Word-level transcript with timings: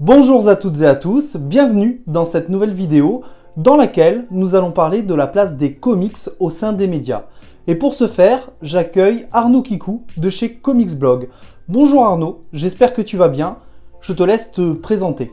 Bonjour 0.00 0.48
à 0.48 0.56
toutes 0.56 0.80
et 0.80 0.86
à 0.86 0.96
tous, 0.96 1.36
bienvenue 1.36 2.02
dans 2.06 2.24
cette 2.24 2.48
nouvelle 2.48 2.72
vidéo 2.72 3.22
dans 3.58 3.76
laquelle 3.76 4.26
nous 4.30 4.54
allons 4.54 4.72
parler 4.72 5.02
de 5.02 5.12
la 5.12 5.26
place 5.26 5.58
des 5.58 5.74
comics 5.74 6.16
au 6.38 6.48
sein 6.48 6.72
des 6.72 6.86
médias. 6.86 7.26
Et 7.66 7.74
pour 7.74 7.92
ce 7.92 8.08
faire, 8.08 8.48
j'accueille 8.62 9.26
Arnaud 9.30 9.60
Kikou 9.60 10.06
de 10.16 10.30
chez 10.30 10.54
Comics 10.54 10.98
Blog. 10.98 11.28
Bonjour 11.68 12.06
Arnaud, 12.06 12.46
j'espère 12.54 12.94
que 12.94 13.02
tu 13.02 13.18
vas 13.18 13.28
bien. 13.28 13.58
Je 14.00 14.14
te 14.14 14.22
laisse 14.22 14.52
te 14.52 14.72
présenter. 14.72 15.32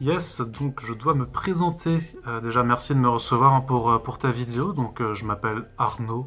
Yes, 0.00 0.40
donc 0.40 0.80
je 0.84 0.92
dois 0.92 1.14
me 1.14 1.26
présenter. 1.26 2.00
Euh, 2.26 2.40
déjà, 2.40 2.64
merci 2.64 2.94
de 2.94 2.98
me 2.98 3.08
recevoir 3.08 3.64
pour, 3.64 3.92
euh, 3.92 3.98
pour 3.98 4.18
ta 4.18 4.32
vidéo. 4.32 4.72
Donc, 4.72 5.00
euh, 5.00 5.14
je 5.14 5.24
m'appelle 5.24 5.68
Arnaud. 5.78 6.26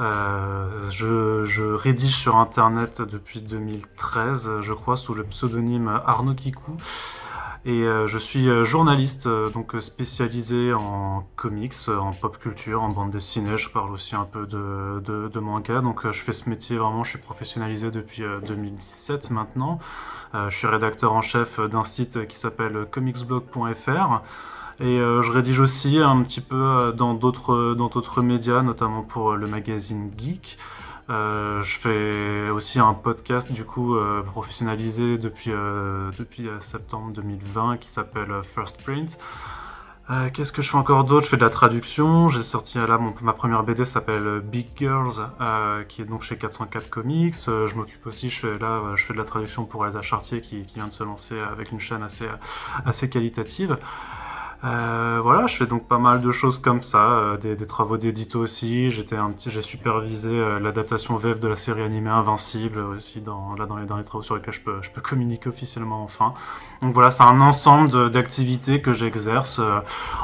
Je, 0.00 1.44
je, 1.44 1.62
rédige 1.62 2.16
sur 2.16 2.36
internet 2.36 3.02
depuis 3.02 3.42
2013, 3.42 4.60
je 4.62 4.72
crois, 4.72 4.96
sous 4.96 5.14
le 5.14 5.24
pseudonyme 5.24 6.00
Arnaud 6.06 6.34
Kikou. 6.34 6.76
Et 7.66 7.84
je 7.84 8.18
suis 8.18 8.48
journaliste, 8.64 9.28
donc 9.28 9.74
spécialisé 9.80 10.72
en 10.72 11.26
comics, 11.36 11.74
en 11.88 12.12
pop 12.12 12.38
culture, 12.38 12.82
en 12.82 12.88
bande 12.88 13.10
dessinée. 13.10 13.58
Je 13.58 13.68
parle 13.68 13.92
aussi 13.92 14.16
un 14.16 14.24
peu 14.24 14.46
de, 14.46 15.38
manga. 15.38 15.82
Donc, 15.82 16.10
je 16.10 16.20
fais 16.20 16.32
ce 16.32 16.48
métier 16.48 16.78
vraiment, 16.78 17.04
je 17.04 17.10
suis 17.10 17.18
professionnalisé 17.18 17.90
depuis 17.90 18.22
2017 18.46 19.30
maintenant. 19.30 19.78
Euh, 20.34 20.48
je 20.48 20.56
suis 20.56 20.66
rédacteur 20.66 21.12
en 21.12 21.22
chef 21.22 21.58
d'un 21.60 21.84
site 21.84 22.28
qui 22.28 22.36
s'appelle 22.36 22.86
comicsblog.fr. 22.90 24.22
Et 24.80 24.98
euh, 24.98 25.22
je 25.22 25.30
rédige 25.30 25.60
aussi 25.60 25.98
un 25.98 26.22
petit 26.22 26.40
peu 26.40 26.56
euh, 26.56 26.92
dans 26.92 27.14
d'autres 27.14 27.74
dans 27.74 27.88
d'autres 27.88 28.22
médias, 28.22 28.62
notamment 28.62 29.02
pour 29.02 29.34
le 29.36 29.46
magazine 29.46 30.10
Geek. 30.16 30.58
je 31.08 31.76
fais 31.78 32.50
aussi 32.50 32.78
un 32.78 32.94
podcast 32.94 33.52
du 33.52 33.64
coup 33.64 33.96
professionnalisé 34.26 35.18
depuis 35.18 35.50
depuis 36.18 36.48
septembre 36.60 37.12
2020 37.12 37.78
qui 37.78 37.90
s'appelle 37.90 38.32
First 38.54 38.82
Print. 38.84 39.18
Euh, 40.10 40.28
qu'est-ce 40.28 40.50
que 40.50 40.60
je 40.60 40.68
fais 40.68 40.76
encore 40.76 41.04
d'autre? 41.04 41.26
Je 41.26 41.30
fais 41.30 41.36
de 41.36 41.44
la 41.44 41.50
traduction. 41.50 42.28
J'ai 42.30 42.42
sorti 42.42 42.78
là 42.78 42.98
ma 43.22 43.32
première 43.32 43.62
BD 43.62 43.84
s'appelle 43.84 44.40
Big 44.40 44.66
Girls, 44.76 45.14
euh, 45.40 45.84
qui 45.84 46.02
est 46.02 46.04
donc 46.04 46.24
chez 46.24 46.36
404 46.36 46.90
Comics. 46.90 47.36
Euh, 47.46 47.68
je 47.68 47.76
m'occupe 47.76 48.04
aussi, 48.06 48.28
je 48.28 48.40
fais 48.40 48.58
là, 48.58 48.80
je 48.96 49.04
fais 49.04 49.12
de 49.12 49.18
la 49.18 49.24
traduction 49.24 49.64
pour 49.66 49.86
Elsa 49.86 50.02
Chartier 50.02 50.40
qui, 50.40 50.64
qui, 50.64 50.74
vient 50.74 50.88
de 50.88 50.92
se 50.92 51.04
lancer 51.04 51.38
avec 51.38 51.70
une 51.70 51.78
chaîne 51.78 52.02
assez 52.02 52.26
assez 52.84 53.08
qualitative. 53.08 53.78
Euh, 54.62 55.20
voilà, 55.22 55.46
je 55.46 55.56
fais 55.56 55.66
donc 55.66 55.88
pas 55.88 55.96
mal 55.98 56.20
de 56.20 56.32
choses 56.32 56.58
comme 56.58 56.82
ça, 56.82 57.12
euh, 57.12 57.36
des, 57.38 57.66
travaux 57.66 57.96
d'édito 57.96 58.40
aussi. 58.40 58.90
J'ai 58.90 59.62
supervisé 59.62 60.28
euh, 60.28 60.60
l'adaptation 60.60 61.16
VF 61.16 61.40
de 61.40 61.48
la 61.48 61.56
série 61.56 61.82
animée 61.82 62.10
Invincible 62.10 62.78
aussi 62.80 63.22
dans 63.22 63.54
là 63.54 63.64
dans 63.64 63.76
les, 63.76 63.86
les 63.86 64.04
travaux 64.04 64.22
sur 64.22 64.36
lesquels 64.36 64.52
je 64.52 64.60
peux, 64.60 64.82
je 64.82 64.90
peux 64.90 65.00
communiquer 65.00 65.48
officiellement 65.48 66.02
enfin. 66.02 66.34
Donc 66.82 66.92
voilà, 66.92 67.10
c'est 67.10 67.22
un 67.22 67.40
ensemble 67.40 68.10
d'activités 68.10 68.82
que 68.82 68.92
j'exerce 68.92 69.60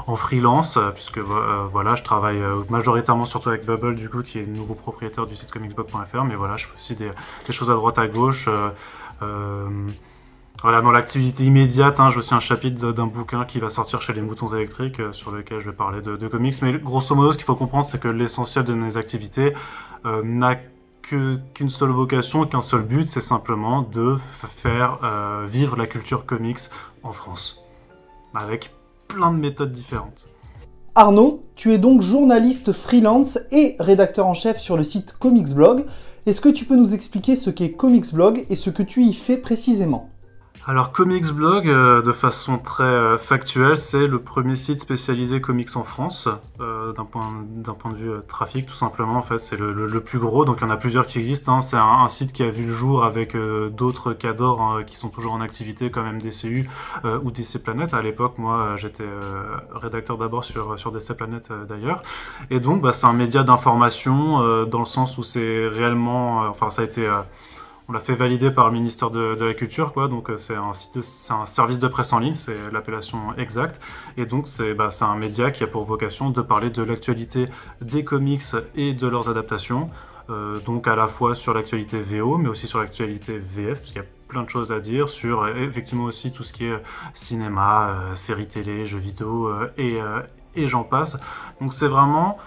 en 0.07 0.17
freelance 0.17 0.79
puisque 0.95 1.19
voilà, 1.19 1.95
je 1.95 2.03
travaille 2.03 2.41
majoritairement 2.71 3.27
surtout 3.27 3.51
avec 3.51 3.65
Bubble 3.65 3.95
du 3.95 4.09
coup 4.09 4.23
qui 4.23 4.39
est 4.39 4.43
le 4.43 4.53
nouveau 4.53 4.75
propriétaire 4.75 5.27
du 5.27 5.37
site 5.37 5.51
comicsbook.fr, 5.51 6.25
mais 6.25 6.35
voilà, 6.35 6.57
je 6.57 6.67
fais 6.67 6.77
aussi 6.77 6.97
des, 6.97 7.11
des 7.47 7.53
choses 7.53 7.71
à 7.71 7.75
droite 7.75 7.99
à 7.99 8.07
gauche. 8.07 8.49
Voilà, 10.67 10.83
dans 10.83 10.91
l'activité 10.91 11.45
immédiate, 11.45 12.01
hein, 12.01 12.11
j'ai 12.11 12.19
aussi 12.19 12.35
un 12.35 12.41
chapitre 12.41 12.91
d'un 12.91 13.07
bouquin 13.07 13.45
qui 13.45 13.61
va 13.61 13.71
sortir 13.71 14.03
chez 14.03 14.13
les 14.13 14.21
moutons 14.21 14.53
électriques, 14.53 14.99
euh, 14.99 15.13
sur 15.13 15.31
lequel 15.31 15.61
je 15.61 15.71
vais 15.71 15.77
parler 15.77 16.03
de, 16.03 16.27
comics. 16.27 16.61
Mais 16.61 16.73
grosso 16.73 17.15
modo, 17.15 17.31
ce 17.31 17.37
qu'il 17.37 17.47
faut 17.47 17.55
comprendre, 17.55 17.87
c'est 17.89 18.01
que 18.01 18.09
l'essentiel 18.09 18.65
de 18.65 18.75
mes 18.75 18.97
activités 18.97 19.53
euh, 20.07 20.23
n'a 20.25 20.57
qu'une 21.03 21.71
seule 21.71 21.91
vocation, 21.91 22.45
qu'un 22.47 22.63
seul 22.63 22.83
but, 22.83 23.09
c'est 23.09 23.21
simplement 23.21 23.83
de 23.83 24.17
faire 24.57 24.99
euh, 25.05 25.47
vivre 25.49 25.77
la 25.77 25.87
culture 25.87 26.27
comics 26.27 26.59
en 27.05 27.13
France, 27.13 27.65
avec 28.35 28.73
plein 29.07 29.31
de 29.31 29.39
méthodes 29.39 29.73
différentes. 29.73 30.27
Arnaud, 30.97 31.45
tu 31.55 31.75
es 31.75 31.79
donc 31.79 32.03
journaliste 32.03 32.73
freelance 32.73 33.39
et 33.53 33.77
rédacteur 33.79 34.27
en 34.27 34.35
chef 34.35 34.59
sur 34.59 34.77
le 34.77 34.83
site 34.83 35.17
Comics 35.17 35.55
Blog. 35.55 35.87
Est-ce 36.27 36.41
que 36.41 36.49
tu 36.49 36.65
peux 36.65 36.75
nous 36.75 36.93
expliquer 36.93 37.37
ce 37.37 37.51
qu'est 37.51 37.71
Comics 37.71 38.13
Blog 38.13 38.45
et 38.49 38.57
ce 38.57 38.71
que 38.71 38.83
tu 38.83 39.03
y 39.03 39.15
fais 39.15 39.37
précisément? 39.37 40.11
Alors 40.69 40.91
Comics 40.91 41.27
Blog, 41.27 41.69
euh, 41.69 42.03
de 42.03 42.11
façon 42.11 42.59
très 42.59 42.83
euh, 42.83 43.19
factuelle, 43.19 43.79
c'est 43.79 44.09
le 44.09 44.19
premier 44.19 44.57
site 44.57 44.81
spécialisé 44.81 45.41
comics 45.41 45.77
en 45.77 45.85
France, 45.85 46.29
euh, 46.61 46.93
d'un 46.93 47.05
point, 47.05 47.23
point 47.79 47.93
de 47.93 47.97
vue 47.97 48.11
trafic 48.27 48.67
tout 48.67 48.75
simplement. 48.75 49.17
En 49.17 49.23
fait, 49.23 49.39
c'est 49.39 49.57
le, 49.57 50.01
plus 50.01 50.19
gros, 50.19 50.45
donc 50.45 50.57
il 50.61 50.65
y 50.65 50.67
en 50.67 50.71
a 50.71 50.77
plusieurs 50.77 51.07
qui 51.07 51.19
existent. 51.19 51.59
Hein. 51.59 51.61
C'est 51.61 51.77
un, 51.77 52.09
site 52.09 52.33
qui 52.33 52.43
a 52.43 52.51
vu 52.51 52.67
le 52.67 52.73
jour 52.73 53.05
avec 53.05 53.37
d'autres 53.37 54.13
cadors 54.13 54.61
hein, 54.61 54.83
qui 54.85 54.97
sont 54.97 55.09
toujours 55.09 55.35
en 55.35 55.41
activité, 55.41 55.93
comme 55.93 56.11
MDCU 56.17 56.69
ou 57.23 57.31
DC 57.31 57.63
Planet. 57.63 57.95
À 57.95 58.03
l'époque, 58.03 58.37
moi, 58.39 58.75
j'étais 58.77 59.09
rédacteur 59.73 60.19
d'abord 60.19 60.45
sur 60.45 60.79
sur 60.81 60.91
DC 60.91 61.13
Planet 61.17 61.49
d'ailleurs, 61.69 62.03
et 62.51 62.59
donc 62.59 62.83
bah, 62.83 62.93
c'est 62.93 63.07
un 63.07 63.13
média 63.13 63.45
d'information 63.45 64.65
dans 64.67 64.81
le 64.81 64.87
sens 64.87 65.17
où 65.17 65.23
c'est 65.23 65.69
réellement, 65.69 66.41
enfin 66.49 66.71
ça 66.71 66.83
a 66.83 66.85
été 66.87 67.09
on 67.89 67.93
l'a 67.93 68.01
fait 68.01 68.15
valider 68.15 68.51
par 68.51 68.67
le 68.67 68.73
ministère 68.73 69.11
de, 69.11 69.37
la 69.45 69.55
Culture, 69.55 69.93
quoi. 69.93 70.09
Donc 70.09 70.29
euh, 70.29 70.39
c'est 70.39 70.57
un 70.57 70.73
c'est 70.75 71.03
service 71.47 71.79
de 71.79 71.89
presse 71.89 72.13
en 72.13 72.19
ligne, 72.19 72.35
c'est 72.35 72.57
l'appellation 72.73 73.35
exacte. 73.37 73.81
Et 74.17 74.27
donc 74.27 74.49
c'est 74.49 74.75
bah, 74.75 74.91
un 75.01 75.17
média 75.17 75.51
qui 75.51 75.63
a 75.63 75.67
pour 75.67 75.85
vocation 75.85 76.31
de 76.31 76.43
parler 76.43 76.71
de 76.71 76.83
l'actualité 76.83 77.49
des 77.81 78.05
comics 78.05 78.43
et 78.75 78.93
de 78.93 79.07
leurs 79.07 79.29
adaptations. 79.29 79.91
Euh, 80.29 80.59
donc 80.61 80.89
à 80.89 80.97
la 80.97 81.07
fois 81.07 81.37
sur 81.37 81.55
l'actualité 81.55 82.01
VO, 82.01 82.39
mais 82.39 82.49
aussi 82.49 82.67
sur 82.67 82.81
l'actualité 82.81 83.39
VF, 83.39 83.79
parce 83.79 83.91
qu'il 83.93 84.03
y 84.03 84.05
a 84.05 84.09
plein 84.27 84.43
de 84.43 84.51
choses 84.51 84.73
à 84.73 84.81
dire 84.81 85.09
sur 85.09 85.45
euh, 85.45 85.55
effectivement 85.55 86.05
aussi 86.05 86.33
tout 86.33 86.43
ce 86.43 86.53
qui 86.53 86.65
est 86.65 86.83
cinéma, 87.15 87.97
séries 88.17 88.49
télé, 88.49 88.87
jeux 88.87 88.99
vidéo 88.99 89.53
et, 89.79 89.99
et 90.57 90.67
j'en 90.67 90.83
passe. 90.83 91.17
Donc 91.61 91.73
c'est 91.73 91.87
vraiment 91.87 92.39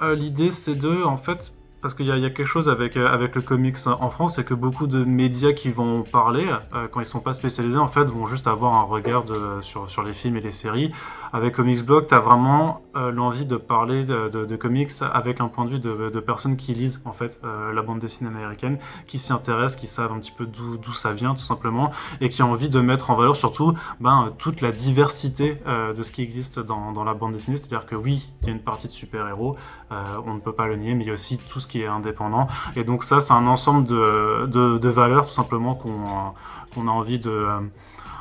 l'idée, 0.00 0.52
c'est 0.52 0.76
de 0.76 1.02
en 1.02 1.16
fait 1.16 1.52
parce 1.82 1.94
qu'il 1.94 2.06
y, 2.06 2.12
a 2.12 2.18
quelque 2.18 2.44
chose 2.44 2.68
avec, 2.68 2.96
euh, 2.96 3.08
avec 3.08 3.34
le 3.34 3.40
comics 3.40 3.76
en 3.86 4.10
France, 4.10 4.34
c'est 4.36 4.44
que 4.44 4.54
beaucoup 4.54 4.86
de 4.86 5.04
médias 5.04 5.52
qui 5.52 5.70
vont 5.70 6.02
parler, 6.02 6.46
euh, 6.74 6.88
quand 6.90 7.00
ils 7.00 7.06
sont 7.06 7.20
pas 7.20 7.34
spécialisés, 7.34 7.78
en 7.78 7.88
fait, 7.88 8.04
vont 8.04 8.26
juste 8.26 8.46
avoir 8.46 8.74
un 8.74 8.82
regard 8.82 9.24
sur, 9.62 9.90
sur 9.90 10.02
les 10.02 10.12
films 10.12 10.36
et 10.36 10.40
les 10.40 10.52
séries. 10.52 10.92
Avec 11.32 11.54
Comics 11.54 11.84
Blog, 11.84 12.08
tu 12.08 12.14
as 12.14 12.20
vraiment 12.20 12.82
euh, 12.96 13.12
l'envie 13.12 13.46
de 13.46 13.56
parler 13.56 14.04
de, 14.04 14.56
comics 14.56 14.90
avec 15.00 15.40
un 15.40 15.48
point 15.48 15.64
de 15.64 15.70
vue 15.70 15.78
de, 15.78 16.20
personnes 16.20 16.56
qui 16.56 16.74
lisent, 16.74 17.00
en 17.04 17.12
fait, 17.12 17.40
la 17.42 17.82
bande 17.82 18.00
dessinée 18.00 18.28
américaine, 18.28 18.78
qui 19.06 19.18
s'y 19.18 19.32
intéressent, 19.32 19.80
qui 19.80 19.86
savent 19.86 20.12
un 20.12 20.18
petit 20.18 20.32
peu 20.32 20.46
d'où 20.46 20.92
ça 20.92 21.12
vient, 21.12 21.34
tout 21.34 21.44
simplement, 21.44 21.92
et 22.20 22.28
qui 22.28 22.42
ont 22.42 22.52
envie 22.52 22.68
de 22.68 22.80
mettre 22.80 23.10
en 23.10 23.14
valeur 23.14 23.36
surtout 23.36 23.74
ben, 24.00 24.32
toute 24.38 24.60
la 24.60 24.72
diversité 24.72 25.58
de 25.66 26.02
ce 26.02 26.10
qui 26.10 26.22
existe 26.22 26.58
dans, 26.58 27.04
la 27.04 27.14
bande 27.14 27.32
dessinée. 27.32 27.56
C'est-à-dire 27.56 27.86
que 27.86 27.94
oui, 27.94 28.28
il 28.42 28.48
y 28.48 28.50
a 28.50 28.52
une 28.52 28.60
partie 28.60 28.88
de 28.88 28.92
super-héros, 28.92 29.56
on 29.90 30.34
ne 30.34 30.40
peut 30.40 30.52
pas 30.52 30.66
le 30.66 30.76
nier, 30.76 30.94
mais 30.94 31.04
il 31.04 31.08
y 31.08 31.10
a 31.10 31.14
aussi 31.14 31.38
tout 31.38 31.60
ce 31.60 31.66
qui 31.66 31.80
est 31.80 31.86
indépendant. 31.86 32.48
Et 32.76 32.84
donc 32.84 33.04
ça, 33.04 33.20
c'est 33.20 33.32
un 33.32 33.46
ensemble 33.46 33.86
de, 33.86 34.88
valeurs 34.88 35.26
tout 35.26 35.34
simplement 35.34 35.74
qu'on 35.74 36.88
a 36.88 36.90
envie 36.90 37.18
de, 37.18 37.46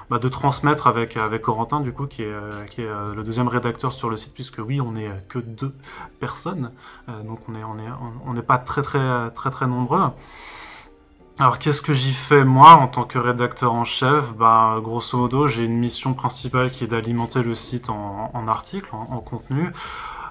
bah, 0.09 0.19
de 0.19 0.29
transmettre 0.29 0.87
avec, 0.87 1.17
avec 1.17 1.43
Corentin, 1.43 1.81
du 1.81 1.93
coup, 1.93 2.07
qui 2.07 2.23
est, 2.23 2.69
qui 2.71 2.81
est 2.81 2.87
euh, 2.87 3.13
le 3.13 3.23
deuxième 3.23 3.47
rédacteur 3.47 3.93
sur 3.93 4.09
le 4.09 4.17
site, 4.17 4.33
puisque 4.33 4.59
oui, 4.59 4.81
on 4.81 4.93
n'est 4.93 5.11
que 5.29 5.39
deux 5.39 5.73
personnes, 6.19 6.71
euh, 7.07 7.23
donc 7.23 7.39
on 7.47 7.51
n'est 7.51 7.63
on 7.63 7.77
est, 7.77 7.91
on 8.25 8.41
pas 8.41 8.57
très 8.57 8.81
très 8.81 9.31
très 9.31 9.51
très 9.51 9.67
nombreux. 9.67 10.09
Alors 11.37 11.57
qu'est-ce 11.57 11.81
que 11.81 11.93
j'y 11.93 12.13
fais 12.13 12.43
moi 12.43 12.71
en 12.71 12.87
tant 12.87 13.05
que 13.05 13.17
rédacteur 13.17 13.73
en 13.73 13.85
chef? 13.85 14.33
Bah 14.33 14.77
grosso 14.81 15.17
modo 15.17 15.47
j'ai 15.47 15.63
une 15.63 15.77
mission 15.77 16.13
principale 16.13 16.69
qui 16.69 16.83
est 16.83 16.87
d'alimenter 16.87 17.43
le 17.43 17.55
site 17.55 17.89
en 17.89 18.47
articles, 18.47 18.89
en 18.93 19.19
contenu. 19.19 19.71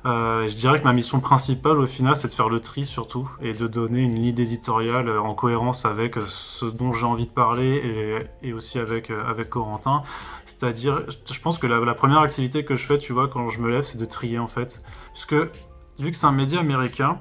Euh, 0.07 0.49
je 0.49 0.55
dirais 0.55 0.79
que 0.79 0.85
ma 0.85 0.93
mission 0.93 1.19
principale 1.19 1.79
au 1.79 1.87
final 1.87 2.15
c'est 2.15 2.29
de 2.29 2.35
faire 2.35 2.49
le 2.49 2.61
tri 2.61 2.87
surtout 2.87 3.29
et 3.41 3.53
de 3.53 3.67
donner 3.67 4.01
une 4.01 4.15
ligne 4.15 4.39
éditoriale 4.39 5.11
en 5.19 5.35
cohérence 5.35 5.85
avec 5.85 6.17
ce 6.29 6.67
dont 6.67 6.93
j'ai 6.93 7.05
envie 7.05 7.27
de 7.27 7.33
parler 7.33 8.29
et, 8.43 8.53
aussi 8.53 8.79
avec, 8.79 9.11
euh, 9.11 9.25
avec 9.29 9.51
Corentin. 9.51 10.03
C'est-à-dire, 10.47 11.03
je 11.09 11.41
pense 11.41 11.59
que 11.59 11.67
la, 11.67 11.95
première 11.95 12.21
activité 12.21 12.65
que 12.65 12.77
je 12.77 12.87
fais, 12.87 12.99
tu 12.99 13.13
vois, 13.13 13.29
quand 13.29 13.51
je 13.51 13.61
me 13.61 13.71
lève, 13.71 13.83
c'est 13.83 13.99
de 13.99 14.05
trier 14.05 14.39
en 14.39 14.49
fait. 14.49 14.83
Parce 15.13 15.25
que 15.25 15.51
vu 15.99 16.11
que 16.11 16.17
c'est 16.17 16.27
un 16.27 16.33
média 16.33 16.61
américain, 16.61 17.21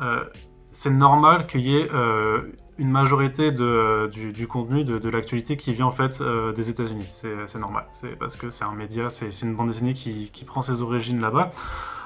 euh, 0.00 0.24
c'est 0.72 0.90
normal 0.90 1.46
qu'il 1.46 1.62
y 1.62 1.76
ait 1.76 1.90
une 2.78 2.90
majorité 2.90 3.52
du, 3.52 4.46
contenu 4.48 4.84
de, 4.84 5.08
l'actualité 5.08 5.56
qui 5.56 5.72
vient 5.72 5.86
en 5.86 5.92
fait 5.92 6.22
des 6.56 6.70
États-Unis. 6.70 7.06
C'est 7.46 7.58
normal. 7.58 7.86
C'est 7.92 8.18
parce 8.18 8.36
que 8.36 8.50
c'est 8.50 8.64
un 8.64 8.72
média, 8.74 9.10
c'est 9.10 9.28
une 9.42 9.54
bande 9.54 9.68
dessinée 9.68 9.92
qui 9.92 10.44
prend 10.46 10.62
ses 10.62 10.80
origines 10.80 11.20
là-bas. 11.20 11.52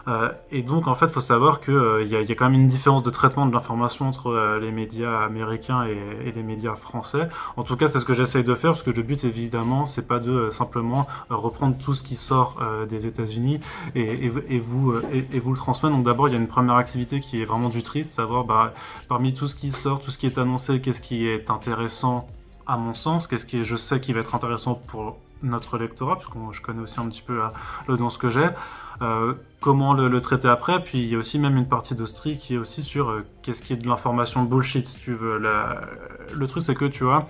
Euh, 0.08 0.30
et 0.52 0.62
donc, 0.62 0.86
en 0.86 0.94
fait, 0.94 1.06
il 1.06 1.12
faut 1.12 1.20
savoir 1.20 1.60
qu'il 1.60 1.74
euh, 1.74 2.04
y, 2.04 2.16
a, 2.16 2.34
quand 2.34 2.48
même 2.48 2.60
une 2.60 2.68
différence 2.68 3.02
de 3.02 3.10
traitement 3.10 3.44
de 3.46 3.52
l'information 3.52 4.08
entre 4.08 4.28
euh, 4.28 4.60
les 4.60 4.70
médias 4.70 5.24
américains 5.24 5.84
et, 5.84 6.32
les 6.32 6.42
médias 6.42 6.76
français. 6.76 7.28
En 7.56 7.64
tout 7.64 7.76
cas, 7.76 7.88
c'est 7.88 7.98
ce 7.98 8.04
que 8.04 8.14
j'essaye 8.14 8.44
de 8.44 8.54
faire, 8.54 8.72
parce 8.72 8.82
que 8.82 8.90
le 8.90 9.02
but, 9.02 9.24
évidemment, 9.24 9.86
c'est 9.86 10.06
pas 10.06 10.18
de 10.18 10.50
simplement 10.50 11.06
reprendre 11.30 11.76
tout 11.78 11.94
ce 11.94 12.02
qui 12.02 12.16
sort 12.16 12.60
des 12.88 13.06
États-Unis 13.06 13.60
et, 13.94 14.26
et, 14.26 14.58
vous 14.58 14.94
et, 15.12 15.40
vous 15.40 15.52
le 15.52 15.56
transmettre. 15.56 15.94
Donc, 15.94 16.04
d'abord, 16.04 16.28
il 16.28 16.32
y 16.32 16.36
a 16.36 16.40
une 16.40 16.48
première 16.48 16.76
activité 16.76 17.20
qui 17.20 17.40
est 17.40 17.44
vraiment 17.44 17.68
du 17.68 17.82
triste, 17.82 18.12
savoir 18.12 18.44
bah, 18.44 18.74
parmi 19.08 19.34
tout 19.34 19.46
ce 19.46 19.54
qui 19.54 19.70
sort, 19.70 20.00
tout 20.00 20.10
ce 20.10 20.18
qui 20.18 20.26
est 20.26 20.38
annoncé, 20.38 20.80
qu'est-ce 20.80 21.00
qui 21.00 21.26
est 21.26 21.50
intéressant 21.50 22.28
à 22.66 22.76
mon 22.76 22.94
sens, 22.94 23.26
qu'est-ce 23.26 23.46
qui 23.46 23.64
je 23.64 23.76
sais 23.76 24.00
qui 24.00 24.12
va 24.12 24.20
être 24.20 24.34
intéressant 24.34 24.74
pour 24.74 25.16
notre 25.42 25.78
lectorat, 25.78 26.16
puisque 26.16 26.34
je 26.52 26.62
connais 26.62 26.82
aussi 26.82 26.98
un 26.98 27.08
petit 27.08 27.22
peu 27.22 27.40
l'audience 27.88 28.18
que 28.18 28.28
j'ai, 28.28 28.48
euh, 29.02 29.34
comment 29.60 29.94
le, 29.94 30.20
traiter 30.20 30.48
après, 30.48 30.82
puis 30.82 31.02
il 31.02 31.08
y 31.08 31.14
a 31.14 31.18
aussi 31.18 31.38
même 31.38 31.56
une 31.56 31.68
partie 31.68 31.94
d'Austrie 31.94 32.38
qui 32.38 32.54
est 32.54 32.58
aussi 32.58 32.82
sur 32.82 33.10
euh, 33.10 33.26
qu'est-ce 33.42 33.62
qui 33.62 33.72
est 33.72 33.76
de 33.76 33.86
l'information 33.86 34.42
bullshit, 34.42 34.88
si 34.88 34.98
tu 34.98 35.14
veux. 35.14 35.38
le 35.38 36.46
truc 36.46 36.62
c'est 36.62 36.74
que, 36.74 36.86
tu 36.86 37.04
vois, 37.04 37.28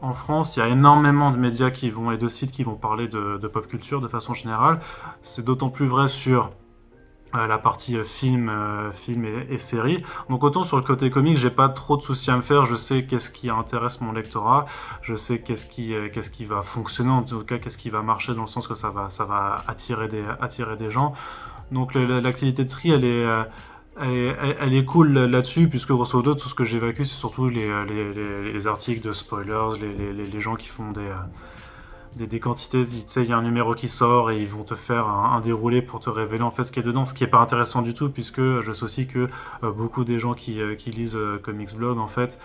en 0.00 0.14
France, 0.14 0.56
il 0.56 0.60
y 0.60 0.62
a 0.62 0.68
énormément 0.68 1.30
de 1.30 1.36
médias 1.36 1.70
qui 1.70 1.90
vont 1.90 2.10
et 2.10 2.18
de 2.18 2.28
sites 2.28 2.52
qui 2.52 2.64
vont 2.64 2.74
parler 2.74 3.08
de 3.08 3.48
pop 3.48 3.66
culture 3.68 4.00
de 4.00 4.08
façon 4.08 4.34
générale. 4.34 4.80
C'est 5.22 5.44
d'autant 5.44 5.68
plus 5.68 5.86
vrai 5.86 6.08
sur 6.08 6.50
euh, 7.34 7.46
la 7.46 7.56
partie 7.56 7.96
euh, 7.96 8.04
film, 8.04 8.50
euh, 8.50 8.92
film 8.92 9.24
et, 9.24 9.58
série. 9.58 10.04
Donc 10.28 10.44
autant 10.44 10.64
sur 10.64 10.76
le 10.76 10.82
côté 10.82 11.10
comique, 11.10 11.38
j'ai 11.38 11.50
pas 11.50 11.70
trop 11.70 11.96
de 11.96 12.02
soucis 12.02 12.30
à 12.30 12.36
me 12.36 12.42
faire. 12.42 12.66
Je 12.66 12.76
sais 12.76 13.06
qu'est-ce 13.06 13.30
qui 13.30 13.48
intéresse 13.48 14.02
mon 14.02 14.12
lectorat. 14.12 14.66
Je 15.00 15.14
sais 15.14 15.40
qu'est-ce 15.40 15.64
qui, 15.64 15.94
qu'est-ce 16.12 16.30
qui 16.30 16.44
va 16.44 16.62
fonctionner. 16.62 17.10
En 17.10 17.22
tout 17.22 17.42
cas, 17.44 17.56
qu'est-ce 17.56 17.78
qui 17.78 17.88
va 17.88 18.02
marcher 18.02 18.34
dans 18.34 18.42
le 18.42 18.48
sens 18.48 18.66
que 18.68 18.74
ça 18.74 18.90
va, 18.90 19.08
ça 19.08 19.24
va 19.24 19.62
attirer 19.66 20.08
des, 20.08 20.24
attirer 20.42 20.76
des 20.76 20.90
gens. 20.90 21.14
Donc 21.70 21.94
l'activité 21.94 22.64
de 22.64 22.68
tri, 22.68 22.90
elle 22.90 23.04
est, 23.04 23.26
elle 23.98 24.74
est, 24.74 24.84
cool 24.84 25.12
là-dessus, 25.18 25.68
puisque 25.68 25.90
grosso 25.90 26.18
modo, 26.18 26.34
tout 26.34 26.50
ce 26.50 26.54
que 26.54 26.64
j'évacue, 26.64 27.04
c'est 27.04 27.18
surtout 27.18 27.48
les, 27.48 27.70
les, 27.86 28.52
les, 28.52 28.66
articles 28.66 29.00
de 29.06 29.14
spoilers, 29.14 29.78
les 29.78 30.40
gens 30.42 30.56
qui 30.56 30.68
font 30.68 30.92
des 30.92 31.10
des, 32.16 32.40
quantités, 32.40 32.84
tu 32.84 33.02
sais, 33.06 33.22
il 33.22 33.30
y 33.30 33.32
a 33.32 33.36
un 33.36 33.42
numéro 33.42 33.74
qui 33.74 33.88
sort 33.88 34.30
et 34.30 34.40
ils 34.40 34.48
vont 34.48 34.64
te 34.64 34.74
faire 34.74 35.08
un, 35.08 35.40
déroulé 35.40 35.82
pour 35.82 36.00
te 36.00 36.10
révéler 36.10 36.42
en 36.42 36.50
fait 36.50 36.64
ce 36.64 36.72
qui 36.72 36.80
est 36.80 36.82
dedans, 36.82 37.06
ce 37.06 37.14
qui 37.14 37.24
est 37.24 37.28
pas 37.28 37.40
intéressant 37.40 37.82
du 37.82 37.94
tout 37.94 38.10
puisque 38.10 38.40
je 38.40 38.72
sais 38.72 38.84
aussi 38.84 39.06
que 39.06 39.28
euh, 39.62 39.70
beaucoup 39.70 40.04
des 40.04 40.18
gens 40.18 40.34
qui, 40.34 40.60
euh, 40.60 40.76
lisent 40.86 41.16
euh, 41.16 41.40
Comics 41.42 41.74
Blog 41.74 41.98
en 41.98 42.08
fait 42.08 42.38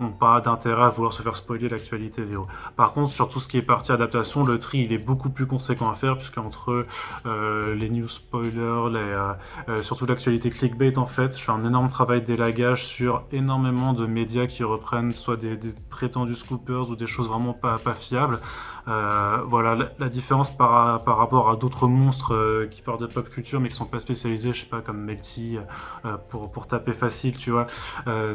ont 0.00 0.12
pas 0.12 0.40
d'intérêt 0.40 0.84
à 0.84 0.88
vouloir 0.88 1.12
se 1.12 1.20
faire 1.20 1.36
spoiler 1.36 1.68
l'actualité 1.68 2.22
VO. 2.22 2.46
Par 2.76 2.92
contre, 2.92 3.12
sur 3.12 3.28
tout 3.28 3.38
ce 3.38 3.48
qui 3.48 3.58
est 3.58 3.62
partie 3.62 3.92
adaptation, 3.92 4.42
le 4.42 4.58
tri 4.58 4.84
il 4.84 4.92
est 4.94 4.98
beaucoup 4.98 5.28
plus 5.28 5.46
conséquent 5.46 5.90
à 5.90 5.94
faire 5.94 6.16
puisque 6.16 6.38
entre 6.38 6.86
les 7.26 7.90
news 7.90 8.08
spoilers, 8.08 8.88
les, 8.90 9.82
surtout 9.82 10.06
l'actualité 10.06 10.48
clickbait 10.50 10.96
en 10.96 11.06
fait, 11.06 11.36
je 11.36 11.44
fais 11.44 11.52
un 11.52 11.66
énorme 11.66 11.90
travail 11.90 12.22
d'élagage 12.22 12.86
sur 12.86 13.24
énormément 13.30 13.92
de 13.92 14.06
médias 14.06 14.46
qui 14.46 14.64
reprennent 14.64 15.12
soit 15.12 15.36
des, 15.36 15.56
des 15.56 15.74
prétendus 15.90 16.36
scoopers 16.36 16.88
ou 16.88 16.96
des 16.96 17.08
choses 17.08 17.28
vraiment 17.28 17.52
pas 17.52 17.78
fiables. 17.98 18.40
Euh, 18.88 19.42
voilà 19.46 19.90
la, 19.98 20.08
différence 20.08 20.50
par, 20.56 21.04
rapport 21.04 21.50
à 21.50 21.56
d'autres 21.56 21.88
monstres 21.88 22.34
euh, 22.34 22.68
qui 22.70 22.80
parlent 22.80 23.00
de 23.00 23.06
pop 23.06 23.28
culture 23.28 23.60
mais 23.60 23.68
qui 23.68 23.76
sont 23.76 23.84
pas 23.84 24.00
spécialisés, 24.00 24.52
je 24.54 24.60
sais 24.60 24.66
pas 24.66 24.80
comme 24.80 24.98
Melty 24.98 25.58
euh, 26.04 26.16
pour, 26.30 26.50
pour 26.50 26.66
taper 26.66 26.92
facile, 26.92 27.36
tu 27.36 27.50
vois, 27.50 27.66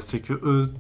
c'est 0.02 0.22
que 0.22 0.34
eux 0.34 0.74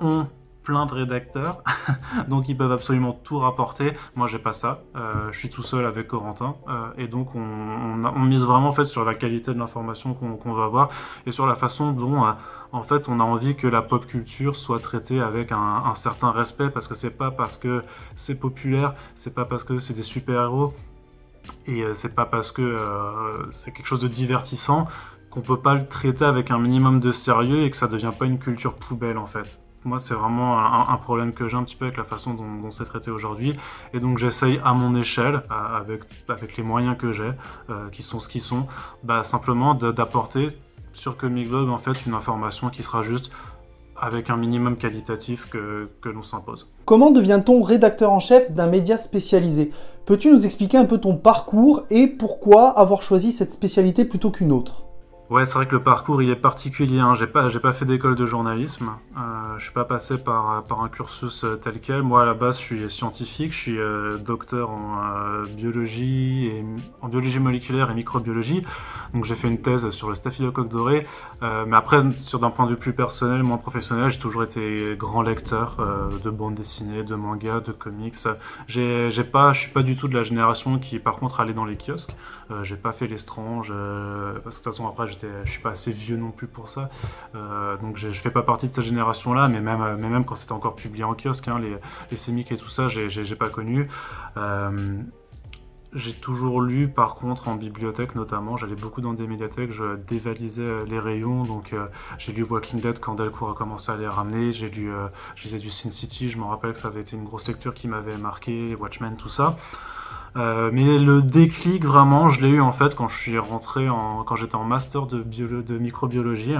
ont 0.00 0.26
plein 0.64 0.86
de 0.86 0.94
rédacteurs, 0.94 1.62
donc 2.28 2.48
ils 2.48 2.56
peuvent 2.56 2.72
absolument 2.72 3.12
tout 3.12 3.38
rapporter. 3.38 3.94
Moi, 4.14 4.28
j'ai 4.28 4.38
pas 4.38 4.52
ça. 4.52 4.82
je 5.30 5.38
suis 5.38 5.50
tout 5.50 5.62
seul 5.62 5.86
avec 5.86 6.08
Corentin, 6.08 6.56
et 6.98 7.06
donc 7.08 7.34
on, 7.34 8.20
mise 8.20 8.44
vraiment 8.44 8.68
en 8.68 8.72
fait 8.72 8.86
sur 8.86 9.04
la 9.04 9.14
qualité 9.14 9.52
de 9.52 9.58
l'information 9.58 10.14
qu'on 10.14 10.52
va 10.52 10.64
avoir 10.64 10.90
et 11.26 11.32
sur 11.32 11.46
la 11.46 11.54
façon 11.54 11.92
dont 11.92 12.24
en 12.72 12.82
fait, 12.82 13.08
on 13.08 13.20
a 13.20 13.22
envie 13.22 13.54
que 13.54 13.66
la 13.66 13.82
pop 13.82 14.06
culture 14.06 14.56
soit 14.56 14.80
traitée 14.80 15.20
avec 15.20 15.52
un, 15.52 15.94
certain 15.94 16.30
respect 16.30 16.70
parce 16.70 16.88
que 16.88 16.94
c'est 16.94 17.16
pas 17.16 17.30
parce 17.30 17.58
que 17.58 17.82
c'est 18.16 18.34
populaire, 18.34 18.94
c'est 19.14 19.34
pas 19.34 19.44
parce 19.44 19.62
que 19.62 19.78
c'est 19.78 19.92
des 19.92 20.02
super-héros 20.02 20.74
et 21.66 21.82
euh, 21.82 21.94
c'est 21.94 22.14
pas 22.14 22.24
parce 22.24 22.50
que 22.50 22.62
euh, 22.62 23.50
c'est 23.52 23.72
quelque 23.72 23.86
chose 23.86 24.00
de 24.00 24.08
divertissant 24.08 24.88
qu'on 25.30 25.42
peut 25.42 25.58
pas 25.58 25.74
le 25.74 25.86
traiter 25.86 26.24
avec 26.24 26.50
un 26.50 26.58
minimum 26.58 27.00
de 27.00 27.12
sérieux 27.12 27.64
et 27.64 27.70
que 27.70 27.76
ça 27.76 27.88
devient 27.88 28.12
pas 28.18 28.24
une 28.24 28.38
culture 28.38 28.74
poubelle 28.74 29.18
en 29.18 29.26
fait. 29.26 29.60
Moi, 29.84 29.98
c'est 29.98 30.14
vraiment 30.14 30.60
un, 30.60 30.96
problème 30.96 31.32
que 31.32 31.48
j'ai 31.48 31.56
un 31.56 31.64
petit 31.64 31.74
peu 31.74 31.86
avec 31.86 31.96
la 31.96 32.04
façon 32.04 32.34
dont, 32.34 32.70
c'est 32.70 32.84
traité 32.84 33.10
aujourd'hui. 33.10 33.58
Et 33.92 33.98
donc, 33.98 34.16
j'essaye 34.16 34.60
à 34.64 34.74
mon 34.74 34.94
échelle, 34.94 35.42
avec, 35.50 36.56
les 36.56 36.62
moyens 36.62 36.96
que 36.96 37.12
j'ai, 37.12 37.32
euh, 37.68 37.88
qui 37.90 38.04
sont 38.04 38.20
ce 38.20 38.28
qu'ils 38.28 38.42
sont, 38.42 38.68
bah, 39.02 39.24
simplement 39.24 39.74
d'apporter 39.74 40.56
sur 40.94 41.16
Comicblog 41.16 41.68
en 41.68 41.78
fait 41.78 42.06
une 42.06 42.14
information 42.14 42.70
qui 42.70 42.82
sera 42.82 43.02
juste 43.02 43.30
avec 44.00 44.30
un 44.30 44.36
minimum 44.36 44.76
qualitatif 44.76 45.48
que, 45.48 45.88
que 46.00 46.08
l'on 46.08 46.22
s'impose. 46.22 46.66
Comment 46.84 47.12
devient-on 47.12 47.62
rédacteur 47.62 48.12
en 48.12 48.20
chef 48.20 48.50
d'un 48.50 48.66
média 48.66 48.96
spécialisé? 48.96 49.70
Peux-tu 50.06 50.32
nous 50.32 50.44
expliquer 50.44 50.76
un 50.76 50.84
peu 50.84 50.98
ton 50.98 51.16
parcours 51.16 51.84
et 51.90 52.08
pourquoi 52.08 52.68
avoir 52.70 53.02
choisi 53.02 53.30
cette 53.30 53.52
spécialité 53.52 54.04
plutôt 54.04 54.30
qu'une 54.30 54.50
autre? 54.50 54.84
Ouais, 55.32 55.46
c'est 55.46 55.54
vrai 55.54 55.64
que 55.64 55.72
le 55.72 55.82
parcours 55.82 56.20
il 56.20 56.28
est 56.28 56.36
particulier. 56.36 56.98
Hein. 56.98 57.14
J'ai 57.14 57.26
pas, 57.26 57.48
j'ai 57.48 57.58
pas 57.58 57.72
fait 57.72 57.86
d'école 57.86 58.16
de 58.16 58.26
journalisme. 58.26 58.90
Euh, 59.16 59.42
je 59.56 59.64
suis 59.64 59.72
pas 59.72 59.86
passé 59.86 60.22
par, 60.22 60.62
par 60.64 60.82
un 60.82 60.90
cursus 60.90 61.44
euh, 61.44 61.56
tel 61.56 61.80
quel. 61.80 62.02
Moi, 62.02 62.22
à 62.22 62.26
la 62.26 62.34
base, 62.34 62.58
je 62.58 62.62
suis 62.62 62.90
scientifique. 62.90 63.52
Je 63.54 63.58
suis 63.58 63.78
euh, 63.78 64.18
docteur 64.18 64.68
en 64.68 64.98
euh, 65.02 65.44
biologie 65.56 66.48
et 66.48 66.62
en 67.00 67.08
biologie 67.08 67.38
moléculaire 67.38 67.90
et 67.90 67.94
microbiologie. 67.94 68.62
Donc, 69.14 69.24
j'ai 69.24 69.34
fait 69.34 69.48
une 69.48 69.62
thèse 69.62 69.88
sur 69.88 70.10
le 70.10 70.16
staphylocoque 70.16 70.68
doré. 70.68 71.06
mais 71.40 71.76
après, 71.76 72.02
sur 72.12 72.38
d'un 72.38 72.50
point 72.50 72.66
de 72.66 72.70
vue 72.70 72.76
plus 72.76 72.94
personnel, 72.94 73.42
moins 73.42 73.58
professionnel, 73.58 74.10
j'ai 74.10 74.18
toujours 74.18 74.42
été 74.42 74.96
grand 74.98 75.20
lecteur 75.20 75.76
de 76.24 76.30
bandes 76.30 76.54
dessinées, 76.54 77.02
de 77.02 77.14
mangas, 77.14 77.60
de 77.60 77.72
comics. 77.72 78.16
J'ai, 78.68 79.10
j'ai 79.10 79.24
pas, 79.24 79.52
je 79.52 79.60
suis 79.60 79.70
pas 79.70 79.82
du 79.82 79.96
tout 79.96 80.08
de 80.08 80.14
la 80.14 80.22
génération 80.22 80.78
qui, 80.78 80.98
par 80.98 81.16
contre, 81.16 81.40
allait 81.40 81.52
dans 81.52 81.66
les 81.66 81.76
kiosques. 81.76 82.14
J'ai 82.62 82.76
pas 82.76 82.92
fait 82.92 83.06
l'estrange 83.06 83.68
parce 83.68 84.44
que 84.44 84.48
de 84.48 84.54
toute 84.54 84.64
façon 84.64 84.86
après 84.88 85.06
je 85.08 85.50
suis 85.50 85.62
pas 85.62 85.70
assez 85.70 85.92
vieux 85.92 86.16
non 86.16 86.30
plus 86.30 86.46
pour 86.46 86.68
ça. 86.68 86.90
Euh, 87.34 87.76
donc 87.78 87.96
je, 87.96 88.10
fais 88.12 88.30
pas 88.30 88.42
partie 88.42 88.68
de 88.68 88.74
cette 88.74 88.84
génération 88.84 89.32
là 89.32 89.48
mais 89.48 89.60
même 89.60 89.96
mais 89.98 90.08
même 90.08 90.24
quand 90.24 90.36
c'était 90.36 90.52
encore 90.52 90.74
publié 90.74 91.04
en 91.04 91.14
kiosque 91.14 91.48
hein, 91.48 91.58
les 91.58 91.76
les 92.10 92.16
sémiques 92.16 92.52
et 92.52 92.56
tout 92.56 92.68
ça 92.68 92.88
j'ai 92.88 93.36
pas 93.36 93.48
connu. 93.48 93.88
Euh, 94.36 95.02
j'ai 95.94 96.12
toujours 96.12 96.62
lu 96.62 96.88
par 96.88 97.16
contre 97.16 97.48
en 97.48 97.54
bibliothèque 97.54 98.14
notamment, 98.14 98.56
j'allais 98.56 98.74
beaucoup 98.74 99.00
dans 99.00 99.12
des 99.12 99.26
médiathèques, 99.26 99.72
je 99.72 99.96
dévalisais 99.96 100.84
les 100.86 100.98
rayons, 100.98 101.44
donc 101.44 101.72
euh, 101.72 101.86
j'ai 102.18 102.32
lu 102.32 102.44
Walking 102.44 102.80
Dead 102.80 102.98
quand 102.98 103.14
Delcourt 103.14 103.50
a 103.50 103.54
commencé 103.54 103.92
à 103.92 103.96
les 103.96 104.08
ramener, 104.08 104.52
j'ai 104.52 104.70
lu, 104.70 104.90
euh, 104.90 105.08
je 105.36 105.44
lisais 105.44 105.58
du 105.58 105.70
Sin 105.70 105.90
City, 105.90 106.30
je 106.30 106.38
me 106.38 106.44
rappelle 106.44 106.72
que 106.72 106.78
ça 106.78 106.88
avait 106.88 107.02
été 107.02 107.16
une 107.16 107.24
grosse 107.24 107.46
lecture 107.46 107.74
qui 107.74 107.88
m'avait 107.88 108.16
marqué, 108.16 108.74
Watchmen, 108.74 109.16
tout 109.16 109.28
ça. 109.28 109.58
Euh, 110.36 110.70
mais 110.72 110.98
le 110.98 111.20
déclic 111.20 111.84
vraiment, 111.84 112.30
je 112.30 112.40
l'ai 112.40 112.48
eu 112.48 112.60
en 112.60 112.72
fait 112.72 112.94
quand 112.94 113.08
je 113.08 113.18
suis 113.18 113.38
rentré 113.38 113.88
en, 113.88 114.24
quand 114.24 114.36
j'étais 114.36 114.54
en 114.54 114.64
master 114.64 115.06
de, 115.06 115.22
de 115.22 115.78
microbiologie. 115.78 116.54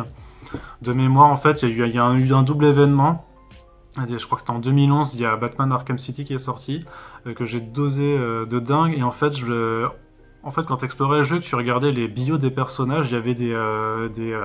De 0.82 0.92
mémoire, 0.92 1.30
en 1.30 1.38
fait, 1.38 1.62
il 1.62 1.70
y 1.70 1.78
y 1.78 1.98
a 1.98 2.12
eu 2.12 2.34
un 2.34 2.42
double 2.42 2.66
événement. 2.66 3.24
Je 3.96 4.24
crois 4.24 4.36
que 4.36 4.42
c'était 4.42 4.52
en 4.52 4.58
2011, 4.58 5.14
il 5.14 5.20
y 5.20 5.26
a 5.26 5.36
Batman 5.36 5.70
Arkham 5.72 5.98
City 5.98 6.24
qui 6.24 6.34
est 6.34 6.38
sorti, 6.38 6.84
euh, 7.26 7.34
que 7.34 7.44
j'ai 7.44 7.60
dosé 7.60 8.02
euh, 8.04 8.46
de 8.46 8.58
dingue. 8.58 8.94
Et 8.96 9.02
en 9.02 9.12
fait, 9.12 9.34
je, 9.34 9.86
en 10.43 10.50
fait, 10.50 10.64
quand 10.64 10.79
tu 10.79 10.84
explorais 10.84 11.19
le 11.19 11.24
jeu, 11.24 11.41
tu 11.41 11.55
regardais 11.55 11.93
les 11.93 12.08
bios 12.08 12.36
des 12.36 12.50
personnages, 12.50 13.06
il 13.10 13.14
y 13.14 13.17
avait 13.17 13.34
des, 13.34 13.55
des, 14.14 14.38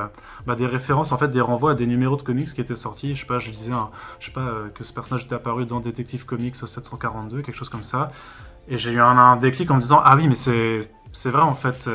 bah, 0.46 0.56
des 0.56 0.68
références, 0.68 1.12
en 1.12 1.18
fait, 1.18 1.30
des 1.30 1.42
renvois 1.42 1.72
à 1.72 1.76
des 1.76 1.88
numéros 1.88 2.16
de 2.16 2.22
comics 2.22 2.54
qui 2.54 2.62
étaient 2.62 2.76
sortis. 2.76 3.16
Je 3.16 3.22
sais 3.22 3.28
pas, 3.28 3.40
je 3.40 3.52
disais, 3.52 3.74
je 4.20 4.28
sais 4.28 4.32
pas, 4.32 4.50
que 4.74 4.84
ce 4.84 4.94
personnage 4.94 5.26
était 5.26 5.36
apparu 5.36 5.66
dans 5.66 5.80
Detective 5.82 6.26
Comics 6.26 6.56
742, 6.56 7.42
quelque 7.42 7.56
chose 7.56 7.70
comme 7.70 7.84
ça. 7.84 8.12
Et 8.70 8.78
j'ai 8.78 8.92
eu 8.92 9.00
un, 9.00 9.38
déclic 9.38 9.72
en 9.72 9.76
me 9.76 9.82
disant, 9.82 10.02
ah 10.04 10.16
oui, 10.16 10.28
mais 10.28 10.36
c'est 10.36 10.82
c'est 11.18 11.32
vrai 11.32 11.42
en 11.42 11.56
fait, 11.56 11.90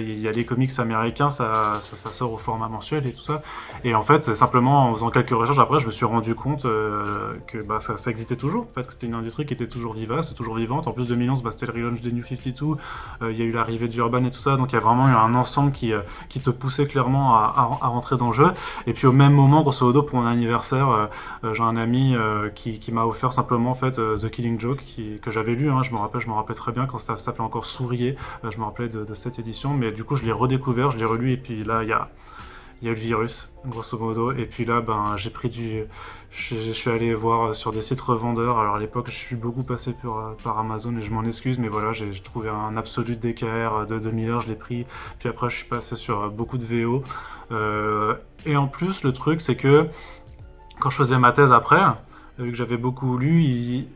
il 0.00 0.18
y 0.18 0.26
a 0.26 0.32
les 0.32 0.44
comics 0.44 0.76
américains, 0.78 1.30
ça, 1.30 1.80
sort 2.12 2.32
au 2.32 2.38
format 2.38 2.68
mensuel 2.68 3.06
et 3.06 3.12
tout 3.12 3.22
ça. 3.22 3.42
Et 3.84 3.94
en 3.94 4.02
fait, 4.02 4.34
simplement 4.34 4.90
en 4.90 4.94
faisant 4.94 5.10
quelques 5.10 5.30
recherches 5.30 5.58
après, 5.58 5.80
je 5.80 5.86
me 5.86 5.92
suis 5.92 6.04
rendu 6.04 6.34
compte 6.34 6.64
euh, 6.64 7.34
que 7.46 7.58
bah, 7.58 7.78
ça, 7.80 8.10
existait 8.10 8.36
toujours. 8.36 8.66
En 8.70 8.74
fait, 8.74 8.90
c'était 8.90 9.06
une 9.06 9.14
industrie 9.14 9.46
qui 9.46 9.54
était 9.54 9.68
toujours 9.68 9.94
vivace, 9.94 10.34
toujours 10.34 10.56
vivante. 10.56 10.86
En 10.88 10.92
plus, 10.92 11.06
2011, 11.06 11.42
bah, 11.42 11.50
c'était 11.52 11.66
le 11.66 11.72
relaunch 11.72 12.00
des 12.00 12.12
New 12.12 12.24
52. 12.24 12.76
Euh, 13.22 13.32
il 13.32 13.38
y 13.38 13.42
a 13.42 13.44
eu 13.44 13.52
l'arrivée 13.52 13.88
du 13.88 13.98
Urban 13.98 14.24
et 14.24 14.30
tout 14.30 14.40
ça. 14.40 14.56
Donc 14.56 14.72
il 14.72 14.74
y 14.74 14.78
a 14.78 14.80
vraiment 14.80 15.08
eu 15.08 15.12
un 15.12 15.34
ensemble 15.34 15.72
qui, 15.72 15.92
euh, 15.92 16.00
te 16.42 16.50
poussait 16.50 16.86
clairement 16.86 17.36
à, 17.36 17.68
rentrer 17.82 18.16
dans 18.16 18.28
le 18.28 18.34
jeu. 18.34 18.50
Et 18.86 18.94
puis 18.94 19.06
au 19.06 19.12
même 19.12 19.32
moment, 19.32 19.62
grosso 19.62 19.84
modo, 19.84 20.02
pour 20.02 20.18
mon 20.18 20.26
anniversaire, 20.26 21.10
j'ai 21.52 21.62
un 21.62 21.76
ami 21.76 22.14
qui, 22.54 22.92
m'a 22.92 23.04
offert 23.04 23.34
simplement 23.34 23.72
en 23.72 23.74
fait 23.74 23.92
The 23.92 24.30
Killing 24.30 24.58
Joke, 24.58 24.82
que 25.20 25.30
j'avais 25.30 25.54
lu. 25.54 25.70
Hein, 25.70 25.82
je 25.82 25.92
me 25.92 25.98
rappelle, 25.98 26.22
je 26.22 26.28
me 26.28 26.32
rappelle 26.32 26.56
très 26.56 26.72
bien 26.72 26.86
quand 26.86 26.98
ça 26.98 27.18
s'appelait 27.18 27.44
encore 27.44 27.66
Sourier. 27.66 28.16
Je 28.48 28.58
me 28.58 28.64
rappelais 28.64 28.88
de, 28.88 29.14
cette 29.14 29.38
édition, 29.38 29.74
mais 29.74 29.92
du 29.92 30.04
coup, 30.04 30.16
je 30.16 30.24
l'ai 30.24 30.32
redécouvert, 30.32 30.90
je 30.90 30.98
l'ai 30.98 31.04
relu, 31.04 31.32
et 31.32 31.36
puis 31.36 31.64
là, 31.64 31.82
il 31.82 31.88
y 31.88 31.92
a 31.92 32.08
y 32.82 32.88
a 32.88 32.92
le 32.92 32.98
virus, 32.98 33.52
grosso 33.66 33.98
modo. 33.98 34.32
Et 34.32 34.46
puis 34.46 34.64
là, 34.64 34.80
ben, 34.80 35.16
j'ai 35.16 35.30
pris 35.30 35.48
du. 35.48 35.84
Je, 36.30 36.72
suis 36.72 36.90
allé 36.90 37.12
voir 37.12 37.54
sur 37.54 37.72
des 37.72 37.82
sites 37.82 38.00
revendeurs. 38.00 38.58
Alors 38.58 38.76
à 38.76 38.78
l'époque, 38.78 39.08
je 39.08 39.16
suis 39.16 39.36
beaucoup 39.36 39.64
passé 39.64 39.94
par, 40.00 40.36
par 40.42 40.58
Amazon 40.58 40.96
et 40.96 41.02
je 41.02 41.10
m'en 41.10 41.24
excuse, 41.24 41.58
mais 41.58 41.68
voilà, 41.68 41.92
j'ai 41.92 42.12
trouvé 42.20 42.48
un 42.48 42.76
absolu 42.76 43.16
DKR 43.16 43.86
de 43.86 43.98
2000 43.98 44.30
heures, 44.30 44.40
je 44.40 44.48
l'ai 44.48 44.54
pris. 44.54 44.86
Puis 45.18 45.28
après, 45.28 45.50
je 45.50 45.56
suis 45.56 45.66
passé 45.66 45.96
sur 45.96 46.30
beaucoup 46.30 46.56
de 46.56 46.64
VO. 46.64 47.02
Euh, 47.50 48.14
et 48.46 48.56
en 48.56 48.68
plus, 48.68 49.02
le 49.02 49.12
truc, 49.12 49.40
c'est 49.40 49.56
que 49.56 49.88
quand 50.78 50.90
je 50.90 50.96
faisais 50.96 51.18
ma 51.18 51.32
thèse 51.32 51.52
après, 51.52 51.82
vu 52.38 52.52
que 52.52 52.56
j'avais 52.56 52.76
beaucoup 52.76 53.18
lu, 53.18 53.42
il 53.42 53.88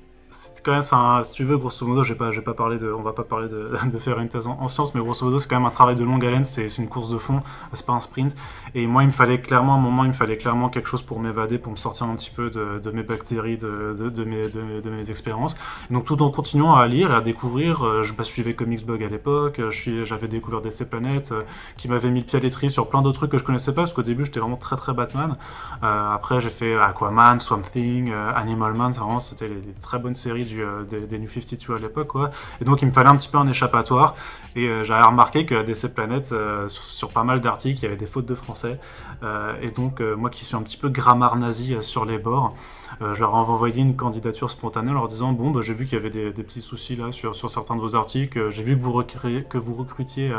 quand 0.65 0.73
même, 0.73 1.25
si 1.25 1.33
tu 1.33 1.45
veux, 1.45 1.59
grosso 1.59 1.87
modo, 1.87 2.03
j'ai 2.03 2.15
pas, 2.15 2.31
pas 2.33 2.55
parlé 2.55 2.79
de, 2.79 2.91
on 2.91 3.03
va 3.03 3.13
pas 3.13 3.23
parler 3.23 3.49
de, 3.49 3.99
faire 3.99 4.19
une 4.19 4.29
thèse 4.29 4.47
en, 4.47 4.69
sciences, 4.69 4.95
mais 4.95 5.01
grosso 5.01 5.25
modo, 5.25 5.39
c'est 5.39 5.49
quand 5.49 5.57
même 5.57 5.67
un 5.67 5.71
travail 5.71 5.97
de 5.97 6.05
longue 6.05 6.25
haleine, 6.25 6.45
c'est, 6.45 6.67
une 6.79 6.89
course 6.89 7.11
de 7.11 7.19
fond, 7.19 7.43
c'est 7.73 7.87
pas 7.87 7.93
un 7.93 8.01
sprint. 8.01 8.35
Et 8.75 8.87
moi, 8.87 9.05
il 9.05 9.07
me 9.07 9.13
fallait 9.13 9.41
clairement, 9.41 9.75
un 9.75 9.81
moment, 9.81 10.05
il 10.05 10.09
me 10.09 10.15
fallait 10.15 10.37
clairement 10.37 10.69
quelque 10.69 10.89
chose 10.89 11.03
pour 11.03 11.21
m'évader, 11.21 11.59
pour 11.59 11.71
me 11.71 11.77
sortir 11.77 12.07
un 12.07 12.17
petit 12.17 12.31
peu 12.31 12.51
de, 12.51 12.91
mes 12.91 13.03
bactéries, 13.03 13.57
de, 13.57 14.25
mes, 14.25 14.49
de, 14.49 14.91
mes 14.91 15.11
expériences. 15.11 15.57
Donc, 15.91 16.07
tout 16.07 16.21
en 16.23 16.31
continuant 16.31 16.75
à 16.75 16.87
lire 16.87 17.13
et 17.13 17.15
à 17.15 17.21
découvrir, 17.21 17.85
euh, 17.85 18.03
je 18.03 18.13
bah, 18.13 18.25
suivais 18.25 18.55
Comicsblog 18.55 19.03
à 19.03 19.09
l'époque, 19.09 19.61
j'avais 19.71 20.29
découvert 20.29 20.61
DC 20.61 20.89
Planet, 20.89 21.31
euh, 21.31 21.43
qui 21.77 21.89
m'avait 21.89 22.11
mis 22.11 22.21
le 22.21 22.27
pied 22.27 22.39
à 22.39 22.43
l'étrier 22.43 22.71
sur 22.71 22.89
plein 22.89 23.03
d'autres 23.03 23.19
trucs 23.19 23.31
que 23.31 23.39
je 23.39 23.45
connaissais 23.45 23.73
pas, 23.73 23.83
parce 23.83 23.93
qu'au 23.93 24.03
début, 24.03 24.25
j'étais 24.25 24.41
vraiment 24.41 24.57
très 24.57 24.77
très 24.77 24.93
Batman. 24.93 25.37
Euh, 25.83 26.15
après, 26.15 26.41
j'ai 26.41 26.51
fait 26.51 26.77
Aquaman, 26.77 27.39
Swamp 27.41 27.63
Thing, 27.73 28.13
Animal 28.13 28.75
Man, 28.75 28.93
vraiment, 28.93 29.21
c'était 29.21 29.49
les, 29.49 29.61
très 29.83 29.99
bonnes 29.99 30.15
séries 30.15 30.45
du, 30.55 31.07
des, 31.07 31.19
New 31.19 31.29
52 31.29 31.75
à 31.75 31.79
l'époque, 31.79 32.09
quoi. 32.09 32.31
Et 32.61 32.65
donc, 32.65 32.83
il 32.83 32.89
me 32.89 32.93
fallait 32.93 33.11
un 33.11 33.17
petit 33.17 33.29
peu 33.29 33.39
un 33.39 33.49
échappatoire. 33.49 34.17
Et 34.57 34.69
euh, 34.69 34.85
j'avais 34.85 35.05
remarqué 35.05 35.47
que 35.47 35.63
DC 35.63 35.93
Planet, 35.95 36.31
euh, 36.33 36.69
sur, 36.69 37.11
pas 37.11 37.25
mal 37.25 37.41
d'articles, 37.41 37.81
il 37.81 37.83
y 37.83 37.87
avait 37.87 37.97
des 37.97 38.07
fautes 38.07 38.27
de 38.27 38.35
français. 38.35 38.79
Euh, 39.23 39.55
et 39.63 39.71
donc, 39.71 40.01
moi 40.01 40.31
qui 40.31 40.45
suis 40.45 40.57
un 40.57 40.63
petit 40.63 40.77
peu 40.77 40.89
grammaire 40.89 41.37
nazi 41.37 41.77
sur 41.81 42.05
les 42.05 42.19
bords, 42.19 42.57
je 43.01 43.21
leur 43.21 43.31
ai 43.31 43.35
envoyé 43.35 43.81
une 43.81 43.97
candidature 43.97 44.51
spontanée 44.51 44.91
en 44.91 44.95
leur 44.95 45.09
disant 45.09 45.33
Bon, 45.33 45.51
bah, 45.51 45.61
j'ai 45.63 45.75
vu 45.75 45.87
qu'il 45.87 45.95
y 45.95 46.01
avait 46.01 46.11
des, 46.11 46.31
petits 46.45 46.61
soucis 46.61 46.97
là 46.97 47.13
sur, 47.13 47.35
sur 47.37 47.51
certains 47.51 47.77
de 47.77 47.81
vos 47.81 47.97
articles, 47.97 48.51
j'ai 48.51 48.63
vu 48.63 48.77
que 48.77 48.83
vous, 48.83 49.03
que 49.03 49.59
vous 49.59 49.75
recrutiez 49.75 50.33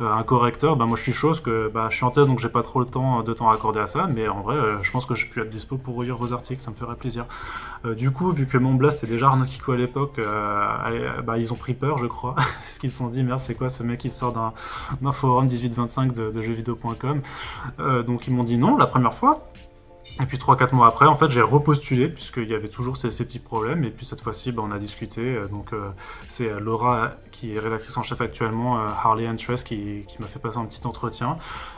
un 0.00 0.22
correcteur. 0.22 0.76
Bah, 0.76 0.86
moi, 0.86 0.96
je 0.96 1.02
suis 1.02 1.12
chose 1.12 1.40
que 1.40 1.70
bah, 1.72 1.88
je 1.90 1.96
suis 1.96 2.04
en 2.04 2.10
thèse 2.10 2.26
donc 2.26 2.38
j'ai 2.38 2.48
pas 2.48 2.62
trop 2.62 2.80
le 2.80 2.86
temps 2.86 3.22
de 3.22 3.32
temps 3.32 3.50
à 3.50 3.54
accorder 3.54 3.80
à 3.80 3.86
ça, 3.86 4.06
mais 4.06 4.28
en 4.28 4.40
vrai, 4.40 4.56
je 4.82 4.90
pense 4.90 5.06
que 5.06 5.14
je 5.14 5.26
peux 5.28 5.42
être 5.42 5.50
dispo 5.50 5.76
pour 5.76 5.96
relire 5.96 6.16
vos 6.16 6.32
articles, 6.32 6.62
ça 6.62 6.70
me 6.70 6.76
ferait 6.76 6.96
plaisir. 6.96 7.26
du 7.96 8.10
coup, 8.10 8.30
vu 8.32 8.46
que 8.46 8.58
mon 8.58 8.74
blast 8.74 9.02
était 9.02 9.12
déjà 9.12 9.28
Arnaud 9.28 9.46
Kiko 9.46 9.72
à 9.72 9.76
l'époque, 9.76 10.20
bah, 11.24 11.38
ils 11.38 11.52
ont 11.52 11.56
pris 11.56 11.74
peur, 11.74 11.98
je 11.98 12.06
crois, 12.06 12.34
parce 12.36 12.78
qu'ils 12.78 12.90
se 12.90 12.98
sont 12.98 13.08
dit 13.08 13.22
Merde, 13.22 13.40
c'est 13.40 13.54
quoi 13.54 13.68
ce 13.68 13.82
mec 13.82 14.00
qui 14.00 14.10
sort 14.10 14.32
d'un 15.00 15.12
forum 15.12 15.46
1825 15.46 16.12
de, 16.12 16.30
de 16.30 16.42
jeuxvideo.com 16.42 17.22
euh, 17.80 18.02
Donc 18.02 18.26
ils 18.26 18.34
m'ont 18.34 18.44
dit 18.44 18.58
non 18.58 18.76
la 18.76 18.86
première 18.86 19.14
fois. 19.14 19.48
Et 20.20 20.24
puis 20.24 20.38
3-4 20.38 20.74
mois 20.74 20.88
après, 20.88 21.06
en 21.06 21.16
fait, 21.16 21.30
j'ai 21.30 21.42
repostulé, 21.42 22.08
puisqu'il 22.08 22.48
y 22.48 22.54
avait 22.54 22.68
toujours 22.68 22.96
ces, 22.96 23.10
petits 23.10 23.38
problèmes. 23.38 23.84
Et 23.84 23.90
puis 23.90 24.06
cette 24.06 24.22
fois-ci, 24.22 24.50
bah, 24.50 24.62
on 24.64 24.70
a 24.70 24.78
discuté. 24.78 25.20
Euh, 25.20 25.46
donc 25.46 25.72
euh, 25.72 25.90
c'est 26.30 26.58
Laura, 26.58 27.12
qui 27.32 27.54
est 27.54 27.58
rédactrice 27.58 27.96
en 27.96 28.02
chef 28.02 28.20
actuellement, 28.22 28.78
Harley 28.78 29.26
Interest, 29.26 29.66
qui, 29.66 30.04
qui 30.08 30.20
m'a 30.20 30.26
fait 30.26 30.38
passer 30.38 30.56
un 30.56 30.64
petit 30.64 30.86
entretien. 30.86 31.36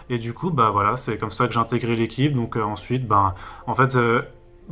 Et 0.08 0.18
du 0.18 0.34
coup, 0.34 0.50
bah 0.50 0.70
voilà, 0.70 0.96
c'est 0.96 1.18
comme 1.18 1.32
ça 1.32 1.48
que 1.48 1.54
j'ai 1.54 1.58
intégré 1.58 1.96
l'équipe. 1.96 2.32
Donc 2.32 2.56
ensuite, 2.56 3.08
bah, 3.08 3.34
en 3.66 3.74
fait, 3.74 3.96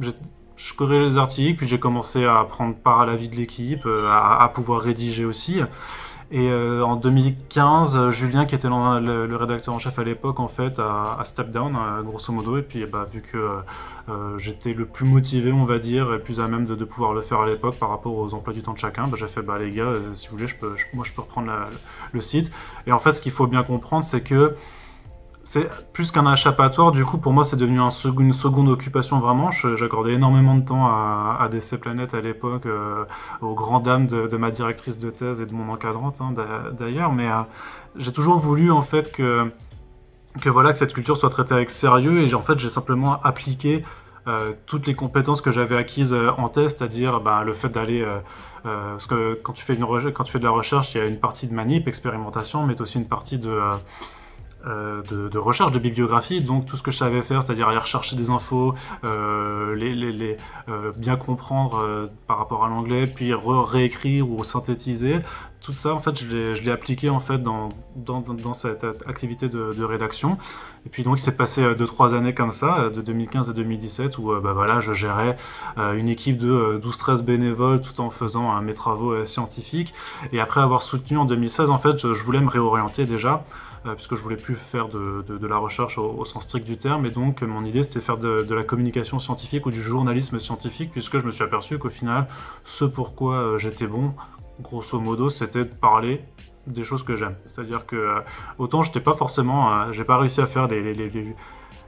je 0.00 0.75
corrigeais 0.75 1.04
les 1.04 1.18
articles, 1.18 1.58
puis 1.58 1.68
j'ai 1.68 1.80
commencé 1.80 2.25
à 2.25 2.44
prendre 2.49 2.76
part 2.76 3.00
à 3.00 3.06
la 3.06 3.16
vie 3.16 3.28
de 3.28 3.37
l'équipe, 3.37 3.87
à, 3.87 4.49
pouvoir 4.54 4.80
rédiger 4.80 5.25
aussi. 5.25 5.61
Et 6.33 6.49
euh, 6.49 6.85
en 6.85 6.97
2015, 6.97 8.11
Julien, 8.11 8.47
qui 8.47 8.56
était 8.56 8.68
le, 8.68 9.37
rédacteur 9.37 9.75
en 9.75 9.78
chef 9.78 9.97
à 9.99 10.04
l'époque, 10.04 10.40
en 10.40 10.49
fait, 10.49 10.78
a, 10.80 11.23
step 11.25 11.52
down, 11.52 11.76
euh, 11.76 12.02
grosso 12.02 12.33
modo. 12.33 12.56
Et 12.59 12.62
puis, 12.62 12.85
bah, 12.85 13.06
vu 13.12 13.23
que 13.23 13.61
euh, 14.09 14.38
j'étais 14.38 14.73
le 14.73 14.87
plus 14.87 15.06
motivé, 15.06 15.52
on 15.52 15.64
va 15.64 15.78
dire, 15.78 16.12
et 16.12 16.18
plus 16.18 16.40
à 16.40 16.49
même 16.49 16.66
de, 16.66 16.85
pouvoir 16.85 17.12
le 17.14 17.23
faire 17.23 17.40
à 17.40 17.47
l'époque 17.47 17.76
par 17.78 17.90
rapport 17.90 18.16
aux 18.16 18.35
emplois 18.35 18.52
du 18.52 18.62
temps 18.62 18.73
de 18.73 18.78
chacun, 18.78 19.06
bah, 19.06 19.16
j'ai 19.18 19.28
fait, 19.28 19.42
bah 19.42 19.59
les 19.59 19.71
gars, 19.71 19.92
si 20.14 20.28
vous 20.28 20.37
voulez, 20.37 20.50
moi, 20.92 21.04
je 21.06 21.12
peux 21.12 21.23
reprendre 21.23 21.52
le 22.12 22.21
site. 22.21 22.50
Et 22.88 22.92
en 22.92 22.99
fait, 22.99 23.12
ce 23.12 23.23
qu'il 23.23 23.33
faut 23.33 23.47
bien 23.47 23.62
comprendre, 23.62 24.04
c'est 24.04 24.23
que 24.23 24.56
c'est 25.47 25.71
plus 25.93 26.11
qu'un 26.11 26.31
échappatoire, 26.33 26.91
du 26.91 27.05
coup, 27.05 27.19
pour 27.19 27.33
moi, 27.33 27.45
c'est 27.45 27.55
devenu 27.55 27.79
une 27.79 28.33
seconde 28.33 28.69
occupation 28.69 29.21
vraiment. 29.21 29.53
J'accordais 29.53 30.15
énormément 30.15 30.57
de 30.57 30.67
temps 30.67 30.88
à, 30.88 31.38
à 31.41 31.49
DC 31.49 31.76
Planet 31.76 32.12
à 32.15 32.21
l'époque, 32.21 32.67
euh, 32.67 33.05
aux 33.41 33.55
grandes 33.55 33.85
dames 33.85 34.09
de, 34.09 34.37
ma 34.37 34.50
directrice 34.50 34.99
de 34.99 35.09
thèse 35.09 35.41
et 35.41 35.47
de 35.47 35.55
mon 35.55 35.73
encadrante 35.73 36.21
hein, 36.21 36.35
d'ailleurs, 36.76 37.12
mais 37.12 37.29
euh, 37.29 37.43
j'ai 37.95 38.12
toujours 38.12 38.41
voulu 38.41 38.73
en 38.73 38.83
fait 38.83 39.12
que, 39.12 39.49
que, 40.41 40.50
voilà, 40.50 40.73
que 40.73 40.81
cette 40.81 40.93
culture 40.93 41.17
soit 41.17 41.31
traitée 41.31 41.55
avec 41.55 41.71
sérieux 41.71 42.26
et 42.26 42.35
en 42.35 42.43
fait, 42.43 42.59
j'ai 42.59 42.69
simplement 42.69 43.23
appliqué 43.23 43.85
euh, 44.26 44.50
toutes 44.67 44.88
les 44.88 44.97
compétences 44.97 45.43
que 45.43 45.53
j'avais 45.53 45.76
acquises 45.76 46.12
en 46.38 46.49
thèse, 46.49 46.76
c'est-à-dire 46.76 47.21
bah, 47.21 47.45
le 47.45 47.55
fait 47.55 47.69
d'aller. 47.69 48.05
parce 48.65 49.07
que 49.07 49.38
quand 49.45 49.53
tu, 49.53 49.65
fais 49.65 49.79
quand 50.12 50.25
tu 50.25 50.33
fais 50.33 50.41
de 50.41 50.45
la 50.45 50.50
recherche, 50.50 50.93
il 50.97 50.99
y 50.99 51.00
a 51.00 51.07
une 51.07 51.21
partie 51.21 51.47
de 51.47 51.55
manip, 51.55 51.87
expérimentation, 51.87 52.67
mais 52.67 52.81
aussi 52.81 52.99
une 52.99 53.07
partie 53.07 53.38
de 53.38 53.61
euh, 54.66 55.00
de, 55.02 55.38
recherche 55.38 55.70
de 55.70 55.78
bibliographie, 55.78 56.40
donc 56.40 56.66
tout 56.66 56.76
ce 56.76 56.82
que 56.82 56.90
je 56.90 56.96
savais 56.96 57.23
faire, 57.23 57.44
c'est-à-dire 57.44 57.68
aller 57.68 57.78
rechercher 57.78 58.16
des 58.16 58.30
infos, 58.30 58.75
euh, 59.04 59.76
les, 59.76 60.37
euh, 60.68 60.90
bien 60.96 61.14
comprendre 61.16 62.08
par 62.26 62.38
rapport 62.38 62.64
à 62.64 62.68
l'anglais, 62.68 63.06
puis 63.06 63.32
réécrire 63.32 64.28
ou 64.28 64.42
synthétiser, 64.42 65.20
tout 65.61 65.73
ça 65.73 65.94
en 65.94 66.00
fait 66.00 66.16
je 66.18 66.61
l'ai 66.62 66.70
appliqué 66.70 67.11
en 67.11 67.20
fait 67.20 67.38
dans, 67.38 67.68
dans, 67.94 68.54
cette 68.54 68.85
activité 69.06 69.49
de, 69.49 69.85
rédaction. 69.85 70.37
Et 70.85 70.88
puis 70.88 71.04
donc 71.04 71.18
il 71.18 71.23
s'est 71.23 71.37
passé 71.37 71.62
2-3 71.62 72.14
années 72.14 72.35
comme 72.35 72.52
ça, 72.52 72.90
de 72.90 73.00
2015 73.00 73.50
à 73.50 73.52
2017, 73.52 74.18
où 74.18 74.32
bah, 74.40 74.52
voilà, 74.52 74.80
je 74.80 74.94
gérais 74.94 75.37
une 75.76 76.08
équipe 76.08 76.38
de 76.38 76.80
12-13 76.82 77.23
bénévoles 77.23 77.82
tout 77.82 78.00
en 78.00 78.11
faisant 78.11 78.61
mes 78.62 78.75
travaux 78.75 79.26
scientifiques. 79.26 79.94
Et 80.32 80.40
après 80.40 80.61
avoir 80.61 80.82
soutenu 80.82 81.18
en 81.18 81.25
2016, 81.25 81.70
en 81.70 81.78
fait, 81.78 81.99
je 81.99 82.23
voulais 82.23 82.40
me 82.40 82.49
réorienter 82.49 83.04
déjà 83.04 83.44
puisque 83.95 84.16
je 84.16 84.23
voulais 84.23 84.37
plus 84.37 84.57
faire 84.57 84.88
de, 84.88 85.47
la 85.47 85.59
recherche 85.59 85.99
au, 85.99 86.25
sens 86.25 86.45
strict 86.45 86.66
du 86.66 86.76
terme, 86.76 87.07
et 87.07 87.11
donc 87.11 87.43
mon 87.43 87.64
idée 87.64 87.83
c'était 87.83 88.00
faire 88.00 88.19
de, 88.19 88.55
la 88.55 88.64
communication 88.64 89.21
scientifique 89.21 89.66
ou 89.66 89.71
du 89.71 89.83
journalisme 89.83 90.38
scientifique, 90.40 90.90
puisque 90.93 91.19
je 91.19 91.26
me 91.26 91.31
suis 91.31 91.45
aperçu 91.45 91.78
qu'au 91.78 91.90
final, 91.90 92.26
ce 92.64 92.85
pourquoi 92.85 93.35
euh, 93.37 93.59
j'étais 93.59 93.87
bon, 93.87 94.12
grosso 94.61 94.99
modo, 95.00 95.31
c'était 95.31 95.64
de 95.64 95.64
parler 95.64 96.25
des 96.66 96.85
choses 96.85 97.02
que 97.02 97.16
j'aime. 97.16 97.37
C'est-à-dire 97.47 97.87
que 97.87 97.97
euh, 97.97 98.21
autant 98.59 98.83
j'étais 98.83 99.00
pas 99.00 99.14
forcément, 99.14 99.93
j'ai 99.93 100.05
pas 100.05 100.19
réussi 100.19 100.40
à 100.40 100.47
faire 100.47 100.66
les, 100.66 100.95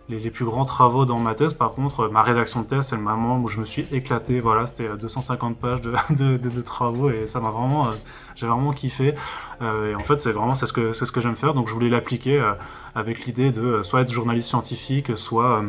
les, 0.08 0.30
plus 0.30 0.44
grands 0.44 0.64
travaux 0.64 1.04
dans 1.04 1.18
ma 1.18 1.34
thèse. 1.34 1.54
Par 1.54 1.72
contre, 1.72 2.08
ma 2.08 2.22
rédaction 2.22 2.62
de 2.62 2.66
thèse, 2.66 2.86
c'est 2.88 2.96
le 2.96 3.02
moment 3.02 3.40
où 3.40 3.48
je 3.48 3.60
me 3.60 3.64
suis 3.64 3.86
éclaté. 3.92 4.40
Voilà, 4.40 4.66
c'était 4.66 4.88
250 4.88 5.58
pages 5.58 5.80
de, 6.10 6.60
travaux 6.62 7.10
et 7.10 7.26
ça 7.26 7.40
m'a 7.40 7.50
vraiment, 7.50 7.90
j'ai 8.38 8.46
vraiment 8.46 8.72
kiffé. 8.72 9.14
Euh, 9.60 9.90
et 9.90 9.94
en 9.94 10.04
fait, 10.04 10.18
c'est 10.18 10.32
vraiment 10.32 10.54
c'est 10.54 10.66
ce 10.66 10.72
que 10.72 10.92
c'est 10.92 11.06
ce 11.06 11.12
j'aime 11.20 11.36
faire. 11.36 11.54
Donc, 11.54 11.68
je 11.68 11.74
voulais 11.74 11.88
l'appliquer 11.88 12.38
euh, 12.40 12.52
avec 12.94 13.26
l'idée 13.26 13.50
de 13.50 13.60
euh, 13.60 13.84
soit 13.84 14.02
être 14.02 14.12
journaliste 14.12 14.48
scientifique, 14.48 15.16
soit 15.16 15.64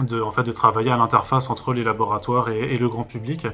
de 0.00 0.52
travailler 0.52 0.90
à 0.90 0.96
l'interface 0.96 1.50
entre 1.50 1.72
les 1.72 1.82
laboratoires 1.82 2.50
et, 2.50 2.78
le 2.78 2.88
grand 2.88 3.02
public, 3.02 3.48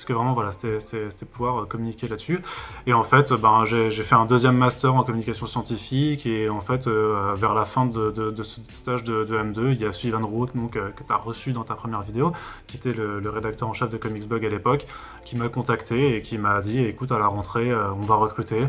parce 0.00 0.06
que 0.06 0.12
vraiment, 0.14 0.32
voilà, 0.32 0.52
c'était 0.52 1.26
pouvoir 1.30 1.68
communiquer 1.68 2.08
là-dessus. 2.08 2.40
Et 2.86 2.94
en 2.94 3.04
fait, 3.04 3.34
ben, 3.34 3.66
j'ai 3.66 3.90
fait 4.02 4.14
un 4.14 4.24
deuxième 4.24 4.56
master 4.56 4.94
en 4.94 5.04
communication 5.04 5.46
scientifique, 5.46 6.24
et 6.24 6.48
en 6.48 6.62
fait, 6.62 6.88
vers 6.88 7.52
la 7.52 7.66
fin 7.66 7.84
de, 7.84 8.34
ce 8.42 8.60
stage 8.70 9.04
de, 9.04 9.26
M2, 9.26 9.72
il 9.72 9.80
y 9.82 9.84
a 9.84 9.92
Sylvain 9.92 10.24
Root, 10.24 10.48
donc, 10.54 10.72
que 10.72 11.02
tu 11.06 11.12
as 11.12 11.16
reçu 11.16 11.52
dans 11.52 11.64
ta 11.64 11.74
première 11.74 12.00
vidéo, 12.00 12.32
qui 12.66 12.78
était 12.78 12.94
le, 12.94 13.28
rédacteur 13.28 13.68
en 13.68 13.74
chef 13.74 13.90
de 13.90 13.98
Comicsblog 13.98 14.42
à 14.42 14.48
l'époque, 14.48 14.86
qui 15.26 15.36
m'a 15.36 15.50
contacté 15.50 16.16
et 16.16 16.22
qui 16.22 16.38
m'a 16.38 16.62
dit, 16.62 16.82
écoute, 16.82 17.12
à 17.12 17.18
la 17.18 17.26
rentrée, 17.26 17.70
on 17.74 18.06
va 18.06 18.14
recruter. 18.14 18.68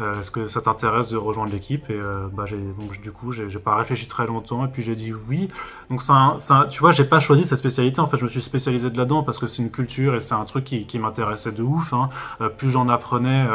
Euh, 0.00 0.20
est-ce 0.20 0.30
que 0.30 0.46
ça 0.46 0.60
t'intéresse 0.60 1.08
de 1.08 1.16
rejoindre 1.16 1.52
l'équipe 1.52 1.90
Et 1.90 1.94
euh, 1.94 2.28
bah, 2.32 2.44
donc, 2.78 3.00
du 3.00 3.10
coup, 3.10 3.32
j'ai 3.32 3.48
pas 3.58 3.74
réfléchi 3.74 4.06
très 4.06 4.26
longtemps 4.26 4.64
et 4.64 4.68
puis 4.68 4.82
j'ai 4.82 4.94
dit 4.94 5.12
oui. 5.28 5.48
Donc, 5.90 6.02
ça, 6.02 6.36
ça, 6.38 6.68
tu 6.70 6.80
vois, 6.80 6.92
j'ai 6.92 7.04
pas 7.04 7.18
choisi 7.18 7.44
cette 7.44 7.58
spécialité. 7.58 8.00
En 8.00 8.06
fait, 8.06 8.18
je 8.18 8.24
me 8.24 8.28
suis 8.28 8.42
spécialisé 8.42 8.90
de 8.90 8.96
là-dedans 8.96 9.24
parce 9.24 9.38
que 9.38 9.46
c'est 9.46 9.62
une 9.62 9.70
culture 9.70 10.14
et 10.14 10.20
c'est 10.20 10.34
un 10.34 10.44
truc 10.44 10.64
qui, 10.64 10.86
qui 10.86 10.98
m'intéressait 10.98 11.52
de 11.52 11.62
ouf. 11.62 11.92
Hein. 11.92 12.10
Euh, 12.40 12.48
plus 12.48 12.70
j'en 12.70 12.88
apprenais, 12.88 13.46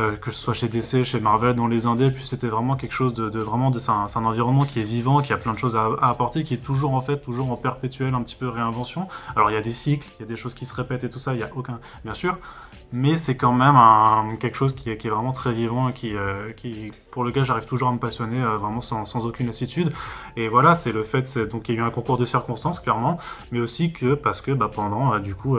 euh, 0.00 0.16
que 0.16 0.30
ce 0.30 0.38
soit 0.38 0.54
chez 0.54 0.68
DC, 0.68 1.04
chez 1.04 1.20
Marvel, 1.20 1.54
dans 1.54 1.66
les 1.66 1.84
indés, 1.84 2.10
puis 2.10 2.26
c'était 2.26 2.46
vraiment 2.46 2.74
quelque 2.74 2.94
chose 2.94 3.12
de, 3.12 3.38
vraiment, 3.38 3.70
de, 3.70 3.78
c'est 3.78 3.90
un, 3.90 4.24
environnement 4.24 4.64
qui 4.64 4.80
est 4.80 4.84
vivant, 4.84 5.20
qui 5.20 5.32
a 5.32 5.36
plein 5.36 5.52
de 5.52 5.58
choses 5.58 5.76
à, 5.76 5.88
apporter, 6.00 6.42
qui 6.42 6.54
est 6.54 6.62
toujours 6.64 6.94
en 6.94 7.00
fait, 7.00 7.18
toujours 7.18 7.52
en 7.52 7.56
perpétuelle 7.56 8.14
un 8.14 8.22
petit 8.22 8.34
peu 8.34 8.48
réinvention. 8.48 9.08
Alors 9.36 9.50
il 9.50 9.54
y 9.54 9.56
a 9.56 9.60
des 9.60 9.72
cycles, 9.72 10.06
il 10.18 10.22
y 10.22 10.24
a 10.24 10.28
des 10.28 10.36
choses 10.36 10.54
qui 10.54 10.64
se 10.64 10.74
répètent 10.74 11.04
et 11.04 11.10
tout 11.10 11.18
ça, 11.18 11.34
il 11.34 11.40
y 11.40 11.42
a 11.42 11.50
aucun, 11.54 11.80
bien 12.04 12.14
sûr, 12.14 12.38
mais 12.92 13.18
c'est 13.18 13.36
quand 13.36 13.52
même 13.52 13.76
un, 13.76 14.36
quelque 14.40 14.56
chose 14.56 14.74
qui 14.74 14.90
est, 14.90 15.08
vraiment 15.08 15.32
très 15.32 15.52
vivant 15.52 15.90
et 15.90 15.92
qui, 15.92 16.16
euh, 16.16 16.50
pour 17.10 17.22
lequel 17.22 17.44
j'arrive 17.44 17.66
toujours 17.66 17.88
à 17.88 17.92
me 17.92 17.98
passionner 17.98 18.40
euh, 18.40 18.56
vraiment 18.56 18.80
sans, 18.80 19.04
sans, 19.04 19.26
aucune 19.26 19.48
lassitude. 19.48 19.92
Et 20.36 20.48
voilà, 20.48 20.76
c'est 20.76 20.92
le 20.92 21.04
fait, 21.04 21.36
donc 21.38 21.68
il 21.68 21.74
y 21.74 21.78
a 21.78 21.82
eu 21.82 21.84
un 21.84 21.90
concours 21.90 22.16
de 22.16 22.24
circonstances 22.24 22.80
clairement, 22.80 23.18
mais 23.52 23.60
aussi 23.60 23.92
que 23.92 24.14
parce 24.14 24.40
que 24.40 24.52
bah, 24.52 24.70
pendant 24.72 25.18
du 25.18 25.34
coup 25.34 25.58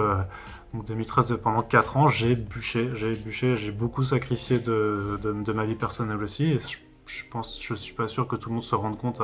donc 0.74 0.86
2013, 0.86 1.38
pendant 1.44 1.64
4 1.64 1.98
ans, 1.98 2.08
j'ai 2.08 2.36
bûché, 2.36 2.92
j'ai 2.96 3.14
bûché, 3.14 3.58
j'ai 3.58 3.72
beaucoup 3.72 4.04
sacrifié 4.06 4.60
de, 4.60 5.20
ma 5.54 5.66
vie 5.66 5.76
personnelle 5.76 6.24
aussi. 6.24 6.46
Et 6.46 6.60
je, 7.06 7.24
pense, 7.30 7.60
je 7.62 7.74
suis 7.74 7.94
pas 7.94 8.08
sûr 8.08 8.26
que 8.26 8.38
tout 8.38 8.48
le 8.48 8.56
monde 8.56 8.64
se 8.64 8.76
rende 8.76 8.98
compte 8.98 9.22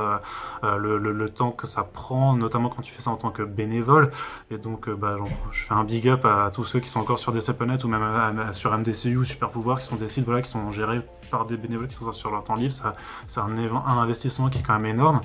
le, 0.62 1.28
temps 1.30 1.52
que 1.52 1.66
ça 1.66 1.84
prend, 1.84 2.36
notamment 2.36 2.68
quand 2.68 2.82
tu 2.82 2.94
fais 2.94 3.02
ça 3.02 3.12
en 3.12 3.16
tant 3.16 3.32
que 3.32 3.44
bénévole. 3.44 4.12
Et 4.52 4.58
donc, 4.58 4.90
euh, 4.90 4.96
bah, 4.96 5.16
je 5.54 5.64
fais 5.64 5.74
un 5.74 5.86
big 5.86 6.10
up 6.10 6.26
à 6.26 6.52
tous 6.54 6.66
ceux 6.66 6.82
qui 6.82 6.90
sont 6.90 7.00
encore 7.00 7.20
sur 7.20 7.32
des 7.32 7.40
CPNet 7.40 7.82
ou 7.86 7.88
même 7.88 8.54
sur 8.54 8.78
MDCU 8.78 9.16
ou 9.16 9.24
Super 9.24 9.50
Pouvoir, 9.50 9.80
qui 9.80 9.88
sont 9.88 9.96
des 9.96 10.10
sites 10.10 10.26
voilà, 10.26 10.42
qui 10.42 10.50
sont 10.50 10.72
gérés 10.74 11.00
par 11.32 11.46
des 11.46 11.56
bénévoles 11.56 11.88
qui 11.88 11.96
font 11.96 12.12
ça 12.12 12.14
sur 12.14 12.30
leur 12.30 12.44
temps 12.44 12.56
libre. 12.56 12.76
C'est 13.30 13.40
un 13.40 14.00
investissement 14.00 14.50
qui 14.50 14.60
est 14.60 14.64
quand 14.64 14.78
même 14.78 14.86
énorme. 14.86 15.22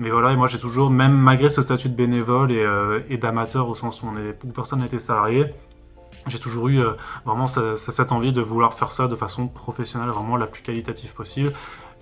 Mais 0.00 0.10
voilà, 0.10 0.32
et 0.32 0.36
moi 0.36 0.48
j'ai 0.48 0.58
toujours, 0.58 0.90
même 0.90 1.12
malgré 1.12 1.50
ce 1.50 1.62
statut 1.62 1.88
de 1.88 1.94
bénévole 1.94 2.50
et, 2.50 2.58
euh, 2.58 3.00
d'amateur 3.20 3.68
au 3.68 3.76
sens 3.76 4.02
où, 4.02 4.06
on 4.06 4.16
est, 4.16 4.36
où 4.44 4.48
personne 4.48 4.80
n'était 4.80 4.98
salarié, 4.98 5.44
j'ai 6.26 6.38
toujours 6.38 6.68
eu 6.68 6.80
vraiment 7.24 7.46
cette 7.46 8.10
envie 8.10 8.32
de 8.32 8.40
vouloir 8.40 8.74
faire 8.74 8.92
ça 8.92 9.08
de 9.08 9.16
façon 9.16 9.46
professionnelle, 9.46 10.10
vraiment 10.10 10.36
la 10.36 10.46
plus 10.46 10.62
qualitative 10.62 11.12
possible. 11.12 11.52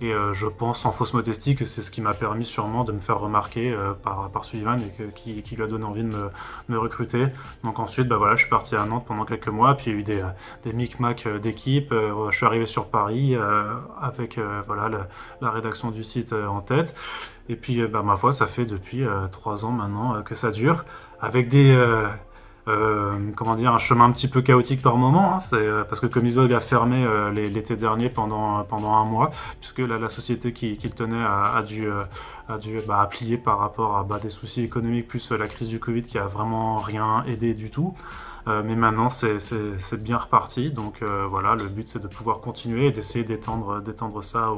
Et 0.01 0.13
euh, 0.13 0.33
je 0.33 0.47
pense, 0.47 0.85
en 0.85 0.93
fausse 0.93 1.13
modestie, 1.13 1.55
que 1.55 1.65
c'est 1.65 1.83
ce 1.83 1.91
qui 1.91 2.01
m'a 2.01 2.13
permis 2.13 2.45
sûrement 2.45 2.85
de 2.85 2.93
me 2.93 2.99
faire 2.99 3.19
remarquer 3.19 3.71
euh, 3.71 3.91
par, 3.93 4.29
par 4.31 4.45
et 4.53 5.41
qui, 5.43 5.55
lui 5.55 5.63
a 5.63 5.67
donné 5.67 5.83
envie 5.83 6.03
de 6.03 6.29
me, 6.69 6.79
recruter. 6.79 7.27
Donc 7.65 7.79
ensuite, 7.79 8.07
bah 8.07 8.15
voilà, 8.15 8.35
je 8.35 8.41
suis 8.41 8.49
parti 8.49 8.75
à 8.75 8.85
Nantes 8.85 9.05
pendant 9.05 9.25
quelques 9.25 9.49
mois, 9.49 9.75
puis 9.75 9.87
il 9.87 9.93
y 9.93 9.95
a 9.97 9.99
eu 9.99 10.03
des, 10.03 10.23
des 10.63 10.73
micmacs 10.73 11.25
euh, 11.25 11.39
d'équipe. 11.39 11.91
je 11.91 12.35
suis 12.35 12.45
arrivé 12.45 12.65
sur 12.65 12.87
Paris 12.87 13.35
avec 14.01 14.39
voilà, 14.67 15.07
la, 15.41 15.51
rédaction 15.51 15.91
du 15.91 16.03
site 16.03 16.33
en 16.33 16.61
tête. 16.61 16.95
Et 17.49 17.55
puis, 17.55 17.85
bah, 17.87 18.03
ma 18.03 18.15
foi, 18.15 18.31
ça 18.31 18.47
fait 18.47 18.65
depuis 18.65 19.03
trois 19.31 19.65
ans 19.65 19.71
maintenant 19.71 20.21
que 20.23 20.35
ça 20.35 20.51
dure, 20.51 20.85
avec 21.19 21.49
des 21.49 21.75
euh, 22.69 23.31
comment 23.35 23.55
dire, 23.55 23.73
un 23.73 23.79
chemin 23.79 24.05
un 24.05 24.11
petit 24.11 24.27
peu 24.27 24.41
chaotique 24.41 24.81
par 24.81 24.95
moment, 24.97 25.35
hein, 25.35 25.39
c'est 25.49 25.55
euh, 25.55 25.83
parce 25.83 25.99
que 25.99 26.05
Comicsblog 26.05 26.53
a 26.53 26.59
fermé 26.59 27.03
euh, 27.03 27.31
l'été 27.31 27.75
dernier 27.75 28.09
pendant 28.09 28.63
pendant 28.63 28.93
un 28.93 29.05
mois, 29.05 29.31
puisque 29.59 29.79
la, 29.79 29.97
la 29.97 30.09
société 30.09 30.53
qui, 30.53 30.77
le 30.81 30.89
tenait 30.91 31.23
a, 31.23 31.55
a 31.55 31.63
dû 31.63 31.87
a 32.47 32.57
dû 32.57 32.79
bah, 32.87 33.07
plier 33.09 33.37
par 33.37 33.59
rapport 33.59 33.97
à 33.97 34.03
bah, 34.03 34.19
des 34.21 34.29
soucis 34.29 34.61
économiques 34.61 35.07
plus 35.07 35.31
la 35.31 35.47
crise 35.47 35.69
du 35.69 35.79
Covid 35.79 36.03
qui 36.03 36.19
a 36.19 36.25
vraiment 36.25 36.77
rien 36.77 37.23
aidé 37.27 37.53
du 37.55 37.71
tout. 37.71 37.95
Mais 38.47 38.75
maintenant 38.75 39.09
c'est 39.09 40.01
bien 40.01 40.17
reparti, 40.17 40.71
donc 40.71 41.03
voilà, 41.03 41.55
le 41.55 41.65
but 41.65 41.87
c'est 41.87 42.01
de 42.01 42.07
pouvoir 42.07 42.39
continuer 42.39 42.87
et 42.87 42.91
d'essayer 42.91 43.23
d'étendre 43.23 44.23
ça 44.23 44.51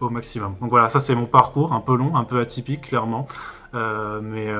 au, 0.00 0.10
maximum. 0.10 0.56
Donc 0.60 0.70
voilà, 0.70 0.88
ça 0.88 1.00
c'est 1.00 1.14
mon 1.14 1.26
parcours, 1.26 1.72
un 1.72 1.80
peu 1.80 1.96
long, 1.96 2.16
un 2.16 2.24
peu 2.24 2.40
atypique 2.40 2.88
clairement, 2.88 3.26
mais 3.74 4.52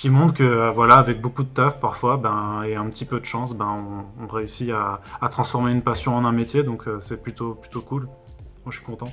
qui 0.00 0.08
montre 0.08 0.32
que 0.32 0.42
euh, 0.42 0.70
voilà, 0.70 0.94
avec 0.94 1.20
beaucoup 1.20 1.42
de 1.42 1.50
taf 1.50 1.78
parfois, 1.78 2.16
ben, 2.16 2.62
et 2.62 2.74
un 2.74 2.86
petit 2.88 3.04
peu 3.04 3.20
de 3.20 3.26
chance, 3.26 3.54
ben, 3.54 4.06
on, 4.18 4.26
réussit 4.28 4.70
à, 4.70 5.02
transformer 5.28 5.72
une 5.72 5.82
passion 5.82 6.16
en 6.16 6.24
un 6.24 6.32
métier, 6.32 6.62
donc 6.62 6.88
euh, 6.88 7.00
c'est 7.02 7.22
plutôt, 7.22 7.54
plutôt 7.54 7.82
cool. 7.82 8.04
Moi, 8.04 8.70
je 8.70 8.76
suis 8.78 8.86
content. 8.86 9.10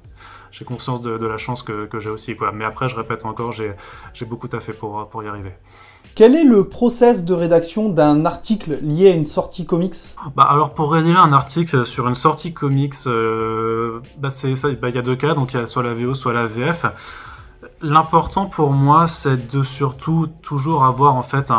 j'ai 0.50 0.64
conscience 0.64 1.02
de, 1.02 1.26
la 1.26 1.36
chance 1.36 1.62
que, 1.62 1.86
j'ai 2.00 2.08
aussi. 2.08 2.34
Mais 2.54 2.64
après, 2.64 2.88
je 2.88 2.96
répète 2.96 3.26
encore, 3.26 3.52
j'ai 3.52 3.74
beaucoup 4.24 4.48
taffé 4.48 4.72
pour, 4.72 5.06
pour 5.10 5.22
y 5.22 5.28
arriver. 5.28 5.52
Quel 6.14 6.34
est 6.34 6.44
le 6.44 6.68
process 6.68 7.24
de 7.24 7.32
rédaction 7.32 7.88
d'un 7.88 8.26
article 8.26 8.78
lié 8.82 9.10
à 9.10 9.14
une 9.14 9.24
sortie 9.24 9.64
comics 9.64 9.94
bah 10.36 10.42
alors 10.42 10.74
pour 10.74 10.92
rédiger 10.92 11.16
un 11.16 11.32
article 11.32 11.86
sur 11.86 12.06
une 12.06 12.14
sortie 12.14 12.52
comics, 12.52 12.94
euh, 13.06 14.00
bah 14.18 14.30
ça, 14.30 14.48
bah, 14.80 14.90
il 14.90 14.94
y 14.94 14.98
a 14.98 15.02
deux 15.02 15.16
cas, 15.16 15.34
donc 15.34 15.54
il 15.54 15.60
y 15.60 15.62
a 15.62 15.66
soit 15.66 15.82
la 15.82 15.94
VO, 15.94 16.14
soit 16.14 16.34
la 16.34 16.46
VF. 16.46 16.84
L'important 17.80 18.46
pour 18.46 18.72
moi, 18.72 19.08
c'est 19.08 19.50
de 19.50 19.62
surtout 19.62 20.28
toujours 20.42 20.84
avoir 20.84 21.14
en 21.14 21.22
fait 21.22 21.50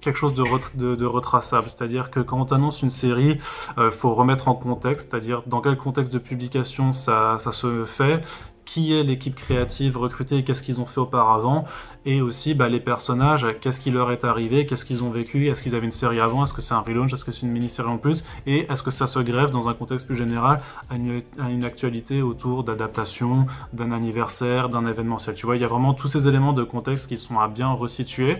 quelque 0.00 0.18
chose 0.18 0.34
de, 0.34 0.94
de, 0.94 1.06
retraçable. 1.06 1.68
C'est-à-dire 1.68 2.10
que 2.10 2.20
quand 2.20 2.52
on 2.52 2.54
annonce 2.54 2.82
une 2.82 2.90
série, 2.90 3.40
il 3.76 3.82
euh, 3.82 3.90
faut 3.90 4.14
remettre 4.14 4.48
en 4.48 4.54
contexte, 4.54 5.10
c'est-à-dire 5.10 5.42
dans 5.46 5.60
quel 5.60 5.76
contexte 5.76 6.12
de 6.12 6.18
publication 6.18 6.92
ça, 6.92 7.38
ça 7.40 7.52
se 7.52 7.84
fait, 7.84 8.22
qui 8.64 8.94
est 8.94 9.02
l'équipe 9.02 9.34
créative 9.34 9.96
recrutée 9.96 10.38
et 10.38 10.44
qu'est-ce 10.44 10.62
qu'ils 10.62 10.80
ont 10.80 10.86
fait 10.86 11.00
auparavant, 11.00 11.64
et 12.04 12.20
aussi 12.20 12.54
bah, 12.54 12.68
les 12.68 12.80
personnages, 12.80 13.46
qu'est-ce 13.60 13.80
qui 13.80 13.90
leur 13.90 14.10
est 14.10 14.24
arrivé, 14.24 14.66
qu'est-ce 14.66 14.84
qu'ils 14.84 15.02
ont 15.02 15.10
vécu, 15.10 15.48
est-ce 15.48 15.62
qu'ils 15.62 15.74
avaient 15.74 15.86
une 15.86 15.92
série 15.92 16.20
avant, 16.20 16.44
est-ce 16.44 16.52
que 16.52 16.62
c'est 16.62 16.74
un 16.74 16.80
relaunch, 16.80 17.12
est-ce 17.12 17.24
que 17.24 17.32
c'est 17.32 17.42
une 17.42 17.52
mini-série 17.52 17.88
en 17.88 17.98
plus, 17.98 18.24
et 18.46 18.70
est-ce 18.70 18.82
que 18.82 18.90
ça 18.90 19.06
se 19.06 19.18
grève 19.20 19.50
dans 19.50 19.68
un 19.68 19.74
contexte 19.74 20.06
plus 20.06 20.16
général 20.16 20.60
à 20.90 20.96
une, 20.96 21.64
actualité 21.64 22.22
autour 22.22 22.64
d'adaptation, 22.64 23.46
d'un 23.72 23.92
anniversaire, 23.92 24.68
d'un 24.68 24.86
événementiel. 24.86 25.36
Tu 25.36 25.46
vois, 25.46 25.56
il 25.56 25.62
y 25.62 25.64
a 25.64 25.68
vraiment 25.68 25.94
tous 25.94 26.08
ces 26.08 26.26
éléments 26.26 26.52
de 26.52 26.64
contexte 26.64 27.06
qui 27.06 27.18
sont 27.18 27.38
à 27.38 27.46
bien 27.46 27.70
resituer, 27.70 28.36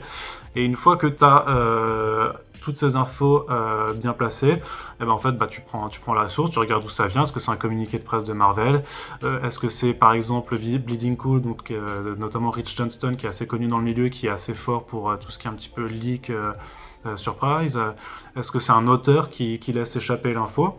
et 0.56 0.64
une 0.64 0.76
fois 0.76 0.96
que 0.96 1.06
tu 1.06 1.24
as 1.24 1.44
euh, 1.48 2.32
toutes 2.62 2.78
ces 2.78 2.96
infos 2.96 3.46
euh, 3.50 3.92
bien 3.92 4.12
placées, 4.12 4.62
eh 5.00 5.04
ben 5.04 5.10
en 5.10 5.18
fait, 5.18 5.32
bah, 5.32 5.48
tu, 5.48 5.60
prends, 5.60 6.14
la 6.14 6.28
source, 6.28 6.50
tu 6.50 6.58
regardes 6.58 6.82
d'où 6.82 6.88
ça 6.88 7.06
vient, 7.08 7.24
est-ce 7.24 7.32
que 7.32 7.40
c'est 7.40 7.50
un 7.50 7.56
communiqué 7.56 7.98
de 7.98 8.04
presse 8.04 8.24
de 8.24 8.32
Marvel, 8.32 8.84
euh, 9.24 9.42
est-ce 9.42 9.58
que 9.58 9.68
c'est 9.68 9.92
par 9.92 10.12
exemple 10.12 10.56
Bleeding 10.56 11.16
Cool, 11.16 11.42
euh, 11.70 12.14
notamment 12.16 12.50
Rich 12.50 12.76
Johnston 12.76 13.16
qui 13.16 13.26
est 13.26 13.28
assez 13.28 13.46
connu 13.46 13.66
dans 13.66 13.78
le 13.78 13.84
milieu, 13.84 14.08
qui 14.08 14.26
est 14.26 14.30
assez 14.30 14.54
fort 14.54 14.86
pour 14.86 15.18
tout 15.18 15.30
ce 15.30 15.38
qui 15.38 15.46
est 15.46 15.50
un 15.50 15.54
petit 15.54 15.68
peu 15.68 15.86
leak, 15.86 16.32
surprise, 17.16 17.80
est-ce 18.36 18.50
que 18.52 18.60
c'est 18.60 18.72
un 18.72 18.86
auteur 18.86 19.28
qui, 19.28 19.58
laisse 19.68 19.96
échapper 19.96 20.32
l'info? 20.32 20.78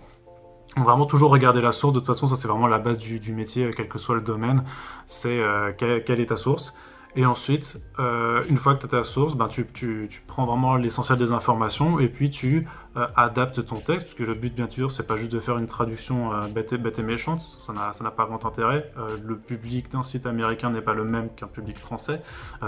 Vraiment 0.78 1.06
toujours 1.06 1.30
regarder 1.30 1.62
la 1.62 1.72
source, 1.72 1.94
de 1.94 2.00
toute 2.00 2.08
façon 2.08 2.28
ça 2.28 2.36
c'est 2.36 2.48
vraiment 2.48 2.68
la 2.68 2.80
base 2.80 2.98
du, 2.98 3.34
métier, 3.34 3.72
quel 3.76 3.90
que 3.90 4.00
soit 4.00 4.16
le 4.16 4.22
domaine, 4.22 4.64
c'est 5.08 5.42
quelle 5.78 6.22
est 6.22 6.28
ta 6.28 6.38
source. 6.38 6.74
Et 7.16 7.26
ensuite, 7.28 7.80
euh, 8.00 8.44
une 8.50 8.58
fois 8.58 8.74
que 8.74 8.80
tu 8.80 8.86
as 8.88 8.90
ta 8.90 9.04
source, 9.04 9.36
ben, 9.36 9.48
tu, 9.48 9.68
tu, 9.74 10.08
tu 10.10 10.24
prends 10.26 10.46
vraiment 10.46 10.76
l'essentiel 10.76 11.20
des 11.20 11.32
informations 11.32 12.00
et 12.00 12.08
puis 12.08 12.32
tu 12.32 12.68
euh, 12.98 13.06
adaptes 13.16 13.64
ton 13.66 13.76
texte, 13.76 14.08
parce 14.08 14.16
que 14.16 14.24
le 14.24 14.34
but 14.34 14.54
bien 14.54 14.68
sûr, 14.68 14.92
c'est 14.92 15.06
pas 15.06 15.16
juste 15.16 15.32
de 15.32 15.40
faire 15.40 15.60
une 15.60 15.68
traduction 15.68 16.34
euh, 16.34 16.48
bête, 16.48 16.74
et, 16.74 16.78
bête, 16.78 16.98
et, 16.98 17.04
méchante, 17.04 17.42
ça 17.60 17.74
n'a 17.74 18.12
pas 18.12 18.26
grand 18.26 18.44
intérêt. 18.46 18.92
Le 19.24 19.38
public 19.38 19.92
d'un 19.92 20.02
site 20.02 20.26
américain 20.26 20.72
n'est 20.72 20.82
pas 20.82 20.94
le 20.94 21.04
même 21.04 21.30
qu'un 21.36 21.48
public 21.48 21.78
français. 21.78 22.22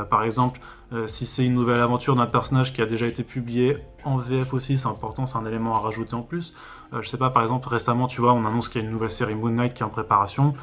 Par 0.10 0.24
exemple, 0.24 0.60
si 1.08 1.26
c'est 1.26 1.46
une 1.46 1.56
nouvelle 1.56 1.82
aventure 1.82 2.16
d'un 2.16 2.28
personnage 2.28 2.74
qui 2.74 2.82
a 2.82 2.86
déjà 2.86 3.08
été 3.08 3.24
publié 3.24 3.78
en 4.04 4.18
VF 4.18 4.54
aussi, 4.54 4.78
c'est 4.78 4.88
important, 4.88 5.26
c'est 5.26 5.38
un 5.38 5.46
élément 5.46 5.76
à 5.76 5.80
rajouter 5.80 6.14
en 6.14 6.22
plus. 6.22 6.54
je 7.00 7.08
sais 7.08 7.18
pas, 7.18 7.30
par 7.30 7.44
exemple, 7.44 7.68
récemment, 7.70 8.08
tu 8.08 8.22
vois, 8.22 8.34
on 8.34 8.46
annonce 8.46 8.70
qu'il 8.70 8.82
y 8.82 8.84
a 8.84 8.88
une 8.88 8.94
nouvelle 8.94 9.12
série 9.12 9.36
Moon 9.36 9.50
Knight 9.50 9.74
qui 9.74 9.82
est 9.82 9.86
en 9.86 9.90
préparation. 9.90 10.54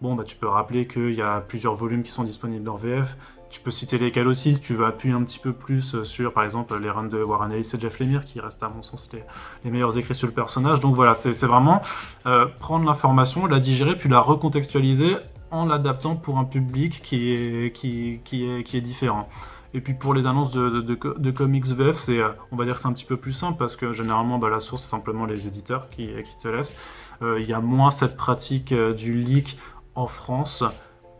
Bon, 0.00 0.14
bah, 0.14 0.24
tu 0.24 0.34
peux 0.34 0.48
rappeler 0.48 0.86
qu'il 0.86 1.12
y 1.12 1.20
a 1.20 1.40
plusieurs 1.40 1.74
volumes 1.74 2.02
qui 2.02 2.10
sont 2.10 2.24
disponibles 2.24 2.68
en 2.70 2.76
VF. 2.76 3.16
Tu 3.50 3.60
peux 3.60 3.70
citer 3.70 3.98
lesquels 3.98 4.28
aussi, 4.28 4.54
si 4.54 4.60
tu 4.60 4.74
veux 4.74 4.86
appuyer 4.86 5.14
un 5.14 5.24
petit 5.24 5.40
peu 5.40 5.52
plus 5.52 5.94
euh, 5.94 6.04
sur, 6.04 6.32
par 6.32 6.44
exemple, 6.44 6.74
les 6.80 6.88
runs 6.88 7.08
de 7.08 7.22
Warren 7.22 7.52
Ellis 7.52 7.68
et 7.74 7.80
Jeff 7.80 7.98
Lemire, 7.98 8.24
qui 8.24 8.40
restent 8.40 8.62
à 8.62 8.68
mon 8.68 8.82
sens 8.82 9.10
les, 9.12 9.70
meilleurs 9.70 9.98
écrits 9.98 10.14
sur 10.14 10.28
le 10.28 10.32
personnage. 10.32 10.80
Donc 10.80 10.94
voilà, 10.94 11.16
c'est 11.16 11.44
vraiment 11.44 11.82
euh, 12.26 12.46
prendre 12.60 12.86
l'information, 12.86 13.46
la 13.46 13.58
digérer, 13.58 13.96
puis 13.96 14.08
la 14.08 14.20
recontextualiser 14.20 15.16
en 15.50 15.66
l'adaptant 15.66 16.14
pour 16.14 16.38
un 16.38 16.44
public 16.44 17.02
qui 17.02 17.32
est, 17.32 17.74
qui, 17.74 18.20
est, 18.22 18.62
qui 18.62 18.76
est 18.76 18.80
différent. 18.80 19.28
Et 19.74 19.80
puis 19.80 19.94
pour 19.94 20.14
les 20.14 20.26
annonces 20.26 20.52
de, 20.52 20.80
de, 20.80 21.30
comics 21.30 21.66
VF, 21.66 22.08
euh, 22.08 22.30
on 22.52 22.56
va 22.56 22.64
dire 22.64 22.76
que 22.76 22.80
c'est 22.80 22.88
un 22.88 22.92
petit 22.92 23.04
peu 23.04 23.16
plus 23.16 23.32
simple 23.32 23.58
parce 23.58 23.76
que 23.76 23.92
généralement 23.92 24.38
bah, 24.38 24.48
la 24.48 24.60
source 24.60 24.82
c'est 24.82 24.90
simplement 24.90 25.26
les 25.26 25.46
éditeurs 25.46 25.90
qui, 25.90 26.06
qui 26.06 26.42
te 26.42 26.48
laissent. 26.48 26.76
Il 27.22 27.44
y 27.44 27.52
a 27.52 27.60
moins 27.60 27.90
cette 27.90 28.16
pratique 28.16 28.72
du 28.72 29.12
leak 29.12 29.58
en 29.94 30.06
France. 30.06 30.64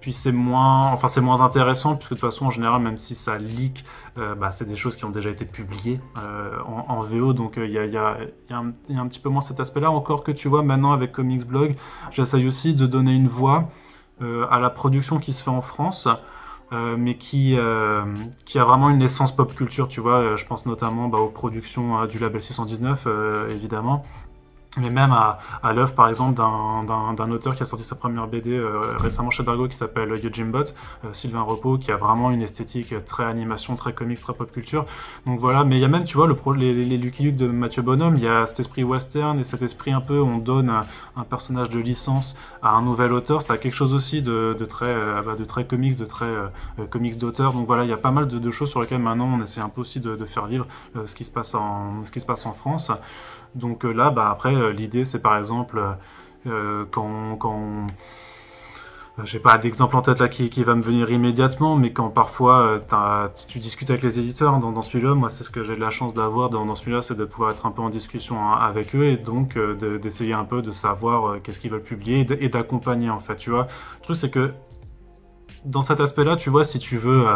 Puis 0.00 0.14
c'est 0.14 0.32
moins, 0.32 0.92
enfin 0.92 1.08
c'est 1.08 1.20
moins 1.20 1.42
intéressant 1.42 1.94
puisque 1.94 2.14
de 2.14 2.20
toute 2.20 2.30
façon 2.30 2.46
en 2.46 2.50
général 2.50 2.80
même 2.80 2.96
si 2.96 3.14
ça 3.14 3.36
leak, 3.36 3.84
euh, 4.16 4.34
bah, 4.34 4.50
c'est 4.50 4.66
des 4.66 4.76
choses 4.76 4.96
qui 4.96 5.04
ont 5.04 5.10
déjà 5.10 5.28
été 5.28 5.44
publiées 5.44 6.00
euh, 6.18 6.58
en, 6.64 7.02
VO 7.02 7.34
donc 7.34 7.54
il 7.58 7.70
y, 7.70 7.96
a, 7.98 8.16
un 8.50 9.06
petit 9.08 9.20
peu 9.20 9.28
moins 9.28 9.42
cet 9.42 9.60
aspect-là. 9.60 9.90
Encore 9.90 10.24
que 10.24 10.32
tu 10.32 10.48
vois 10.48 10.62
maintenant 10.62 10.92
avec 10.92 11.12
Comics 11.12 11.46
Blog, 11.46 11.76
j'essaye 12.12 12.46
aussi 12.46 12.74
de 12.74 12.86
donner 12.86 13.12
une 13.12 13.28
voix 13.28 13.68
euh, 14.22 14.46
à 14.50 14.58
la 14.58 14.70
production 14.70 15.18
qui 15.18 15.34
se 15.34 15.42
fait 15.42 15.50
en 15.50 15.62
France. 15.62 16.08
mais 16.72 17.16
qui, 17.16 17.56
qui 18.46 18.58
a 18.58 18.64
vraiment 18.64 18.90
une 18.90 19.02
essence 19.02 19.34
pop 19.34 19.52
culture, 19.54 19.88
tu 19.88 20.00
vois, 20.00 20.36
je 20.36 20.46
pense 20.46 20.66
notamment 20.66 21.08
bah, 21.08 21.18
aux 21.18 21.28
productions 21.28 22.06
du 22.06 22.18
label 22.20 22.40
619, 22.40 23.08
évidemment, 23.50 24.04
mais 24.76 24.90
même 24.90 25.10
à, 25.12 25.40
à 25.62 25.72
l'œuvre 25.72 25.94
par 25.94 26.08
exemple 26.08 26.34
d'un 26.36 27.30
auteur 27.30 27.56
qui 27.56 27.62
a 27.64 27.66
sorti 27.66 27.84
sa 27.84 27.96
première 27.96 28.28
BD 28.28 28.52
euh, 28.52 28.96
récemment 28.98 29.30
chez 29.30 29.42
Dargo 29.42 29.66
qui 29.66 29.76
s'appelle 29.76 30.10
Yojimbot, 30.22 30.58
euh, 31.04 31.12
Sylvain 31.12 31.42
Repos, 31.42 31.78
qui 31.78 31.90
a 31.90 31.96
vraiment 31.96 32.30
une 32.30 32.42
esthétique 32.42 32.94
très 33.04 33.24
animation, 33.24 33.74
très 33.74 33.92
comics, 33.92 34.20
très 34.20 34.32
pop 34.32 34.50
culture. 34.52 34.86
Donc 35.26 35.40
voilà, 35.40 35.64
mais 35.64 35.76
il 35.76 35.80
y 35.80 35.84
a 35.84 35.88
même, 35.88 36.04
tu 36.04 36.16
vois, 36.16 36.28
le 36.28 36.36
pro, 36.36 36.52
les, 36.52 36.72
les, 36.72 36.98
Lucky 36.98 37.24
Luke 37.24 37.36
de 37.36 37.48
Mathieu 37.48 37.82
Bonhomme, 37.82 38.16
il 38.16 38.22
y 38.22 38.28
a 38.28 38.46
cet 38.46 38.60
esprit 38.60 38.84
western 38.84 39.40
et 39.40 39.44
cet 39.44 39.62
esprit 39.62 39.92
un 39.92 40.00
peu, 40.00 40.20
on 40.20 40.38
donne 40.38 40.70
un, 40.70 41.24
personnage 41.24 41.68
de 41.70 41.78
licence 41.78 42.36
à 42.62 42.70
un 42.70 42.82
nouvel 42.82 43.12
auteur, 43.12 43.42
ça 43.42 43.54
a 43.54 43.58
quelque 43.58 43.74
chose 43.74 43.92
aussi 43.92 44.22
de, 44.22 44.56
de 44.58 44.64
très, 44.64 44.86
euh, 44.86 45.20
bah, 45.22 45.34
de 45.36 45.44
très 45.44 45.64
comics, 45.64 45.96
de 45.96 46.04
très 46.04 46.30
comics 46.90 47.18
d'auteur. 47.18 47.52
Donc 47.52 47.66
voilà, 47.66 47.84
il 47.84 47.90
y 47.90 47.92
a 47.92 47.96
pas 47.98 48.10
mal 48.10 48.28
de, 48.28 48.38
de, 48.38 48.50
choses 48.50 48.70
sur 48.70 48.80
lesquelles 48.80 49.00
maintenant 49.00 49.38
on 49.38 49.42
essaie 49.42 49.60
un 49.60 49.68
peu 49.68 49.80
aussi 49.80 50.00
de, 50.00 50.16
de 50.16 50.24
faire 50.24 50.46
vivre 50.46 50.66
ce, 51.06 51.14
qui 51.14 51.24
se 51.24 51.30
passe 51.30 51.54
en, 51.54 52.04
ce 52.04 52.10
qui 52.10 52.20
se 52.20 52.26
passe 52.26 52.46
en 52.46 52.52
France. 52.52 52.90
Donc 53.54 53.84
euh, 53.84 53.92
là, 53.92 54.10
bah, 54.10 54.30
après, 54.30 54.54
euh, 54.54 54.72
l'idée, 54.72 55.04
c'est 55.04 55.22
par 55.22 55.36
exemple, 55.36 55.82
euh, 56.46 56.84
quand, 56.90 57.36
quand 57.36 57.86
j'ai 59.24 59.38
pas 59.38 59.58
d'exemple 59.58 59.96
en 59.96 60.02
tête 60.02 60.18
là 60.18 60.28
qui, 60.28 60.48
va 60.62 60.74
me 60.74 60.82
venir 60.82 61.10
immédiatement, 61.10 61.76
mais 61.76 61.92
quand 61.92 62.08
parfois 62.08 62.80
tu 63.48 63.58
discutes 63.58 63.90
avec 63.90 64.02
les 64.02 64.18
éditeurs 64.18 64.58
dans, 64.58 64.82
celui-là, 64.82 65.14
moi 65.14 65.28
c'est 65.28 65.44
ce 65.44 65.50
que 65.50 65.62
j'ai 65.62 65.74
de 65.74 65.80
la 65.80 65.90
chance 65.90 66.14
d'avoir 66.14 66.48
dans, 66.48 66.74
celui-là, 66.74 67.02
c'est 67.02 67.18
de 67.18 67.26
pouvoir 67.26 67.50
être 67.50 67.66
un 67.66 67.70
peu 67.70 67.82
en 67.82 67.90
discussion 67.90 68.40
hein, 68.40 68.56
avec 68.58 68.94
eux 68.94 69.04
et 69.04 69.16
donc 69.16 69.58
d'essayer 70.00 70.32
un 70.32 70.44
peu 70.44 70.62
de 70.62 70.72
savoir 70.72 71.42
qu'est-ce 71.42 71.60
qu'ils 71.60 71.70
veulent 71.70 71.82
publier 71.82 72.26
et 72.40 72.48
d'accompagner 72.48 73.10
en 73.10 73.18
fait, 73.18 73.36
tu 73.36 73.50
vois. 73.50 73.68
Le 73.98 74.04
truc 74.04 74.16
c'est 74.16 74.30
que 74.30 74.52
dans 75.66 75.82
cet 75.82 76.00
aspect-là, 76.00 76.36
tu 76.36 76.48
vois, 76.48 76.64
si 76.64 76.78
tu 76.78 76.96
veux 76.96 77.26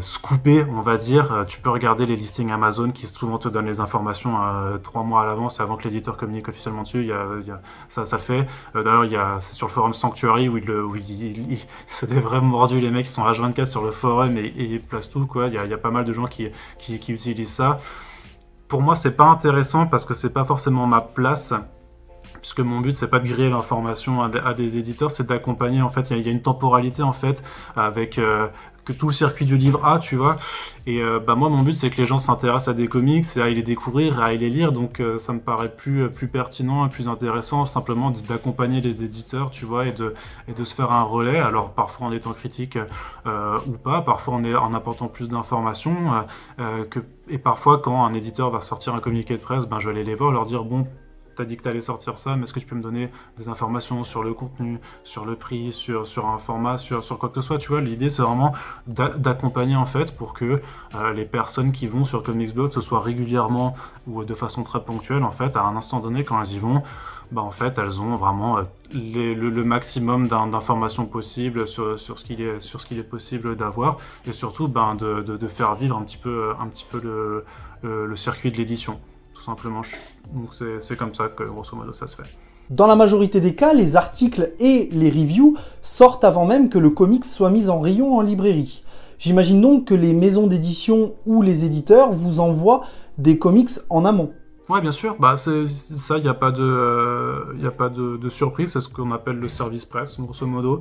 scooper, 0.00 0.64
on 0.70 0.80
va 0.80 0.96
dire. 0.96 1.32
Euh, 1.32 1.44
tu 1.44 1.60
peux 1.60 1.70
regarder 1.70 2.06
les 2.06 2.16
listings 2.16 2.50
Amazon 2.50 2.90
qui 2.90 3.06
souvent 3.06 3.38
te 3.38 3.48
donnent 3.48 3.66
les 3.66 3.80
informations 3.80 4.42
euh, 4.42 4.78
trois 4.78 5.02
mois 5.02 5.22
à 5.22 5.26
l'avance 5.26 5.60
avant 5.60 5.76
que 5.76 5.84
l'éditeur 5.84 6.16
communique 6.16 6.48
officiellement 6.48 6.82
dessus. 6.82 7.00
Il 7.00 7.06
y 7.08 7.12
a, 7.12 7.60
ça, 7.88 8.04
le 8.10 8.18
fait. 8.18 8.46
Euh, 8.76 8.82
D'ailleurs, 8.82 9.38
c'est 9.42 9.54
sur 9.54 9.66
le 9.66 9.72
forum 9.72 9.94
Sanctuary 9.94 10.48
où, 10.48 10.56
il, 10.58 10.70
où 10.70 10.96
il, 10.96 11.58
c'est 11.88 12.08
des 12.08 12.20
vrais 12.20 12.40
mordus 12.40 12.80
les 12.80 12.90
mecs 12.90 13.06
qui 13.06 13.12
sont 13.12 13.24
H24 13.24 13.66
sur 13.66 13.84
le 13.84 13.90
forum 13.90 14.36
et, 14.36 14.46
et 14.46 14.64
ils 14.64 14.80
placent 14.80 15.10
tout 15.10 15.26
quoi. 15.26 15.48
Il 15.48 15.54
y, 15.54 15.58
a, 15.58 15.78
pas 15.78 15.90
mal 15.90 16.04
de 16.04 16.12
gens 16.12 16.26
qui, 16.26 16.50
utilisent 16.88 17.52
ça. 17.52 17.80
pour 18.68 18.82
moi, 18.82 18.94
c'est 18.94 19.16
pas 19.16 19.26
intéressant 19.26 19.86
parce 19.86 20.04
que 20.04 20.14
c'est 20.14 20.32
pas 20.32 20.44
forcément 20.44 20.86
ma 20.86 21.00
place 21.00 21.54
puisque 22.40 22.60
mon 22.60 22.80
but 22.80 22.94
c'est 22.94 23.08
pas 23.08 23.20
de 23.20 23.28
griller 23.28 23.50
l'information 23.50 24.22
à, 24.22 24.54
des 24.54 24.76
éditeurs, 24.76 25.10
c'est 25.10 25.26
d'accompagner 25.26 25.80
en 25.80 25.88
fait, 25.88 26.10
il 26.10 26.18
y, 26.18 26.28
a 26.28 26.32
une 26.32 26.42
temporalité 26.42 27.02
en 27.02 27.12
fait 27.12 27.42
avec 27.76 28.18
euh, 28.18 28.48
que 28.84 28.92
tout 28.92 29.06
le 29.06 29.12
circuit 29.12 29.46
du 29.46 29.56
livre 29.56 29.84
a, 29.84 29.98
tu 29.98 30.16
vois. 30.16 30.36
Et 30.86 31.00
euh, 31.00 31.20
bah 31.20 31.36
moi 31.36 31.48
mon 31.48 31.62
but 31.62 31.74
c'est 31.74 31.90
que 31.90 31.96
les 31.98 32.06
gens 32.06 32.18
s'intéressent 32.18 32.68
à 32.68 32.74
des 32.74 32.88
comics, 32.88 33.26
et 33.36 33.40
à 33.40 33.48
les 33.48 33.62
découvrir, 33.62 34.20
à 34.20 34.32
les 34.32 34.50
lire, 34.50 34.72
donc 34.72 34.98
euh, 34.98 35.18
ça 35.18 35.32
me 35.32 35.38
paraît 35.38 35.72
plus 35.74 36.10
plus 36.10 36.26
pertinent 36.26 36.86
et 36.86 36.88
plus 36.88 37.08
intéressant 37.08 37.66
simplement 37.66 38.12
d'accompagner 38.28 38.80
les 38.80 39.04
éditeurs, 39.04 39.50
tu 39.50 39.64
vois, 39.64 39.86
et 39.86 39.92
de 39.92 40.14
et 40.48 40.52
de 40.52 40.64
se 40.64 40.74
faire 40.74 40.90
un 40.90 41.02
relais. 41.02 41.38
Alors 41.38 41.70
parfois 41.70 42.08
en 42.08 42.12
étant 42.12 42.32
critique 42.32 42.76
ou 43.24 43.72
pas, 43.84 44.02
parfois 44.02 44.34
en, 44.34 44.44
en 44.44 44.74
apportant 44.74 45.06
plus 45.06 45.28
d'informations 45.28 46.24
et 47.28 47.38
parfois 47.38 47.78
quand 47.78 48.04
un 48.04 48.14
éditeur 48.14 48.50
va 48.50 48.60
sortir 48.60 48.94
un 48.94 49.00
communiqué 49.00 49.34
de 49.34 49.42
presse, 49.42 49.64
ben 49.66 49.78
je 49.78 49.88
vais 49.88 49.94
aller 49.94 50.04
les 50.04 50.16
voir, 50.16 50.32
leur 50.32 50.46
dire 50.46 50.64
bon 50.64 50.86
t'as 51.36 51.44
dit 51.44 51.56
que 51.56 51.62
t'allais 51.62 51.80
sortir 51.80 52.18
ça, 52.18 52.36
mais 52.36 52.44
est-ce 52.44 52.52
que 52.52 52.60
tu 52.60 52.66
peux 52.66 52.76
me 52.76 52.82
donner 52.82 53.10
des 53.38 53.48
informations 53.48 54.04
sur 54.04 54.22
le 54.22 54.34
contenu, 54.34 54.78
sur 55.04 55.24
le 55.24 55.36
prix, 55.36 55.72
sur, 55.72 56.06
sur 56.06 56.26
un 56.26 56.38
format, 56.38 56.78
sur, 56.78 57.04
sur 57.04 57.18
quoi 57.18 57.28
que 57.28 57.40
ce 57.40 57.46
soit, 57.46 57.58
tu 57.58 57.68
vois, 57.68 57.80
l'idée 57.80 58.10
c'est 58.10 58.22
vraiment 58.22 58.52
d'accompagner 58.86 59.76
en 59.76 59.86
fait 59.86 60.16
pour 60.16 60.34
que 60.34 60.60
euh, 60.94 61.12
les 61.12 61.24
personnes 61.24 61.72
qui 61.72 61.86
vont 61.86 62.04
sur 62.04 62.22
Comicsblog, 62.22 62.72
ce 62.72 62.80
soit 62.80 63.00
régulièrement 63.00 63.76
ou 64.06 64.24
de 64.24 64.34
façon 64.34 64.62
très 64.62 64.82
ponctuelle, 64.84 65.24
en 65.24 65.30
fait, 65.30 65.56
à 65.56 65.62
un 65.62 65.76
instant 65.76 66.00
donné, 66.00 66.24
quand 66.24 66.40
elles 66.42 66.52
y 66.52 66.58
vont, 66.58 66.82
bah 67.30 67.40
en 67.40 67.50
fait, 67.50 67.78
elles 67.78 68.00
ont 68.00 68.16
vraiment 68.16 68.58
euh, 68.58 68.62
le, 68.92 69.64
maximum 69.64 70.28
d'informations 70.28 71.06
possibles 71.06 71.66
sur, 71.66 71.98
sur 71.98 72.18
ce 72.18 72.24
qu'il 72.24 72.42
est, 72.42 72.58
est 72.58 73.08
possible 73.08 73.56
d'avoir, 73.56 73.98
et 74.26 74.32
surtout 74.32 74.68
ben, 74.68 74.94
de, 74.94 75.22
de, 75.22 75.48
faire 75.48 75.74
vivre 75.76 75.96
un 75.96 76.02
petit 76.02 76.18
peu, 76.18 76.52
un 76.60 76.66
petit 76.66 76.86
peu 76.90 77.00
le, 77.02 77.44
le 77.82 78.16
circuit 78.16 78.50
de 78.50 78.56
l'édition 78.56 79.00
simplement. 79.42 79.82
Donc 80.32 80.50
c'est 80.80 80.96
comme 80.96 81.14
ça 81.14 81.28
que 81.28 81.44
grosso 81.44 81.76
modo 81.76 81.92
ça 81.92 82.08
se 82.08 82.16
fait. 82.16 82.28
Dans 82.70 82.86
la 82.86 82.96
majorité 82.96 83.40
des 83.40 83.54
cas, 83.54 83.74
les 83.74 83.96
articles 83.96 84.52
et 84.58 84.88
les 84.92 85.10
reviews 85.10 85.56
sortent 85.82 86.24
avant 86.24 86.46
même 86.46 86.68
que 86.68 86.78
le 86.78 86.90
comics 86.90 87.24
soit 87.24 87.50
mis 87.50 87.68
en 87.68 87.80
rayon 87.80 88.16
en 88.16 88.22
librairie. 88.22 88.82
J'imagine 89.18 89.60
donc 89.60 89.86
que 89.86 89.94
les 89.94 90.14
maisons 90.14 90.46
d'édition 90.46 91.14
ou 91.26 91.42
les 91.42 91.64
éditeurs 91.64 92.12
vous 92.12 92.40
envoient 92.40 92.82
des 93.18 93.38
comics 93.38 93.70
en 93.90 94.04
amont. 94.04 94.32
Ouais, 94.68 94.80
bien 94.80 94.92
sûr. 94.92 95.16
Bah, 95.18 95.36
c'est 95.36 95.66
ça, 95.98 96.16
il 96.16 96.22
n'y 96.22 96.28
a 96.30 96.34
pas 96.34 96.50
de, 96.50 96.62
euh, 96.62 97.68
a 97.68 97.70
pas 97.70 97.88
de, 97.88 98.16
de 98.16 98.30
surprise. 98.30 98.72
C'est 98.72 98.80
ce 98.80 98.88
qu'on 98.88 99.12
appelle 99.12 99.36
le 99.36 99.48
service 99.48 99.84
presse, 99.84 100.18
grosso 100.18 100.46
modo. 100.46 100.80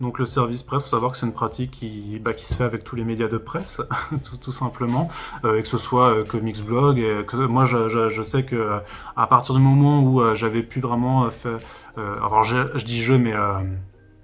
Donc 0.00 0.18
le 0.18 0.24
service 0.24 0.62
presse, 0.62 0.82
faut 0.82 0.88
savoir 0.88 1.12
que 1.12 1.18
c'est 1.18 1.26
une 1.26 1.32
pratique 1.32 1.72
qui, 1.72 2.18
bah, 2.20 2.32
se 2.38 2.54
fait 2.54 2.64
avec 2.64 2.84
tous 2.84 2.96
les 2.96 3.04
médias 3.04 3.28
de 3.28 3.36
presse, 3.36 3.82
tout, 4.40 4.52
simplement, 4.52 5.10
euh, 5.44 5.58
et 5.58 5.62
que 5.62 5.68
ce 5.68 5.76
soit 5.76 6.14
euh, 6.14 6.24
Comics 6.24 6.64
Blog. 6.64 7.24
Que 7.26 7.36
moi, 7.36 7.66
je, 7.66 7.88
je, 7.88 8.08
je, 8.08 8.22
sais 8.22 8.44
que 8.44 8.80
à 9.16 9.26
partir 9.26 9.54
du 9.54 9.60
moment 9.60 10.02
où 10.02 10.22
euh, 10.22 10.34
j'avais 10.36 10.62
pu 10.62 10.80
vraiment 10.80 11.30
faire, 11.30 11.58
alors 11.96 12.44
je, 12.44 12.56
je, 12.76 12.84
dis 12.84 13.02
je, 13.02 13.12
mais 13.12 13.34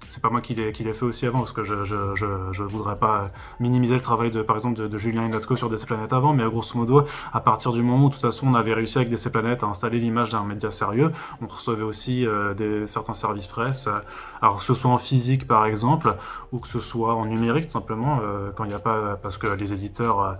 c'est 0.07 0.21
pas 0.21 0.29
moi 0.29 0.41
qui 0.41 0.55
l'ai, 0.55 0.71
fait 0.71 1.03
aussi 1.03 1.25
avant, 1.25 1.39
parce 1.39 1.51
que 1.51 1.63
je, 1.63 1.83
je, 1.83 2.63
voudrais 2.63 2.95
pas 2.95 3.29
minimiser 3.59 3.95
le 3.95 4.01
travail 4.01 4.31
de, 4.31 4.41
par 4.41 4.55
exemple, 4.55 4.87
de, 4.87 4.97
Julien 4.97 5.25
et 5.25 5.29
Natko 5.29 5.55
sur 5.55 5.69
DC 5.69 5.85
Planète 5.85 6.13
avant, 6.13 6.33
mais 6.33 6.45
grosso 6.45 6.77
modo, 6.77 7.05
à 7.33 7.39
partir 7.39 7.73
du 7.73 7.81
moment 7.81 8.05
où, 8.05 8.09
de 8.09 8.13
toute 8.13 8.21
façon, 8.21 8.47
on 8.47 8.55
avait 8.55 8.73
réussi 8.73 8.97
avec 8.97 9.09
DC 9.09 9.29
Planète 9.31 9.63
à 9.63 9.67
installer 9.67 9.99
l'image 9.99 10.31
d'un 10.31 10.43
média 10.43 10.71
sérieux, 10.71 11.11
on 11.41 11.47
recevait 11.47 11.83
aussi 11.83 12.25
euh, 12.25 12.53
des, 12.53 12.87
certains 12.87 13.13
services 13.13 13.47
presse, 13.47 13.87
euh, 13.87 13.99
alors 14.41 14.59
que 14.59 14.63
ce 14.63 14.73
soit 14.73 14.91
en 14.91 14.97
physique, 14.97 15.47
par 15.47 15.65
exemple, 15.65 16.15
ou 16.51 16.59
que 16.59 16.67
ce 16.67 16.79
soit 16.79 17.13
en 17.15 17.25
numérique, 17.25 17.67
tout 17.67 17.73
simplement, 17.73 18.19
euh, 18.21 18.51
quand 18.55 18.63
il 18.63 18.69
n'y 18.69 18.73
a 18.73 18.79
pas, 18.79 19.17
parce 19.21 19.37
que 19.37 19.47
les 19.47 19.73
éditeurs 19.73 20.37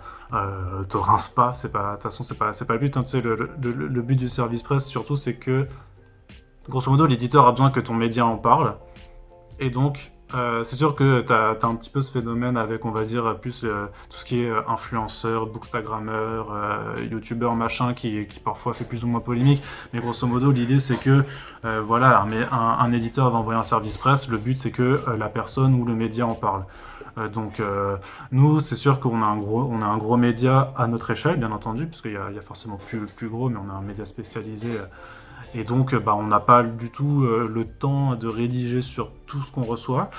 te 0.89 0.97
rincent 0.97 1.29
pas, 1.29 1.53
de 1.61 1.67
toute 1.67 2.01
façon, 2.01 2.23
c'est 2.23 2.37
pas, 2.37 2.51
pas 2.51 2.73
le 2.73 2.79
but, 2.79 2.97
hein, 2.97 3.03
le 3.13 4.01
but 4.01 4.15
du 4.15 4.29
service 4.29 4.63
presse, 4.63 4.85
surtout, 4.85 5.17
c'est 5.17 5.35
que, 5.35 5.67
grosso 6.69 6.89
modo, 6.89 7.05
l'éditeur 7.05 7.47
a 7.47 7.51
besoin 7.51 7.71
que 7.71 7.79
ton 7.79 7.93
média 7.93 8.25
en 8.25 8.37
parle, 8.37 8.75
et 9.59 9.69
donc, 9.69 10.11
euh, 10.33 10.65
c'est 10.65 10.75
sûr 10.75 10.95
que 10.95 11.21
tu 11.21 11.31
as, 11.31 11.57
un 11.63 11.75
petit 11.75 11.89
peu 11.89 12.01
ce 12.01 12.11
phénomène 12.11 12.57
avec, 12.57 12.83
on 12.83 12.91
va 12.91 13.05
dire, 13.05 13.37
plus 13.39 13.63
euh, 13.63 13.85
tout 14.09 14.17
ce 14.17 14.25
qui 14.25 14.43
est 14.43 14.49
euh, 14.49 14.61
influenceur, 14.67 15.47
bookstagrammeur, 15.47 16.49
euh, 16.51 16.95
youtubeur, 17.09 17.55
machin, 17.55 17.93
qui, 17.93 18.25
qui, 18.27 18.39
parfois 18.39 18.73
fait 18.73 18.83
plus 18.83 19.05
ou 19.05 19.07
moins 19.07 19.21
polémique. 19.21 19.63
Mais 19.93 19.99
grosso 20.01 20.27
modo, 20.27 20.51
l'idée 20.51 20.79
c'est 20.79 20.97
que, 20.97 21.23
voilà, 21.81 22.21
un, 22.21 22.55
un, 22.55 22.91
éditeur 22.93 23.29
va 23.29 23.37
envoyer 23.37 23.59
un 23.59 23.63
service 23.63 23.97
presse. 23.97 24.27
Le 24.29 24.37
but 24.37 24.57
c'est 24.57 24.71
que 24.71 25.01
la 25.17 25.27
personne 25.27 25.75
ou 25.75 25.85
le 25.85 25.95
média 25.95 26.25
en 26.25 26.35
parle. 26.35 26.63
donc, 27.33 27.61
nous, 28.31 28.61
c'est 28.61 28.75
sûr 28.75 28.99
qu'on 29.01 29.21
a 29.21 29.25
un 29.25 29.37
gros, 29.37 29.69
a 29.73 29.85
un 29.85 29.97
gros 29.97 30.15
média 30.15 30.73
à 30.77 30.87
notre 30.87 31.11
échelle, 31.11 31.37
bien 31.37 31.51
entendu, 31.51 31.87
parce 31.87 32.01
qu'il 32.01 32.11
y, 32.11 32.13
y, 32.13 32.39
a 32.39 32.41
forcément 32.41 32.77
plus, 32.87 33.05
plus 33.07 33.27
gros, 33.27 33.49
mais 33.49 33.57
on 33.57 33.69
a 33.69 33.73
un 33.73 33.81
média 33.81 34.05
spécialisé 34.05 34.69
et 35.53 35.63
donc, 35.63 35.95
bah, 35.95 36.15
on 36.15 36.27
n'a 36.27 36.39
pas 36.39 36.63
du 36.63 36.89
tout 36.89 37.23
euh, 37.23 37.49
le 37.51 37.65
temps 37.65 38.15
de 38.15 38.27
rédiger 38.27 38.81
sur 38.81 39.11
tout 39.25 39.41
ce 39.41 39.51
qu'on 39.51 39.63
reçoit. 39.63 40.09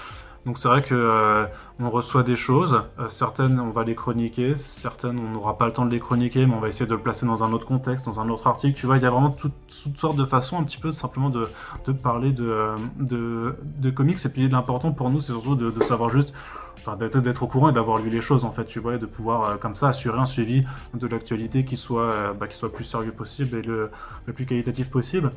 Donc 0.47 0.57
c'est 0.57 0.69
vrai 0.69 0.83
que 0.83 0.95
euh, 0.95 1.45
on 1.79 1.91
reçoit 1.91 2.23
des 2.23 2.37
choses, 2.37 2.83
euh, 2.99 3.09
certaines 3.11 3.61
on 3.61 3.71
va 3.71 3.85
les 3.85 3.95
chroniquer, 3.95 4.57
certaines 4.57 5.19
on 5.19 5.31
n'aura 5.31 5.59
pas 5.59 5.67
le 5.67 5.73
temps 5.73 5.85
de 5.85 5.91
les 5.91 6.01
chroniquer, 6.01 6.47
mais 6.47 6.55
on 6.55 6.61
va 6.61 6.69
essayer 6.69 6.87
de 6.87 6.95
le 6.95 7.01
placer 7.01 7.27
dans 7.27 7.45
un 7.45 7.53
autre 7.53 7.67
contexte, 7.67 8.07
dans 8.07 8.19
un 8.19 8.31
autre 8.31 8.47
article. 8.47 8.79
Tu 8.79 8.87
vois, 8.87 8.97
il 8.97 9.03
y 9.03 9.07
a 9.07 9.11
vraiment 9.11 9.31
toutes, 9.31 9.53
sortes 9.99 10.17
de 10.17 10.25
façons, 10.25 10.59
un 10.59 10.65
petit 10.65 10.79
peu 10.79 10.93
simplement 10.93 11.29
de, 11.29 11.49
parler 11.93 12.33
de, 12.33 12.77
de, 12.97 13.91
comics. 13.91 14.25
Et 14.25 14.29
puis 14.29 14.49
l'important 14.49 14.93
pour 14.93 15.11
nous, 15.11 15.21
c'est 15.21 15.33
surtout 15.33 15.55
de 15.55 15.83
savoir 15.83 16.09
juste 16.09 16.33
enfin, 16.79 16.97
d'être 16.97 17.43
au 17.43 17.47
courant 17.47 17.71
et 17.71 17.73
d'avoir 17.73 17.99
lu 17.99 18.11
les 18.11 18.21
choses 18.21 18.45
en 18.45 18.53
fait, 18.53 18.65
tu 18.65 18.79
vois, 18.79 18.97
et 18.97 18.99
de 18.99 19.07
pouvoir 19.07 19.45
euh, 19.45 19.57
comme 19.57 19.75
ça 19.75 19.89
assurer 19.89 20.19
un 20.19 20.27
suivi 20.27 20.65
de 20.95 21.07
l'actualité 21.07 21.65
qui 21.65 21.77
soit, 21.77 22.13
euh, 22.13 22.33
bah, 22.33 22.47
qui 22.47 22.57
soit 22.57 22.73
plus 22.73 22.85
sérieux 22.85 23.13
possible 23.13 23.57
et 23.57 23.63
le, 23.63 23.91
le 24.27 24.33
plus 24.33 24.47
qualitatif 24.47 24.91
possible. 24.91 25.33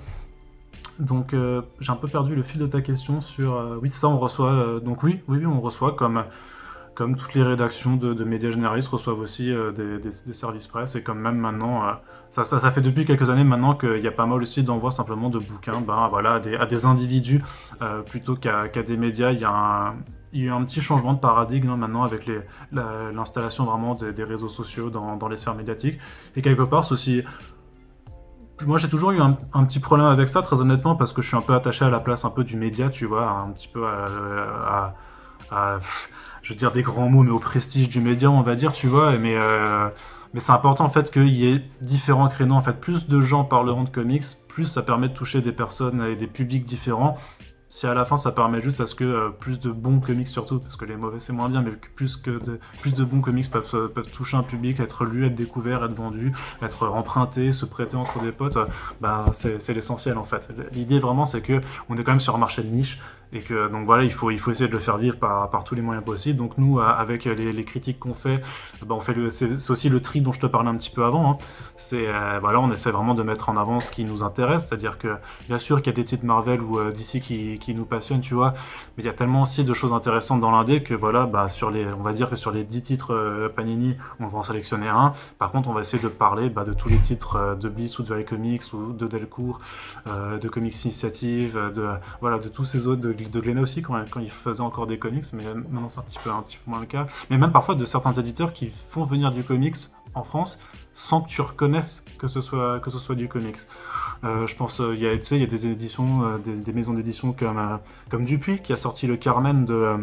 Donc 1.00 1.34
euh, 1.34 1.62
j'ai 1.80 1.92
un 1.92 1.96
peu 1.96 2.08
perdu 2.08 2.36
le 2.36 2.44
fil 2.44 2.60
de 2.60 2.68
ta 2.68 2.82
question 2.82 3.22
sur 3.22 3.80
oui 3.82 3.90
ça 3.90 4.08
on 4.08 4.20
reçoit 4.20 4.80
donc 4.84 5.04
oui 5.04 5.22
oui 5.28 5.46
on 5.46 5.60
reçoit 5.60 5.96
comme 5.96 6.24
comme 6.94 7.16
toutes 7.16 7.34
les 7.34 7.42
rédactions 7.42 7.96
de, 7.96 8.24
médias 8.24 8.52
généralistes 8.52 8.90
reçoivent 8.90 9.20
aussi 9.20 9.52
des, 9.76 10.34
services 10.34 10.68
presse 10.68 10.96
et 10.96 11.02
comme 11.02 11.20
même 11.20 11.38
maintenant 11.38 11.82
ça, 12.30 12.44
ça, 12.44 12.72
fait 12.72 12.82
depuis 12.82 13.06
quelques 13.06 13.30
années 13.30 13.44
maintenant 13.44 13.74
qu'il 13.74 14.00
y 14.00 14.08
a 14.08 14.12
pas 14.12 14.26
mal 14.26 14.42
aussi 14.42 14.62
d'envois 14.64 14.92
simplement 14.92 15.30
de 15.30 15.40
bouquins 15.40 15.82
ben, 15.82 16.08
voilà, 16.10 16.36
à, 16.36 16.40
des, 16.40 16.56
à 16.56 16.66
des 16.66 16.86
individus 16.86 17.44
plutôt 18.06 18.36
qu'à 18.36 18.68
des 18.68 18.98
médias. 18.98 19.32
Il 19.32 19.40
y 19.40 19.46
a 19.46 19.52
un, 19.52 19.96
il 20.34 20.42
y 20.42 20.44
a 20.44 20.48
eu 20.48 20.52
un 20.52 20.64
petit 20.64 20.82
changement 20.82 21.14
de 21.14 21.20
paradigme 21.20 21.70
hein, 21.70 21.78
maintenant 21.78 22.04
avec 22.04 22.30
l'installation 22.72 23.66
vraiment 23.66 23.96
des, 23.96 24.24
réseaux 24.24 24.50
sociaux 24.50 24.90
dans, 24.90 25.16
dans, 25.18 25.28
les 25.28 25.38
sphères 25.38 25.56
médiatiques. 25.56 26.00
Et 26.36 26.42
quelque 26.42 26.64
part, 26.64 26.90
aussi... 26.92 27.24
Moi, 28.64 28.78
j'ai 28.78 28.90
toujours 28.90 29.12
eu 29.12 29.20
un, 29.20 29.34
petit 29.66 29.80
problème 29.80 30.06
avec 30.06 30.30
ça, 30.30 30.44
très 30.44 30.62
honnêtement, 30.62 30.96
parce 30.96 31.14
que 31.14 31.22
je 31.24 31.28
suis 31.28 31.38
un 31.38 31.42
peu 31.42 31.56
attaché 31.56 31.84
à 31.84 31.90
la 31.90 32.00
place 32.00 32.26
un 32.26 32.30
peu 32.30 32.44
du 32.44 32.56
média, 32.56 32.90
tu 32.90 33.06
vois, 33.06 33.28
un 33.28 33.50
petit 33.52 33.68
peu 33.68 33.88
à, 33.88 34.94
à, 35.50 35.80
je 36.44 36.54
veux 36.54 36.56
dire 36.58 36.72
des 36.72 36.84
grands 36.84 37.10
mots, 37.10 37.24
mais 37.24 37.32
au 37.32 37.40
prestige 37.40 37.90
du 37.90 38.00
média, 38.00 38.30
on 38.30 38.42
va 38.42 38.56
dire, 38.56 38.72
tu 38.74 38.88
vois, 38.88 39.18
mais... 39.18 39.36
Euh, 39.36 39.90
mais 40.34 40.40
c'est 40.40 40.54
important 40.54 40.86
en 40.86 40.90
fait 40.90 41.12
qu'il 41.12 41.28
y 41.28 41.46
ait 41.46 41.62
différents 41.82 42.30
créneaux. 42.30 42.56
En 42.56 42.62
fait, 42.62 42.80
plus 42.80 43.08
de 43.08 43.20
gens 43.22 43.44
parleront 43.44 43.84
de 43.84 43.90
comics, 43.90 44.24
plus 44.48 44.66
ça 44.66 44.82
permet 44.82 45.10
de 45.10 45.14
toucher 45.14 45.42
des 45.42 45.52
personnes 45.52 46.02
et 46.04 46.16
des 46.16 46.28
publics 46.28 46.66
différents 46.66 47.18
si 47.72 47.88
à 47.88 47.94
la 47.94 48.04
fin 48.04 48.18
ça 48.18 48.34
permet 48.34 48.62
juste 48.62 48.82
à 48.82 48.86
ce 48.86 48.96
que 48.96 49.06
euh, 49.06 49.30
plus 49.30 49.58
de 49.58 49.72
bons 49.72 50.02
comics 50.02 50.28
surtout, 50.28 50.60
parce 50.60 50.76
que 50.76 50.84
les 50.84 50.98
mauvais 50.98 51.22
c'est 51.22 51.32
moins 51.32 51.48
bien, 51.48 51.62
mais 51.62 51.72
plus 51.96 52.18
que 52.18 52.32
de, 52.32 52.60
plus 52.82 52.94
de 52.94 53.06
bons 53.06 53.22
comics 53.22 53.50
peuvent, 53.50 53.66
euh, 53.74 54.04
toucher 54.14 54.36
un 54.36 54.44
public, 54.44 54.82
être 54.82 55.06
lus, 55.06 55.26
être 55.26 55.36
découverts, 55.36 55.86
être 55.86 55.96
vendus, 55.96 56.34
être 56.62 56.90
empruntés, 56.90 57.54
se 57.54 57.66
prêter 57.66 57.96
entre 57.96 58.22
des 58.22 58.34
potes, 58.34 58.58
euh, 58.58 58.66
bah 59.00 59.26
c'est 59.34 59.74
l'essentiel 59.74 60.18
en 60.18 60.26
fait. 60.26 60.50
L'idée 60.74 61.00
vraiment 61.00 61.26
c'est 61.26 61.42
que 61.42 61.62
on 61.88 61.98
est 61.98 62.04
quand 62.04 62.12
même 62.12 62.20
sur 62.20 62.36
un 62.36 62.40
marché 62.40 62.62
de 62.62 62.68
niche 62.68 63.00
et 63.34 63.40
que 63.40 63.70
donc 63.70 63.86
voilà 63.86 64.04
il 64.04 64.12
faut 64.12 64.32
il 64.32 64.40
faut 64.40 64.52
essayer 64.52 64.68
de 64.68 64.74
le 64.74 64.80
faire 64.80 64.98
vivre 64.98 65.18
par, 65.18 65.50
par 65.50 65.64
tous 65.64 65.76
les 65.76 65.82
moyens 65.82 66.06
possibles. 66.06 66.38
Donc 66.38 66.58
nous 66.58 66.80
avec 66.80 67.26
les, 67.26 67.64
critiques 67.64 68.00
qu'on 68.00 68.14
fait 68.14 68.42
bah, 68.86 68.96
on 68.96 69.02
fait 69.02 69.16
c'est 69.32 69.70
aussi 69.70 69.90
le 69.90 70.02
tri 70.02 70.22
dont 70.22 70.34
je 70.34 70.40
te 70.40 70.48
parlais 70.48 70.70
un 70.70 70.76
petit 70.76 70.90
peu 70.90 71.04
avant 71.04 71.32
hein. 71.32 71.38
c'est 71.78 72.08
euh, 72.08 72.40
voilà 72.42 72.60
on 72.60 72.72
essaie 72.72 72.92
vraiment 72.92 73.14
de 73.14 73.24
mettre 73.24 73.50
en 73.50 73.58
avant 73.58 73.80
ce 73.80 73.92
qui 73.92 74.04
nous 74.04 74.24
intéresse. 74.24 74.66
C'est 74.68 74.76
à 74.76 74.78
dire 74.78 74.98
que 74.98 75.16
bien 75.48 75.60
sûr 75.60 75.82
qu'il 75.82 75.88
y 75.88 75.96
a 75.96 75.96
des 75.96 76.06
titres 76.06 76.26
Marvel 76.26 76.62
ou 76.62 76.80
euh, 76.80 76.92
DC 76.92 77.22
qui, 77.22 77.60
qui 77.60 77.74
nous 77.74 77.86
passionnent 77.86 78.22
tu 78.22 78.34
vois. 78.34 78.54
Mais 78.98 79.04
il 79.04 79.06
y 79.06 79.10
a 79.10 79.14
tellement 79.14 79.44
aussi 79.44 79.64
de 79.64 79.74
choses 79.74 79.94
intéressantes 79.94 80.42
dans 80.42 80.52
l'indé 80.52 80.84
que 80.84 80.94
voilà 80.94 81.26
bah 81.26 81.50
sur 81.50 81.72
les 81.72 81.86
on 81.86 82.02
va 82.02 82.14
dire 82.14 82.30
que 82.30 82.36
sur 82.36 82.52
les 82.52 82.64
10 82.64 82.82
titres 82.82 83.14
euh, 83.14 83.50
Panini 83.50 83.96
on 84.20 84.28
va 84.28 84.40
en 84.40 84.44
sélectionner 84.44 84.88
un. 84.88 85.14
Par 85.40 85.52
contre 85.52 85.70
on 85.70 85.74
va 85.74 85.82
essayer 85.82 86.02
de 86.02 86.10
parler 86.10 86.50
bah, 86.50 86.64
de 86.64 86.74
tous 86.74 86.90
les 86.90 86.98
titres 86.98 87.36
euh, 87.36 87.56
de 87.56 87.70
Bliss 87.70 88.00
ou 88.00 88.04
de 88.04 88.10
Valley 88.10 88.26
Comics 88.26 88.74
ou 88.74 88.94
de 88.94 89.08
Delcourt 89.08 89.60
de 90.06 90.48
Comics 90.50 90.84
Initiative 90.86 91.54
de 91.76 91.88
voilà 92.22 92.40
de 92.40 92.50
tous 92.50 92.66
ces 92.66 92.88
autres 92.88 93.02
de 93.30 93.40
Glénat 93.40 93.62
aussi 93.62 93.82
quand, 93.82 94.04
il 94.20 94.32
faisait 94.32 94.62
encore 94.62 94.88
des 94.88 94.98
comics, 94.98 95.26
mais 95.34 95.44
maintenant 95.54 95.90
c'est 95.90 96.00
un 96.00 96.04
petit, 96.04 96.20
peu, 96.24 96.30
un 96.30 96.42
petit 96.42 96.58
peu 96.64 96.72
moins 96.72 96.80
le 96.80 96.86
cas. 96.86 97.08
Mais 97.30 97.38
même 97.38 97.52
parfois 97.52 97.76
de 97.76 97.86
certains 97.86 98.14
éditeurs 98.14 98.54
qui 98.54 98.72
font 98.90 99.06
venir 99.06 99.32
du 99.32 99.44
comics 99.44 99.78
en 100.14 100.24
France 100.24 100.60
sans 100.94 101.22
que 101.22 101.30
tu 101.30 101.42
reconnaisses 101.42 102.04
que 102.20 102.28
ce 102.28 102.42
soit, 102.42 102.80
que 102.80 102.92
ce 102.92 103.00
soit 103.00 103.16
du 103.16 103.28
comics. 103.28 103.58
Euh, 104.24 104.46
je 104.46 104.56
pense, 104.56 104.80
euh, 104.80 104.94
il 104.94 105.02
y, 105.02 105.08
a, 105.08 105.14
y 105.14 105.44
a 105.44 105.48
des 105.48 105.66
éditions, 105.66 106.24
euh, 106.24 106.38
des, 106.38 106.74
maisons 106.74 106.94
d'édition 106.94 107.34
comme, 107.34 107.80
comme 108.10 108.26
Dupuis 108.26 108.62
qui 108.62 108.72
a 108.72 108.78
sorti 108.78 109.08
le 109.08 109.18
Carmen 109.18 109.66
de, 109.66 109.96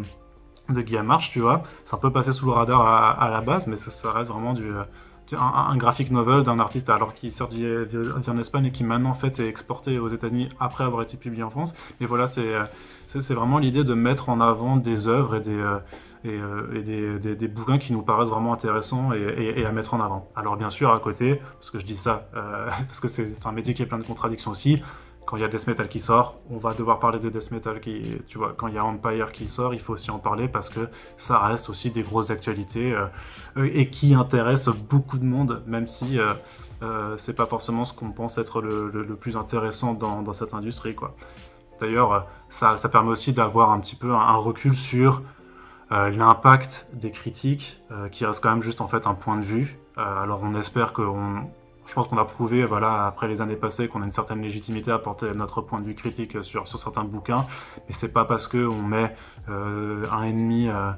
de 0.68 0.82
Guillaume 0.82 1.06
March, 1.06 1.30
tu 1.30 1.38
vois. 1.38 1.62
C'est 1.84 1.94
un 1.94 1.98
peu 1.98 2.10
passé 2.10 2.32
sous 2.32 2.46
le 2.46 2.52
radar 2.52 2.84
à, 3.20 3.30
la 3.30 3.40
base, 3.40 3.66
mais 3.68 3.76
ça, 3.76 4.10
reste 4.10 4.30
vraiment 4.30 4.54
du, 4.54 4.72
un, 5.36 5.76
graphic 5.76 6.10
novel 6.10 6.42
d'un 6.42 6.58
artiste 6.58 6.88
alors 6.88 7.14
qui 7.14 7.30
sort 7.30 7.50
en 8.28 8.38
Espagne 8.38 8.66
et 8.66 8.70
qui 8.70 8.84
maintenant 8.84 9.10
en 9.10 9.14
fait 9.14 9.38
est 9.40 9.48
exporté 9.48 9.98
aux 9.98 10.08
États-Unis 10.08 10.48
après 10.60 10.84
avoir 10.84 11.02
été 11.02 11.16
publié 11.16 11.42
en 11.42 11.50
France. 11.50 11.74
Mais 12.00 12.06
voilà, 12.06 12.26
c'est 12.26 12.52
c'est 13.06 13.34
vraiment 13.34 13.58
l'idée 13.58 13.84
de 13.84 13.94
mettre 13.94 14.28
en 14.28 14.40
avant 14.40 14.76
des 14.76 15.08
œuvres 15.08 15.36
et 15.36 15.40
des 15.40 15.78
et, 16.24 16.82
des, 16.82 17.36
des, 17.36 17.48
bouquins 17.48 17.78
qui 17.78 17.92
nous 17.92 18.02
paraissent 18.02 18.28
vraiment 18.28 18.52
intéressants 18.52 19.12
et, 19.12 19.64
à 19.64 19.72
mettre 19.72 19.94
en 19.94 20.00
avant. 20.00 20.28
Alors 20.34 20.56
bien 20.56 20.70
sûr, 20.70 20.92
à 20.92 20.98
côté, 20.98 21.40
parce 21.58 21.70
que 21.70 21.78
je 21.78 21.86
dis 21.86 21.96
ça, 21.96 22.28
parce 22.86 23.00
que 23.00 23.08
c'est 23.08 23.46
un 23.46 23.52
métier 23.52 23.74
qui 23.74 23.82
est 23.82 23.86
plein 23.86 23.98
de 23.98 24.06
contradictions 24.06 24.50
aussi, 24.50 24.82
quand 25.28 25.36
il 25.36 25.40
y 25.40 25.44
a 25.44 25.48
Death 25.48 25.66
Metal 25.66 25.86
qui 25.88 26.00
sort, 26.00 26.36
on 26.50 26.56
va 26.56 26.72
devoir 26.72 27.00
parler 27.00 27.18
de 27.18 27.28
Death 27.28 27.50
Metal 27.50 27.80
qui, 27.80 28.16
tu 28.28 28.38
quand 28.56 28.66
il 28.66 28.74
y 28.74 28.78
a 28.78 28.84
Empire 28.84 29.30
qui 29.30 29.44
sort, 29.44 29.74
il 29.74 29.80
faut 29.80 29.92
aussi 29.92 30.10
en 30.10 30.18
parler 30.18 30.48
parce 30.48 30.70
que 30.70 30.88
ça 31.18 31.38
reste 31.40 31.68
aussi 31.68 31.90
des 31.90 32.00
grosses 32.00 32.30
actualités 32.30 32.94
euh, 32.94 33.68
et 33.74 33.90
qui 33.90 34.14
intéressent 34.14 34.74
beaucoup 34.74 35.18
de 35.18 35.26
monde, 35.26 35.62
même 35.66 35.86
si 35.86 36.18
euh, 36.18 36.32
euh, 36.82 37.14
c'est 37.18 37.36
pas 37.36 37.44
forcément 37.44 37.84
ce 37.84 37.92
qu'on 37.92 38.10
pense 38.10 38.38
être 38.38 38.62
le, 38.62 39.16
plus 39.16 39.36
intéressant 39.36 39.92
dans, 39.92 40.32
cette 40.32 40.54
industrie. 40.54 40.96
D'ailleurs, 41.78 42.26
ça, 42.48 42.78
permet 42.90 43.10
aussi 43.10 43.34
d'avoir 43.34 43.72
un 43.72 43.80
petit 43.80 43.96
peu 43.96 44.14
un, 44.14 44.36
recul 44.36 44.78
sur 44.78 45.20
l'impact 45.90 46.86
des 46.94 47.10
critiques, 47.10 47.78
qui 48.12 48.24
reste 48.24 48.42
quand 48.42 48.50
même 48.50 48.62
juste 48.62 48.80
en 48.80 48.88
fait 48.88 49.06
un 49.06 49.14
point 49.14 49.36
de 49.36 49.44
vue. 49.44 49.78
alors 49.96 50.40
on 50.42 50.54
espère 50.54 50.94
qu'on 50.94 51.50
je 51.88 51.94
pense 51.94 52.08
qu'on 52.08 52.18
a 52.18 52.24
prouvé, 52.24 52.64
voilà, 52.64 53.06
après 53.06 53.28
les 53.28 53.40
années 53.40 53.56
passées, 53.56 53.88
qu'on 53.88 54.02
a 54.02 54.04
une 54.04 54.12
certaine 54.12 54.42
légitimité 54.42 54.90
à 54.90 54.98
porter 54.98 55.32
notre 55.34 55.62
point 55.62 55.80
de 55.80 55.86
vue 55.86 55.94
critique 55.94 56.44
sur, 56.44 56.68
certains 56.68 57.04
bouquins. 57.04 57.46
Mais 57.88 57.94
c'est 57.94 58.12
pas 58.12 58.26
parce 58.26 58.46
qu'on 58.46 58.82
met 58.82 59.16
euh, 59.48 60.04
un 60.12 60.24
ennemi 60.24 60.68
euh, 60.68 60.90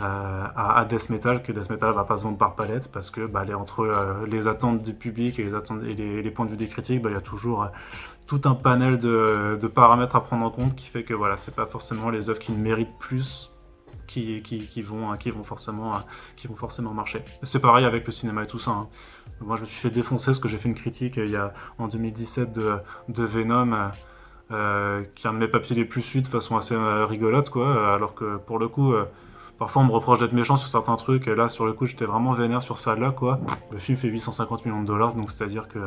euh, 0.00 0.44
à, 0.54 0.84
Death 0.84 1.08
Metal 1.08 1.42
que 1.42 1.50
Death 1.50 1.70
Metal 1.70 1.94
va 1.94 2.04
pas 2.04 2.18
se 2.18 2.24
vendre 2.24 2.36
par 2.36 2.56
palette, 2.56 2.92
parce 2.92 3.10
que 3.10 3.26
bah, 3.26 3.44
les, 3.44 3.54
entre 3.54 4.26
les 4.28 4.46
attentes 4.46 4.82
du 4.82 4.92
public 4.92 5.38
et 5.38 5.44
les, 5.44 6.26
et 6.26 6.30
points 6.30 6.44
de 6.44 6.50
vue 6.50 6.58
des 6.58 6.68
critiques, 6.68 7.00
bah, 7.00 7.08
il 7.08 7.14
y 7.14 7.18
a 7.18 7.22
toujours 7.22 7.66
tout 8.26 8.42
un 8.44 8.54
panel 8.54 8.98
de, 8.98 9.70
paramètres 9.74 10.14
à 10.14 10.22
prendre 10.22 10.44
en 10.44 10.50
compte 10.50 10.76
qui 10.76 10.88
fait 10.88 11.04
que 11.04 11.14
voilà, 11.14 11.38
c'est 11.38 11.54
pas 11.54 11.66
forcément 11.66 12.10
les 12.10 12.28
œuvres 12.28 12.38
qui 12.38 12.52
méritent 12.52 12.98
plus 12.98 13.50
qui 14.06 14.82
vont 14.82 15.16
forcément 15.44 16.92
marcher. 16.92 17.22
C'est 17.42 17.58
pareil 17.58 17.84
avec 17.84 18.06
le 18.06 18.12
cinéma 18.12 18.44
et 18.44 18.46
tout 18.46 18.58
ça. 18.58 18.70
Hein. 18.70 18.88
Moi, 19.40 19.56
je 19.56 19.62
me 19.62 19.66
suis 19.66 19.80
fait 19.80 19.90
défoncer 19.90 20.26
parce 20.26 20.38
que 20.38 20.48
j'ai 20.48 20.58
fait 20.58 20.68
une 20.68 20.74
critique 20.74 21.18
euh, 21.18 21.26
il 21.26 21.32
y 21.32 21.36
a, 21.36 21.52
en 21.78 21.88
2017 21.88 22.52
de, 22.52 22.80
Venom, 23.08 23.72
euh, 23.72 23.88
euh, 24.52 25.02
qui 25.14 25.26
est 25.26 25.30
un 25.30 25.34
de 25.34 25.38
mes 25.38 25.48
papiers 25.48 25.76
les 25.76 25.84
plus 25.84 26.02
suivis 26.02 26.24
de 26.24 26.28
façon 26.28 26.56
assez 26.56 26.76
rigolote, 26.76 27.50
quoi. 27.50 27.94
Alors 27.94 28.14
que 28.14 28.36
pour 28.36 28.58
le 28.58 28.68
coup, 28.68 28.94
parfois 29.58 29.82
on 29.82 29.86
me 29.86 29.92
reproche 29.92 30.20
d'être 30.20 30.32
méchant 30.32 30.56
sur 30.56 30.68
certains 30.68 30.96
trucs. 30.96 31.26
Et 31.28 31.34
là, 31.34 31.48
sur 31.48 31.66
le 31.66 31.72
coup, 31.72 31.86
j'étais 31.86 32.04
vraiment 32.04 32.32
vénère 32.32 32.62
sur 32.62 32.78
ça 32.78 32.94
là, 32.94 33.10
quoi. 33.10 33.40
Le 33.70 33.78
film 33.78 33.98
fait 33.98 34.08
850 34.08 34.64
millions 34.66 34.82
de 34.82 34.86
dollars, 34.86 35.14
donc 35.14 35.30
c'est-à-dire 35.30 35.68
que 35.68 35.78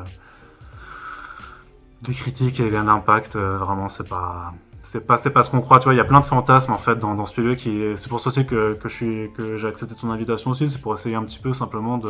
des 2.04 2.14
critiques 2.14 2.60
et 2.60 2.76
un 2.76 2.88
impact, 2.88 3.36
vraiment, 3.38 3.90
c'est 3.90 4.08
pas 4.08 4.54
c'est 4.84 5.06
pas 5.06 5.18
pas 5.18 5.44
ce 5.44 5.52
qu'on 5.52 5.60
croit 5.60 5.80
tu 5.80 5.84
vois 5.84 5.94
il 5.94 5.98
y 5.98 6.00
a 6.00 6.06
plein 6.06 6.22
de 6.22 6.26
fantasmes 6.26 6.72
en 6.72 6.78
fait 6.78 6.96
dans, 6.98 7.26
ce 7.26 7.42
milieu 7.42 7.56
qui 7.56 7.78
c'est 7.98 8.08
pour 8.08 8.22
ça 8.22 8.30
aussi 8.30 8.46
que, 8.46 8.74
que 8.76 8.88
je 8.88 9.28
que 9.28 9.58
j'ai 9.58 9.68
accepté 9.68 9.96
ton 9.96 10.10
invitation 10.12 10.52
aussi 10.52 10.70
c'est 10.70 10.82
pour 10.82 10.96
essayer 10.96 11.16
un 11.16 11.24
petit 11.24 11.40
peu 11.40 11.54
simplement 11.54 11.98
de 11.98 12.10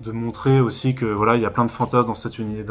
de 0.00 0.12
montrer 0.12 0.60
aussi 0.60 0.94
que 0.94 1.06
voilà 1.06 1.36
il 1.36 1.42
y 1.42 1.46
a 1.46 1.50
plein 1.50 1.64
de 1.64 1.70
fantasmes 1.70 2.06
dans 2.06 2.14
cette 2.14 2.38
unité 2.38 2.64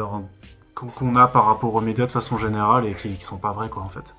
qu'on 0.74 1.16
a 1.16 1.26
par 1.26 1.46
rapport 1.46 1.74
aux 1.74 1.80
médias 1.80 2.06
de 2.06 2.10
façon 2.10 2.38
générale 2.38 2.86
et 2.86 2.94
qui, 2.94 3.10
qui 3.10 3.24
sont 3.24 3.38
pas 3.38 3.52
vrais 3.52 3.68
quoi 3.68 3.82
en 3.82 3.88
fait 3.88 4.14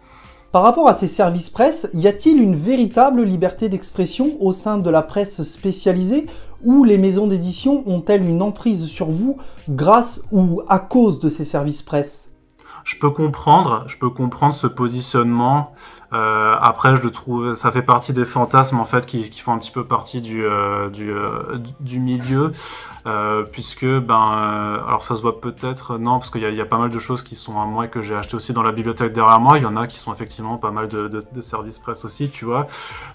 par 0.56 0.64
rapport 0.64 0.88
à 0.88 0.94
ces 0.94 1.10
services 1.10 1.50
presse, 1.50 1.90
y 1.94 2.08
a-t-il 2.08 2.42
une 2.42 2.56
véritable 2.56 3.24
liberté 3.24 3.68
d'expression 3.68 4.38
au 4.40 4.54
sein 4.54 4.78
de 4.78 4.90
la 4.90 5.02
presse 5.02 5.44
spécialisée 5.44 6.28
ou 6.64 6.86
les 6.86 6.98
maisons 6.98 7.28
d'édition 7.28 7.84
ont-elles 7.86 8.26
une 8.26 8.42
emprise 8.42 8.86
sur 8.86 9.08
vous 9.08 9.36
grâce 9.68 10.24
ou 10.32 10.62
à 10.70 10.80
cause 10.80 11.20
de 11.20 11.28
ces 11.28 11.44
services 11.44 11.82
presse? 11.82 12.32
Je 12.86 12.98
peux 12.98 13.10
comprendre, 13.10 13.84
je 13.88 13.98
peux 13.98 14.10
comprendre 14.10 14.56
ce 14.56 14.68
positionnement. 14.68 15.74
Euh, 16.14 16.56
après, 16.62 16.96
je 16.96 17.02
le 17.02 17.12
trouve, 17.12 17.56
ça 17.56 17.72
fait 17.72 17.82
partie 17.82 18.14
des 18.14 18.26
fantasmes 18.26 18.80
en 18.80 18.86
fait 18.86 19.06
qui, 19.06 19.30
qui 19.30 19.42
font 19.42 19.54
un 19.54 19.58
petit 19.58 19.72
peu 19.72 19.84
partie 19.84 20.22
du 20.22 20.46
euh, 20.46 20.90
du, 20.90 21.12
euh, 21.12 21.58
du, 21.80 22.00
milieu, 22.00 22.54
euh, 23.08 23.44
puisque 23.44 23.86
ben, 23.86 24.38
euh, 24.38 24.88
alors 24.88 25.04
ça 25.04 25.16
se 25.16 25.22
voit 25.22 25.42
peut-être 25.42 25.98
non 25.98 26.20
parce 26.20 26.30
qu'il 26.30 26.42
y 26.42 26.56
y 26.56 26.62
a, 26.62 26.66
pas 26.66 26.78
mal 26.78 26.90
de 26.90 27.00
choses 27.00 27.22
qui 27.24 27.36
sont 27.36 27.60
à 27.60 27.66
moi 27.66 27.88
que 27.88 28.02
j'ai 28.02 28.16
acheté 28.16 28.36
aussi 28.36 28.54
dans 28.54 28.64
la 28.64 28.72
bibliothèque 28.72 29.14
derrière 29.14 29.40
moi. 29.40 29.58
Il 29.58 29.64
y 29.64 29.68
en 29.68 29.78
a 29.78 29.88
qui 29.88 29.98
sont 29.98 30.14
effectivement 30.14 30.58
pas 30.58 30.72
mal 30.72 30.88
de, 30.88 31.08
de, 31.08 31.24
de 31.32 31.42
services 31.42 31.80
presse 31.80 32.06
aussi, 32.06 32.30
tu 32.30 32.46
vois. 32.46 32.68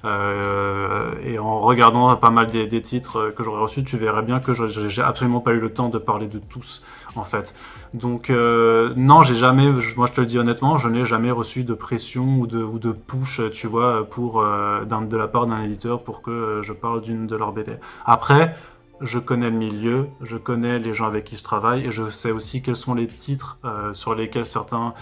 et 0.04 1.38
en 1.38 1.60
regardant 1.60 2.14
pas 2.16 2.30
mal 2.30 2.50
des, 2.50 2.66
des 2.66 2.82
titres 2.82 3.32
que 3.36 3.44
j'aurais 3.44 3.62
reçus, 3.62 3.84
tu 3.84 3.96
verrais 3.96 4.22
bien 4.22 4.40
que 4.40 4.54
j'ai 4.54 5.02
absolument 5.02 5.40
pas 5.40 5.52
eu 5.52 5.60
le 5.60 5.72
temps 5.72 5.88
de 5.88 5.98
parler 5.98 6.26
de 6.26 6.38
tous 6.38 6.82
en 7.16 7.24
fait. 7.24 7.54
Donc 7.94 8.30
euh, 8.30 8.92
non, 8.96 9.24
j'ai 9.24 9.34
jamais, 9.34 9.68
moi 9.96 10.06
je 10.06 10.12
te 10.12 10.20
le 10.20 10.26
dis 10.26 10.38
honnêtement, 10.38 10.78
je 10.78 10.88
n'ai 10.88 11.04
jamais 11.04 11.32
reçu 11.32 11.64
de 11.64 11.74
pression 11.74 12.38
ou 12.38 12.46
de, 12.46 12.62
ou 12.62 12.78
push, 12.94 13.40
tu 13.52 13.66
vois, 13.66 14.06
euh, 14.18 14.84
de 14.84 15.16
la 15.16 15.28
part 15.28 15.46
d'un 15.46 15.62
éditeur 15.62 16.02
pour 16.04 16.22
que 16.22 16.30
euh, 16.30 16.62
je 16.62 16.72
parle 16.72 17.02
d'une 17.02 17.26
de 17.26 17.34
leurs 17.34 17.52
BD. 17.52 17.72
Après, 18.06 18.54
je 19.00 19.18
connais 19.18 19.50
le 19.50 19.56
milieu, 19.56 20.06
je 20.20 20.36
connais 20.36 20.78
les 20.78 20.94
gens 20.94 21.06
avec 21.06 21.24
qui 21.24 21.36
je 21.36 21.42
travaille 21.42 21.86
et 21.86 21.90
je 21.90 22.10
sais 22.10 22.30
aussi 22.30 22.62
quels 22.62 22.76
sont 22.76 22.94
les 22.94 23.06
titres 23.06 23.58
sur 23.94 24.14
lesquels 24.14 24.44
certains 24.44 24.92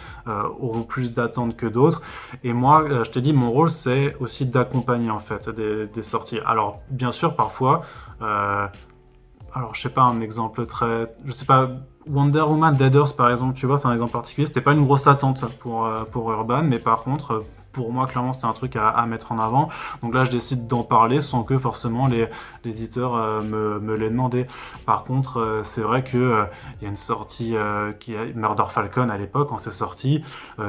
auront 0.61 0.85
plus 0.85 1.15
d'attentes 1.15 1.57
que 1.57 1.67
d'autres. 1.67 2.01
Et 2.45 2.53
moi, 2.53 2.85
je 2.89 3.11
te 3.11 3.19
dis, 3.19 3.33
mon 3.33 3.51
rôle 3.51 3.71
c'est 3.71 4.15
aussi 4.21 4.47
d'accompagner 4.47 5.11
en 5.11 5.19
fait 5.19 5.49
des, 5.51 5.87
des, 5.87 6.05
sorties. 6.05 6.39
Alors 6.47 6.79
bien 6.91 7.11
sûr, 7.11 7.35
parfois, 7.35 7.87
alors 8.21 9.75
je 9.75 9.81
sais 9.83 9.89
pas 9.89 10.03
un 10.03 10.21
exemple 10.21 10.65
très, 10.67 11.13
je 11.25 11.33
sais 11.33 11.45
pas 11.45 11.69
Wonder 12.11 12.43
Woman 12.43 12.75
Dead 12.77 12.95
Earth 12.95 13.17
par 13.17 13.31
exemple, 13.31 13.59
tu 13.59 13.67
vois, 13.67 13.79
c'est 13.79 13.87
un 13.87 13.93
exemple 13.93 14.13
particulier. 14.13 14.47
C'était 14.47 14.61
pas 14.61 14.73
une 14.73 14.85
grosse 14.85 15.07
attente 15.07 15.45
pour, 15.61 15.87
euh, 15.87 16.05
pour 16.05 16.31
Urban, 16.33 16.63
mais 16.63 16.79
par 16.79 17.03
contre, 17.03 17.45
pour 17.79 17.93
moi, 17.93 18.09
clairement, 18.09 18.33
c'était 18.33 18.47
un 18.47 18.53
truc 18.53 18.75
à, 18.75 19.07
mettre 19.07 19.31
en 19.31 19.39
avant. 19.39 19.69
Donc 20.03 20.13
là, 20.13 20.25
je 20.25 20.33
décide 20.33 20.67
d'en 20.67 20.83
parler 20.83 21.21
sans 21.21 21.45
que 21.45 21.57
forcément 21.59 22.09
les 22.09 22.27
l'éditeur 22.65 23.15
euh, 23.15 23.41
me, 23.41 23.79
me 23.79 23.95
l'ait 23.95 24.11
demandé. 24.11 24.49
Par 24.85 25.05
contre, 25.05 25.39
euh, 25.39 25.63
c'est 25.63 25.81
vrai 25.81 26.03
que 26.03 26.19
euh, 26.19 26.45
il 26.81 26.83
y 26.83 26.87
a 26.87 26.91
une 26.91 26.97
sortie 26.97 27.55
qui 28.01 28.17
a 28.17 28.25
Murder 28.35 28.65
Falcon 28.69 29.11
à 29.11 29.17
l'époque, 29.17 29.51
quand 29.51 29.59
c'est 29.59 29.71
sorti. 29.71 30.25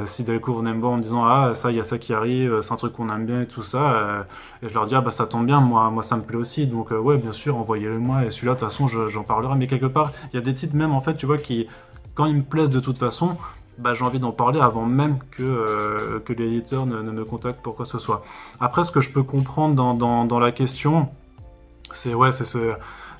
si 0.05 0.23
Delcourt 0.23 0.59
venait 0.59 0.73
me 0.73 0.79
voir 0.79 0.91
en 0.91 0.97
me 0.97 1.01
disant 1.01 1.25
ah 1.25 1.55
ça, 1.55 1.71
il 1.71 1.77
y 1.77 1.79
a 1.79 1.83
ça 1.83 1.97
qui 1.97 2.13
arrive, 2.13 2.61
c'est 2.61 2.73
un 2.73 2.75
truc 2.75 2.93
qu'on 2.93 3.09
aime 3.09 3.25
bien 3.25 3.41
et 3.41 3.47
tout 3.47 3.63
ça, 3.63 4.25
et 4.61 4.69
je 4.69 4.73
leur 4.75 4.85
dis 4.85 4.93
ah 4.93 5.01
bah 5.01 5.11
ça 5.11 5.25
tombe 5.25 5.47
bien, 5.47 5.59
moi 5.61 5.89
moi 5.89 6.03
ça 6.03 6.15
me 6.15 6.21
plaît 6.21 6.37
aussi. 6.37 6.67
Donc 6.67 6.91
ouais, 6.91 7.17
bien 7.17 7.33
sûr, 7.33 7.57
envoyez-le 7.57 7.97
moi. 7.97 8.25
Et 8.25 8.31
celui-là, 8.31 8.53
de 8.53 8.59
toute 8.59 8.69
façon, 8.69 8.87
j'en 8.87 9.23
parlerai. 9.23 9.55
Mais 9.55 9.67
quelque 9.67 9.87
part, 9.87 10.11
il 10.31 10.35
y 10.35 10.39
a 10.39 10.43
des 10.43 10.53
titres 10.53 10.75
même 10.75 10.91
en 10.91 11.01
fait, 11.01 11.15
tu 11.15 11.25
vois, 11.25 11.39
qui 11.39 11.67
quand 12.13 12.25
ils 12.25 12.35
me 12.35 12.43
plaisent 12.43 12.69
de 12.69 12.79
toute 12.79 12.97
façon, 12.97 13.37
bah, 13.79 13.93
j'ai 13.93 14.03
envie 14.03 14.19
d'en 14.19 14.31
parler 14.31 14.59
avant 14.59 14.85
même 14.85 15.19
que, 15.31 15.43
euh, 15.43 16.19
que 16.19 16.33
l'éditeur 16.33 16.85
ne, 16.85 17.01
me 17.01 17.25
contacte 17.25 17.61
pour 17.61 17.75
quoi 17.75 17.85
que 17.85 17.91
ce 17.91 17.99
soit. 17.99 18.23
Après, 18.59 18.83
ce 18.83 18.91
que 18.91 19.01
je 19.01 19.09
peux 19.09 19.23
comprendre 19.23 19.75
dans, 19.75 20.25
dans, 20.25 20.39
la 20.39 20.51
question, 20.51 21.09
c'est 21.93 22.13
ouais, 22.13 22.31
c'est 22.31 22.45
ce, 22.45 22.73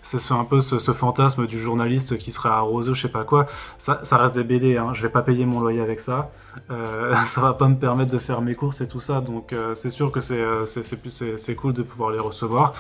c'est 0.04 0.34
un 0.34 0.44
peu 0.44 0.62
ce, 0.62 0.80
ce, 0.80 0.92
fantasme 0.92 1.48
du 1.48 1.60
journaliste 1.60 2.18
qui 2.18 2.32
serait 2.32 2.50
arrosé, 2.50 2.94
je 2.94 3.02
sais 3.02 3.12
pas 3.12 3.24
quoi. 3.24 3.48
Ça, 3.78 4.02
reste 4.12 4.36
des 4.36 4.44
BD, 4.44 4.78
hein. 4.78 4.94
je 4.94 5.02
vais 5.02 5.10
pas 5.10 5.22
payer 5.22 5.46
mon 5.46 5.60
loyer 5.60 5.82
avec 5.82 6.02
ça. 6.02 6.32
Euh, 6.72 7.16
ça 7.28 7.42
va 7.42 7.54
pas 7.54 7.68
me 7.68 7.76
permettre 7.76 8.12
de 8.12 8.20
faire 8.20 8.42
mes 8.42 8.56
courses 8.56 8.82
et 8.82 8.88
tout 8.88 9.02
ça, 9.02 9.22
donc 9.22 9.54
euh, 9.54 9.76
c'est 9.76 9.90
sûr 9.90 10.12
que 10.12 10.22
c'est 10.22 10.40
euh, 10.40 10.66
c'est 10.66 11.56
cool 11.56 11.74
de 11.74 11.84
pouvoir 11.84 12.12
les 12.12 12.20
recevoir. 12.20 12.74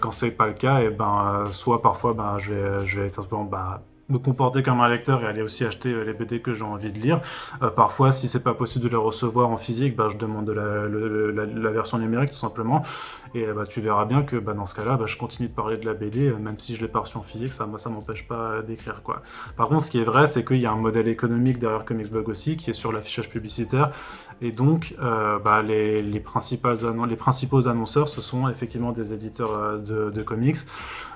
Quand 0.00 0.12
c'est 0.12 0.30
pas 0.30 0.46
le 0.46 0.52
cas, 0.54 0.80
et 0.80 0.90
ben 0.90 1.44
soit 1.52 1.82
parfois 1.82 2.14
ben 2.14 2.38
je 2.38 2.52
vais 2.52 2.86
je 2.86 3.00
vais 3.00 3.08
simplement 3.08 3.44
bah 3.44 3.82
me 4.10 4.18
comporter 4.18 4.62
comme 4.62 4.80
un 4.80 4.88
lecteur 4.88 5.22
et 5.22 5.26
aller 5.26 5.42
aussi 5.42 5.64
acheter 5.64 5.90
euh, 5.90 6.04
les 6.04 6.12
BD 6.12 6.40
que 6.40 6.54
j'ai 6.54 6.64
envie 6.64 6.90
de 6.90 6.98
lire. 6.98 7.20
Euh, 7.62 7.70
parfois, 7.70 8.12
si 8.12 8.28
c'est 8.28 8.42
pas 8.42 8.54
possible 8.54 8.84
de 8.84 8.90
les 8.90 8.96
recevoir 8.96 9.48
en 9.50 9.56
physique, 9.56 9.96
bah, 9.96 10.08
je 10.12 10.16
demande 10.16 10.50
la, 10.50 11.70
version 11.70 11.98
numérique 11.98 12.32
tout 12.32 12.36
simplement. 12.36 12.82
Et 13.32 13.46
bah, 13.46 13.64
tu 13.68 13.80
verras 13.80 14.06
bien 14.06 14.22
que 14.22 14.36
bah, 14.36 14.54
dans 14.54 14.66
ce 14.66 14.74
cas-là, 14.74 14.96
bah, 14.96 15.06
je 15.06 15.16
continue 15.16 15.48
de 15.48 15.54
parler 15.54 15.76
de 15.76 15.86
la 15.86 15.94
BD, 15.94 16.26
euh, 16.26 16.36
même 16.36 16.58
si 16.58 16.74
je 16.74 16.80
l'ai 16.80 16.88
pas 16.88 17.04
en 17.14 17.22
physique, 17.22 17.52
ça, 17.52 17.66
moi, 17.66 17.78
ça 17.78 17.88
m'empêche 17.88 18.26
pas 18.26 18.62
d'écrire. 18.62 19.02
quoi. 19.04 19.22
Par 19.56 19.68
contre, 19.68 19.84
ce 19.84 19.90
qui 19.90 20.00
est 20.00 20.04
vrai, 20.04 20.26
c'est 20.26 20.44
qu'il 20.44 20.58
y 20.58 20.66
a 20.66 20.72
un 20.72 20.76
modèle 20.76 21.06
économique 21.06 21.60
derrière 21.60 21.84
Comicsblog 21.84 22.28
aussi, 22.28 22.56
qui 22.56 22.70
est 22.70 22.74
sur 22.74 22.92
l'affichage 22.92 23.28
publicitaire. 23.28 23.92
Et 24.42 24.50
donc, 24.50 24.94
euh, 25.00 25.38
les, 25.62 26.20
principaux 26.20 27.68
annonceurs, 27.68 28.08
ce 28.08 28.20
sont 28.20 28.48
effectivement 28.48 28.92
des 28.92 29.12
éditeurs 29.12 29.78
de 29.78 30.22
comics. 30.22 30.58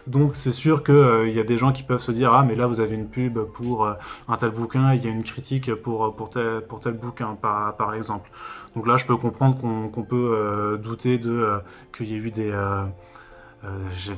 Donc 0.07 0.37
c'est 0.37 0.53
sûr 0.53 0.85
qu'il 0.85 0.95
euh, 0.95 1.29
y 1.31 1.41
a 1.41 1.45
des 1.45 1.57
gens 1.57 1.73
qui 1.73 1.83
peuvent 1.83 2.03
se 2.03 2.13
dire 2.13 2.35
ah 2.35 2.45
mais 2.45 2.55
là 2.55 2.67
vous 2.67 2.81
avez 2.81 2.95
une 2.95 3.09
pub 3.09 3.39
pour 3.39 3.87
euh, 3.87 3.95
un 4.29 4.37
tel 4.37 4.51
bouquin, 4.51 4.93
il 4.93 5.03
y 5.03 5.09
a 5.09 5.11
une 5.11 5.25
critique 5.25 5.75
pour, 5.75 6.15
pour, 6.15 6.29
tel, 6.29 6.61
pour 6.69 6.81
tel 6.81 6.93
bouquin 6.93 7.37
par, 7.41 7.75
par 7.77 7.95
exemple. 7.95 8.31
Donc 8.77 8.87
là 8.87 8.99
je 8.99 9.07
peux 9.07 9.17
comprendre 9.17 9.59
qu'on 9.59 10.03
peut 10.03 10.35
euh, 10.35 10.77
douter 10.77 11.17
de 11.17 11.49
qu'il 11.97 12.07
y 12.09 12.15
ait 12.15 12.19
eu 12.19 12.31
des 12.31 12.53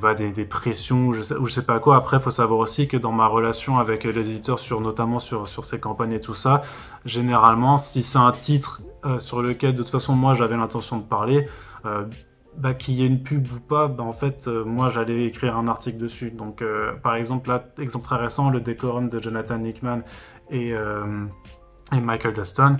pas 0.01 0.14
des, 0.14 0.33
des, 0.33 0.44
pressions 0.44 1.22
sais, 1.22 1.37
ou 1.37 1.46
je 1.46 1.53
sais 1.53 1.64
pas 1.64 1.79
quoi. 1.79 1.96
Après, 1.96 2.18
faut 2.18 2.33
savoir 2.33 2.59
aussi 2.59 2.88
que 2.88 2.96
dans 2.96 3.12
ma 3.12 3.29
relation 3.29 3.79
avec 3.79 4.03
les 4.03 4.18
éditeurs, 4.18 4.59
sur 4.59 4.81
notamment 4.81 5.20
sur, 5.20 5.46
sur 5.46 5.64
ces 5.64 5.79
campagnes 5.79 6.14
et 6.14 6.20
tout 6.20 6.35
ça, 6.35 6.64
généralement, 7.05 7.79
si 7.79 8.03
c'est 8.03 8.18
un 8.18 8.33
titre 8.33 8.83
sur 9.20 9.40
lequel 9.40 9.77
de 9.77 9.83
toute 9.85 9.92
façon 9.92 10.16
moi 10.16 10.35
j'avais 10.35 10.57
l'intention 10.57 10.96
de 10.96 11.05
parler, 11.05 11.49
bah, 12.57 12.75
qu'il 12.75 12.95
y 12.95 13.03
ait 13.03 13.07
une 13.07 13.23
pub 13.23 13.47
ou 13.53 13.61
pas, 13.61 13.88
bah, 13.88 14.03
en 14.03 14.12
fait, 14.12 14.49
euh, 14.49 14.64
moi 14.64 14.90
j'allais 14.90 15.25
écrire 15.25 15.57
un 15.57 15.69
article 15.69 15.99
dessus. 15.99 16.31
Donc, 16.31 16.62
euh, 16.62 16.95
par 17.03 17.14
exemple, 17.14 17.49
là, 17.49 17.64
exemple 17.79 18.05
très 18.05 18.16
récent, 18.16 18.51
le 18.51 18.61
décorum 18.61 19.09
de 19.09 19.21
Jonathan 19.21 19.62
Hickman 19.62 20.03
et, 20.51 20.71
et 20.71 22.01
Michael 22.01 22.35
Dustin. 22.35 22.77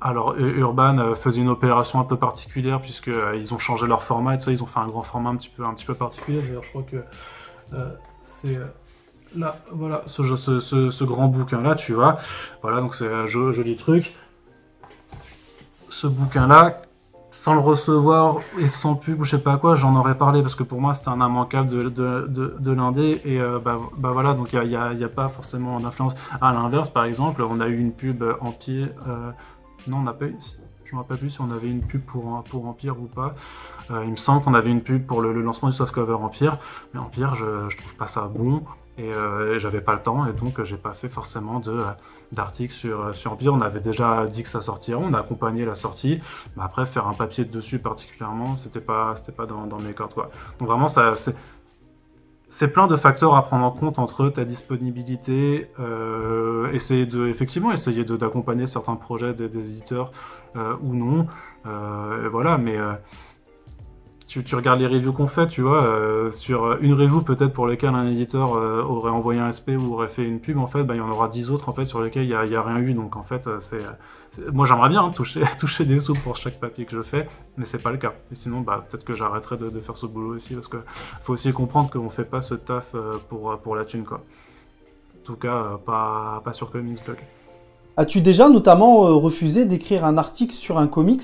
Alors, 0.00 0.34
Urban 0.38 1.14
faisait 1.14 1.40
une 1.40 1.50
opération 1.50 2.00
un 2.00 2.04
peu 2.04 2.16
particulière 2.16 2.80
puisqu'ils 2.80 3.14
ils 3.36 3.52
ont 3.52 3.58
changé 3.58 3.86
leur 3.86 4.02
format 4.02 4.34
et 4.34 4.38
tout 4.38 4.44
ça, 4.44 4.52
ils 4.52 4.62
ont 4.62 4.66
fait 4.66 4.80
un 4.80 4.88
grand 4.88 5.02
format 5.02 5.28
un 5.28 5.36
petit 5.36 5.50
peu, 5.54 5.64
un 5.64 5.74
petit 5.74 5.84
peu 5.84 5.94
particulier. 5.94 6.40
D'ailleurs, 6.40 6.64
je 6.64 6.70
crois 6.70 6.84
que 6.84 6.96
c'est 8.22 8.58
là, 9.36 9.58
voilà, 9.70 10.02
ce, 10.06 10.24
ce, 10.60 11.04
grand 11.04 11.28
bouquin 11.28 11.60
là, 11.60 11.74
tu 11.74 11.92
vois. 11.92 12.18
Voilà, 12.62 12.80
donc 12.80 12.94
c'est 12.94 13.12
un 13.12 13.26
joli 13.26 13.76
truc. 13.76 14.14
Ce 15.90 16.06
bouquin 16.06 16.46
là, 16.46 16.82
sans 17.40 17.54
le 17.54 17.60
recevoir 17.60 18.40
et 18.58 18.68
sans 18.68 18.96
pub 18.96 19.18
ou 19.18 19.24
je 19.24 19.30
sais 19.30 19.42
pas 19.42 19.56
quoi, 19.56 19.74
j'en 19.74 19.96
aurais 19.96 20.18
parlé 20.18 20.42
parce 20.42 20.54
que 20.54 20.62
pour 20.62 20.78
moi 20.78 20.92
c'était 20.92 21.08
un 21.08 21.26
immanquable 21.26 21.70
de, 21.70 21.88
de, 21.88 23.26
et 23.26 23.40
euh, 23.40 23.58
bah, 23.58 23.80
bah, 23.96 24.10
voilà, 24.12 24.34
donc 24.34 24.52
il 24.52 24.60
n'y 24.68 24.76
a, 24.76 25.08
pas 25.08 25.28
forcément 25.30 25.80
d'influence. 25.80 26.12
À 26.42 26.52
l'inverse, 26.52 26.90
par 26.90 27.04
exemple, 27.04 27.42
on 27.42 27.60
a 27.60 27.68
eu 27.68 27.78
une 27.78 27.92
pub 27.92 28.22
Empire. 28.42 28.90
Euh, 29.08 29.30
non, 29.88 29.98
on 29.98 30.02
n'a 30.02 30.12
pas 30.12 30.26
eu. 30.26 30.36
Je 30.84 30.94
me 30.94 31.00
rappelle 31.00 31.16
plus 31.16 31.30
si 31.30 31.40
on 31.40 31.50
avait 31.50 31.70
une 31.70 31.80
pub 31.80 32.02
pour, 32.02 32.44
pour 32.50 32.66
Empire 32.66 33.00
ou 33.00 33.06
pas. 33.06 33.34
Euh, 33.90 34.04
il 34.04 34.10
me 34.10 34.16
semble 34.16 34.42
qu'on 34.42 34.52
avait 34.52 34.70
une 34.70 34.82
pub 34.82 35.06
pour 35.06 35.22
le, 35.22 35.32
lancement 35.40 35.70
du 35.70 35.74
softcover 35.74 36.12
Empire, 36.12 36.58
mais 36.92 37.00
Empire, 37.00 37.36
je, 37.36 37.70
je 37.70 37.76
trouve 37.78 37.94
pas 37.94 38.08
ça 38.08 38.28
bon. 38.28 38.62
Euh, 39.00 39.54
et, 39.56 39.60
j'avais 39.60 39.80
pas 39.80 39.94
le 39.94 40.00
temps 40.00 40.26
et 40.26 40.32
donc 40.32 40.62
j'ai 40.64 40.76
pas 40.76 40.92
fait 40.92 41.08
forcément 41.08 41.60
de 41.60 41.80
d'articles 42.32 42.72
sur, 42.72 43.14
sur 43.14 43.32
Empire. 43.32 43.54
On 43.54 43.60
avait 43.60 43.80
déjà 43.80 44.26
dit 44.26 44.42
que 44.42 44.48
ça 44.48 44.60
sortirait, 44.60 45.00
on 45.00 45.14
a 45.14 45.18
accompagné 45.18 45.64
la 45.64 45.74
sortie, 45.74 46.20
mais 46.56 46.62
après 46.62 46.86
faire 46.86 47.08
un 47.08 47.14
papier 47.14 47.44
dessus 47.44 47.78
particulièrement, 47.78 48.56
c'était 48.56 48.80
pas 48.80 49.14
c'était 49.16 49.32
pas 49.32 49.46
dans, 49.46 49.78
mes 49.78 49.92
cordes. 49.92 50.14
Donc 50.58 50.68
vraiment 50.68 50.88
ça 50.88 51.14
c'est 52.48 52.72
plein 52.72 52.86
de 52.88 52.96
facteurs 52.96 53.34
à 53.36 53.44
prendre 53.46 53.64
en 53.64 53.70
compte 53.70 53.98
entre 53.98 54.28
ta 54.28 54.44
disponibilité, 54.44 55.70
euh, 55.78 56.70
essayer 56.72 57.06
de 57.06 57.26
effectivement 57.28 57.72
essayer 57.72 58.04
d'accompagner 58.04 58.66
certains 58.66 58.96
projets 58.96 59.34
des, 59.34 59.46
éditeurs 59.46 60.12
euh, 60.56 60.74
ou 60.82 60.94
non, 60.94 61.26
et 61.66 62.28
voilà, 62.28 62.58
mais 62.58 62.78
tu, 64.30 64.54
regardes 64.54 64.78
les 64.78 64.86
reviews 64.86 65.12
qu'on 65.12 65.26
fait, 65.26 65.48
tu 65.48 65.62
vois, 65.62 65.82
euh, 65.82 66.30
sur 66.30 66.80
une 66.80 66.94
review 66.94 67.20
peut-être 67.22 67.52
pour 67.52 67.66
laquelle 67.66 67.96
un 67.96 68.06
éditeur 68.06 68.54
euh, 68.54 68.80
aurait 68.80 69.10
envoyé 69.10 69.40
un 69.40 69.50
SP 69.50 69.74
ou 69.76 69.94
aurait 69.94 70.06
fait 70.06 70.22
une 70.22 70.38
pub, 70.38 70.56
en 70.58 70.68
fait, 70.68 70.84
bah, 70.84 70.94
il 70.94 70.98
y 70.98 71.00
en 71.00 71.10
aura 71.10 71.28
10 71.28 71.50
autres 71.50 71.68
en 71.68 71.72
fait 71.72 71.84
sur 71.84 72.00
lesquels 72.00 72.22
il 72.22 72.28
n'y 72.28 72.54
a, 72.54 72.62
rien 72.62 72.78
eu. 72.78 72.94
Donc 72.94 73.16
en 73.16 73.24
fait, 73.24 73.48
euh, 73.48 73.58
c'est 73.60 73.80
moi 74.52 74.64
j'aimerais 74.64 74.88
bien 74.88 75.10
toucher, 75.58 75.84
des 75.84 75.98
sous 75.98 76.12
pour 76.12 76.36
chaque 76.36 76.60
papier 76.60 76.84
que 76.84 76.96
je 76.96 77.02
fais, 77.02 77.28
mais 77.56 77.66
c'est 77.66 77.82
pas 77.82 77.90
le 77.90 77.98
cas. 77.98 78.12
Et 78.30 78.36
sinon, 78.36 78.60
bah, 78.60 78.86
peut-être 78.88 79.04
que 79.04 79.14
j'arrêterai 79.14 79.56
de, 79.56 79.80
faire 79.80 79.96
ce 79.96 80.06
boulot 80.06 80.36
aussi, 80.36 80.54
parce 80.54 80.68
que 80.68 80.78
faut 81.24 81.32
aussi 81.32 81.52
comprendre 81.52 81.90
qu'on 81.90 82.10
fait 82.10 82.24
pas 82.24 82.40
ce 82.40 82.54
taf 82.54 82.94
pour, 83.28 83.58
pour 83.58 83.74
la 83.74 83.84
thune, 83.84 84.04
quoi. 84.04 84.22
En 85.22 85.26
tout 85.26 85.36
cas, 85.36 85.78
pas, 85.84 86.40
pas 86.44 86.52
sur 86.52 86.70
Comics 86.70 87.04
Blog. 87.04 87.18
As-tu 87.96 88.20
déjà 88.20 88.48
notamment 88.48 89.00
refusé 89.18 89.64
d'écrire 89.64 90.04
un 90.04 90.16
article 90.16 90.54
sur 90.54 90.78
un 90.78 90.86
comics? 90.86 91.22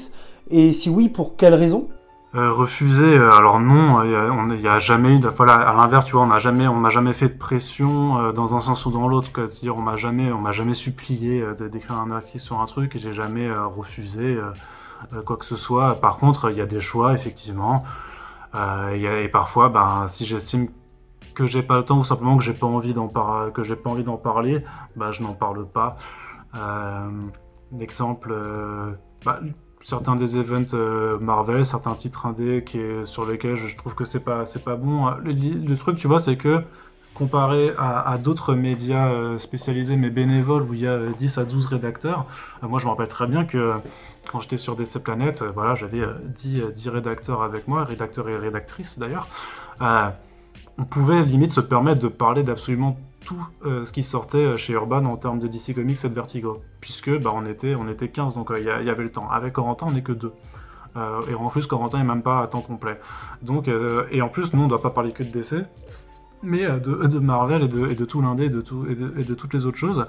Et 0.50 0.72
si 0.72 0.90
oui, 0.90 1.08
pour 1.08 1.36
quelle 1.36 1.54
raison? 1.54 1.88
Euh, 2.36 2.52
refuser, 2.52 3.16
euh, 3.16 3.32
alors 3.32 3.60
non, 3.60 4.04
il 4.04 4.60
n'y 4.60 4.68
a, 4.68 4.78
jamais 4.78 5.16
eu, 5.16 5.20
de, 5.20 5.28
voilà, 5.28 5.54
à 5.54 5.74
l'inverse, 5.74 6.04
tu 6.04 6.12
vois, 6.12 6.22
on 6.22 6.26
n'a 6.26 6.38
jamais, 6.38 6.68
on 6.68 6.74
m'a 6.74 6.90
jamais 6.90 7.14
fait 7.14 7.28
de 7.28 7.38
pression 7.38 8.18
euh, 8.18 8.32
dans 8.32 8.54
un 8.54 8.60
sens 8.60 8.84
ou 8.84 8.90
dans 8.90 9.08
l'autre, 9.08 9.30
c'est-à-dire 9.34 9.74
on 9.74 9.80
m'a 9.80 9.96
jamais, 9.96 10.30
on 10.30 10.40
m'a 10.40 10.52
jamais 10.52 10.74
supplié 10.74 11.42
d'écrire 11.58 11.98
un 11.98 12.10
article 12.10 12.40
sur 12.40 12.60
un 12.60 12.66
truc 12.66 12.94
et 12.94 12.98
j'ai 12.98 13.14
jamais 13.14 13.50
refusé 13.50 14.38
quoi 15.24 15.38
que 15.38 15.46
ce 15.46 15.56
soit. 15.56 15.98
Par 16.00 16.18
contre, 16.18 16.50
il 16.50 16.58
y 16.58 16.60
a 16.60 16.66
des 16.66 16.80
choix, 16.80 17.14
effectivement, 17.14 17.84
et 18.54 19.28
parfois, 19.28 19.70
ben, 19.70 20.06
si 20.08 20.26
j'estime 20.26 20.68
que 21.34 21.46
j'ai 21.46 21.62
pas 21.62 21.78
le 21.78 21.84
temps 21.84 21.98
ou 22.00 22.04
simplement 22.04 22.36
que 22.36 22.44
j'ai 22.44 22.54
pas 22.54 22.66
envie 22.66 22.92
d'en 22.92 23.08
parler, 23.08 23.50
que 23.52 23.62
j'ai 23.62 23.76
pas 23.76 23.88
envie 23.88 24.04
d'en 24.04 24.18
parler, 24.18 24.62
bah, 24.94 25.10
je 25.12 25.22
n'en 25.22 25.32
parle 25.32 25.66
pas. 25.66 25.96
Exemple, 27.80 28.34
bah, 29.24 29.40
certains 29.86 30.16
des 30.16 30.36
events 30.36 30.74
euh, 30.74 31.16
Marvel, 31.20 31.64
certains 31.64 31.94
titres 31.94 32.26
indés 32.26 32.64
qui 32.66 32.78
sur 33.04 33.24
lesquels 33.24 33.54
je, 33.54 33.76
trouve 33.76 33.94
que 33.94 34.04
c'est 34.04 34.20
pas 34.20 34.44
pas 34.64 34.74
bon. 34.74 35.10
Le, 35.22 35.76
truc, 35.76 35.96
tu 35.96 36.08
vois, 36.08 36.18
c'est 36.18 36.36
que 36.36 36.62
comparé 37.14 37.72
à, 37.78 38.18
d'autres 38.18 38.54
médias 38.54 39.08
euh, 39.08 39.38
spécialisés 39.38 39.96
mais 39.96 40.10
bénévoles 40.10 40.64
où 40.64 40.74
il 40.74 40.80
y 40.80 40.88
a 40.88 40.98
10 41.18 41.38
à 41.38 41.44
12 41.44 41.66
rédacteurs, 41.66 42.26
euh, 42.62 42.68
moi 42.68 42.80
je 42.80 42.84
me 42.84 42.90
rappelle 42.90 43.08
très 43.08 43.28
bien 43.28 43.44
que 43.44 43.74
quand 44.30 44.40
j'étais 44.40 44.56
sur 44.56 44.74
DC 44.74 44.98
Planet, 44.98 45.44
voilà, 45.54 45.76
j'avais 45.76 46.02
10, 46.34 46.72
10 46.74 46.88
rédacteurs 46.88 47.42
avec 47.42 47.68
moi, 47.68 47.84
rédacteurs 47.84 48.28
et 48.28 48.36
rédactrices 48.36 48.98
d'ailleurs. 48.98 49.28
on 49.80 50.84
pouvait 50.84 51.22
limite 51.22 51.52
se 51.52 51.60
permettre 51.60 52.00
de 52.00 52.08
parler 52.08 52.42
d'absolument 52.42 52.98
tout 53.26 53.46
euh, 53.66 53.84
ce 53.84 53.92
qui 53.92 54.02
sortait 54.02 54.38
euh, 54.38 54.56
chez 54.56 54.72
Urban 54.72 55.04
en 55.04 55.16
termes 55.16 55.38
de 55.38 55.48
DC 55.48 55.74
Comics 55.74 56.02
et 56.02 56.08
de 56.08 56.14
Vertigo, 56.14 56.62
puisque 56.80 57.10
bah, 57.18 57.32
on, 57.34 57.44
était, 57.44 57.74
on 57.74 57.88
était 57.88 58.08
15, 58.08 58.34
donc 58.34 58.50
euh, 58.50 58.58
il 58.58 58.64
y, 58.64 58.70
avait 58.70 59.02
le 59.02 59.10
temps. 59.10 59.28
Avec 59.28 59.52
Corentin, 59.52 59.86
on 59.88 59.92
n'est 59.92 60.02
que 60.02 60.12
deux. 60.12 60.32
et 61.28 61.34
en 61.34 61.50
plus, 61.50 61.66
Corentin 61.66 61.98
n'est 61.98 62.04
même 62.04 62.22
pas 62.22 62.40
à 62.40 62.46
temps 62.46 62.62
complet. 62.62 62.98
Donc, 63.42 63.68
et 63.68 64.22
en 64.22 64.28
plus, 64.28 64.54
nous, 64.54 64.60
on 64.60 64.64
ne 64.64 64.68
doit 64.70 64.80
pas 64.80 64.90
parler 64.90 65.12
que 65.12 65.22
de 65.22 65.28
DC, 65.28 65.66
mais 66.42 66.64
de, 66.66 67.18
Marvel 67.18 67.64
et 67.64 67.68
de, 67.68 67.88
et 67.88 67.94
de 67.94 68.04
tout 68.06 68.22
l'indé 68.22 68.44
et, 68.44 68.48
de 68.48 68.62
tout, 68.62 68.86
et 68.88 69.24
de 69.24 69.34
toutes 69.34 69.52
les 69.52 69.66
autres 69.66 69.76
choses. 69.76 70.06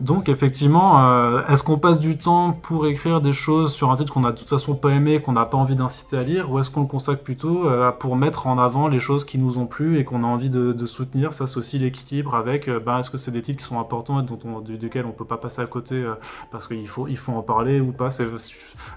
Donc 0.00 0.28
effectivement, 0.28 1.08
euh, 1.08 1.46
est-ce 1.48 1.62
qu'on 1.62 1.78
passe 1.78 2.00
du 2.00 2.16
temps 2.16 2.52
pour 2.52 2.86
écrire 2.86 3.20
des 3.20 3.32
choses 3.32 3.72
sur 3.72 3.90
un 3.90 3.96
titre 3.96 4.12
qu'on 4.12 4.24
a 4.24 4.32
de 4.32 4.38
toute 4.38 4.48
façon 4.48 4.74
pas 4.74 4.90
aimé, 4.90 5.20
qu'on 5.20 5.32
n'a 5.32 5.44
pas 5.44 5.56
envie 5.56 5.76
d'inciter 5.76 6.16
à 6.16 6.22
lire, 6.22 6.50
ou 6.50 6.58
est-ce 6.58 6.70
qu'on 6.70 6.82
le 6.82 6.86
consacre 6.86 7.22
plutôt 7.22 7.68
euh, 7.68 7.90
pour 7.92 8.16
mettre 8.16 8.46
en 8.46 8.58
avant 8.58 8.88
les 8.88 9.00
choses 9.00 9.24
qui 9.24 9.38
nous 9.38 9.58
ont 9.58 9.66
plu 9.66 9.98
et 9.98 10.04
qu'on 10.04 10.24
a 10.24 10.26
envie 10.26 10.50
de, 10.50 10.86
soutenir? 10.86 11.32
Ça 11.34 11.46
c'est 11.46 11.56
aussi 11.58 11.78
l'équilibre 11.78 12.34
avec, 12.34 12.68
euh, 12.68 12.80
ben, 12.80 12.98
est-ce 12.98 13.10
que 13.10 13.18
c'est 13.18 13.30
des 13.30 13.42
titres 13.42 13.60
qui 13.60 13.68
sont 13.68 13.78
importants 13.78 14.20
et 14.20 14.24
dont 14.24 14.38
on, 14.44 14.60
duquel 14.60 15.06
on 15.06 15.12
peut 15.12 15.24
pas 15.24 15.36
passer 15.36 15.62
à 15.62 15.66
côté 15.66 16.02
parce 16.50 16.66
qu'il 16.66 16.88
faut, 16.88 17.08
il 17.08 17.16
faut 17.16 17.32
en 17.32 17.42
parler 17.42 17.80
ou 17.80 17.92
pas? 17.92 18.08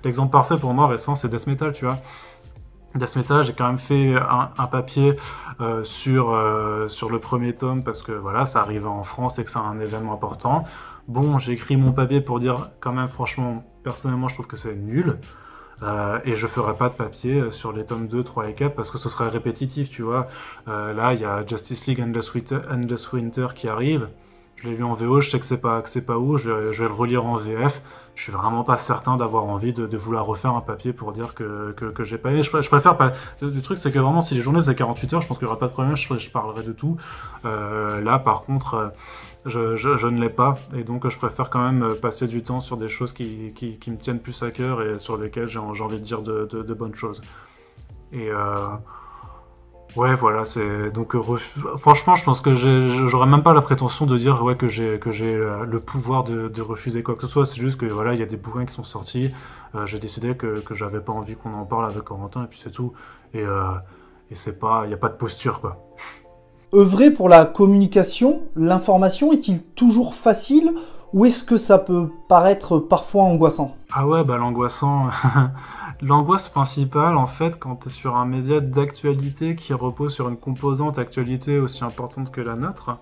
L'exemple 0.04 0.32
parfait 0.32 0.58
pour 0.58 0.73
moi 0.73 0.88
récent 0.88 1.15
c'est 1.15 1.30
Death 1.30 1.47
Metal, 1.47 1.73
tu 1.73 1.86
vois. 1.86 1.97
Death 2.95 3.15
Metal, 3.15 3.43
j'ai 3.43 3.54
quand 3.54 3.67
même 3.67 3.78
fait 3.78 4.15
un, 4.15 4.67
papier 4.67 5.15
sur, 5.84 6.36
sur 6.88 7.10
le 7.10 7.19
premier 7.19 7.54
tome 7.54 7.84
parce 7.84 8.02
que 8.02 8.12
voilà, 8.12 8.45
ça 8.45 8.62
arrive 8.62 8.88
en 8.88 9.04
France 9.04 9.38
et 9.38 9.43
que 9.43 9.52
c'est 9.52 9.60
un 9.60 9.80
événement 9.80 10.13
important. 10.13 10.65
Bon, 11.08 11.38
j'ai 11.39 11.54
écrit 11.54 11.78
mon 11.78 11.91
papier 11.91 12.21
pour 12.21 12.39
dire 12.39 12.69
quand 12.80 12.93
même 12.93 13.08
franchement, 13.08 13.63
personnellement 13.84 14.30
je 14.30 14.34
trouve 14.34 14.47
que 14.47 14.58
c'est 14.58 14.76
nul. 14.76 15.19
Euh, 15.84 16.19
et 16.26 16.36
je 16.36 16.47
ferai 16.47 16.73
pas 16.76 16.89
de 16.89 16.95
papier 16.95 17.39
euh, 17.39 17.52
sur 17.52 17.71
les 17.71 17.86
tomes 17.86 18.08
2, 18.08 18.23
3 18.23 18.50
et 18.50 18.54
4 18.56 18.76
parce 18.76 18.89
que 18.89 18.97
ce 18.97 19.10
serait 19.10 19.30
répétitif, 19.30 19.89
tu 19.89 20.02
vois. 20.02 20.28
Euh, 20.67 20.93
là, 20.93 21.13
il 21.13 21.21
y 21.21 21.26
a 21.26 21.45
Justice 21.45 21.86
League 21.86 22.02
Endless 22.02 22.34
Winter, 22.34 22.60
Endless 22.71 23.12
Winter 23.13 23.47
qui 23.54 23.67
arrive. 23.67 24.10
Je 24.56 24.67
l'ai 24.67 24.76
lu 24.76 24.84
en 24.84 24.95
VO, 24.95 25.21
je 25.21 25.30
sais 25.30 25.39
que 25.39 25.45
c'est 25.45 25.62
pas, 25.62 25.84
pas 26.06 26.17
où, 26.17 26.38
je, 26.38 26.50
vais 26.50 26.88
le 26.88 26.93
relire 26.93 27.26
en 27.26 27.38
VF. 27.38 27.82
Je 28.17 28.23
suis 28.23 28.32
vraiment 28.32 28.63
pas 28.63 28.77
certain 28.77 29.15
d'avoir 29.15 29.45
envie 29.45 29.73
de, 29.73 29.95
vouloir 29.95 30.25
refaire 30.25 30.56
un 30.56 30.62
papier 30.62 30.91
pour 30.91 31.13
dire 31.13 31.36
que, 31.36 31.71
que, 31.71 32.03
j'ai 32.03 32.17
pas 32.17 32.32
aimé. 32.32 32.41
Je, 32.41 32.49
préfère 32.49 32.97
pas. 32.97 33.13
Le, 33.41 33.62
truc, 33.62 33.77
c'est 33.77 33.91
que 33.91 33.99
vraiment, 33.99 34.23
si 34.23 34.34
les 34.34 34.41
journées 34.41 34.60
faisaient 34.60 34.73
48 34.73 35.13
heures, 35.13 35.21
je 35.21 35.27
pense 35.27 35.38
qu'il 35.38 35.47
y 35.47 35.49
aurait 35.49 35.60
pas 35.60 35.67
de 35.67 35.71
problème, 35.71 35.95
je, 35.95 36.17
je 36.17 36.30
parlerai 36.32 36.63
de 36.63 36.71
tout. 36.73 36.97
là, 37.43 38.17
par 38.17 38.41
contre, 38.41 38.91
je, 39.45 40.08
ne 40.08 40.19
l'ai 40.19 40.30
pas. 40.30 40.56
Et 40.75 40.84
donc, 40.84 41.08
je 41.08 41.17
préfère 41.17 41.49
quand 41.49 41.71
même 41.71 41.95
passer 42.01 42.27
du 42.27 42.41
temps 42.41 42.60
sur 42.60 42.77
des 42.77 42.89
choses 42.89 43.13
qui, 43.13 43.53
me 43.88 43.97
tiennent 43.97 44.19
plus 44.19 44.41
à 44.43 44.51
cœur 44.51 44.82
et 44.82 44.99
sur 44.99 45.17
lesquelles 45.17 45.47
j'ai 45.47 45.60
envie 45.60 45.99
de 45.99 46.06
dire 46.06 46.21
de, 46.21 46.73
bonnes 46.73 46.95
choses. 46.95 47.21
Et 48.12 48.30
euh, 48.32 48.67
ouais, 49.97 50.15
voilà, 50.15 50.45
c'est. 50.45 50.91
Donc, 50.91 51.15
franchement, 51.79 52.15
je 52.15 52.23
pense 52.23 52.41
que 52.41 52.55
j'aurais 52.55 53.27
même 53.27 53.43
pas 53.43 53.53
la 53.53 53.62
prétention 53.62 54.05
de 54.05 54.17
dire 54.17 54.43
ouais, 54.43 54.55
que 54.55 54.67
j'ai 54.67 54.99
euh, 55.21 55.65
le 55.65 55.79
pouvoir 55.79 56.23
de, 56.23 56.62
refuser 56.62 57.03
quoi 57.03 57.15
que 57.15 57.21
ce 57.21 57.27
soit. 57.27 57.45
C'est 57.45 57.57
juste 57.57 57.79
que 57.79 57.86
voilà, 57.86 58.13
il 58.13 58.19
y 58.19 58.23
a 58.23 58.27
des 58.27 58.38
bouquins 58.38 58.65
qui 58.65 58.73
sont 58.73 58.83
sortis. 58.83 59.31
Euh, 59.75 59.86
j'ai 59.86 59.99
décidé 59.99 60.36
que, 60.36 60.62
que 60.62 60.75
j'avais 60.75 61.01
pas 61.01 61.12
envie 61.12 61.36
qu'on 61.36 61.53
en 61.53 61.65
parle 61.65 61.86
avec 61.86 62.03
Corentin 62.03 62.43
et 62.43 62.47
puis 62.47 62.60
c'est 62.63 62.71
tout. 62.71 62.93
Et, 63.33 63.43
et 64.31 64.36
c'est 64.36 64.60
pas. 64.60 64.81
Il 64.86 64.88
n'y 64.88 64.93
a 64.93 64.97
pas 64.97 65.10
de 65.10 65.17
posture, 65.17 65.60
quoi. 65.60 65.77
Œuvrer 66.73 67.12
pour 67.12 67.29
la 67.29 67.45
communication, 67.45 68.43
l'information 68.55 69.31
est-il 69.31 69.63
toujours 69.63 70.15
facile 70.15 70.73
ou 71.13 71.25
est-ce 71.25 71.43
que 71.43 71.57
ça 71.57 71.77
peut 71.77 72.10
paraître 72.27 72.79
parfois 72.79 73.23
angoissant? 73.23 73.77
Ah 73.91 74.05
ouais, 74.05 74.23
bah 74.23 74.38
l'angoissant. 74.38 75.07
L'angoisse 76.01 76.47
principale, 76.47 77.17
en 77.17 77.25
fait, 77.25 77.57
quand 77.60 77.77
tu 77.77 77.88
es 77.88 77.91
sur 77.91 78.15
un 78.15 78.25
média 78.25 78.60
d'actualité 78.60 79.56
qui 79.56 79.73
repose 79.73 80.13
sur 80.13 80.29
une 80.29 80.37
composante 80.37 81.00
actualité 81.00 81.58
aussi 81.58 81.83
importante 81.83 82.31
que 82.31 82.39
la 82.39 82.56
nôtre, 82.56 83.00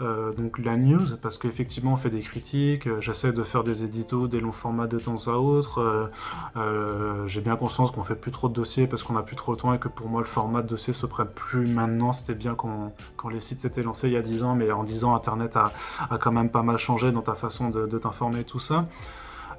euh, 0.00 0.32
donc 0.32 0.58
la 0.58 0.78
news, 0.78 1.16
parce 1.20 1.36
qu'effectivement 1.36 1.92
on 1.92 1.96
fait 1.96 2.08
des 2.08 2.22
critiques, 2.22 2.86
euh, 2.86 3.02
j'essaie 3.02 3.32
de 3.32 3.42
faire 3.42 3.62
des 3.62 3.84
éditos, 3.84 4.28
des 4.28 4.40
longs 4.40 4.52
formats 4.52 4.86
de 4.86 4.98
temps 4.98 5.26
à 5.26 5.32
autre, 5.32 6.10
euh, 6.56 7.26
j'ai 7.26 7.42
bien 7.42 7.56
conscience 7.56 7.90
qu'on 7.90 8.04
fait 8.04 8.14
plus 8.14 8.30
trop 8.30 8.48
de 8.48 8.54
dossiers 8.54 8.86
parce 8.86 9.02
qu'on 9.02 9.18
a 9.18 9.22
plus 9.22 9.36
trop 9.36 9.54
de 9.54 9.60
temps 9.60 9.74
et 9.74 9.78
que 9.78 9.88
pour 9.88 10.08
moi 10.08 10.22
le 10.22 10.26
format 10.26 10.62
de 10.62 10.68
dossier 10.68 10.94
se 10.94 11.04
prête 11.04 11.34
plus 11.34 11.66
maintenant, 11.66 12.14
c'était 12.14 12.34
bien 12.34 12.54
quand, 12.54 12.94
quand 13.18 13.28
les 13.28 13.42
sites 13.42 13.60
s'étaient 13.60 13.82
lancés 13.82 14.08
il 14.08 14.14
y 14.14 14.16
a 14.16 14.22
10 14.22 14.42
ans, 14.44 14.54
mais 14.54 14.72
en 14.72 14.84
10 14.84 15.04
ans 15.04 15.14
internet 15.14 15.54
a, 15.58 15.72
a, 16.08 16.16
quand 16.16 16.32
même 16.32 16.48
pas 16.48 16.62
mal 16.62 16.78
changé 16.78 17.12
dans 17.12 17.20
ta 17.20 17.34
façon 17.34 17.68
de, 17.68 17.86
de 17.86 17.98
t'informer 17.98 18.44
tout 18.44 18.60
ça. 18.60 18.86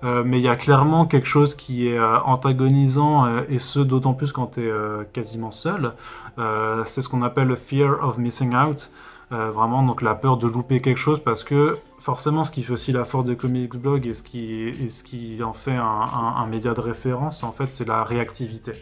Mais 0.03 0.39
il 0.39 0.43
y 0.43 0.47
a 0.47 0.55
clairement 0.55 1.05
quelque 1.05 1.27
chose 1.27 1.55
qui 1.55 1.87
est 1.87 1.99
antagonisant, 1.99 3.27
et 3.49 3.59
ce 3.59 3.79
d'autant 3.79 4.13
plus 4.13 4.31
quand 4.31 4.53
tu 4.53 4.67
es 4.67 4.71
quasiment 5.13 5.51
seul. 5.51 5.93
c'est 6.85 7.01
ce 7.01 7.09
qu'on 7.09 7.21
appelle 7.21 7.47
le 7.47 7.55
fear 7.55 8.03
of 8.03 8.17
missing 8.17 8.55
out. 8.55 8.91
vraiment, 9.29 9.83
donc 9.83 10.01
la 10.01 10.15
peur 10.15 10.37
de 10.37 10.47
louper 10.47 10.81
quelque 10.81 10.99
chose 10.99 11.21
parce 11.23 11.43
que 11.43 11.77
forcément, 12.01 12.43
ce 12.43 12.51
qui 12.51 12.63
fait 12.63 12.73
aussi 12.73 12.91
la 12.91 13.05
force 13.05 13.25
des 13.25 13.35
comics 13.35 13.75
blog 13.75 14.07
et 14.07 14.13
ce 14.13 14.23
qui, 14.23 14.89
ce 14.89 15.03
qui 15.03 15.41
en 15.43 15.53
fait 15.53 15.75
un, 15.75 16.45
média 16.47 16.73
de 16.73 16.81
référence, 16.81 17.43
en 17.43 17.51
fait, 17.51 17.67
c'est 17.71 17.87
la 17.87 18.03
réactivité. 18.03 18.73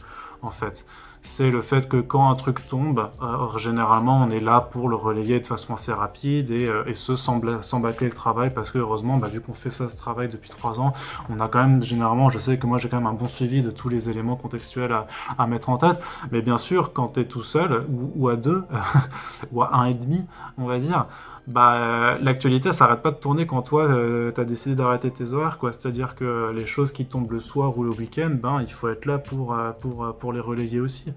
En 0.41 0.51
fait, 0.51 0.85
c'est 1.23 1.51
le 1.51 1.61
fait 1.61 1.87
que 1.87 1.97
quand 1.97 2.29
un 2.29 2.35
truc 2.35 2.67
tombe, 2.67 3.09
euh, 3.21 3.57
généralement, 3.57 4.21
on 4.23 4.29
est 4.31 4.39
là 4.39 4.61
pour 4.61 4.89
le 4.89 4.95
relayer 4.95 5.39
de 5.39 5.47
façon 5.47 5.73
assez 5.73 5.91
rapide 5.91 6.51
et, 6.51 6.67
euh, 6.67 6.83
et 6.85 6.93
ce 6.93 7.15
sans, 7.15 7.39
le 7.39 8.09
travail 8.09 8.51
parce 8.53 8.71
que 8.71 8.77
heureusement, 8.77 9.17
bah, 9.17 9.27
vu 9.27 9.41
qu'on 9.41 9.53
fait 9.53 9.69
ça, 9.69 9.89
ce 9.89 9.97
travail 9.97 10.29
depuis 10.29 10.49
trois 10.49 10.79
ans, 10.79 10.93
on 11.29 11.39
a 11.39 11.47
quand 11.47 11.59
même 11.59 11.83
généralement, 11.83 12.29
je 12.29 12.39
sais 12.39 12.57
que 12.57 12.65
moi 12.65 12.77
j'ai 12.77 12.89
quand 12.89 12.97
même 12.97 13.07
un 13.07 13.13
bon 13.13 13.27
suivi 13.27 13.61
de 13.61 13.71
tous 13.71 13.89
les 13.89 14.09
éléments 14.09 14.35
contextuels 14.35 14.95
à, 15.37 15.47
mettre 15.47 15.69
en 15.69 15.77
tête. 15.77 15.99
Mais 16.31 16.41
bien 16.41 16.57
sûr, 16.57 16.93
quand 16.93 17.09
tu 17.09 17.21
es 17.21 17.25
tout 17.25 17.43
seul 17.43 17.85
ou, 17.89 18.11
ou 18.15 18.29
à 18.29 18.35
deux 18.35 18.63
ou 19.51 19.61
à 19.61 19.75
un 19.75 19.85
et 19.85 19.93
demi, 19.93 20.25
on 20.57 20.65
va 20.65 20.79
dire 20.79 21.05
bah, 21.49 22.17
l'actualité, 22.21 22.71
ça 22.71 22.79
s'arrête 22.79 23.01
pas 23.01 23.11
de 23.11 23.17
tourner 23.17 23.47
quand 23.47 23.63
toi, 23.63 23.83
euh, 23.83 24.31
tu 24.31 24.39
as 24.39 24.45
décidé 24.45 24.75
d'arrêter 24.75 25.09
tes 25.09 25.33
horaires, 25.33 25.57
quoi. 25.57 25.73
C'est-à-dire 25.73 26.15
que 26.15 26.51
les 26.55 26.65
choses 26.65 26.93
qui 26.93 27.05
tombent 27.07 27.31
le 27.31 27.39
soir 27.39 27.75
ou 27.77 27.83
le 27.83 27.89
week-end, 27.89 28.29
ben, 28.31 28.61
il 28.61 28.71
faut 28.71 28.87
être 28.87 29.05
là 29.05 29.17
pour, 29.17 29.53
euh, 29.53 29.71
pour, 29.71 30.05
euh, 30.05 30.11
pour 30.11 30.31
les 30.31 30.39
relayer 30.39 30.79
aussi. 30.79 31.11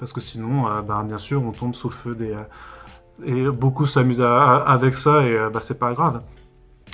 Parce 0.00 0.12
que 0.12 0.20
sinon, 0.20 0.64
ben, 0.82 1.04
bien 1.04 1.18
sûr, 1.18 1.42
on 1.42 1.52
tombe 1.52 1.74
sous 1.74 1.88
le 1.88 1.94
feu 1.94 2.14
des... 2.14 2.36
et 3.24 3.48
beaucoup 3.50 3.86
s'amusent 3.86 4.20
avec 4.22 4.94
ça, 4.96 5.24
et 5.24 5.36
bah, 5.52 5.60
c'est 5.60 5.78
pas 5.78 5.92
grave. 5.92 6.22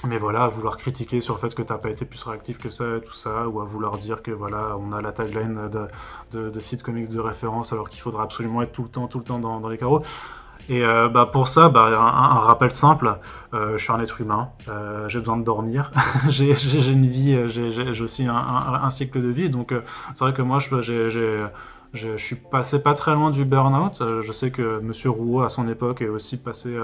Mais 0.07 0.19
voilà, 0.19 0.45
à 0.45 0.49
vouloir 0.49 0.77
critiquer 0.77 1.21
sur 1.21 1.35
le 1.35 1.41
fait 1.41 1.55
que 1.55 1.63
t'as 1.63 1.79
pas 1.79 1.91
été 1.91 2.05
plus 2.05 2.23
réactif 2.23 2.59
que 2.59 2.71
ça 2.71 2.85
tout 3.05 3.15
ça, 3.15 3.49
ou 3.49 3.61
à 3.61 3.65
vouloir 3.65 3.99
dire 3.99 4.23
que 4.23 4.31
voilà, 4.31 4.77
on 4.79 4.93
a 4.93 5.03
la 5.03 5.13
tagline 5.13 5.69
de, 5.71 5.87
de, 6.33 6.51
de 6.51 6.61
site 6.61 6.83
comics 6.83 7.11
de 7.11 7.21
référence 7.21 7.73
alors 7.73 7.89
qu'il 7.91 8.01
faudra 8.01 8.25
absolument 8.25 8.63
être 8.63 8.73
tout 8.73 8.83
le 8.83 8.89
temps, 8.89 9.07
tout 9.07 9.19
le 9.19 9.25
temps 9.25 9.39
dans 9.39 9.69
les 9.69 9.79
carreaux. 9.79 10.03
Et 10.69 10.83
euh, 10.83 11.09
bah, 11.09 11.29
pour 11.31 11.49
ça, 11.49 11.69
bah, 11.69 11.87
un, 11.87 12.39
rappel 12.39 12.73
simple, 12.73 13.19
euh, 13.53 13.77
je 13.77 13.83
suis 13.83 13.93
un 13.93 14.01
être 14.01 14.21
humain, 14.21 14.49
euh, 14.69 15.09
j'ai 15.09 15.19
besoin 15.19 15.37
de 15.37 15.45
dormir, 15.45 15.91
j'ai 16.29 16.55
une 16.91 17.07
vie, 17.07 17.39
j'ai 17.51 18.03
aussi 18.03 18.25
un, 18.25 18.35
un, 18.35 18.91
cycle 18.91 19.21
de 19.21 19.29
vie, 19.29 19.51
donc 19.51 19.75
c'est 20.15 20.25
vrai 20.25 20.33
que 20.33 20.43
moi 20.43 20.61
je, 20.61 20.81
je, 21.93 22.17
suis 22.17 22.37
passé 22.37 22.79
pas 22.79 22.95
très 22.95 23.15
loin 23.15 23.31
du 23.31 23.45
burn-out, 23.45 24.03
je 24.23 24.33
sais 24.33 24.51
que 24.51 24.81
Monsieur 24.81 25.11
Rouault 25.11 25.43
à 25.43 25.51
son 25.51 25.69
époque 25.69 26.01
est 26.01 26.09
aussi 26.09 26.39
passé 26.39 26.75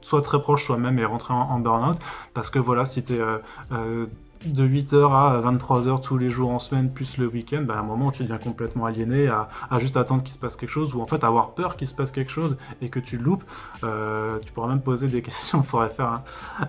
soit 0.00 0.22
très 0.22 0.40
proche, 0.40 0.64
soit 0.64 0.78
même 0.78 0.98
est 0.98 1.04
rentré 1.04 1.34
en, 1.34 1.40
en 1.40 1.58
burn-out, 1.58 1.98
parce 2.32 2.48
que 2.48 2.58
voilà, 2.58 2.86
si 2.86 3.04
tu 3.04 3.14
es 3.14 3.20
de 4.44 4.66
8h 4.66 5.12
à 5.12 5.40
23h 5.40 6.00
tous 6.02 6.18
les 6.18 6.30
jours 6.30 6.50
en 6.50 6.58
semaine, 6.58 6.90
plus 6.90 7.18
le 7.18 7.26
week-end, 7.26 7.62
bah, 7.62 7.74
à 7.76 7.80
un 7.80 7.82
moment 7.82 8.10
tu 8.10 8.22
deviens 8.22 8.38
complètement 8.38 8.86
aliéné 8.86 9.28
à, 9.28 9.48
juste 9.78 9.96
attendre 9.96 10.22
qu'il 10.22 10.32
se 10.32 10.38
passe 10.38 10.56
quelque 10.56 10.70
chose, 10.70 10.94
ou 10.94 11.00
en 11.00 11.06
fait 11.06 11.24
avoir 11.24 11.50
peur 11.50 11.76
qu'il 11.76 11.88
se 11.88 11.94
passe 11.94 12.10
quelque 12.10 12.30
chose 12.30 12.56
et 12.80 12.88
que 12.88 12.98
tu 12.98 13.16
loupes. 13.16 13.44
Euh, 13.84 14.38
tu 14.40 14.52
pourras 14.52 14.68
même 14.68 14.80
poser 14.80 15.08
des 15.08 15.22
questions, 15.22 15.58
on 15.60 15.62
pourrait 15.62 15.90
faire 15.90 16.20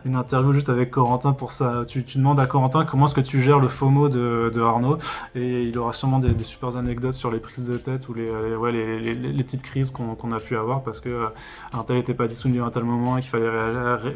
une 0.06 0.16
interview 0.16 0.54
juste 0.54 0.70
avec 0.70 0.92
Corentin 0.92 1.34
pour 1.34 1.52
ça. 1.52 1.84
Tu, 1.88 2.04
demandes 2.16 2.40
à 2.40 2.46
Corentin 2.46 2.86
comment 2.86 3.08
est-ce 3.08 3.16
que 3.16 3.22
tu 3.22 3.42
gères 3.42 3.60
le 3.60 3.68
FOMO 3.68 4.10
de, 4.10 4.52
de 4.54 4.62
Arnaud, 4.62 4.98
et 5.36 5.64
il 5.64 5.78
aura 5.78 5.94
sûrement 5.94 6.20
des, 6.20 6.34
des, 6.34 6.44
super 6.44 6.76
anecdotes 6.78 7.16
sur 7.16 7.32
les 7.32 7.40
prises 7.40 7.66
de 7.66 7.78
tête 7.78 8.08
ou 8.10 8.14
les, 8.14 8.30
ouais, 8.56 8.72
les, 8.72 9.14
les, 9.14 9.44
petites 9.44 9.64
crises 9.64 9.92
qu'on 9.92 10.32
a 10.32 10.40
pu 10.40 10.56
avoir 10.56 10.84
parce 10.84 11.00
que 11.00 11.10
euh, 11.10 11.28
un 11.74 11.84
tel 11.84 11.98
n'était 11.98 12.14
pas 12.14 12.28
disponible 12.28 12.64
à 12.64 12.68
un 12.68 12.72
tel 12.72 12.84
moment 12.84 13.18
et 13.18 13.22
qu'il 13.22 13.30
fallait 13.30 13.50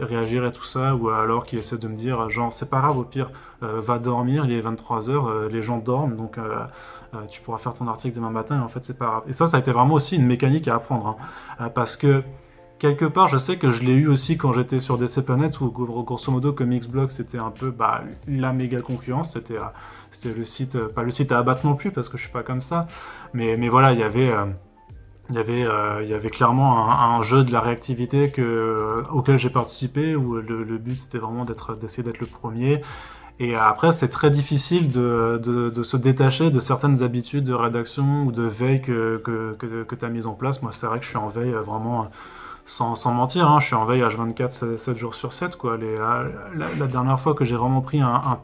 réagir 0.01 0.45
et 0.45 0.51
tout 0.51 0.65
ça, 0.65 0.95
ou 0.95 1.09
alors 1.09 1.45
qu'il 1.45 1.59
essaie 1.59 1.77
de 1.77 1.87
me 1.87 1.95
dire 1.95 2.29
genre 2.29 2.53
c'est 2.53 2.69
pas 2.69 2.79
grave 2.79 2.97
au 2.97 3.03
pire 3.03 3.29
va 3.61 3.99
dormir, 3.99 4.45
il 4.45 4.51
est 4.51 4.61
23h, 4.61 5.09
euh, 5.09 5.49
les 5.49 5.61
gens 5.61 5.79
dorment, 5.79 6.15
donc 6.15 6.37
euh, 6.37 6.65
tu 7.29 7.41
pourras 7.41 7.57
faire 7.57 7.73
ton 7.73 7.87
article 7.87 8.15
demain 8.15 8.29
matin, 8.29 8.59
et 8.59 8.63
en 8.63 8.67
fait 8.67 8.83
c'est 8.83 8.97
pas 8.97 9.05
grave. 9.05 9.23
Et 9.27 9.33
ça, 9.33 9.47
ça 9.47 9.57
a 9.57 9.59
été 9.59 9.71
vraiment 9.71 9.95
aussi 9.95 10.15
une 10.15 10.25
mécanique 10.25 10.67
à 10.67 10.75
apprendre, 10.75 11.17
hein. 11.59 11.69
parce 11.69 11.95
que 11.95 12.23
quelque 12.79 13.05
part, 13.05 13.27
je 13.27 13.37
sais 13.37 13.57
que 13.57 13.71
je 13.71 13.83
l'ai 13.83 13.93
eu 13.93 14.07
aussi 14.07 14.37
quand 14.37 14.53
j'étais 14.53 14.79
sur 14.79 14.97
DC 14.97 15.21
Planet, 15.21 15.59
où 15.61 15.69
grosso 15.69 16.31
modo, 16.31 16.53
Comics 16.53 16.89
Blog, 16.89 17.09
c'était 17.09 17.39
un 17.39 17.49
peu 17.49 17.71
bah, 17.71 18.03
la 18.27 18.53
méga 18.53 18.81
concurrence. 18.81 19.33
C'était 19.33 19.57
le 20.37 20.45
site, 20.45 20.77
pas 20.77 21.03
le 21.03 21.11
site 21.11 21.31
à 21.31 21.39
abattre 21.39 21.65
non 21.65 21.75
plus, 21.75 21.91
parce 21.91 22.09
que 22.09 22.17
je 22.17 22.23
suis 22.23 22.31
pas 22.31 22.43
comme 22.43 22.61
ça. 22.61 22.87
Mais, 23.33 23.57
mais 23.57 23.69
voilà, 23.69 23.93
il 23.93 23.99
y 23.99 24.03
avait. 24.03 24.31
il 25.29 25.35
y, 25.35 25.39
avait, 25.39 25.65
il 26.03 26.09
y 26.09 26.13
avait 26.13 26.29
clairement 26.29 26.91
un, 26.91 27.23
jeu 27.23 27.43
de 27.43 27.51
la 27.51 27.61
réactivité 27.61 28.29
que, 28.29 29.03
auquel 29.11 29.39
j'ai 29.39 29.49
participé, 29.49 30.15
où 30.15 30.35
le, 30.35 30.63
le 30.63 30.77
but 30.77 30.99
c'était 30.99 31.17
vraiment 31.17 31.45
d'essayer 31.45 32.03
d'être 32.03 32.19
le 32.19 32.27
premier, 32.27 32.83
et 33.39 33.55
après, 33.55 33.91
c'est 33.91 34.09
très 34.09 34.31
difficile 34.31 34.89
de, 34.89 35.39
de, 35.43 35.83
se 35.83 35.95
détacher 35.95 36.49
de 36.49 36.59
certaines 36.59 37.03
habitudes 37.03 37.43
de 37.43 37.53
rédaction 37.53 38.23
ou 38.25 38.31
de 38.31 38.43
veille 38.43 38.81
que, 38.81 39.21
que, 39.23 39.83
que, 39.83 39.95
tu 39.95 40.05
as 40.05 40.09
mises 40.09 40.25
en 40.25 40.33
place. 40.33 40.61
Moi, 40.63 40.71
c'est 40.73 40.87
vrai 40.87 40.97
que 40.97 41.05
je 41.05 41.09
suis 41.09 41.17
en 41.17 41.29
veille 41.29 41.53
euh, 41.53 41.61
vraiment, 41.61 42.09
sans, 42.65 42.95
sans 42.95 43.13
mentir, 43.13 43.47
hein, 43.47 43.59
je 43.59 43.67
suis 43.67 43.75
en 43.75 43.85
veille 43.85 44.01
H24, 44.01 44.77
7, 44.79 44.97
jours 44.97 45.13
sur 45.13 45.33
7. 45.33 45.55
Quoi. 45.55 45.77
Les, 45.77 45.97
la, 46.55 46.87
dernière 46.87 47.19
fois 47.19 47.35
que 47.35 47.45
j'ai 47.45 47.55
vraiment 47.55 47.81
pris 47.81 48.01
un 48.01 48.39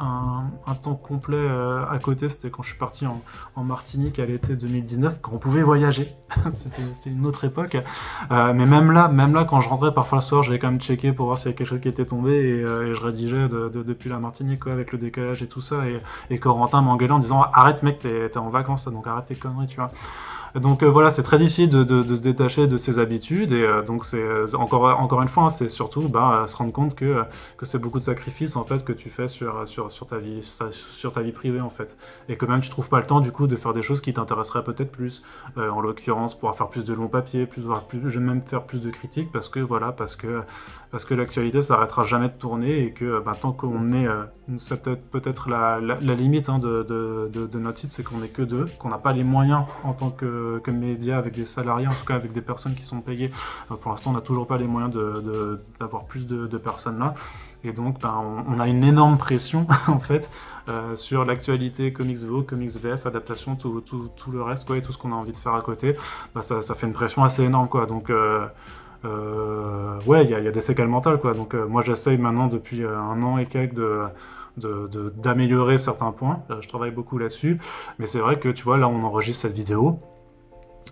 un, 0.00 0.74
temps 0.82 0.94
complet 0.94 1.36
euh, 1.36 1.84
à 1.90 1.98
côté, 1.98 2.28
c'était 2.28 2.50
quand 2.50 2.62
je 2.62 2.70
suis 2.70 2.78
parti 2.78 3.04
en, 3.06 3.20
Martinique 3.64 4.18
à 4.20 4.26
l'été 4.26 4.54
2019, 4.54 5.16
quand 5.20 5.32
on 5.34 5.38
pouvait 5.38 5.62
voyager. 5.62 6.08
c'était 6.52 7.10
une 7.10 7.26
autre 7.26 7.44
époque. 7.44 7.76
Euh, 8.30 8.52
mais 8.54 8.66
même 8.66 8.92
là, 8.92 9.08
même 9.08 9.34
là, 9.34 9.44
quand 9.44 9.60
je 9.60 9.68
rentrais 9.68 9.92
parfois 9.92 10.18
le 10.18 10.22
soir, 10.22 10.42
j'allais 10.44 10.60
quand 10.60 10.70
même 10.70 10.80
checker 10.80 11.12
pour 11.12 11.26
voir 11.26 11.38
s'il 11.38 11.46
y 11.46 11.48
avait 11.48 11.56
quelque 11.56 11.66
chose 11.66 11.80
qui 11.80 11.88
était 11.88 12.06
tombé 12.06 12.32
et, 12.32 12.64
euh, 12.64 12.94
je 12.94 13.00
rédigeais 13.00 13.48
depuis 13.48 14.08
la 14.08 14.18
Martinique 14.18 14.60
quoi, 14.60 14.72
avec 14.72 14.92
le 14.92 14.98
décalage 14.98 15.42
et 15.42 15.48
tout 15.48 15.60
ça. 15.60 15.86
Et, 15.88 16.00
et 16.30 16.38
Corentin 16.38 16.80
m'engueulait 16.80 17.12
en 17.12 17.18
disant 17.18 17.42
arrête 17.52 17.82
mec, 17.82 17.98
t'es 17.98 18.36
en 18.36 18.50
vacances, 18.50 18.86
donc 18.86 19.06
arrête 19.06 19.26
tes 19.26 19.34
conneries, 19.34 19.66
tu 19.66 19.76
vois. 19.76 19.90
Donc 20.60 20.82
euh, 20.82 20.86
voilà, 20.86 21.10
c'est 21.10 21.22
très 21.22 21.38
difficile 21.38 21.68
de, 21.68 22.02
se 22.02 22.20
détacher 22.20 22.66
de 22.66 22.76
ses 22.76 22.98
habitudes 22.98 23.52
et 23.52 23.62
euh, 23.62 23.82
donc 23.82 24.04
c'est 24.04 24.20
euh, 24.20 24.46
encore 24.54 24.84
encore 25.00 25.22
une 25.22 25.28
fois, 25.28 25.44
hein, 25.44 25.50
c'est 25.50 25.68
surtout 25.68 26.08
bah, 26.08 26.46
se 26.48 26.56
rendre 26.56 26.72
compte 26.72 26.94
que 26.94 27.24
c'est 27.62 27.80
beaucoup 27.80 27.98
de 27.98 28.04
sacrifices 28.04 28.56
en 28.56 28.64
fait 28.64 28.84
que 28.84 28.92
tu 28.92 29.10
fais 29.10 29.28
sur 29.28 29.66
ta 30.08 30.18
vie 30.18 30.42
sur 30.96 31.12
ta 31.12 31.20
vie 31.20 31.32
privée 31.32 31.60
en 31.60 31.70
fait 31.70 31.96
et 32.28 32.36
que 32.36 32.46
même 32.46 32.60
tu 32.60 32.70
trouves 32.70 32.88
pas 32.88 33.00
le 33.00 33.06
temps 33.06 33.20
du 33.20 33.30
coup 33.30 33.46
de 33.46 33.56
faire 33.56 33.74
des 33.74 33.82
choses 33.82 34.00
qui 34.00 34.12
t'intéresseraient 34.12 34.64
peut-être 34.64 34.90
plus. 34.90 35.22
en 35.56 35.80
l'occurrence, 35.80 36.34
pouvoir 36.34 36.56
faire 36.56 36.68
plus 36.68 36.84
de 36.84 36.94
longs 36.94 37.08
papiers, 37.08 37.46
plus 37.46 37.62
voir 37.62 37.84
plus, 37.84 38.00
je 38.10 38.18
vais 38.18 38.24
même 38.24 38.42
faire 38.42 38.62
plus 38.62 38.80
de 38.80 38.90
critiques 38.90 39.30
parce 39.32 39.48
que 39.48 39.60
voilà 39.60 39.92
parce 39.92 40.16
que 40.16 40.42
parce 40.90 41.04
que 41.04 41.14
l'actualité 41.14 41.62
s'arrêtera 41.62 42.04
jamais 42.04 42.28
de 42.28 42.34
tourner 42.34 42.84
et 42.84 42.92
que 42.92 43.20
bah, 43.20 43.32
tant 43.40 43.52
qu'on 43.52 43.92
est 43.92 44.06
c'est 44.58 44.82
peut-être 45.10 45.48
la, 45.50 45.78
la, 45.80 46.14
limite 46.14 46.48
hein, 46.48 46.58
de, 46.58 47.58
notre 47.58 47.78
site, 47.78 47.92
c'est 47.92 48.02
qu'on 48.02 48.22
est 48.22 48.28
que 48.28 48.42
deux, 48.42 48.66
qu'on 48.78 48.88
n'a 48.88 48.98
pas 48.98 49.12
les 49.12 49.24
moyens 49.24 49.64
en 49.84 49.92
tant 49.92 50.10
que 50.10 50.58
que, 50.58 50.70
média 50.70 51.18
avec 51.18 51.34
des 51.34 51.46
salariés, 51.46 51.86
en 51.86 51.92
tout 51.92 52.04
cas 52.06 52.14
avec 52.14 52.32
des 52.32 52.40
personnes 52.40 52.74
qui 52.74 52.84
sont 52.84 53.00
payées. 53.00 53.30
Euh, 53.70 53.76
pour 53.76 53.90
l'instant, 53.90 54.10
on 54.10 54.14
n'a 54.14 54.20
toujours 54.20 54.46
pas 54.46 54.58
les 54.58 54.66
moyens 54.66 54.94
d'avoir 55.78 56.04
plus 56.04 56.26
de, 56.26 56.58
personnes 56.58 56.98
là. 56.98 57.14
Et 57.64 57.72
donc, 57.72 58.00
ben, 58.00 58.14
on, 58.48 58.60
a 58.60 58.68
une 58.68 58.84
énorme 58.84 59.18
pression, 59.18 59.66
en 59.88 59.98
fait, 59.98 60.30
euh, 60.68 60.94
sur 60.96 61.24
l'actualité 61.24 61.92
Comics 61.92 62.18
VO, 62.18 62.42
Comics 62.42 62.76
VF, 62.76 63.04
adaptation, 63.04 63.56
tout, 63.56 63.82
le 64.30 64.42
reste, 64.42 64.64
quoi, 64.64 64.76
et 64.76 64.82
tout 64.82 64.92
ce 64.92 64.98
qu'on 64.98 65.12
a 65.12 65.16
envie 65.16 65.32
de 65.32 65.36
faire 65.36 65.54
à 65.54 65.62
côté. 65.62 65.96
Ben, 66.34 66.42
ça, 66.42 66.62
ça, 66.62 66.74
fait 66.74 66.86
une 66.86 66.92
pression 66.92 67.24
assez 67.24 67.42
énorme, 67.42 67.68
quoi. 67.68 67.86
Donc, 67.86 68.10
euh, 68.10 68.46
ouais, 69.04 70.24
il 70.24 70.30
y 70.30 70.34
a, 70.34 70.50
des 70.50 70.60
séquelles 70.60 70.88
mentales, 70.88 71.18
quoi. 71.20 71.34
Donc, 71.34 71.54
moi, 71.54 71.82
j'essaye 71.84 72.18
maintenant, 72.18 72.46
depuis 72.46 72.84
un 72.84 73.22
an 73.22 73.38
et 73.38 73.46
quelques, 73.46 73.74
de 73.74 74.10
d'améliorer 75.16 75.78
certains 75.78 76.10
points. 76.12 76.42
Je 76.60 76.68
travaille 76.68 76.90
beaucoup 76.90 77.18
là-dessus. 77.18 77.60
Mais 77.98 78.06
c'est 78.06 78.18
vrai 78.18 78.38
que, 78.38 78.48
tu 78.48 78.64
vois, 78.64 78.78
là, 78.78 78.88
on 78.88 79.04
enregistre 79.04 79.42
cette 79.42 79.54
vidéo 79.54 80.00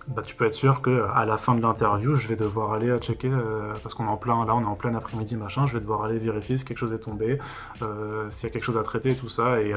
bah, 0.08 0.22
tu 0.24 0.36
peux 0.36 0.46
être 0.46 0.54
sûr 0.54 0.82
que 0.82 1.04
à 1.14 1.24
la 1.24 1.36
fin 1.36 1.54
de 1.54 1.60
l'interview, 1.60 2.14
je 2.16 2.28
vais 2.28 2.36
devoir 2.36 2.72
aller 2.72 2.88
euh, 2.88 2.98
checker 2.98 3.28
euh, 3.30 3.72
parce 3.82 3.94
qu'on 3.94 4.06
est 4.06 4.10
en 4.10 4.16
plein 4.16 4.44
là, 4.44 4.54
on 4.54 4.62
est 4.62 4.64
en 4.64 4.76
plein 4.76 4.94
après-midi 4.94 5.36
machin. 5.36 5.66
Je 5.66 5.74
vais 5.74 5.80
devoir 5.80 6.04
aller 6.04 6.18
vérifier 6.18 6.58
si 6.58 6.64
quelque 6.64 6.78
chose 6.78 6.92
est 6.92 7.00
tombé, 7.00 7.38
euh, 7.82 8.30
s'il 8.30 8.44
y 8.44 8.46
a 8.46 8.52
quelque 8.52 8.64
chose 8.64 8.78
à 8.78 8.82
traiter 8.82 9.14
tout 9.16 9.28
ça. 9.28 9.60
Et, 9.60 9.74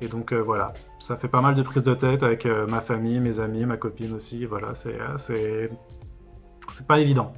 et 0.00 0.08
donc 0.08 0.32
voilà, 0.32 0.72
ça 1.00 1.16
fait 1.16 1.28
pas 1.28 1.40
mal 1.40 1.54
de 1.54 1.62
prises 1.62 1.82
de 1.82 1.94
tête 1.94 2.22
avec 2.22 2.46
ma 2.46 2.80
famille, 2.80 3.18
mes 3.20 3.40
amis, 3.40 3.64
ma 3.66 3.76
copine 3.76 4.14
aussi. 4.14 4.46
Voilà, 4.46 4.74
c'est 4.74 4.98
c'est 6.70 6.86
pas 6.86 7.00
évident. 7.00 7.32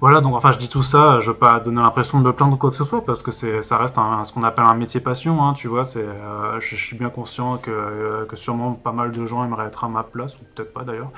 Voilà, 0.00 0.20
donc 0.20 0.34
enfin 0.34 0.52
je 0.52 0.58
dis 0.58 0.68
tout 0.68 0.82
ça, 0.82 1.20
je 1.20 1.30
veux 1.30 1.36
pas 1.36 1.60
donner 1.60 1.80
l'impression 1.80 2.20
de 2.20 2.26
me 2.26 2.32
plaindre 2.32 2.54
ou 2.54 2.56
quoi 2.56 2.70
que 2.70 2.76
ce 2.76 2.84
soit, 2.84 3.04
parce 3.04 3.22
que 3.22 3.30
c'est, 3.30 3.62
ça 3.62 3.78
reste 3.78 3.94
ce 3.94 4.32
qu'on 4.32 4.42
appelle 4.42 4.64
un 4.68 4.74
métier 4.74 5.00
passion, 5.00 5.42
hein, 5.44 5.54
tu 5.54 5.68
vois, 5.68 5.84
c'est, 5.84 6.04
euh, 6.04 6.60
je, 6.60 6.76
suis 6.76 6.96
bien 6.96 7.08
conscient 7.08 7.56
que, 7.56 7.70
euh, 7.70 8.24
que 8.26 8.36
sûrement 8.36 8.72
pas 8.72 8.92
mal 8.92 9.12
de 9.12 9.26
gens 9.26 9.44
aimeraient 9.44 9.66
être 9.66 9.84
à 9.84 9.88
ma 9.88 10.02
place, 10.02 10.34
ou 10.34 10.44
peut-être 10.54 10.72
pas 10.74 10.84
d'ailleurs, 10.84 11.10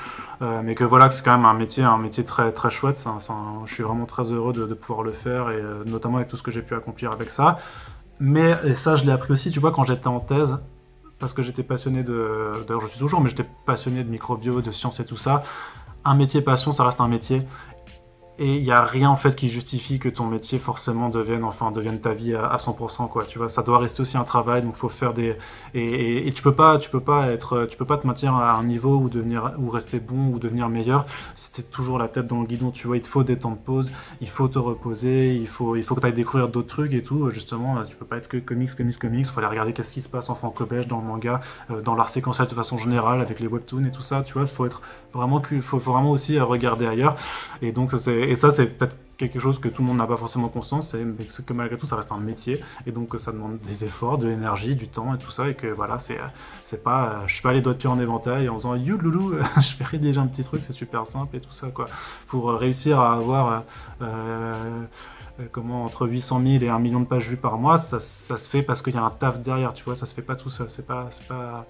euh, 0.42 0.60
mais 0.62 0.74
que 0.74 0.84
voilà, 0.84 1.08
que 1.08 1.14
c'est 1.14 1.24
quand 1.24 1.36
même 1.36 1.46
un 1.46 1.54
métier, 1.54 1.82
un 1.82 1.98
métier 1.98 2.24
très 2.24 2.52
très 2.52 2.70
chouette, 2.70 3.04
je 3.66 3.74
suis 3.74 3.82
vraiment 3.82 4.06
très 4.06 4.24
heureux 4.24 4.52
de, 4.52 4.74
pouvoir 4.74 5.02
le 5.02 5.12
faire, 5.12 5.50
et 5.50 5.62
notamment 5.86 6.18
avec 6.18 6.28
tout 6.28 6.36
ce 6.36 6.42
que 6.42 6.50
j'ai 6.50 6.62
pu 6.62 6.74
accomplir 6.74 7.10
avec 7.12 7.30
ça. 7.30 7.58
Mais, 8.20 8.56
et 8.64 8.74
ça 8.74 8.96
je 8.96 9.04
l'ai 9.04 9.12
appris 9.12 9.32
aussi, 9.32 9.50
tu 9.50 9.60
vois, 9.60 9.72
quand 9.72 9.84
j'étais 9.84 10.08
en 10.08 10.20
thèse, 10.20 10.58
parce 11.18 11.32
que 11.32 11.42
j'étais 11.42 11.62
passionné 11.62 12.02
de, 12.02 12.52
d'ailleurs 12.66 12.82
je 12.82 12.88
suis 12.88 12.98
toujours, 12.98 13.20
mais 13.20 13.30
j'étais 13.30 13.46
passionné 13.66 14.04
de 14.04 14.10
microbio, 14.10 14.60
de 14.60 14.70
sciences 14.70 15.00
et 15.00 15.04
tout 15.04 15.16
ça, 15.16 15.42
un 16.04 16.14
métier 16.14 16.40
passion, 16.42 16.72
ça 16.72 16.84
reste 16.84 17.00
un 17.00 17.08
métier 17.08 17.42
et 18.38 18.56
il 18.56 18.62
n'y 18.62 18.70
a 18.70 18.84
rien 18.84 19.10
en 19.10 19.16
fait 19.16 19.34
qui 19.34 19.48
justifie 19.48 19.98
que 19.98 20.08
ton 20.08 20.26
métier 20.26 20.58
forcément 20.58 21.08
devienne 21.08 21.42
enfin 21.42 21.72
devienne 21.72 22.00
ta 22.00 22.12
vie 22.12 22.34
à, 22.34 22.56
100% 22.56 23.08
quoi. 23.08 23.24
Tu 23.24 23.38
vois 23.38 23.48
ça 23.48 23.62
doit 23.62 23.78
rester 23.78 24.02
aussi 24.02 24.16
un 24.16 24.24
travail 24.24 24.62
donc 24.62 24.76
faut 24.76 24.88
faire 24.88 25.12
des 25.12 25.36
et, 25.74 26.28
et, 26.28 26.32
tu 26.32 26.42
peux 26.42 26.54
pas 26.54 26.78
tu 26.78 26.88
peux 26.88 27.00
pas 27.00 27.32
être 27.32 27.66
tu 27.68 27.76
peux 27.76 27.84
pas 27.84 27.98
te 27.98 28.06
maintenir 28.06 28.34
à 28.34 28.52
un 28.52 28.62
niveau 28.62 28.96
ou 28.96 29.08
devenir 29.08 29.54
ou 29.58 29.70
rester 29.70 29.98
bon 29.98 30.28
ou 30.32 30.38
devenir 30.38 30.68
meilleur. 30.68 31.06
Si 31.34 31.52
t'es 31.52 31.62
toujours 31.62 31.98
la 31.98 32.06
tête 32.08 32.28
dans 32.28 32.40
le 32.40 32.46
guidon 32.46 32.70
tu 32.70 32.86
vois. 32.86 32.96
Il 32.96 33.02
te 33.02 33.08
faut 33.08 33.24
des 33.24 33.38
temps 33.38 33.50
de 33.50 33.56
pause 33.56 33.90
il 34.20 34.28
faut 34.30 34.46
te 34.48 34.58
reposer 34.58 35.34
il 35.34 35.48
faut 35.48 35.74
il 35.74 35.82
faut 35.82 35.96
que 35.96 36.08
découvrir 36.08 36.48
d'autres 36.48 36.68
trucs 36.68 36.92
et 36.92 37.02
tout. 37.02 37.30
Justement 37.30 37.82
tu 37.84 37.96
peux 37.96 38.06
pas 38.06 38.18
être 38.18 38.28
que 38.28 38.36
comics 38.36 38.74
comics 38.76 38.98
comics. 38.98 39.26
Faut 39.26 39.40
aller 39.40 39.48
regarder 39.48 39.72
qu'est-ce 39.72 39.92
qui 39.92 40.02
se 40.02 40.08
passe 40.08 40.30
en 40.30 40.36
franco-belge 40.36 40.86
dans 40.86 41.00
le 41.00 41.06
manga 41.06 41.40
euh, 41.70 41.80
dans 41.80 41.96
l'art 41.96 42.08
séquentiel 42.08 42.46
de 42.46 42.54
façon 42.54 42.78
générale 42.78 43.20
avec 43.20 43.40
les 43.40 43.48
webtoons 43.48 43.84
et 43.84 43.90
tout 43.90 44.02
ça 44.02 44.22
tu 44.22 44.34
vois. 44.34 44.42
Il 44.42 44.48
faut 44.48 44.66
être 44.66 44.80
vraiment 45.12 45.42
faut, 45.42 45.78
faut 45.78 45.92
vraiment 45.92 46.10
aussi 46.10 46.38
regarder 46.38 46.86
ailleurs 46.86 47.16
et 47.62 47.72
donc 47.72 47.94
et 48.06 48.36
ça, 48.36 48.50
c'est 48.50 48.78
peut-être 48.78 48.96
quelque 49.18 49.40
chose 49.40 49.58
que 49.58 49.68
tout 49.68 49.82
le 49.82 49.88
monde 49.88 49.98
n'a 49.98 50.06
pas 50.06 50.16
forcément 50.16 50.48
conscience, 50.48 50.94
mais 50.94 51.24
que 51.24 51.52
malgré 51.52 51.76
tout, 51.76 51.86
ça 51.86 51.96
reste 51.96 52.12
un 52.12 52.18
métier, 52.18 52.62
et 52.86 52.92
donc 52.92 53.16
ça 53.18 53.32
demande 53.32 53.58
des 53.66 53.84
efforts, 53.84 54.16
de 54.16 54.28
l'énergie, 54.28 54.76
du 54.76 54.86
temps 54.88 55.12
et 55.14 55.18
tout 55.18 55.32
ça, 55.32 55.48
et 55.48 55.54
que 55.54 55.66
voilà, 55.66 55.98
c'est, 55.98 56.18
c'est 56.64 56.84
pas, 56.84 57.24
je 57.26 57.34
suis 57.34 57.42
pas 57.42 57.52
les 57.52 57.60
doigts 57.60 57.72
de 57.72 57.78
pied 57.78 57.88
en 57.88 57.98
éventail 57.98 58.48
en 58.48 58.56
faisant 58.56 58.76
you 58.76 58.96
loulou, 58.96 59.34
je 59.56 59.84
fais 59.84 59.98
déjà 59.98 60.20
un 60.20 60.28
petit 60.28 60.44
truc, 60.44 60.62
c'est 60.64 60.72
super 60.72 61.04
simple 61.04 61.36
et 61.36 61.40
tout 61.40 61.52
ça, 61.52 61.68
quoi. 61.68 61.86
Pour 62.28 62.52
réussir 62.52 63.00
à 63.00 63.14
avoir, 63.14 63.64
euh, 64.02 64.54
euh, 65.40 65.44
comment, 65.50 65.84
entre 65.84 66.06
800 66.06 66.40
000 66.40 66.64
et 66.64 66.68
1 66.68 66.78
million 66.78 67.00
de 67.00 67.06
pages 67.06 67.28
vues 67.28 67.36
par 67.36 67.58
mois, 67.58 67.78
ça, 67.78 67.98
ça 67.98 68.38
se 68.38 68.48
fait 68.48 68.62
parce 68.62 68.82
qu'il 68.82 68.94
y 68.94 68.98
a 68.98 69.02
un 69.02 69.10
taf 69.10 69.40
derrière, 69.40 69.74
tu 69.74 69.82
vois, 69.82 69.96
ça 69.96 70.06
se 70.06 70.14
fait 70.14 70.22
pas 70.22 70.36
tout 70.36 70.50
seul, 70.50 70.68
c'est 70.70 70.86
pas, 70.86 71.08
c'est 71.10 71.26
pas, 71.26 71.66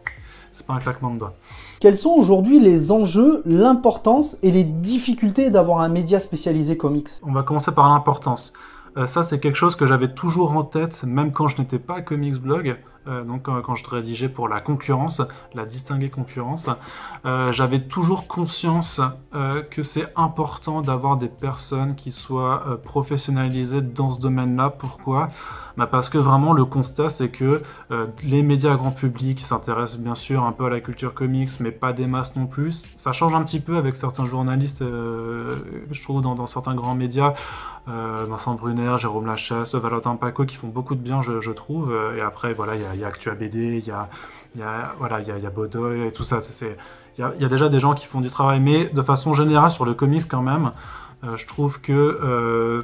c'est 0.53 0.66
pas 0.66 0.74
un 0.74 0.80
claquement 0.80 1.14
de 1.14 1.20
doigts. 1.20 1.34
Quels 1.81 1.95
sont 1.95 2.11
aujourd'hui 2.11 2.59
les 2.59 2.91
enjeux, 2.91 3.41
l'importance 3.45 4.37
et 4.43 4.51
les 4.51 4.64
difficultés 4.64 5.49
d'avoir 5.51 5.79
un 5.79 5.89
média 5.89 6.18
spécialisé 6.18 6.76
comics 6.76 7.09
On 7.22 7.31
va 7.31 7.45
commencer 7.45 7.70
par 7.70 7.89
l'importance. 7.89 8.53
Euh, 8.97 9.07
ça, 9.07 9.22
c'est 9.22 9.39
quelque 9.39 9.55
chose 9.55 9.76
que 9.76 9.87
j'avais 9.87 10.12
toujours 10.12 10.57
en 10.57 10.64
tête, 10.64 11.05
même 11.05 11.31
quand 11.31 11.47
je 11.47 11.61
n'étais 11.61 11.79
pas 11.79 12.01
comics 12.03 12.35
blog. 12.41 12.76
Euh, 13.09 13.24
donc 13.24 13.44
quand 13.44 13.74
je 13.74 13.88
rédigeais 13.88 14.28
pour 14.28 14.48
la 14.48 14.61
concurrence, 14.61 15.22
la 15.54 15.64
distinguée 15.64 16.11
concurrence, 16.11 16.68
euh, 17.24 17.52
j'avais 17.52 17.80
toujours 17.80 18.26
conscience 18.26 19.00
que 19.70 19.82
c'est 19.82 20.06
important 20.16 20.82
d'avoir 20.82 21.16
des 21.16 21.28
personnes 21.28 21.94
qui 21.94 22.12
soient 22.12 22.80
professionnalisées 22.84 23.80
dans 23.80 24.11
ce 24.11 24.20
domaine-là. 24.20 24.70
Pourquoi? 24.70 25.30
Bah 25.76 25.86
Parce 25.86 26.09
que 26.09 26.18
vraiment 26.18 26.52
le 26.52 26.64
constat 26.64 27.09
c'est 27.09 27.28
que 27.28 27.62
les 28.22 28.42
médias 28.42 28.74
grand 28.74 28.90
public 28.90 29.40
s'intéressent 29.40 30.00
bien 30.00 30.16
sûr 30.16 30.44
un 30.44 30.52
peu 30.52 30.66
à 30.66 30.70
la 30.70 30.80
culture 30.80 31.14
comics, 31.14 31.50
mais 31.61 31.70
pas 31.70 31.92
des 31.92 32.06
masses 32.06 32.34
non 32.36 32.46
plus. 32.46 32.84
Ça 32.96 33.12
change 33.12 33.34
un 33.34 33.42
petit 33.42 33.61
peu 33.61 33.76
avec 33.76 33.96
certains 33.96 34.26
journalistes, 34.26 34.82
je 34.82 36.02
trouve, 36.02 36.22
dans 36.22 36.46
certains 36.46 36.74
grands 36.74 36.94
médias. 36.96 37.34
Euh, 37.89 38.26
Vincent 38.28 38.55
Brunner, 38.55 38.97
Jérôme 38.99 39.26
Lachasse, 39.26 39.74
Valentin 39.74 40.16
Paco 40.16 40.45
qui 40.45 40.57
font 40.57 40.68
beaucoup 40.68 40.95
de 40.95 41.01
bien, 41.01 41.22
je, 41.22 41.51
trouve. 41.53 41.97
Et 42.16 42.20
après, 42.20 42.53
voilà, 42.53 42.74
il 42.76 43.01
y 43.01 43.05
a, 43.05 43.07
Actua 43.07 43.34
BD, 43.34 43.78
il 43.78 43.86
y 43.86 43.91
a, 43.91 44.09
y 44.57 44.62
a, 44.62 44.95
voilà, 44.99 45.20
il 45.20 45.26
y 45.26 45.41
y 45.41 45.47
a 45.47 45.51
Bodoy 45.51 46.07
et 46.07 46.12
tout 46.12 46.24
ça. 46.24 46.43
Il 47.18 47.24
y, 47.41 47.45
a, 47.45 47.49
déjà 47.49 47.68
des 47.68 47.80
gens 47.80 47.95
qui 47.95 48.07
font 48.07 48.20
du 48.20 48.30
travail, 48.30 48.61
mais 48.61 48.86
de 48.86 49.03
façon 49.03 49.34
générale 49.34 49.72
sur 49.72 49.84
le 49.84 49.95
comics 49.95 50.28
quand 50.28 50.43
même, 50.43 50.70
euh, 51.24 51.36
je 51.36 51.49
trouve 51.49 51.80
que 51.80 51.93
euh, 51.93 52.82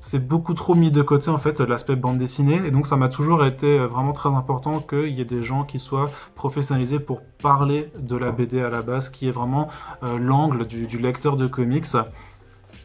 c'est 0.00 0.24
beaucoup 0.24 0.54
trop 0.54 0.76
mis 0.76 0.92
de 0.92 1.02
côté 1.02 1.28
en 1.28 1.38
fait 1.38 1.58
l'aspect 1.58 1.96
bande 1.96 2.18
dessinée 2.18 2.62
et 2.64 2.70
donc 2.70 2.86
ça 2.86 2.94
m'a 2.94 3.08
toujours 3.08 3.44
été 3.44 3.78
vraiment 3.78 4.12
très 4.12 4.28
important 4.28 4.78
qu'il 4.78 5.08
y 5.08 5.20
ait 5.20 5.24
des 5.24 5.42
gens 5.42 5.64
qui 5.64 5.80
soient 5.80 6.08
professionnalisés 6.36 7.00
pour 7.00 7.22
parler 7.42 7.90
de 7.98 8.14
la 8.14 8.30
BD 8.30 8.60
à 8.60 8.70
la 8.70 8.82
base 8.82 9.08
qui 9.08 9.26
est 9.26 9.32
vraiment 9.32 9.68
l'angle 10.20 10.66
du, 10.66 10.86
lecteur 10.98 11.36
de 11.36 11.48
comics 11.48 11.96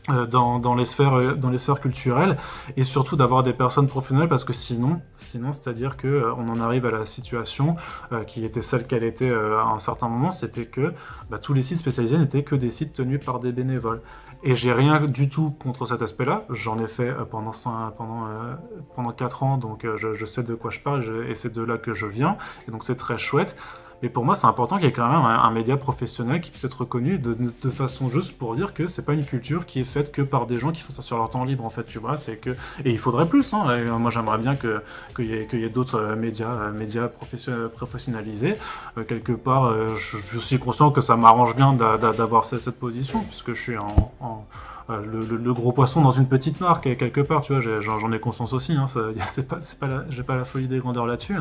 euh, 0.10 0.26
dans, 0.26 0.76
les 0.76 0.86
sphères, 0.86 1.14
euh, 1.14 1.34
dans 1.34 1.50
les 1.50 1.58
sphères 1.58 1.80
culturelles 1.80 2.38
et 2.78 2.84
surtout 2.84 3.16
d'avoir 3.16 3.44
des 3.44 3.54
personnes 3.54 3.88
professionnelles 3.88 4.30
parce 4.30 4.44
que 4.44 4.54
sinon, 4.54 5.02
sinon 5.20 5.54
c'est-à-dire 5.54 5.98
que 5.98 6.08
euh, 6.08 6.34
en 6.34 6.60
arrive 6.60 6.86
à 6.86 6.92
la 6.92 7.06
situation 7.06 7.76
qui 8.28 8.44
était 8.44 8.62
celle 8.62 8.88
qu'elle 8.88 9.04
était 9.04 9.32
à 9.32 9.68
un 9.68 9.80
certain 9.80 10.08
moment, 10.08 10.32
c'était 10.32 10.66
que 10.66 10.94
bah, 11.30 11.38
tous 11.38 11.54
les 11.54 11.62
sites 11.62 11.78
spécialisés 11.80 12.18
n'étaient 12.18 12.44
que 12.44 12.56
des 12.56 12.72
sites 12.72 12.94
tenus 12.94 13.24
par 13.24 13.40
des 13.40 13.52
bénévoles. 13.52 14.02
Et 14.42 14.56
j'ai 14.56 14.74
rien 14.74 15.02
du 15.06 15.30
tout 15.30 15.52
contre 15.62 15.86
cet 15.86 16.02
aspect-là. 16.02 16.46
J'en 16.50 16.80
ai 16.80 16.88
fait 16.88 17.14
pendant 17.30 17.52
pendant 17.98 18.28
pendant 18.96 19.12
quatre 19.12 19.44
ans, 19.44 19.58
donc 19.58 19.86
je, 19.98 20.26
sais 20.26 20.44
de 20.44 20.56
quoi 20.56 20.72
je 20.72 20.80
parle 20.80 21.26
et 21.30 21.36
c'est 21.36 21.54
de 21.54 21.62
là 21.62 21.78
que 21.78 21.94
je 21.94 22.08
viens. 22.08 22.38
Et 22.68 22.72
donc 22.72 22.84
c'est 22.84 22.96
très 22.96 23.18
chouette. 23.18 23.56
Mais 24.02 24.10
pour 24.10 24.24
moi, 24.24 24.36
c'est 24.36 24.48
important 24.48 24.78
qu'il 24.78 24.86
y 24.86 24.90
ait 24.90 24.94
quand 24.94 25.08
même 25.08 25.26
un, 25.26 25.52
média 25.52 25.76
professionnel 25.76 26.40
qui 26.42 26.52
puisse 26.52 26.64
être 26.64 26.82
reconnu 26.82 27.18
de, 27.18 27.70
façon 27.70 28.10
juste 28.10 28.38
pour 28.38 28.56
dire 28.56 28.74
que 28.74 28.88
c'est 28.88 29.06
pas 29.06 29.14
une 29.14 29.26
culture 29.26 29.66
qui 29.66 29.80
est 29.80 29.86
faite 29.86 30.12
que 30.12 30.22
par 30.22 30.48
des 30.48 30.58
gens 30.58 30.72
qui 30.72 30.82
font 30.82 30.94
ça 30.94 31.02
sur 31.02 31.18
leur 31.18 31.30
temps 31.30 31.44
libre, 31.44 31.66
en 31.66 31.70
fait, 31.70 31.84
tu 31.84 32.00
vois. 32.00 32.18
C'est 32.18 32.38
que 32.38 32.52
et 32.84 32.92
il 32.92 32.98
faudrait 33.00 33.28
plus. 33.28 33.54
Hein. 33.54 33.98
moi, 34.00 34.12
j'aimerais 34.12 34.38
bien 34.38 34.56
que 34.56 34.82
qu'il 35.16 35.26
y 35.26 35.34
ait, 35.34 35.48
ait 35.52 35.70
d'autres 35.70 36.00
euh, 36.00 36.16
médias, 36.16 36.52
euh, 36.52 36.72
médias 36.72 37.10
professionnalisés. 37.10 38.56
Euh, 38.98 39.04
quelque 39.04 39.34
part, 39.34 39.74
je, 39.98 40.40
suis 40.40 40.60
conscient 40.60 40.92
que 40.92 41.02
ça 41.02 41.18
m'arrange 41.18 41.56
bien 41.56 41.74
d'avoir 41.74 42.46
cette, 42.46 42.70
position 42.80 43.24
puisque 43.24 43.54
je 43.54 43.62
suis 43.62 43.78
en, 43.78 44.46
le, 44.90 45.54
gros 45.54 45.72
poisson 45.72 46.02
dans 46.02 46.12
une 46.12 46.28
petite 46.28 46.62
marque 46.62 46.84
quelque 46.98 47.22
part, 47.22 47.42
tu 47.42 47.54
vois, 47.54 47.82
j'en 47.82 48.12
ai 48.12 48.20
conscience 48.20 48.54
aussi, 48.54 48.74
hein, 48.74 48.88
c'est 49.32 49.48
pas, 49.48 49.58
pas 49.80 50.04
j'ai 50.10 50.24
pas 50.24 50.36
la 50.36 50.46
folie 50.46 50.68
des 50.68 50.80
grandeurs 50.80 51.06
là-dessus. 51.06 51.36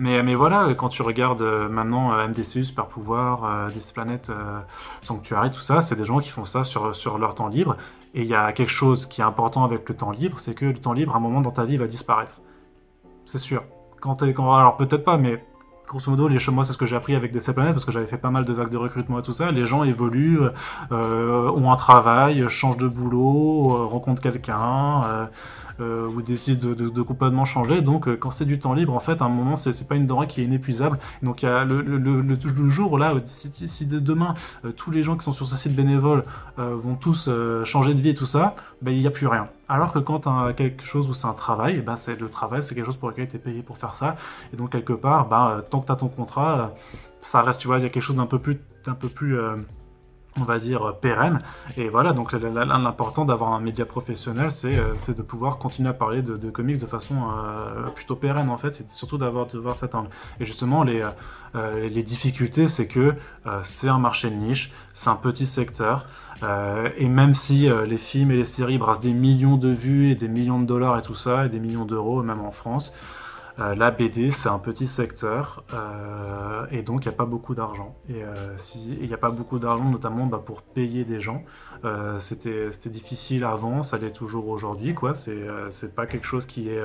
Mais, 0.00 0.22
mais 0.22 0.34
voilà, 0.34 0.74
quand 0.74 0.88
tu 0.88 1.02
regardes 1.02 1.42
euh, 1.42 1.68
maintenant 1.68 2.14
euh, 2.14 2.26
MDCU, 2.26 2.64
Super 2.64 2.86
Pouvoir, 2.86 3.44
euh, 3.44 3.68
Planète, 3.92 4.30
euh, 4.30 4.60
Sanctuary, 5.02 5.50
tout 5.50 5.60
ça, 5.60 5.82
c'est 5.82 5.94
des 5.94 6.06
gens 6.06 6.20
qui 6.20 6.30
font 6.30 6.46
ça 6.46 6.64
sur, 6.64 6.96
sur 6.96 7.18
leur 7.18 7.34
temps 7.34 7.48
libre. 7.48 7.76
Et 8.14 8.22
il 8.22 8.26
y 8.26 8.34
a 8.34 8.50
quelque 8.52 8.70
chose 8.70 9.04
qui 9.04 9.20
est 9.20 9.24
important 9.24 9.62
avec 9.62 9.86
le 9.86 9.94
temps 9.94 10.10
libre, 10.10 10.40
c'est 10.40 10.54
que 10.54 10.64
le 10.64 10.78
temps 10.78 10.94
libre, 10.94 11.12
à 11.14 11.18
un 11.18 11.20
moment 11.20 11.42
dans 11.42 11.50
ta 11.50 11.66
vie, 11.66 11.76
va 11.76 11.86
disparaître. 11.86 12.40
C'est 13.26 13.38
sûr. 13.38 13.62
Quand, 14.00 14.22
quand 14.34 14.54
alors 14.54 14.78
peut-être 14.78 15.04
pas, 15.04 15.18
mais 15.18 15.44
grosso 15.86 16.10
modo, 16.10 16.28
les 16.28 16.38
moi, 16.50 16.64
c'est 16.64 16.72
ce 16.72 16.78
que 16.78 16.86
j'ai 16.86 16.96
appris 16.96 17.14
avec 17.14 17.30
DC 17.32 17.52
Planète, 17.52 17.74
parce 17.74 17.84
que 17.84 17.92
j'avais 17.92 18.06
fait 18.06 18.16
pas 18.16 18.30
mal 18.30 18.46
de 18.46 18.54
vagues 18.54 18.70
de 18.70 18.78
recrutement 18.78 19.18
et 19.18 19.22
tout 19.22 19.34
ça. 19.34 19.50
Les 19.50 19.66
gens 19.66 19.84
évoluent, 19.84 20.40
euh, 20.92 21.50
ont 21.50 21.70
un 21.70 21.76
travail, 21.76 22.48
changent 22.48 22.78
de 22.78 22.88
boulot, 22.88 23.86
rencontrent 23.88 24.22
quelqu'un, 24.22 25.02
euh, 25.04 25.26
ou 25.80 26.22
décide 26.22 26.60
de, 26.60 27.02
complètement 27.02 27.44
changer. 27.44 27.80
Donc, 27.80 28.08
euh, 28.08 28.16
quand 28.16 28.30
c'est 28.30 28.44
du 28.44 28.58
temps 28.58 28.74
libre, 28.74 28.94
en 28.94 29.00
fait, 29.00 29.20
à 29.22 29.24
un 29.24 29.28
moment, 29.28 29.56
c'est 29.56 29.88
pas 29.88 29.96
une 29.96 30.06
denrée 30.06 30.26
qui 30.26 30.42
est 30.42 30.44
inépuisable. 30.44 30.98
Donc, 31.22 31.42
il 31.42 31.46
y 31.46 31.48
a 31.48 31.64
le, 31.64 31.80
le, 31.80 32.20
le, 32.20 32.70
jour 32.70 32.98
là, 32.98 33.14
si, 33.26 33.50
si 33.68 33.86
demain 33.86 34.34
euh, 34.64 34.72
tous 34.72 34.90
les 34.90 35.02
gens 35.02 35.16
qui 35.16 35.24
sont 35.24 35.32
sur 35.32 35.46
ce 35.46 35.56
site 35.56 35.74
bénévole 35.74 36.24
vont 36.56 36.94
tous 36.94 37.30
changer 37.64 37.94
de 37.94 38.02
vie 38.02 38.10
et 38.10 38.14
tout 38.14 38.26
ça, 38.26 38.54
ben 38.82 38.92
il 38.92 39.00
n'y 39.00 39.06
a 39.06 39.10
plus 39.10 39.26
rien. 39.26 39.48
Alors 39.68 39.92
que 39.92 39.98
quand 39.98 40.26
as 40.26 40.52
quelque 40.52 40.84
chose 40.84 41.08
où 41.08 41.14
c'est 41.14 41.26
un 41.26 41.32
travail, 41.32 41.76
eh 41.78 41.80
ben 41.80 41.96
c'est 41.96 42.20
le 42.20 42.28
travail, 42.28 42.62
c'est 42.62 42.74
quelque 42.74 42.84
chose 42.84 42.98
pour 42.98 43.08
lequel 43.08 43.30
tu 43.30 43.36
es 43.36 43.38
payé 43.38 43.62
pour 43.62 43.78
faire 43.78 43.94
ça. 43.94 44.16
Et 44.52 44.56
donc 44.56 44.70
quelque 44.70 44.92
part, 44.92 45.28
ben, 45.28 45.62
tant 45.70 45.80
que 45.80 45.86
tu 45.86 45.92
as 45.92 45.96
ton 45.96 46.08
contrat, 46.08 46.74
ça 47.22 47.40
reste, 47.40 47.60
tu 47.60 47.68
vois, 47.68 47.78
il 47.78 47.82
y 47.82 47.86
a 47.86 47.88
quelque 47.88 48.02
chose 48.02 48.16
d'un 48.16 48.26
peu 48.26 48.38
plus, 48.38 48.58
d'un 48.84 48.94
peu 48.94 49.08
plus 49.08 49.38
on 50.38 50.44
va 50.44 50.58
dire, 50.58 50.94
pérenne. 51.00 51.40
Et 51.76 51.88
voilà, 51.88 52.12
donc 52.12 52.32
l'important 52.32 53.24
d'avoir 53.24 53.52
un 53.52 53.60
média 53.60 53.84
professionnel, 53.84 54.52
c'est 54.52 54.78
euh, 54.78 54.94
de 55.08 55.22
pouvoir 55.22 55.58
continuer 55.58 55.88
à 55.88 55.92
parler 55.92 56.22
de, 56.22 56.50
comics 56.50 56.78
de 56.78 56.86
façon 56.86 57.16
euh, 57.16 57.88
plutôt 57.94 58.16
pérenne, 58.16 58.48
en 58.48 58.56
fait, 58.56 58.80
et 58.80 58.84
surtout 58.88 59.18
d'avoir 59.18 59.46
de 59.46 59.58
voir 59.58 59.76
cet 59.76 59.94
angle. 59.94 60.08
Et 60.38 60.46
justement, 60.46 60.84
les, 60.84 61.02
euh, 61.54 61.88
les 61.88 62.02
difficultés, 62.02 62.68
c'est 62.68 62.86
que 62.86 63.14
c'est 63.64 63.88
un 63.88 63.98
marché 63.98 64.30
de 64.30 64.36
niche, 64.36 64.72
c'est 64.94 65.10
un 65.10 65.16
petit 65.16 65.46
secteur, 65.46 66.06
et 66.96 67.08
même 67.08 67.34
si 67.34 67.68
les 67.86 67.98
films 67.98 68.30
et 68.30 68.36
les 68.36 68.44
séries 68.44 68.78
brassent 68.78 69.00
des 69.00 69.12
millions 69.12 69.56
de 69.56 69.68
vues 69.68 70.10
et 70.10 70.14
des 70.14 70.28
millions 70.28 70.60
de 70.60 70.66
dollars 70.66 70.98
et 70.98 71.02
tout 71.02 71.14
ça, 71.14 71.46
et 71.46 71.48
des 71.48 71.60
millions 71.60 71.84
d'euros, 71.84 72.22
même 72.22 72.40
en 72.40 72.52
France, 72.52 72.94
euh, 73.60 73.74
la 73.74 73.90
BD, 73.90 74.30
c'est 74.30 74.48
un 74.48 74.58
petit 74.58 74.88
secteur 74.88 75.64
euh, 75.74 76.64
et 76.70 76.82
donc 76.82 77.04
il 77.04 77.08
n'y 77.08 77.14
a 77.14 77.16
pas 77.16 77.26
beaucoup 77.26 77.54
d'argent. 77.54 77.94
Et 78.08 78.24
euh, 78.24 78.56
il 78.74 79.06
n'y 79.06 79.12
a 79.12 79.18
pas 79.18 79.30
beaucoup 79.30 79.58
d'argent, 79.58 79.84
notamment 79.84 80.26
bah, 80.26 80.42
pour 80.44 80.62
payer 80.62 81.04
des 81.04 81.20
gens. 81.20 81.44
C'était 82.20 82.70
difficile 82.86 83.44
avant, 83.44 83.82
ça 83.82 83.96
l'est 83.96 84.12
toujours 84.12 84.48
aujourd'hui. 84.48 84.94
quoi. 84.94 85.14
C'est 85.14 85.94
pas 85.94 86.06
quelque 86.06 86.26
chose 86.26 86.46
qui 86.46 86.68
est 86.68 86.82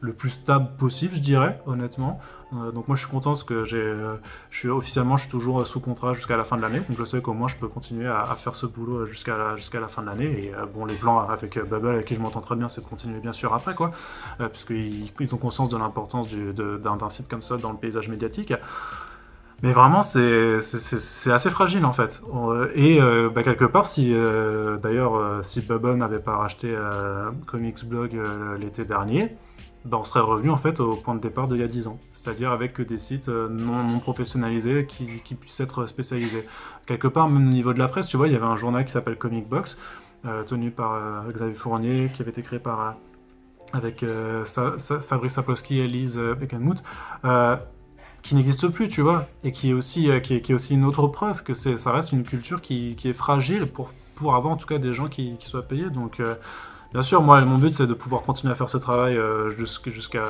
le 0.00 0.12
plus 0.12 0.30
stable 0.30 0.76
possible, 0.78 1.14
je 1.14 1.20
dirais, 1.20 1.60
honnêtement. 1.66 2.20
Euh, 2.52 2.70
donc 2.70 2.86
moi 2.86 2.96
je 2.96 3.02
suis 3.02 3.10
content 3.10 3.30
parce 3.30 3.42
que 3.42 3.64
j'ai, 3.64 3.76
euh, 3.76 4.14
je 4.50 4.58
suis 4.58 4.68
officiellement 4.68 5.16
je 5.16 5.22
suis 5.22 5.30
toujours 5.30 5.62
euh, 5.62 5.64
sous 5.64 5.80
contrat 5.80 6.14
jusqu'à 6.14 6.36
la 6.36 6.44
fin 6.44 6.56
de 6.56 6.62
l'année, 6.62 6.78
donc 6.78 6.96
je 6.96 7.04
sais 7.04 7.20
qu'au 7.20 7.32
moins 7.32 7.48
je 7.48 7.56
peux 7.56 7.66
continuer 7.66 8.06
à, 8.06 8.24
faire 8.36 8.54
ce 8.54 8.66
boulot 8.66 9.04
jusqu'à 9.06 9.36
la, 9.36 9.56
jusqu'à 9.56 9.80
la 9.80 9.88
fin 9.88 10.02
de 10.02 10.06
l'année. 10.06 10.26
Et 10.26 10.52
bon 10.72 10.84
les 10.84 10.94
plans 10.94 11.28
avec 11.28 11.58
Bubble 11.58 11.88
avec 11.88 12.06
qui 12.06 12.14
je 12.14 12.20
m'entends 12.20 12.40
très 12.40 12.54
bien, 12.54 12.68
c'est 12.68 12.82
de 12.82 12.86
continuer 12.86 13.18
bien 13.18 13.32
sûr 13.32 13.52
après 13.52 13.74
quoi, 13.74 13.90
puisqu'ils 14.52 15.10
ils 15.18 15.34
ont 15.34 15.38
conscience 15.38 15.70
de 15.70 15.76
l'importance 15.76 16.32
d'un, 16.32 17.10
site 17.10 17.28
comme 17.28 17.42
ça 17.42 17.56
dans 17.56 17.72
le 17.72 17.78
paysage 17.78 18.08
médiatique. 18.08 18.52
Mais 19.62 19.72
vraiment, 19.72 20.02
c'est, 20.02 20.60
assez 21.30 21.50
fragile 21.50 21.84
en 21.84 21.92
fait. 21.92 22.20
Et 22.74 23.00
bah, 23.34 23.42
quelque 23.42 23.64
part, 23.64 23.86
si 23.86 24.14
d'ailleurs, 24.82 25.44
si 25.44 25.62
Bubble 25.62 25.94
n'avait 25.94 26.20
pas 26.20 26.36
racheté 26.36 26.76
Comics 27.46 27.84
Blog 27.84 28.20
l'été 28.58 28.84
dernier, 28.84 29.36
bah, 29.86 29.98
on 30.00 30.04
serait 30.04 30.20
revenu 30.20 30.50
en 30.50 30.56
fait 30.56 30.80
au 30.80 30.96
point 30.96 31.14
de 31.14 31.20
départ 31.20 31.48
d'il 31.48 31.58
y 31.58 31.62
a 31.62 31.68
10 31.68 31.86
ans, 31.86 31.98
c'est-à-dire 32.12 32.50
avec 32.50 32.80
des 32.80 32.98
sites 32.98 33.28
euh, 33.28 33.48
non, 33.48 33.98
professionnalisés 34.00 34.86
qui, 34.86 35.34
puissent 35.34 35.60
être 35.60 35.86
spécialisés. 35.86 36.44
Quelque 36.86 37.08
part, 37.08 37.28
même 37.28 37.48
au 37.48 37.52
niveau 37.52 37.72
de 37.72 37.78
la 37.78 37.88
presse, 37.88 38.08
tu 38.08 38.16
vois, 38.16 38.28
il 38.28 38.32
y 38.32 38.36
avait 38.36 38.46
un 38.46 38.56
journal 38.56 38.84
qui 38.84 38.92
s'appelle 38.92 39.16
Comic 39.16 39.48
Box, 39.48 39.78
tenu 40.48 40.72
par 40.72 41.24
Xavier 41.28 41.54
Fournier, 41.54 42.10
qui 42.12 42.22
avait 42.22 42.32
été 42.32 42.42
créé 42.42 42.58
par 42.58 42.96
avec 43.72 44.04
Fabrice 44.44 45.32
Sapolsky 45.32 45.78
et 45.78 45.86
Lise 45.86 46.18
Beckenmuth, 46.18 46.82
qui 48.22 48.34
n'existe 48.34 48.68
plus, 48.68 48.88
tu 48.88 49.02
vois, 49.02 49.26
et 49.44 49.52
qui 49.52 49.70
est 49.70 49.72
aussi, 49.72 50.08
qui 50.22 50.34
est, 50.34 50.52
aussi 50.52 50.74
une 50.74 50.84
autre 50.84 51.06
preuve 51.08 51.42
que 51.42 51.54
ça 51.54 51.92
reste 51.92 52.12
une 52.12 52.24
culture 52.24 52.60
qui, 52.60 52.96
est 53.04 53.12
fragile 53.12 53.66
pour, 53.66 53.90
pour 54.16 54.34
avoir 54.34 54.54
en 54.54 54.56
tout 54.56 54.66
cas 54.66 54.78
des 54.78 54.92
gens 54.92 55.08
qui, 55.08 55.36
soient 55.44 55.62
payés. 55.62 55.86
Bien 56.92 57.02
sûr, 57.02 57.20
moi, 57.20 57.40
mon 57.42 57.58
but, 57.58 57.74
c'est 57.74 57.86
de 57.86 57.94
pouvoir 57.94 58.22
continuer 58.22 58.52
à 58.52 58.56
faire 58.56 58.70
ce 58.70 58.78
travail 58.78 59.16
euh, 59.16 59.50
jusqu'à 59.50 60.20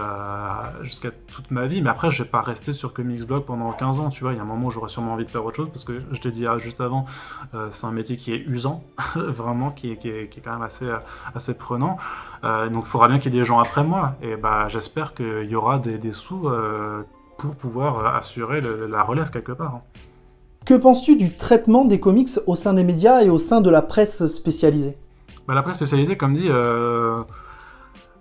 toute 1.29 1.51
ma 1.51 1.67
vie. 1.67 1.83
Mais 1.83 1.91
après, 1.91 2.11
je 2.11 2.23
vais 2.23 2.29
pas 2.29 2.41
rester 2.41 2.73
sur 2.73 2.93
Comicsblog 2.93 3.45
pendant 3.45 3.71
15 3.73 4.01
ans, 4.01 4.11
tu 4.11 4.25
vois. 4.25 4.33
Il 4.33 4.37
y 4.37 4.39
a 4.39 4.43
un 4.43 4.47
moment 4.47 4.69
où 4.69 4.71
j'aurais 4.71 4.89
sûrement 4.89 5.13
envie 5.13 5.25
de 5.25 5.31
faire 5.31 5.45
autre 5.45 5.57
chose, 5.57 5.69
parce 5.71 5.85
que 5.85 6.01
je 6.11 6.21
t'ai 6.21 6.31
dit 6.31 6.47
ah, 6.47 6.59
juste 6.59 6.81
avant, 6.81 7.07
euh, 7.55 7.69
c'est 7.73 7.87
un 7.87 7.93
métier 7.93 8.17
qui 8.17 8.33
est 8.33 8.39
usant, 8.39 8.83
vraiment, 9.17 9.71
qui 9.71 9.93
est, 9.93 9.97
qui, 9.97 10.09
est, 10.09 10.29
qui 10.29 10.41
est, 10.41 10.43
quand 10.43 10.53
même 10.53 10.63
assez, 10.63 10.89
assez 11.35 11.57
prenant. 11.57 11.99
Euh, 12.43 12.69
donc, 12.69 12.85
il 12.87 12.91
faudra 12.91 13.09
bien 13.09 13.19
qu'il 13.19 13.33
y 13.35 13.37
ait 13.37 13.41
des 13.41 13.47
gens 13.47 13.59
après 13.59 13.85
moi. 13.85 14.15
Et 14.23 14.37
bah, 14.37 14.69
j'espère 14.69 15.15
qu'il 15.15 15.49
y 15.49 15.55
aura 15.55 15.79
des, 15.79 15.99
des 15.99 16.13
sous 16.13 16.49
pour 17.39 17.55
pouvoir 17.55 18.17
assurer 18.17 18.61
la 18.61 19.03
relève 19.03 19.31
quelque 19.31 19.53
part. 19.53 19.75
Hein. 19.77 19.83
Que 20.65 20.75
penses-tu 20.75 21.17
du 21.17 21.33
traitement 21.33 21.85
des 21.85 22.01
comics 22.01 22.31
au 22.47 22.57
sein 22.57 22.75
des 22.75 22.83
médias 22.83 23.23
et 23.23 23.31
au 23.31 23.39
sein 23.39 23.61
de 23.61 23.71
la 23.71 23.83
presse 23.83 24.27
spécialisée? 24.27 24.97
Bah, 25.47 25.55
la 25.55 25.63
presse 25.63 25.77
spécialisée, 25.77 26.17
comme 26.17 26.35
dit, 26.35 26.49
euh, 26.49 27.23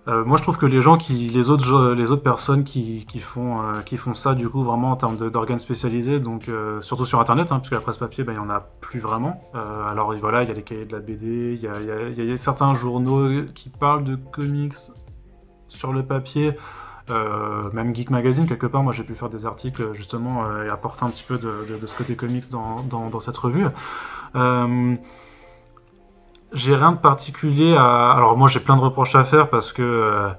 euh, 0.07 0.23
moi 0.23 0.37
je 0.37 0.43
trouve 0.43 0.57
que 0.57 0.67
les 0.67 0.81
gens 0.81 0.97
qui, 0.97 1.29
les 1.29 1.49
autres, 1.49 1.93
les 1.93 2.11
autres 2.11 2.21
personnes 2.21 2.63
qui, 2.63 3.05
qui 3.09 3.19
font, 3.19 3.61
euh, 3.61 3.81
qui 3.81 3.97
font 3.97 4.13
ça, 4.13 4.35
du 4.35 4.47
coup, 4.47 4.63
vraiment 4.63 4.91
en 4.91 4.95
termes 4.95 5.17
d'organes 5.17 5.59
spécialisés, 5.59 6.19
donc 6.19 6.49
surtout 6.81 7.05
sur 7.05 7.19
Internet, 7.19 7.51
hein, 7.51 7.59
puisque 7.59 7.73
la 7.73 7.81
presse 7.81 7.97
papier, 7.97 8.23
bah, 8.23 8.33
il 8.33 8.35
y 8.35 8.39
en 8.39 8.49
a 8.49 8.59
plus 8.59 8.99
vraiment. 8.99 9.41
alors 9.53 10.13
voilà, 10.15 10.43
il 10.43 10.49
y 10.49 10.51
a 10.51 10.53
les 10.53 10.63
cahiers 10.63 10.85
de 10.85 10.93
la 10.93 10.99
BD, 10.99 11.59
il 11.59 12.25
y 12.25 12.31
a, 12.31 12.37
certains 12.37 12.75
journaux 12.75 13.43
qui 13.55 13.69
parlent 13.69 14.03
de 14.03 14.15
comics 14.15 14.75
sur 15.67 15.93
le 15.93 16.03
papier. 16.03 16.53
même 17.73 17.95
Geek 17.95 18.11
Magazine, 18.11 18.45
quelque 18.47 18.67
part, 18.67 18.83
moi 18.83 18.93
j'ai 18.93 19.03
pu 19.03 19.15
faire 19.15 19.29
des 19.29 19.47
articles 19.47 19.93
justement 19.93 20.43
et 20.61 20.69
apporter 20.69 21.05
un 21.05 21.09
petit 21.09 21.25
peu 21.27 21.39
de, 21.39 21.87
ce 21.87 21.97
côté 21.97 22.15
comics 22.15 22.49
dans, 22.51 22.83
dans 22.83 23.19
cette 23.19 23.37
revue. 23.37 23.65
J'ai 26.55 26.73
rien 26.73 26.93
de 26.93 26.97
particulier 26.97 27.75
à. 27.77 28.11
Alors 28.13 28.37
moi 28.37 28.47
j'ai 28.47 28.61
plein 28.61 28.77
de 28.77 28.81
reproches 28.81 29.13
à 29.15 29.25
faire 29.25 29.49
parce 29.49 29.73
que 29.73 29.81
euh, 29.81 30.29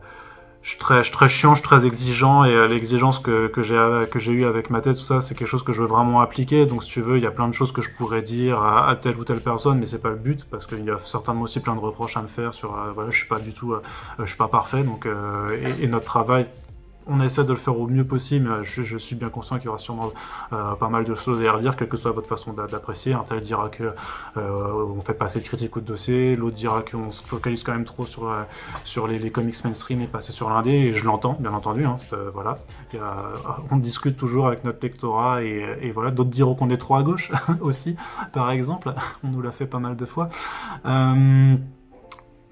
je, 0.63 0.71
suis 0.71 0.79
très, 0.79 1.29
chiant, 1.29 1.55
je 1.55 1.61
suis 1.61 1.69
très 1.69 1.85
exigeant 1.85 2.45
et 2.45 2.55
euh, 2.55 2.67
l'exigence 2.67 3.19
que, 3.19 3.53
j'ai 3.59 4.09
que 4.11 4.19
j'ai 4.19 4.33
eu 4.33 4.47
avec 4.47 4.71
ma 4.71 4.81
tête, 4.81 4.97
tout 4.97 5.03
ça, 5.03 5.21
c'est 5.21 5.35
quelque 5.35 5.51
chose 5.51 5.63
que 5.63 5.75
je 5.75 5.83
veux 5.83 5.87
vraiment 5.87 6.23
appliquer. 6.23 6.65
Donc 6.65 6.85
si 6.85 6.91
tu 6.91 7.03
veux, 7.03 7.19
il 7.19 7.23
y 7.23 7.27
a 7.27 7.31
plein 7.31 7.49
de 7.49 7.53
choses 7.53 7.71
que 7.71 7.83
je 7.83 7.91
pourrais 7.91 8.23
dire 8.23 8.63
à, 8.63 8.97
telle 8.97 9.19
ou 9.19 9.25
telle 9.25 9.43
personne, 9.43 9.79
mais 9.79 9.85
c'est 9.85 10.01
pas 10.01 10.09
le 10.09 10.17
but 10.17 10.43
parce 10.51 10.65
qu'il 10.65 10.85
y 10.87 10.91
a 10.91 10.99
certainement 11.05 11.43
aussi 11.43 11.61
plein 11.61 11.75
de 11.75 11.81
reproches 11.81 12.17
à 12.17 12.23
me 12.23 12.29
faire 12.29 12.55
sur. 12.55 12.75
Euh, 12.75 12.93
voilà, 12.95 13.11
je 13.11 13.19
suis 13.19 13.29
pas 13.29 13.39
du 13.39 13.53
tout, 13.53 13.75
je 14.19 14.25
suis 14.25 14.39
pas 14.39 14.49
parfait, 14.49 14.85
donc 14.85 15.07
et, 15.81 15.87
notre 15.87 16.07
travail 16.07 16.47
on 17.07 17.21
essaie 17.21 17.45
de 17.45 17.53
le 17.53 17.59
faire 17.59 17.79
au 17.79 17.87
mieux 17.87 18.05
possible, 18.05 18.49
mais 18.49 18.65
je, 18.65 18.97
suis 18.97 19.15
bien 19.17 19.29
conscient 19.29 19.57
qu'il 19.57 19.67
y 19.67 19.69
aura 19.69 19.79
sûrement 19.79 20.11
euh, 20.53 20.75
pas 20.75 20.89
mal 20.89 21.05
de 21.05 21.15
choses 21.15 21.45
à 21.45 21.53
redire, 21.53 21.77
quelle 21.77 21.89
que 21.89 21.97
soit 21.97 22.11
votre 22.11 22.29
façon 22.29 22.53
d'apprécier. 22.53 23.13
Un 23.13 23.25
tel 23.29 23.41
dira 23.41 23.69
que 23.69 23.93
euh, 24.37 24.95
on 24.97 25.01
fait 25.01 25.15
pas 25.15 25.27
assez 25.27 25.41
de 25.41 25.45
critiques 25.45 25.77
ou 25.77 25.81
de 25.81 25.87
dossier, 25.87 26.37
l'autre 26.37 26.57
dira 26.57 26.83
qu'on 26.83 27.13
se 27.13 27.23
focalise 27.23 27.63
quand 27.63 27.73
même 27.73 27.85
trop 27.85 28.07
sur, 28.07 28.29
euh, 28.29 29.07
les, 29.07 29.31
comics 29.31 29.65
mainstream 29.65 30.01
et 30.01 30.07
passer 30.07 30.33
sur 30.33 30.51
l'indé, 30.51 30.71
et 30.71 30.95
je 30.95 31.05
l'entends, 31.05 31.37
bien 31.39 31.53
entendu. 31.53 31.85
Hein, 31.85 31.99
voilà. 32.33 32.59
on 33.71 33.77
discute 33.77 34.17
toujours 34.17 34.49
avec 34.49 34.65
notre 34.65 34.83
lectorat, 34.83 35.43
et, 35.43 35.91
voilà. 35.95 36.11
D'autres 36.11 36.31
diront 36.31 36.55
qu'on 36.55 36.71
est 36.71 36.79
trop 36.79 36.97
à 36.97 37.03
gauche 37.03 37.31
aussi, 37.61 37.97
par 38.33 38.51
exemple. 38.51 38.95
On 39.23 39.29
nous 39.29 39.43
l'a 39.43 39.53
fait 39.53 39.67
pas 39.67 39.79
mal 39.79 39.97
de 39.97 40.07
fois. 40.07 40.31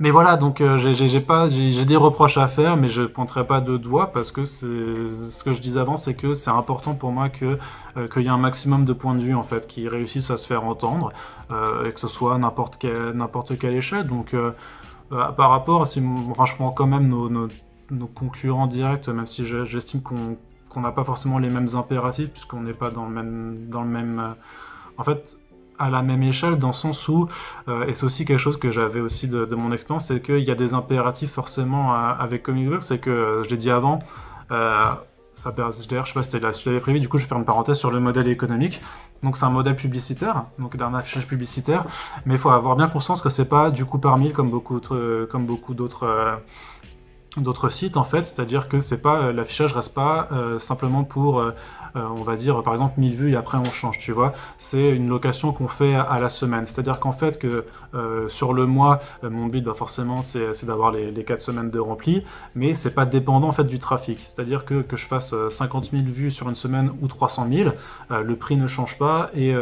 Mais 0.01 0.11
voilà, 0.11 0.37
donc 0.37 0.61
euh, 0.61 0.79
j'ai 0.79 1.21
pas, 1.21 1.49
j'ai 1.49 1.85
des 1.85 1.97
reproches 1.97 2.37
à 2.37 2.49
faire, 2.49 2.77
mais 2.77 2.89
je 2.91 3.03
pointerai 3.03 3.47
pas 3.47 3.61
de 3.61 3.77
doigts 3.77 4.11
parce 4.13 4.33
que 4.33 4.45
ce 4.45 5.45
que 5.45 5.53
je 5.53 5.61
disais 5.61 5.79
avant, 5.79 5.97
c'est 5.97 6.15
que 6.15 6.35
c'est 6.35 6.51
important 6.51 6.95
pour 6.95 7.13
moi 7.13 7.29
que 7.29 7.59
euh, 7.97 8.09
qu'il 8.09 8.23
y 8.23 8.27
ait 8.27 8.31
un 8.31 8.37
maximum 8.37 8.87
de 8.87 8.93
points 8.93 9.15
de 9.15 9.23
vue 9.23 9.37
en 9.37 9.45
fait 9.45 9.69
qui 9.69 9.89
réussissent 9.89 10.33
à 10.33 10.37
se 10.37 10.49
faire 10.49 10.65
entendre 10.65 11.13
euh, 11.53 11.89
et 11.89 11.93
que 11.93 12.01
ce 12.01 12.09
soit 12.09 12.37
n'importe 12.39 12.83
n'importe 13.15 13.57
quelle 13.57 13.75
échelle. 13.75 14.09
Donc 14.09 14.35
par 15.11 15.51
rapport, 15.51 15.87
si, 15.87 16.03
quand 16.75 16.87
même 16.87 17.07
nos, 17.07 17.29
nos, 17.29 18.07
concurrents 18.09 18.67
directs, 18.67 19.07
même 19.07 19.29
si 19.29 19.47
j'estime 19.47 20.03
qu'on 20.03 20.37
qu'on 20.69 20.81
n'a 20.81 20.91
pas 20.91 21.05
forcément 21.05 21.39
les 21.39 21.51
mêmes 21.51 21.69
impératifs 21.77 22.31
puisqu'on 22.31 22.63
n'est 22.63 22.73
pas 22.73 22.91
dans 22.91 23.05
le 23.05 23.13
même 23.13 23.69
dans 23.69 23.83
le 23.83 23.89
même 23.89 24.35
en 24.99 25.05
fait 25.05 25.39
à 25.79 25.91
la 25.91 26.03
même 26.03 26.23
échelle 26.23 26.59
dans 26.59 26.69
le 26.69 26.75
sens 26.75 27.09
où, 27.09 27.29
euh, 27.69 27.87
et 27.87 27.95
c'est 27.95 28.05
aussi 28.05 28.25
quelque 28.25 28.39
chose 28.39 28.59
que 28.59 28.71
j'avais 28.71 29.01
aussi 29.01 29.29
de, 29.29 29.55
mon 29.55 29.73
expérience, 29.73 30.07
c'est 30.07 30.21
qu'il 30.21 30.41
y 30.41 30.51
a 30.51 30.55
des 30.55 30.75
impératifs 30.75 31.33
forcément 31.33 31.95
avec 31.95 32.43
Comic 32.43 32.69
Book, 32.69 32.83
c'est 32.83 32.99
que, 32.99 33.11
euh, 33.11 33.45
je 33.45 33.51
l'ai 33.51 33.57
dit 33.57 33.71
avant, 33.71 34.01
euh, 34.51 34.85
ça, 35.35 35.51
d'ailleurs 35.51 36.07
je 36.07 36.13
sais 36.13 36.15
pas 36.15 36.23
si 36.23 36.31
tu 36.31 36.39
l'avais 36.69 36.81
prévu, 36.81 37.01
du 37.01 37.09
coup 37.09 37.19
je 37.19 37.25
vais 37.25 37.29
faire 37.29 37.39
une 37.39 37.45
parenthèse 37.45 37.77
sur 37.77 37.91
le 37.91 38.01
modèle 38.01 38.29
économique. 38.29 38.81
Donc 39.23 39.39
c'est 39.39 39.45
un 39.47 39.51
modèle 39.51 39.77
publicitaire, 39.77 40.45
donc 40.59 40.77
d'un 40.77 40.93
affichage 40.93 41.27
publicitaire, 41.27 41.85
mais 42.27 42.35
il 42.35 42.41
faut 42.41 42.51
avoir 42.51 42.77
bien 42.77 42.89
conscience 42.89 43.23
que 43.23 43.31
c'est 43.31 43.49
pas 43.49 43.71
du 43.71 43.87
coup 43.87 43.99
par 43.99 44.19
mille 44.19 44.35
comme 44.35 44.51
beaucoup, 44.51 44.81
beaucoup 45.39 45.75
d'autres 45.75 47.71
sites 47.71 47.97
en 47.97 48.05
fait, 48.05 48.27
c'est-à-dire 48.27 48.69
que 48.69 48.83
c'est 48.83 49.01
pas 49.01 49.33
l'affichage 49.33 49.73
reste 49.73 49.95
pas 49.95 50.29
simplement 50.61 51.05
pour 51.05 51.41
euh, 51.41 51.53
on 51.95 52.23
va 52.23 52.37
dire 52.37 52.63
par 52.63 52.75
exemple 52.75 52.99
1000 52.99 53.17
vues 53.17 53.33
et 53.33 53.37
après 53.37 53.59
on 53.59 53.65
change, 53.65 53.99
tu 53.99 54.13
vois. 54.13 54.35
C'est 54.59 54.91
une 54.91 55.09
location 55.09 55.53
qu'on 55.53 55.69
fait 55.69 55.95
à 55.95 56.19
la 56.19 56.29
semaine. 56.29 56.65
C'est-à-dire 56.67 57.01
qu'en 57.01 57.13
fait 57.13 57.39
que 57.39 57.65
euh, 57.95 58.29
sur 58.29 58.53
le 58.53 58.67
mois, 58.67 59.01
euh, 59.23 59.31
mon 59.31 59.47
but 59.47 59.63
bah, 59.63 59.75
forcément 59.77 60.23
c'est 60.23 60.65
d'avoir 60.65 60.93
les, 60.93 61.11
les 61.11 61.25
4 61.25 61.41
semaines 61.41 61.71
de 61.71 61.79
rempli, 61.79 62.25
mais 62.55 62.75
c'est 62.75 62.95
pas 62.95 63.07
dépendant 63.07 63.49
en 63.49 63.53
fait 63.53 63.65
du 63.65 63.79
trafic. 63.79 64.19
C'est-à-dire 64.21 64.65
que, 64.65 64.83
que 64.83 64.97
je 64.97 65.07
fasse 65.07 65.35
50 65.51 65.91
000 65.91 66.03
vues 66.05 66.31
sur 66.31 66.49
une 66.49 66.55
semaine 66.55 66.93
ou 67.01 67.09
300 67.09 67.49
000, 67.51 67.71
le 68.11 68.37
prix 68.37 68.57
ne 68.57 68.67
change 68.67 68.99
pas 68.99 69.31
et 69.35 69.55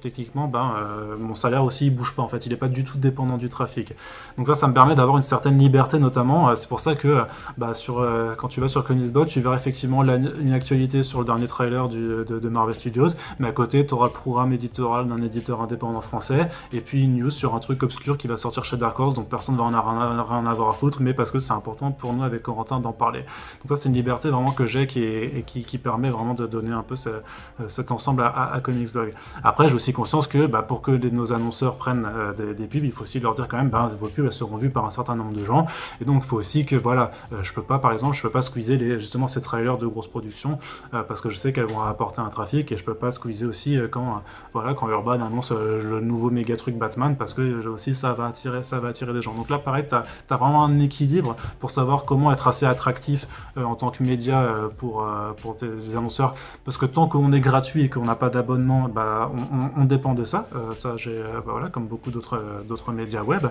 techniquement 0.00 0.48
ben, 0.48 0.74
mon 1.18 1.34
salaire 1.34 1.64
aussi 1.64 1.86
il 1.86 1.94
bouge 1.94 2.14
pas 2.14 2.22
en 2.22 2.28
fait, 2.28 2.46
il 2.46 2.50
n'est 2.50 2.56
pas 2.56 2.68
du 2.68 2.84
tout 2.84 2.98
dépendant 2.98 3.36
du 3.36 3.48
trafic. 3.48 3.94
Donc 4.36 4.46
ça, 4.46 4.54
ça 4.54 4.66
me 4.66 4.74
permet 4.74 4.94
d'avoir 4.94 5.16
une 5.16 5.22
certaine 5.22 5.58
liberté 5.58 5.98
notamment. 5.98 6.54
c'est 6.56 6.68
pour 6.68 6.80
ça 6.80 6.94
que 6.94 7.22
bah, 7.58 7.74
sur, 7.74 8.06
quand 8.38 8.48
tu 8.48 8.60
vas 8.60 8.68
sur 8.68 8.84
Comicsbot, 8.84 9.26
tu 9.26 9.40
verras 9.40 9.56
effectivement 9.56 10.02
une 10.04 10.52
actualité 10.52 11.02
sur 11.02 11.20
le 11.20 11.24
dernier 11.24 11.46
trailer 11.46 11.88
de, 11.88 12.48
Marvel 12.48 12.74
Studios, 12.74 13.10
mais 13.38 13.48
à 13.48 13.52
côté, 13.52 13.86
tu 13.86 13.94
auras 13.94 14.06
le 14.06 14.12
programme 14.12 14.52
éditorial 14.52 15.08
d'un 15.08 15.22
éditeur 15.22 15.62
indépendant 15.62 16.00
français, 16.00 16.48
et 16.72 16.80
puis 16.80 17.04
une 17.04 17.16
news 17.16 17.30
sur 17.30 17.54
un 17.54 17.60
truc 17.60 17.71
obscur 17.82 18.18
qui 18.18 18.28
va 18.28 18.36
sortir 18.36 18.64
chez 18.64 18.76
Dark 18.76 18.98
Horse, 18.98 19.14
donc 19.14 19.28
personne 19.28 19.54
ne 19.54 19.60
va 19.60 19.66
en 19.66 19.74
avoir, 19.74 20.28
rien 20.28 20.46
avoir 20.46 20.68
à 20.70 20.72
foutre, 20.72 21.00
mais 21.00 21.14
parce 21.14 21.30
que 21.30 21.40
c'est 21.40 21.52
important 21.52 21.92
pour 21.92 22.12
nous 22.12 22.22
avec 22.22 22.42
Corentin 22.42 22.80
d'en 22.80 22.92
parler. 22.92 23.20
Donc 23.20 23.68
ça, 23.68 23.76
c'est 23.76 23.88
une 23.88 23.94
liberté 23.94 24.28
vraiment 24.30 24.52
que 24.52 24.66
j'ai 24.66 24.86
qui, 24.86 25.02
et 25.02 25.44
qui, 25.46 25.78
permet 25.78 26.10
vraiment 26.10 26.34
de 26.34 26.46
donner 26.46 26.70
un 26.70 26.82
peu 26.82 26.94
euh, 27.06 27.20
cet 27.68 27.90
ensemble 27.90 28.22
à, 28.22 28.28
à, 28.28 28.60
Blog. 28.60 29.14
Après, 29.42 29.68
j'ai 29.68 29.74
aussi 29.74 29.92
conscience 29.92 30.26
que 30.26 30.46
bah, 30.46 30.62
pour 30.62 30.82
que 30.82 30.90
nos 30.90 31.32
annonceurs 31.32 31.76
prennent 31.76 32.06
euh, 32.06 32.54
des, 32.54 32.66
pubs, 32.66 32.84
il 32.84 32.92
faut 32.92 33.04
aussi 33.04 33.20
leur 33.20 33.34
dire 33.34 33.48
quand 33.48 33.56
même, 33.56 33.70
bah, 33.70 33.90
vos 33.98 34.08
pubs 34.08 34.26
elles 34.26 34.32
seront 34.32 34.56
vues 34.56 34.70
par 34.70 34.84
un 34.84 34.90
certain 34.90 35.14
nombre 35.14 35.32
de 35.32 35.44
gens, 35.44 35.66
et 36.00 36.04
donc 36.04 36.22
il 36.24 36.28
faut 36.28 36.36
aussi 36.36 36.66
que 36.66 36.76
voilà, 36.76 37.12
euh, 37.32 37.42
je 37.42 37.52
peux 37.52 37.62
pas 37.62 37.78
par 37.78 37.92
exemple, 37.92 38.16
je 38.16 38.22
peux 38.22 38.30
pas 38.30 38.42
squeezer 38.42 38.76
les, 38.76 39.00
justement 39.00 39.28
ces 39.28 39.40
trailers 39.40 39.78
de 39.78 39.86
grosses 39.86 40.08
productions 40.08 40.58
parce 40.90 41.20
que 41.20 41.30
je 41.30 41.36
sais 41.36 41.52
qu'elles 41.52 41.66
vont 41.66 41.82
apporter 41.82 42.20
un 42.20 42.28
trafic 42.28 42.70
et 42.72 42.76
je 42.76 42.84
peux 42.84 42.94
pas 42.94 43.10
squeezer 43.10 43.48
aussi 43.48 43.78
quand, 43.90 44.22
voilà, 44.52 44.74
quand 44.74 44.88
Urban 44.88 45.12
annonce 45.12 45.52
le 45.52 46.00
nouveau 46.00 46.30
méga 46.30 46.56
truc 46.56 46.76
Batman 46.76 47.16
parce 47.16 47.34
que 47.34 47.61
aussi 47.68 47.94
ça 47.94 48.12
va 48.12 48.26
attirer, 48.26 48.64
ça 48.64 48.78
va 48.80 48.88
attirer 48.88 49.12
des 49.12 49.22
gens. 49.22 49.34
Donc 49.34 49.50
là, 49.50 49.58
pareil, 49.58 49.84
tu 49.88 49.94
as, 49.94 50.36
vraiment 50.36 50.64
un 50.64 50.78
équilibre 50.80 51.36
pour 51.60 51.70
savoir 51.70 52.04
comment 52.04 52.32
être 52.32 52.48
assez 52.48 52.66
attractif 52.66 53.26
en 53.56 53.74
tant 53.74 53.90
que 53.90 54.02
média 54.02 54.46
pour, 54.78 55.06
pour 55.42 55.56
tes 55.56 55.66
annonceurs 55.96 56.34
parce 56.64 56.76
que 56.76 56.86
tant 56.86 57.06
qu'on 57.06 57.32
est 57.32 57.40
gratuit 57.40 57.84
et 57.84 57.88
qu'on 57.88 58.04
n'a 58.04 58.14
pas 58.14 58.30
d'abonnement, 58.30 58.88
bah, 58.88 59.30
on, 59.76 59.84
dépend 59.84 60.14
de 60.14 60.24
ça. 60.24 60.48
ça, 60.78 60.96
j'ai, 60.96 61.22
bah, 61.22 61.42
voilà, 61.46 61.68
comme 61.68 61.86
beaucoup 61.86 62.10
d'autres, 62.10 62.42
d'autres 62.66 62.92
médias 62.92 63.22
web. 63.22 63.46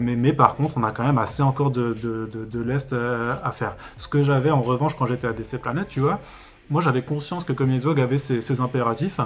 mais, 0.00 0.16
mais 0.16 0.32
par 0.32 0.56
contre, 0.56 0.74
on 0.76 0.82
a 0.82 0.92
quand 0.92 1.04
même 1.04 1.18
assez 1.18 1.42
encore 1.42 1.70
de, 1.70 1.94
de, 2.02 2.28
de, 2.32 2.44
de 2.44 2.60
l'Est 2.62 2.92
à 2.92 3.52
faire. 3.52 3.76
Ce 3.98 4.08
que 4.08 4.24
j'avais 4.24 4.50
en 4.50 4.62
revanche 4.62 4.96
quand 4.96 5.06
j'étais 5.06 5.26
à 5.26 5.32
DC 5.32 5.58
Planet, 5.58 5.86
tu 5.88 6.00
vois, 6.00 6.20
moi 6.70 6.80
j'avais 6.80 7.02
conscience 7.02 7.44
que 7.44 7.52
Comics 7.52 7.84
avait 7.98 8.18
ses, 8.18 8.60
impératifs, 8.60 9.20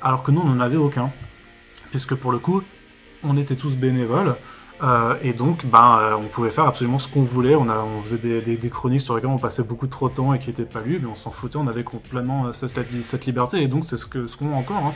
alors 0.00 0.22
que 0.22 0.30
nous 0.30 0.40
on 0.40 0.46
n'en 0.46 0.60
avait 0.60 0.76
aucun. 0.76 1.10
Puisque 1.90 2.14
pour 2.14 2.32
le 2.32 2.38
coup, 2.38 2.62
on 3.24 3.36
était 3.36 3.56
tous 3.56 3.74
bénévoles, 3.74 4.36
euh, 4.82 5.14
et 5.22 5.32
donc 5.32 5.64
ben, 5.64 5.98
euh, 6.00 6.16
on 6.16 6.26
pouvait 6.26 6.50
faire 6.50 6.66
absolument 6.66 6.98
ce 6.98 7.06
qu'on 7.06 7.22
voulait. 7.22 7.54
On, 7.54 8.02
faisait 8.02 8.18
des, 8.40 8.68
chroniques 8.68 9.02
sur 9.02 9.14
lesquelles 9.14 9.30
on 9.30 9.38
passait 9.38 9.62
beaucoup 9.62 9.86
trop 9.86 10.08
de 10.08 10.14
temps 10.14 10.34
et 10.34 10.40
qui 10.40 10.48
n'étaient 10.48 10.64
pas 10.64 10.80
lues, 10.80 10.98
mais 11.00 11.08
on 11.08 11.14
s'en 11.14 11.30
foutait, 11.30 11.56
on 11.56 11.68
avait 11.68 11.84
complètement 11.84 12.46
euh, 12.46 12.52
cette, 12.52 13.26
liberté. 13.26 13.62
Et 13.62 13.68
donc 13.68 13.84
c'est 13.84 13.96
ce 13.96 14.06
qu'on 14.06 14.52
a 14.52 14.56
encore, 14.56 14.84
hein, 14.84 14.90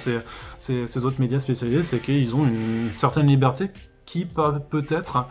ces 0.59 1.05
autres 1.05 1.21
médias 1.21 1.39
spécialisés, 1.39 1.85
c'est 1.85 2.01
qu'ils 2.01 2.35
ont 2.35 2.45
une, 2.45 2.93
certaine 2.93 3.27
liberté 3.27 3.71
qui 4.07 4.25
peut-être 4.25 5.27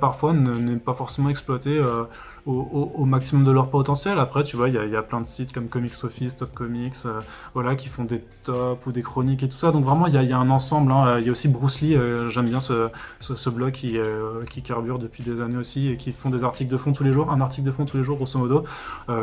parfois 0.00 0.32
n'est 0.32 0.76
pas 0.76 0.94
forcément 0.94 1.28
exploitée 1.28 1.80
au, 2.48 3.04
maximum 3.04 3.44
de 3.44 3.50
leur 3.50 3.68
potentiel. 3.68 4.18
Après, 4.18 4.42
tu 4.42 4.56
vois, 4.56 4.68
il 4.68 4.74
y, 4.74 4.96
a, 4.96 5.02
plein 5.02 5.20
de 5.20 5.26
sites 5.26 5.52
comme 5.52 5.68
Comics 5.68 6.02
Office, 6.02 6.36
Top 6.36 6.54
Comics, 6.54 6.94
euh, 7.04 7.20
voilà, 7.54 7.76
qui 7.76 7.88
font 7.88 8.04
des 8.04 8.22
tops 8.44 8.84
ou 8.86 8.92
des 8.92 9.02
chroniques 9.02 9.42
et 9.42 9.48
tout 9.48 9.56
ça. 9.56 9.70
Donc 9.70 9.84
vraiment, 9.84 10.06
il 10.06 10.14
y 10.14 10.32
a, 10.32 10.38
un 10.38 10.50
ensemble. 10.50 10.90
Hein. 10.92 11.18
Il 11.20 11.26
y 11.26 11.28
a 11.28 11.32
aussi 11.32 11.48
Bruce 11.48 11.80
Lee, 11.80 11.94
euh, 11.94 12.30
j'aime 12.30 12.46
bien 12.46 12.60
ce, 12.60 13.50
blog 13.50 13.72
qui, 13.72 13.98
euh, 13.98 14.44
qui 14.50 14.62
carbure 14.62 14.98
depuis 14.98 15.22
des 15.22 15.40
années 15.40 15.56
aussi 15.56 15.88
et 15.88 15.96
qui 15.96 16.12
font 16.12 16.30
des 16.30 16.44
articles 16.44 16.70
de 16.70 16.76
fond 16.78 16.92
tous 16.92 17.04
les 17.04 17.12
jours, 17.12 17.30
un 17.30 17.40
article 17.40 17.66
de 17.66 17.72
fond 17.72 17.84
tous 17.84 17.98
les 17.98 18.04
jours, 18.04 18.16
grosso 18.16 18.38
modo. 18.38 18.64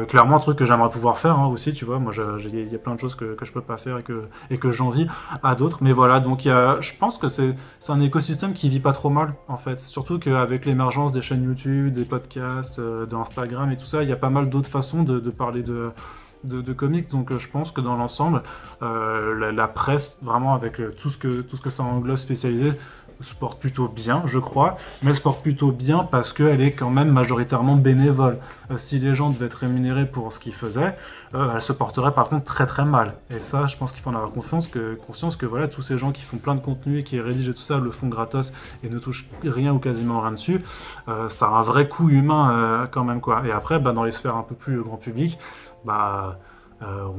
clairement, 0.08 0.38
un 0.38 0.40
truc 0.40 0.58
que 0.58 0.66
j'aimerais 0.66 0.92
pouvoir 0.92 1.18
faire 1.18 1.40
hein, 1.40 1.48
aussi, 1.48 1.74
tu 1.74 1.86
vois. 1.86 2.00
Moi, 2.00 2.14
il 2.46 2.72
y 2.72 2.76
a 2.76 2.78
plein 2.78 2.96
de 2.96 3.00
choses 3.00 3.16
que, 3.16 3.36
que 3.36 3.46
je 3.46 3.52
peux 3.52 3.62
pas 3.62 3.78
faire 3.78 3.98
et 3.98 4.04
que, 4.04 4.26
et 4.50 4.58
que 4.58 4.72
j'envie 4.72 5.08
à 5.42 5.56
d'autres. 5.56 5.80
Mais 5.82 5.94
voilà, 5.94 6.20
donc 6.20 6.42
je 6.44 6.98
pense 7.00 7.18
que 7.18 7.30
c'est 7.30 7.56
un 7.90 8.02
écosystème 8.02 8.54
qui 8.54 8.70
vit 8.70 8.80
pas 8.80 8.94
trop 8.94 9.10
mal, 9.10 9.34
en 9.48 9.58
fait. 9.58 9.82
Surtout 9.82 10.20
qu'avec 10.20 10.66
l'émergence 10.66 11.12
des 11.12 11.22
chaînes 11.22 11.44
YouTube, 11.44 11.94
des 11.94 12.06
podcasts, 12.06 12.80
Instagram 13.22 13.72
et 13.72 13.78
tout 13.78 13.86
ça, 13.86 14.04
il 14.04 14.10
y 14.10 14.12
a 14.12 14.18
pas 14.18 14.30
mal 14.30 14.50
d'autres 14.50 14.70
façons 14.70 15.04
de, 15.04 15.20
parler 15.30 15.64
de, 15.64 16.74
comics. 16.74 17.10
Donc 17.10 17.32
euh, 17.32 17.40
je 17.40 17.50
pense 17.50 17.72
que 17.72 17.82
dans 17.82 17.96
l'ensemble, 17.96 18.44
euh, 18.82 19.52
la, 19.52 19.68
presse, 19.68 20.20
vraiment 20.22 20.54
avec 20.54 20.80
euh, 20.80 20.94
tout 21.02 21.10
ce 21.10 21.18
que, 21.18 21.42
tout 21.42 21.58
ce 21.58 21.62
que 21.62 21.70
ça 21.70 21.84
englobe 21.84 22.18
spécialisé, 22.18 22.74
se 23.22 23.34
porte 23.34 23.60
plutôt 23.60 23.88
bien, 23.88 24.24
je 24.26 24.40
crois, 24.40 24.78
mais 25.04 25.14
se 25.14 25.22
porte 25.22 25.42
plutôt 25.42 25.72
bien 25.72 26.08
parce 26.10 26.34
qu'elle 26.34 26.62
est 26.62 26.72
quand 26.72 26.90
même 26.90 27.10
majoritairement 27.10 27.76
bénévole. 27.76 28.40
Euh, 28.72 28.78
si 28.78 29.00
les 29.00 29.16
gens 29.16 29.30
devaient 29.30 29.46
être 29.46 29.56
rémunérés 29.56 30.06
pour 30.06 30.34
ce 30.34 30.40
qu'ils 30.40 30.54
faisaient, 30.54 30.96
euh, 31.34 31.54
elle 31.56 31.62
se 31.62 31.74
porterait 31.74 32.12
par 32.12 32.30
contre 32.30 32.46
très 32.46 32.66
très 32.66 32.86
mal. 32.86 33.16
Et 33.30 33.40
ça, 33.40 33.68
je 33.68 33.78
pense 33.78 33.92
qu'il 33.92 34.02
faut 34.02 34.10
en 34.10 34.16
avoir 34.16 34.32
confiance 34.32 34.68
que, 34.68 34.96
conscience 35.08 35.36
que 35.36 35.46
voilà, 35.46 35.68
tous 35.68 35.82
ces 35.82 35.98
gens 35.98 36.12
qui 36.12 36.22
font 36.22 36.38
plein 36.38 36.56
de 36.56 36.62
contenu 36.62 37.00
et 37.00 37.04
qui 37.04 37.20
rédigent 37.20 37.54
tout 37.54 37.62
ça 37.62 37.78
le 37.78 37.92
font 37.92 38.08
gratos 38.08 38.54
et 38.84 38.90
ne 38.90 39.00
touchent 39.00 39.28
rien 39.44 39.74
ou 39.74 39.80
quasiment 39.80 40.22
rien 40.22 40.32
dessus, 40.32 40.62
euh, 41.08 41.30
ça 41.30 41.48
a 41.48 41.50
un 41.50 41.62
vrai 41.62 41.88
coût 41.88 42.10
humain 42.10 42.88
quand 42.92 43.04
même 43.04 43.22
quoi. 43.22 43.44
Et 43.46 43.52
après, 43.52 43.80
bah, 43.80 43.92
dans 43.94 44.04
les 44.04 44.12
sphères 44.12 44.36
un 44.36 44.44
peu 44.44 44.56
plus 44.56 44.82
grand 44.82 44.98
public, 44.98 45.38
bah 45.86 46.40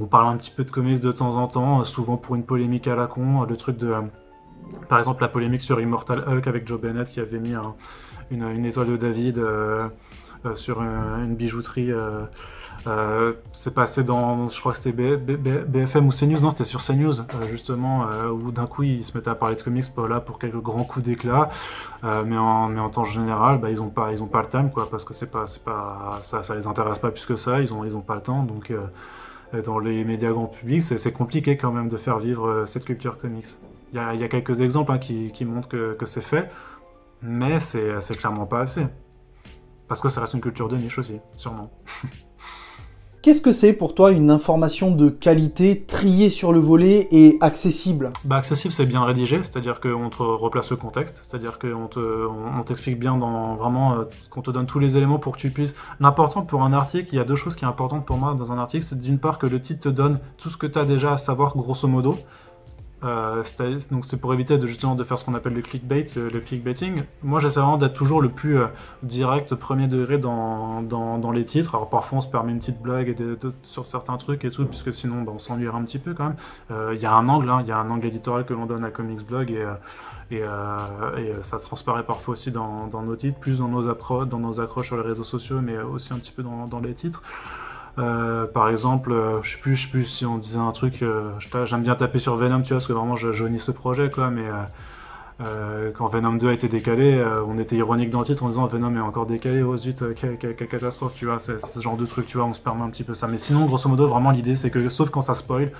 on 0.01 0.07
parle 0.07 0.29
un 0.29 0.37
petit 0.37 0.53
peu 0.53 0.63
de 0.63 0.71
comics 0.71 1.01
de 1.01 1.11
temps 1.11 1.35
en 1.37 1.49
temps, 1.49 1.83
souvent 1.83 2.17
pour 2.17 2.37
une 2.37 2.45
polémique 2.45 2.87
à 2.87 2.95
la 2.95 3.09
con, 3.09 3.43
le 3.43 3.57
truc 3.57 3.77
de 3.79 3.93
par 4.89 4.99
exemple, 4.99 5.23
la 5.23 5.29
polémique 5.29 5.63
sur 5.63 5.81
Immortal 5.81 6.25
Hulk 6.27 6.47
avec 6.47 6.67
Joe 6.67 6.81
Bennett 6.81 7.09
qui 7.09 7.21
avait 7.21 7.39
mis 7.39 7.55
une, 8.31 8.65
étoile 8.65 8.89
de 8.89 8.97
David 8.97 9.39
euh, 9.39 9.89
euh, 10.45 10.57
sur 10.57 10.83
une, 10.83 11.35
bijouterie. 11.35 11.93
Euh, 12.87 13.33
c'est 13.53 13.75
passé 13.75 14.05
dans, 14.05 14.49
je 14.49 14.61
crois 14.61 14.73
que 14.73 14.79
c'était 14.79 14.93
BFM 14.93 16.07
ou 16.07 16.13
CNews, 16.13 16.39
non, 16.39 16.51
c'était 16.51 16.65
sur 16.65 16.85
CNews, 16.85 17.15
justement, 17.51 18.07
où 18.31 18.53
d'un 18.53 18.67
coup 18.67 18.85
ils 18.85 19.05
se 19.05 19.17
mettaient 19.17 19.31
à 19.31 19.35
parler 19.35 19.57
de 19.57 19.63
comics 19.63 19.93
pour, 19.93 20.07
là, 20.07 20.21
pour 20.21 20.39
quelques 20.39 20.63
grands 20.63 20.85
coups 20.85 21.05
d'éclat, 21.05 21.51
mais, 22.05 22.39
en, 22.39 22.89
temps 22.91 23.05
général, 23.05 23.59
bah, 23.59 23.73
ils 23.73 23.79
n'ont 23.79 23.89
pas, 23.89 24.13
le 24.13 24.49
time, 24.49 24.71
quoi, 24.71 24.89
parce 24.89 25.03
que 25.03 25.15
ça, 25.15 25.27
ça 26.45 26.55
les 26.55 26.67
intéresse 26.69 26.99
pas 26.99 27.11
plus 27.11 27.27
que 27.27 27.35
ça, 27.35 27.61
ils 27.61 27.73
ont, 27.73 27.85
ils 27.85 27.97
ont 27.97 28.03
pas 28.03 28.15
le 28.15 28.21
temps, 28.21 28.45
donc 28.45 28.73
dans 29.65 29.81
les 29.81 30.05
médias 30.05 30.31
grand 30.31 30.47
public, 30.47 30.83
c'est 30.83 31.13
compliqué 31.13 31.57
quand 31.57 31.73
même 31.73 31.89
de 31.89 31.97
faire 31.97 32.21
vivre 32.21 32.67
cette 32.69 32.85
culture 32.85 33.19
comics. 33.19 33.49
Il 33.93 34.21
y, 34.21 34.25
a 34.25 34.29
quelques 34.29 34.61
exemples 34.61 34.93
hein, 34.93 34.99
qui, 34.99 35.45
montrent 35.45 35.69
que, 35.69 36.07
c'est 36.07 36.23
fait, 36.23 36.51
mais 37.23 37.61
c'est 37.61 38.17
clairement 38.17 38.47
pas 38.47 38.61
assez. 38.61 38.87
Parce 39.89 40.01
que 40.01 40.09
ça 40.09 40.21
reste 40.21 40.35
une 40.35 40.41
culture 40.41 40.69
de 40.69 40.77
niche 40.77 40.99
aussi, 40.99 41.21
sûrement. 41.37 41.71
Qu'est-ce 43.27 43.41
que 43.41 43.51
c'est 43.51 43.73
pour 43.73 43.97
toi 43.97 44.13
une 44.13 44.31
information 44.31 44.93
de 44.93 45.09
qualité 45.09 45.85
triée 45.85 46.29
sur 46.29 46.53
le 46.53 46.61
volet 46.61 47.09
et 47.11 47.39
accessible? 47.41 48.13
Bah, 48.25 48.37
Accessible, 48.37 48.73
c'est 48.73 48.87
bien 48.87 49.05
rédigé, 49.05 49.41
c'est-à-dire 49.43 49.81
qu'on 49.81 50.11
te 50.11 50.23
replace 50.23 50.71
le 50.71 50.77
contexte, 50.77 51.21
c'est-à-dire 51.29 51.59
qu'on 51.59 52.63
t'explique 52.65 53.01
bien 53.01 53.17
dans 53.17 53.57
vraiment, 53.57 53.95
euh, 53.95 54.05
qu'on 54.31 54.43
te 54.43 54.53
donne 54.53 54.67
tous 54.67 54.79
les 54.79 54.97
éléments 54.97 55.19
pour 55.19 55.33
que 55.35 55.41
tu 55.41 55.51
puisses. 55.51 55.75
L'important 55.99 56.43
pour 56.43 56.63
un 56.63 56.73
article, 56.73 57.09
il 57.11 57.17
y 57.17 57.19
a 57.19 57.25
deux 57.25 57.35
choses 57.35 57.57
qui 57.57 57.63
sont 57.63 57.67
importantes 57.67 58.07
pour 58.07 58.17
moi 58.17 58.37
dans 58.39 58.53
un 58.53 58.59
article, 58.59 58.85
c'est 58.85 59.01
d'une 59.01 59.19
part 59.19 59.39
que 59.39 59.49
le 59.49 59.61
titre 59.61 59.81
te 59.81 59.89
donne 59.89 60.21
tout 60.37 60.49
ce 60.49 60.57
que 60.57 60.69
tu 60.69 60.79
as 60.79 60.85
déjà 60.85 61.15
à 61.15 61.19
savoir 61.19 61.57
grosso 61.57 61.89
modo, 61.89 62.17
euh, 63.05 63.43
donc 63.91 64.07
c'est 64.07 64.19
pour 64.19 64.33
éviter 64.33 64.57
de, 64.57 64.67
faire 65.05 65.19
ce 65.19 65.25
qu'on 65.25 65.35
appelle 65.35 65.53
le 65.53 65.61
clickbait, 65.61 66.07
le, 66.17 66.41
clickbaiting. 66.41 67.03
Moi 67.23 67.41
j'essaie 67.41 67.61
vraiment 67.61 67.77
d'être 67.77 67.93
toujours 67.93 68.23
le 68.23 68.31
plus 68.31 68.59
euh, 68.59 68.67
direct, 69.03 69.55
premier 69.55 69.87
degré 69.87 70.17
dans, 70.19 71.31
les 71.33 71.45
titres. 71.45 71.75
Alors 71.75 71.91
parfois 71.91 72.19
on 72.19 72.21
se 72.23 72.29
permet 72.29 72.53
une 72.53 72.61
petite 72.61 72.81
blague 72.81 73.15
sur 73.63 73.87
certains 73.87 74.17
trucs 74.17 74.45
et 74.45 74.51
tout, 74.51 74.65
puisque 74.65 74.95
sinon 74.95 75.23
bah, 75.23 75.33
on 75.35 75.39
s'ennuierait 75.39 75.77
un 75.77 75.85
petit 75.85 75.99
peu 75.99 76.15
quand 76.15 76.25
même. 76.25 76.37
Euh, 76.71 76.93
il 76.95 77.01
y 77.01 77.07
a 77.07 77.13
un 77.13 77.29
angle, 77.29 77.51
hein, 77.51 77.59
il 77.61 77.69
y 77.69 77.73
a 77.73 77.79
un 77.79 77.91
angle 77.91 78.07
éditorial 78.07 78.47
que 78.47 78.55
l'on 78.55 78.67
donne 78.67 78.85
à 78.85 78.91
Comics 78.91 79.27
Blog 79.27 79.51
et, 79.51 79.67
et, 80.31 80.43
ça 81.43 81.59
transparaît 81.59 82.03
parfois 82.03 82.33
aussi 82.33 82.51
dans, 82.51 82.89
nos 82.89 83.17
titres, 83.17 83.39
plus 83.39 83.59
dans 83.59 83.69
nos, 83.69 83.83
dans 84.25 84.39
nos 84.39 84.61
accroches 84.61 84.87
sur 84.87 84.97
les 84.97 85.07
réseaux 85.07 85.25
sociaux, 85.25 85.61
mais 85.61 85.79
aussi 85.79 86.13
un 86.15 86.19
petit 86.19 86.33
peu 86.33 86.43
dans 86.43 86.81
les 86.81 86.95
titres. 86.95 87.23
Euh, 87.99 88.47
par 88.47 88.69
exemple, 88.69 89.13
euh, 89.13 89.43
je 89.43 89.57
sais 89.57 89.61
je 89.65 89.83
sais 89.83 89.89
plus 89.89 90.05
si 90.05 90.27
on 90.27 90.39
disait 90.39 90.59
un 90.59 90.73
truc. 90.73 91.03
Euh, 91.03 91.31
j'aime 91.65 91.83
bien 91.83 91.95
taper 91.95 92.19
sur 92.19 92.37
Venom, 92.37 92.63
tu 92.63 92.69
vois, 92.69 92.79
parce 92.79 92.87
que 92.87 92.93
vraiment 92.93 93.17
je 93.17 93.33
jaunis 93.33 93.61
ce 93.61 93.71
projet, 93.71 94.11
quoi. 94.11 94.31
Mais 94.31 94.45
quand 95.95 96.09
Venom 96.09 96.35
2 96.35 96.49
a 96.49 96.53
été 96.53 96.69
décalé, 96.69 97.23
on 97.47 97.59
était 97.59 97.77
ironique 97.77 98.11
dans 98.11 98.21
le 98.21 98.27
titre 98.27 98.43
en 98.45 98.49
disant 98.49 98.67
Venom 98.67 98.97
est 98.97 99.01
encore 99.01 99.27
décalé, 99.27 99.63
oh 99.63 99.77
zut, 99.77 100.03
quelle, 100.15 100.39
catastrophe, 100.39 101.15
tu 101.15 101.27
vois. 101.27 101.39
Ce 101.41 101.81
genre 101.81 101.97
de 101.97 102.07
truc, 102.07 102.27
tu 102.27 102.39
vois, 102.39 102.47
on 102.47 102.55
se 102.55 102.61
permet 102.61 102.83
un 102.83 102.91
petit 102.91 103.05
peu 103.05 103.15
ça. 103.15 103.27
Mais 103.27 103.39
sinon, 103.39 103.67
grosso 103.67 103.89
modo, 103.89 104.09
vraiment 104.09 104.31
l'idée, 104.31 104.57
c'est 104.57 104.71
que 104.71 104.89
sauf 104.89 105.11
quand 105.11 105.23
ça 105.23 105.35
spoil, 105.35 105.73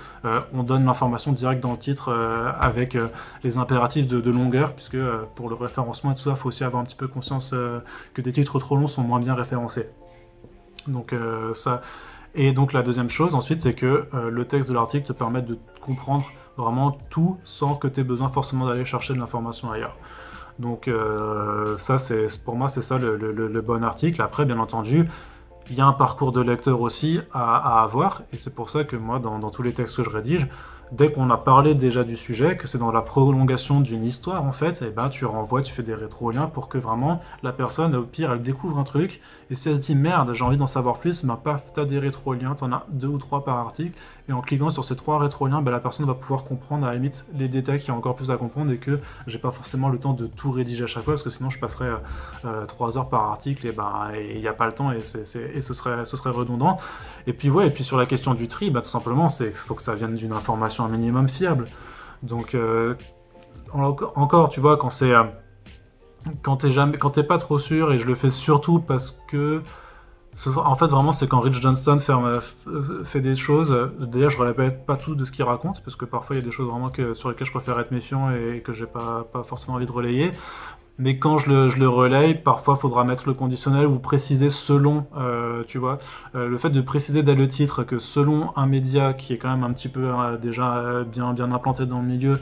on 0.53 0.63
donne 0.63 0.85
l'information 0.85 1.31
directe 1.31 1.61
dans 1.61 1.71
le 1.71 1.77
titre 1.77 2.13
avec 2.59 2.97
les 3.43 3.57
impératifs 3.57 4.07
de, 4.07 4.31
longueur, 4.31 4.73
puisque 4.73 4.97
pour 5.35 5.49
le 5.49 5.55
référencement 5.55 6.11
et 6.11 6.15
tout 6.15 6.23
ça, 6.23 6.31
il 6.31 6.37
faut 6.37 6.49
aussi 6.49 6.63
avoir 6.63 6.81
un 6.81 6.85
petit 6.85 6.95
peu 6.95 7.07
conscience 7.07 7.53
que 8.13 8.21
des 8.21 8.31
titres 8.31 8.59
trop 8.59 8.75
longs 8.75 8.87
sont 8.87 9.03
moins 9.03 9.19
bien 9.19 9.33
référencés. 9.33 9.87
Donc 10.87 11.15
ça, 11.55 11.81
et 12.37 12.51
donc 12.51 12.71
la 12.71 12.83
deuxième 12.83 13.09
chose 13.09 13.33
ensuite, 13.35 13.63
c'est 13.63 13.73
que 13.73 14.07
euh, 14.13 14.29
le 14.29 14.45
texte 14.45 14.69
de 14.69 14.75
l'article 14.75 15.07
te 15.07 15.13
permet 15.13 15.41
de 15.41 15.57
comprendre 15.81 16.25
vraiment 16.55 16.91
tout 17.09 17.37
sans 17.43 17.75
que 17.75 17.87
tu 17.87 17.99
aies 17.99 18.03
besoin 18.03 18.29
forcément 18.29 18.67
d'aller 18.67 18.85
chercher 18.85 19.13
de 19.13 19.19
l'information 19.19 19.71
ailleurs. 19.71 19.95
Donc 20.59 20.87
euh, 20.87 21.77
ça, 21.79 21.97
c'est 21.97 22.27
pour 22.43 22.55
moi, 22.55 22.69
c'est 22.69 22.81
ça 22.83 22.97
le, 22.99 23.61
bon 23.61 23.83
article. 23.83 24.21
Après, 24.21 24.45
bien 24.45 24.59
entendu, 24.59 25.09
il 25.69 25.75
y 25.75 25.81
a 25.81 25.85
un 25.85 25.93
parcours 25.93 26.31
de 26.31 26.41
lecteur 26.41 26.79
aussi 26.81 27.19
à, 27.33 27.83
avoir, 27.83 28.21
et 28.31 28.37
c'est 28.37 28.53
pour 28.53 28.69
ça 28.69 28.83
que 28.83 28.95
moi, 28.95 29.19
dans, 29.19 29.39
dans 29.39 29.49
tous 29.49 29.63
les 29.63 29.73
textes 29.73 29.97
que 29.97 30.03
je 30.03 30.09
rédige, 30.09 30.47
dès 30.91 31.11
qu'on 31.11 31.29
a 31.29 31.37
parlé 31.37 31.75
déjà 31.75 32.03
du 32.03 32.15
sujet, 32.15 32.57
que 32.57 32.67
c'est 32.67 32.77
dans 32.77 32.91
la 32.91 33.01
prolongation 33.01 33.81
d'une 33.81 34.03
histoire 34.05 34.43
en 34.43 34.51
fait, 34.51 34.81
et 34.81 34.87
eh 34.87 34.89
ben 34.89 35.09
tu 35.09 35.25
renvoies, 35.25 35.61
tu 35.61 35.73
fais 35.73 35.83
des 35.83 35.95
rétro-liens 35.95 36.47
pour 36.47 36.67
que 36.67 36.77
vraiment 36.77 37.21
la 37.43 37.51
personne, 37.51 37.95
au 37.95 38.03
pire, 38.03 38.31
elle 38.31 38.41
découvre 38.41 38.77
un 38.77 38.83
truc, 38.83 39.21
et 39.49 39.55
si 39.55 39.69
elle 39.69 39.77
se 39.77 39.91
dit 39.91 39.95
merde, 39.95 40.33
j'ai 40.33 40.43
envie 40.43 40.57
d'en 40.57 40.67
savoir 40.67 40.99
plus, 40.99 41.25
ben 41.25 41.37
paf, 41.41 41.63
t'as 41.73 41.85
des 41.85 41.99
rétro-liens, 41.99 42.55
t'en 42.55 42.71
as 42.71 42.85
deux 42.89 43.07
ou 43.07 43.17
trois 43.17 43.43
par 43.43 43.57
article, 43.57 43.97
et 44.29 44.33
en 44.33 44.41
cliquant 44.41 44.69
sur 44.69 44.83
ces 44.83 44.95
trois 44.95 45.19
rétro-liens, 45.19 45.61
ben, 45.61 45.71
la 45.71 45.79
personne 45.79 46.05
va 46.05 46.13
pouvoir 46.13 46.43
comprendre 46.43 46.85
à 46.85 46.89
la 46.89 46.95
limite 46.95 47.25
les 47.33 47.47
détails 47.47 47.79
qui 47.79 47.91
ont 47.91 47.97
encore 47.97 48.15
plus 48.15 48.29
à 48.29 48.37
comprendre, 48.37 48.71
et 48.71 48.77
que 48.77 48.99
j'ai 49.25 49.37
pas 49.37 49.51
forcément 49.51 49.89
le 49.89 49.99
temps 49.99 50.13
de 50.13 50.27
tout 50.27 50.51
rédiger 50.51 50.83
à 50.83 50.87
chaque 50.87 51.03
fois, 51.03 51.13
parce 51.13 51.23
que 51.23 51.29
sinon 51.29 51.49
je 51.49 51.59
passerais 51.59 51.89
euh, 52.45 52.65
trois 52.65 52.97
heures 52.97 53.09
par 53.09 53.23
article, 53.31 53.67
et 53.67 53.71
ben 53.71 54.11
il 54.13 54.39
n'y 54.39 54.47
a 54.47 54.53
pas 54.53 54.65
le 54.65 54.73
temps, 54.73 54.91
et, 54.91 54.97
et 54.97 55.61
ce, 55.61 55.73
serait, 55.73 56.05
ce 56.05 56.17
serait 56.17 56.31
redondant. 56.31 56.77
Et 57.25 57.33
puis 57.33 57.49
ouais, 57.49 57.67
et 57.67 57.71
puis 57.71 57.83
sur 57.83 57.97
la 57.97 58.05
question 58.05 58.33
du 58.33 58.47
tri, 58.47 58.69
ben, 58.69 58.81
tout 58.81 58.89
simplement, 58.89 59.29
c'est 59.29 59.51
faut 59.51 59.75
que 59.75 59.83
ça 59.83 59.95
vienne 59.95 60.15
d'une 60.15 60.33
information 60.33 60.83
un 60.83 60.89
minimum 60.89 61.29
fiable. 61.29 61.67
Donc, 62.23 62.55
euh, 62.55 62.95
encore, 63.73 64.49
tu 64.49 64.59
vois, 64.59 64.77
quand 64.77 64.89
c'est. 64.89 65.13
Euh, 65.13 65.23
quand 66.41 66.57
t'es 66.57 66.71
jamais, 66.71 66.97
quand 66.97 67.11
t'es 67.11 67.23
pas 67.23 67.37
trop 67.37 67.59
sûr, 67.59 67.93
et 67.93 67.99
je 67.99 68.05
le 68.05 68.15
fais 68.15 68.29
surtout 68.29 68.79
parce 68.79 69.17
que. 69.29 69.61
En 70.45 70.75
fait, 70.75 70.87
vraiment, 70.87 71.13
c'est 71.13 71.27
quand 71.27 71.39
Rich 71.39 71.61
Johnston 71.61 71.99
fait, 71.99 72.13
euh, 72.13 73.03
fait 73.03 73.21
des 73.21 73.35
choses. 73.35 73.91
D'ailleurs, 73.99 74.29
je 74.29 74.37
ne 74.37 74.43
répète 74.43 74.85
pas 74.85 74.95
tout 74.95 75.15
de 75.15 75.25
ce 75.25 75.31
qu'il 75.31 75.43
raconte, 75.43 75.81
parce 75.83 75.95
que 75.95 76.05
parfois, 76.05 76.35
il 76.35 76.39
y 76.39 76.41
a 76.41 76.45
des 76.45 76.51
choses 76.51 76.69
vraiment 76.69 76.91
sur 77.15 77.29
lesquelles 77.29 77.47
je 77.47 77.51
préfère 77.51 77.79
être 77.79 77.91
méfiant 77.91 78.29
et 78.31 78.61
que 78.61 78.73
j'ai 78.73 78.85
pas, 78.85 79.25
pas 79.33 79.43
forcément 79.43 79.77
envie 79.77 79.87
de 79.87 79.91
relayer 79.91 80.31
mais 80.99 81.17
quand 81.17 81.37
je 81.37 81.49
le, 81.49 81.69
je 81.69 81.83
relaye, 81.83 82.35
parfois 82.35 82.75
il 82.77 82.81
faudra 82.81 83.03
mettre 83.03 83.27
le 83.27 83.33
conditionnel 83.33 83.85
ou 83.85 83.99
préciser 83.99 84.49
selon, 84.49 85.05
euh, 85.15 85.63
tu 85.67 85.77
vois, 85.77 85.99
euh, 86.35 86.47
le 86.47 86.57
fait 86.57 86.71
de 86.71 86.81
préciser 86.81 87.21
dès 87.21 87.35
le 87.35 87.47
titre 87.47 87.83
que 87.83 87.99
selon 87.99 88.51
un 88.57 88.65
média 88.65 89.13
qui 89.13 89.33
est 89.33 89.37
quand 89.37 89.49
même 89.49 89.63
un 89.63 89.73
petit 89.73 89.89
peu 89.89 90.05
euh, 90.05 90.37
déjà 90.37 91.03
bien, 91.03 91.33
bien 91.33 91.51
implanté 91.51 91.85
dans 91.85 91.99
le 91.99 92.07
milieu, 92.07 92.39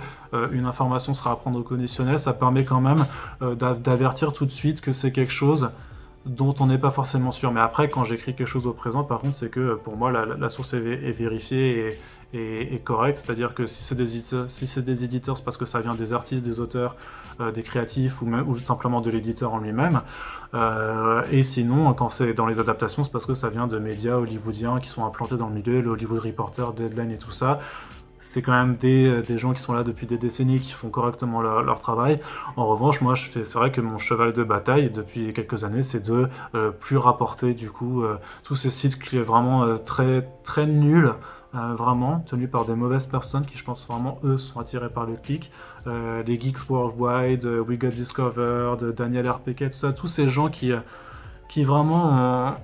une 0.52 0.66
information 0.66 1.14
sera 1.14 1.32
à 1.32 1.36
prendre 1.38 1.58
au 1.58 1.64
conditionnel, 1.64 2.20
ça 2.20 2.34
permet 2.34 2.66
quand 2.66 2.82
même 2.82 3.06
d'avertir 3.40 4.34
tout 4.34 4.46
de 4.46 4.52
suite 4.52 4.82
que 4.82 4.92
c'est 4.92 5.14
quelque 5.14 5.32
chose 5.32 5.70
dont 6.26 6.56
on 6.60 6.68
n'est 6.68 6.78
pas 6.78 6.92
forcément 6.92 7.32
sûr. 7.32 7.52
Mais 7.52 7.62
après, 7.62 7.90
quand 7.90 8.04
j'écris 8.04 8.36
quelque 8.36 8.48
chose 8.48 8.68
au 8.68 8.74
présent, 8.74 9.04
par 9.04 9.20
contre, 9.20 9.36
c'est 9.36 9.50
que 9.50 9.76
pour 9.76 9.96
moi, 9.96 10.12
la, 10.12 10.50
source 10.50 10.74
est, 10.74 10.80
vérifiée 10.80 11.98
et 12.34 12.76
est, 12.76 12.84
correct, 12.84 13.20
c'est-à-dire 13.24 13.54
que 13.54 13.68
si 13.68 13.84
c'est 13.84 13.96
des 13.96 14.16
éditeurs, 14.16 14.46
si 14.50 14.68
c'est 14.68 14.84
des 14.84 15.04
éditeurs, 15.04 15.38
c'est 15.38 15.44
parce 15.46 15.58
que 15.58 15.66
ça 15.66 15.82
vient 15.82 15.96
des 15.96 16.14
artistes, 16.14 16.44
des 16.44 16.60
auteurs, 16.60 16.96
euh, 17.40 17.52
des 17.52 17.64
créatifs 17.64 18.22
ou, 18.22 18.26
même, 18.26 18.58
simplement 18.60 19.02
de 19.02 19.10
l'éditeur 19.10 19.54
en 19.54 19.60
lui-même. 19.60 20.02
Euh, 20.54 21.22
et 21.32 21.44
sinon, 21.44 21.94
quand 21.94 22.10
c'est 22.10 22.34
dans 22.34 22.46
les 22.46 22.60
adaptations, 22.60 23.04
c'est 23.04 23.12
parce 23.12 23.26
que 23.26 23.36
ça 23.36 23.50
vient 23.50 23.68
de 23.68 23.78
médias 23.78 24.16
hollywoodiens 24.16 24.80
qui 24.80 24.90
sont 24.90 25.06
implantés 25.06 25.38
dans 25.38 25.48
le 25.48 25.54
milieu, 25.54 25.82
le 25.82 25.90
Hollywood 25.92 26.20
Reporter, 26.20 26.74
Deadline 26.74 27.12
et 27.12 27.18
tout 27.18 27.32
ça. 27.32 27.60
C'est 28.26 28.42
quand 28.42 28.52
même 28.52 28.76
des, 28.76 29.22
des, 29.22 29.38
gens 29.38 29.54
qui 29.54 29.62
sont 29.62 29.74
là 29.74 29.84
depuis 29.84 30.08
des 30.08 30.18
décennies, 30.18 30.60
qui 30.60 30.72
font 30.72 30.90
correctement 30.90 31.42
leur, 31.42 31.80
travail. 31.80 32.20
En 32.58 32.66
revanche, 32.66 33.00
moi, 33.02 33.16
c'est 33.16 33.54
vrai 33.54 33.72
que 33.72 33.82
mon 33.82 34.00
cheval 34.00 34.34
de 34.34 34.44
bataille 34.44 34.90
depuis 34.90 35.32
quelques 35.34 35.64
années, 35.64 35.84
c'est 35.84 36.04
de 36.04 36.28
plus 36.80 36.98
rapporter 36.98 37.54
du 37.54 37.70
coup 37.70 38.04
tous 38.44 38.56
ces 38.56 38.72
sites 38.72 39.02
qui 39.02 39.18
est 39.18 39.22
vraiment 39.22 39.78
très 39.78 40.28
très 40.44 40.66
nuls. 40.66 41.14
vraiment 41.54 42.20
tenus 42.28 42.50
par 42.50 42.66
des 42.66 42.76
mauvaises 42.76 43.06
personnes 43.06 43.46
qui 43.46 43.58
je 43.58 43.64
pense 43.64 43.88
vraiment 43.88 44.20
eux 44.24 44.38
sont 44.38 44.60
attirés 44.60 44.90
par 44.90 45.06
le 45.06 45.16
clic 45.16 45.52
les 45.86 46.40
Geeks 46.40 46.70
Worldwide 46.70 47.46
We 47.46 47.78
Got 47.78 47.90
Discovered 47.90 48.96
Daniel 48.96 49.30
RPK 49.30 49.72
tout 49.72 49.78
ça 49.78 49.94
tous 49.94 50.10
ces 50.10 50.28
gens 50.28 50.50
qui 50.50 50.74
qui 51.48 51.64
vraiment 51.64 52.56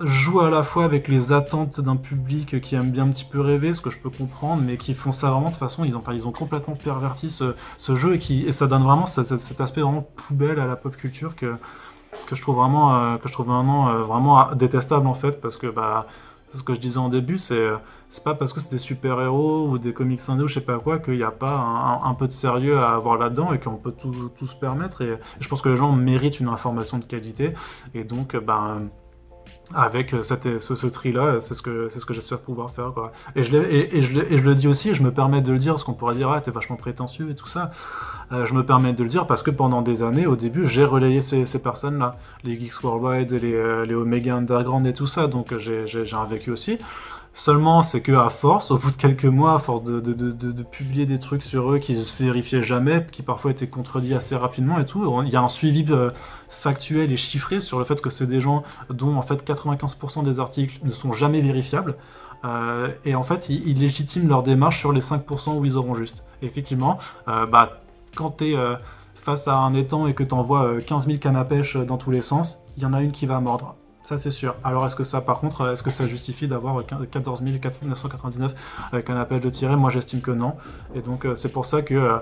jouent 0.00 0.40
à 0.40 0.50
la 0.50 0.62
fois 0.62 0.84
avec 0.84 1.08
les 1.08 1.32
attentes 1.32 1.80
d'un 1.80 1.96
public 1.96 2.60
qui 2.60 2.74
aime 2.74 2.90
bien 2.90 3.04
un 3.04 3.10
petit 3.10 3.24
peu 3.24 3.40
rêver, 3.40 3.74
ce 3.74 3.80
que 3.80 3.90
je 3.90 3.98
peux 3.98 4.10
comprendre, 4.10 4.62
mais 4.62 4.76
qui 4.76 4.94
font 4.94 5.12
ça 5.12 5.30
vraiment 5.30 5.50
de 5.50 5.54
façon, 5.54 5.84
ils 5.84 5.96
ont, 5.96 6.32
complètement 6.32 6.74
perverti 6.74 7.30
ce, 7.30 7.96
jeu 7.96 8.14
et, 8.14 8.18
qui, 8.18 8.52
ça 8.52 8.66
donne 8.66 8.82
vraiment 8.82 9.06
cet, 9.06 9.32
aspect 9.32 9.80
vraiment 9.80 10.06
poubelle 10.16 10.58
à 10.58 10.66
la 10.66 10.76
pop 10.76 10.96
culture 10.96 11.36
que, 11.36 11.54
je 12.32 12.42
trouve 12.42 12.56
vraiment, 12.56 12.96
euh, 12.96 13.16
que 13.16 13.28
je 13.28 13.32
trouve 13.32 13.46
vraiment, 13.46 13.88
euh, 13.90 14.02
vraiment 14.02 14.54
détestable 14.54 15.06
en 15.06 15.14
fait, 15.14 15.40
parce 15.40 15.56
que 15.56 15.66
bah, 15.66 16.06
ce 16.54 16.62
que 16.62 16.74
je 16.74 16.80
disais 16.80 16.98
en 16.98 17.08
début, 17.08 17.38
c'est 17.38 17.70
c'est 18.14 18.22
pas 18.22 18.36
parce 18.36 18.52
que 18.52 18.60
c'est 18.60 18.70
des 18.70 18.78
super-héros 18.78 19.66
ou 19.66 19.78
des 19.78 19.92
comics 19.92 20.20
indés 20.28 20.44
ou 20.44 20.46
je 20.46 20.54
sais 20.54 20.60
pas 20.60 20.78
quoi 20.78 21.00
qu'il 21.00 21.16
n'y 21.16 21.24
a 21.24 21.32
pas 21.32 22.00
un, 22.04 22.14
peu 22.14 22.28
de 22.28 22.32
sérieux 22.32 22.78
à 22.78 22.94
avoir 22.94 23.18
là-dedans 23.18 23.52
et 23.52 23.58
qu'on 23.58 23.74
peut 23.74 23.90
tout, 23.90 24.46
se 24.46 24.54
permettre. 24.54 25.02
Et, 25.02 25.18
je 25.40 25.48
pense 25.48 25.60
que 25.60 25.68
les 25.68 25.76
gens 25.76 25.90
méritent 25.90 26.38
une 26.38 26.46
information 26.46 26.98
de 26.98 27.04
qualité. 27.04 27.54
Et 27.92 28.04
donc, 28.04 28.36
ben 28.36 28.82
avec 29.74 30.14
cette, 30.22 30.60
ce, 30.60 30.86
tri-là, 30.86 31.40
c'est 31.40 31.54
ce 31.54 31.62
que, 31.62 31.88
ce 31.88 32.04
que 32.04 32.14
j'espère 32.14 32.38
pouvoir 32.38 32.70
faire. 32.70 32.92
Et, 33.34 33.42
je 33.42 34.40
le 34.40 34.54
dis 34.54 34.68
aussi, 34.68 34.94
je 34.94 35.02
me 35.02 35.10
permets 35.10 35.40
de 35.40 35.50
le 35.50 35.58
dire, 35.58 35.72
parce 35.72 35.82
qu'on 35.82 35.94
pourrait 35.94 36.14
dire, 36.14 36.30
ah, 36.30 36.40
t'es 36.40 36.52
vachement 36.52 36.76
prétentieux 36.76 37.30
et 37.30 37.34
tout 37.34 37.48
ça. 37.48 37.72
Euh, 38.30 38.46
je 38.46 38.54
me 38.54 38.64
permets 38.64 38.92
de 38.92 39.02
le 39.02 39.08
dire 39.08 39.26
parce 39.26 39.42
que 39.42 39.50
pendant 39.50 39.82
des 39.82 40.02
années, 40.02 40.26
au 40.26 40.36
début, 40.36 40.66
j'ai 40.66 40.84
relayé 40.84 41.20
ces, 41.20 41.44
personnes-là, 41.60 42.16
les 42.44 42.58
Geeks 42.58 42.80
Worldwide, 42.82 43.32
les, 43.32 43.54
euh, 43.54 43.84
les 43.84 43.94
Omega 43.94 44.36
Underground 44.36 44.86
et 44.86 44.94
tout 44.94 45.08
ça, 45.08 45.26
donc 45.26 45.52
j'ai 45.58 46.14
un 46.14 46.24
vécu 46.24 46.52
aussi. 46.52 46.78
Seulement, 47.36 47.82
c'est 47.82 48.00
que 48.00 48.12
à 48.12 48.30
force, 48.30 48.70
au 48.70 48.78
bout 48.78 48.92
de 48.92 48.96
quelques 48.96 49.24
mois, 49.24 49.54
à 49.54 49.58
force 49.58 49.82
de, 49.82 50.62
publier 50.62 51.04
des 51.04 51.18
trucs 51.18 51.42
sur 51.42 51.72
eux 51.72 51.78
qui 51.78 52.00
se 52.02 52.22
vérifiaient 52.22 52.62
jamais, 52.62 53.04
qui 53.10 53.22
parfois 53.22 53.50
étaient 53.50 53.66
contredits 53.66 54.14
assez 54.14 54.36
rapidement 54.36 54.78
et 54.78 54.86
tout, 54.86 55.22
il 55.24 55.32
y 55.32 55.36
a 55.36 55.42
un 55.42 55.48
suivi 55.48 55.84
euh, 55.90 56.10
factuel 56.48 57.10
et 57.10 57.16
chiffré 57.16 57.60
sur 57.60 57.80
le 57.80 57.84
fait 57.84 58.00
que 58.00 58.08
c'est 58.08 58.28
des 58.28 58.40
gens 58.40 58.62
dont 58.88 59.16
en 59.16 59.22
fait 59.22 59.44
95% 59.44 60.22
des 60.24 60.38
articles 60.38 60.78
ne 60.84 60.92
sont 60.92 61.12
jamais 61.12 61.40
vérifiables. 61.40 61.96
Euh, 62.44 62.88
et 63.04 63.16
en 63.16 63.24
fait, 63.24 63.48
ils, 63.48 63.78
légitiment 63.78 64.28
leur 64.28 64.42
démarche 64.44 64.78
sur 64.78 64.92
les 64.92 65.00
5% 65.00 65.58
où 65.58 65.64
ils 65.64 65.76
auront 65.76 65.96
juste. 65.96 66.22
Effectivement, 66.40 67.00
euh, 67.26 67.46
bah, 67.46 67.80
quand 68.14 68.30
tu 68.38 68.52
es 68.52 68.56
face 69.24 69.48
à 69.48 69.56
un 69.56 69.74
étang 69.74 70.06
et 70.06 70.14
que 70.14 70.22
tu 70.22 70.34
envoies 70.34 70.80
15 70.86 71.06
000 71.06 71.18
cannes 71.18 71.36
à 71.36 71.44
pêche 71.44 71.76
dans 71.76 71.96
tous 71.96 72.12
les 72.12 72.22
sens, 72.22 72.60
il 72.76 72.84
y 72.84 72.86
en 72.86 72.92
a 72.92 73.02
une 73.02 73.10
qui 73.10 73.26
va 73.26 73.40
mordre. 73.40 73.74
Ça, 74.04 74.18
c'est 74.18 74.30
sûr. 74.30 74.54
Alors, 74.62 74.86
est-ce 74.86 74.96
que 74.96 75.04
ça, 75.04 75.22
par 75.22 75.40
contre, 75.40 75.66
est-ce 75.72 75.82
que 75.82 75.88
ça 75.88 76.06
justifie 76.06 76.46
d'avoir 76.46 76.84
14 76.84 77.40
999 77.40 78.54
avec 78.92 79.08
un 79.08 79.16
appel 79.16 79.40
de 79.40 79.48
tirer 79.48 79.76
Moi, 79.76 79.90
j'estime 79.90 80.20
que 80.20 80.30
non. 80.30 80.52
Et 80.94 81.00
donc, 81.00 81.24
euh, 81.24 81.36
c'est 81.36 81.48
pour 81.48 81.64
ça 81.64 81.80
que, 81.80 81.94
euh, 81.94 82.18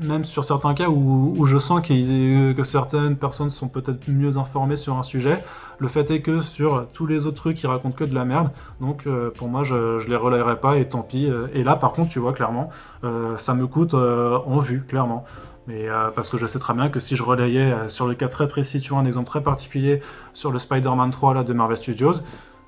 même 0.00 0.24
sur 0.24 0.44
certains 0.44 0.72
cas 0.74 0.88
où, 0.88 1.44
je 1.46 1.58
sens 1.58 1.84
que 1.84 2.62
certaines 2.62 3.16
personnes 3.16 3.50
sont 3.50 3.66
peut-être 3.66 4.06
mieux 4.06 4.36
informées 4.36 4.76
sur 4.76 4.96
un 4.96 5.02
sujet, 5.02 5.42
le 5.78 5.88
fait 5.88 6.08
est 6.12 6.20
que 6.20 6.42
sur 6.42 6.86
tous 6.94 7.06
les 7.06 7.26
autres 7.26 7.36
trucs, 7.36 7.60
ils 7.60 7.66
racontent 7.66 7.96
que 7.96 8.04
de 8.04 8.14
la 8.14 8.24
merde. 8.24 8.50
Donc, 8.80 9.08
euh, 9.08 9.30
pour 9.36 9.48
moi, 9.48 9.64
je, 9.64 9.98
je 9.98 10.08
les 10.08 10.16
relayerai 10.16 10.60
pas 10.60 10.76
et 10.76 10.88
tant 10.88 11.02
pis. 11.02 11.28
Et 11.52 11.64
là, 11.64 11.74
par 11.74 11.92
contre, 11.92 12.10
tu 12.10 12.20
vois, 12.20 12.34
clairement, 12.34 12.70
ça 13.36 13.54
me 13.54 13.66
coûte 13.66 13.94
en 13.94 14.60
vue, 14.60 14.84
clairement. 14.86 15.24
Mais 15.66 15.88
euh, 15.88 16.10
parce 16.10 16.28
que 16.28 16.38
je 16.38 16.46
sais 16.46 16.58
très 16.58 16.74
bien 16.74 16.88
que 16.88 17.00
si 17.00 17.16
je 17.16 17.22
relayais 17.22 17.72
euh, 17.72 17.88
sur 17.88 18.06
le 18.06 18.14
cas 18.14 18.28
très 18.28 18.48
précis, 18.48 18.80
tu 18.80 18.90
vois, 18.90 18.98
un 19.00 19.06
exemple 19.06 19.28
très 19.28 19.42
particulier 19.42 20.00
sur 20.32 20.52
le 20.52 20.58
Spider-Man 20.58 21.10
3 21.10 21.34
là, 21.34 21.44
de 21.44 21.52
Marvel 21.52 21.76
Studios, 21.76 22.14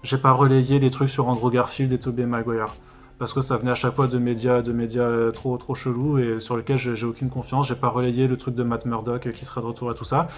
j'ai 0.02 0.18
pas 0.18 0.32
relayé 0.32 0.78
les 0.78 0.90
trucs 0.90 1.10
sur 1.10 1.28
Andrew 1.28 1.50
Garfield 1.50 1.92
et 1.92 1.98
Tobey 1.98 2.26
Maguire 2.26 2.74
parce 3.18 3.32
que 3.32 3.40
ça 3.40 3.56
venait 3.56 3.70
à 3.70 3.74
chaque 3.74 3.94
fois 3.94 4.06
de 4.06 4.18
médias, 4.18 4.62
de 4.62 4.72
médias 4.72 5.02
euh, 5.02 5.30
trop 5.32 5.56
trop 5.56 5.74
chelous 5.74 6.18
et 6.18 6.40
sur 6.40 6.56
lesquels 6.56 6.78
j'ai 6.78 7.06
aucune 7.06 7.30
confiance. 7.30 7.66
J'ai 7.68 7.74
pas 7.74 7.88
relayé 7.88 8.28
le 8.28 8.36
truc 8.36 8.54
de 8.54 8.62
Matt 8.62 8.86
Murdock 8.86 9.26
euh, 9.26 9.32
qui 9.32 9.44
serait 9.44 9.60
de 9.60 9.66
retour 9.66 9.90
à 9.90 9.94
tout 9.94 10.04
ça. 10.04 10.28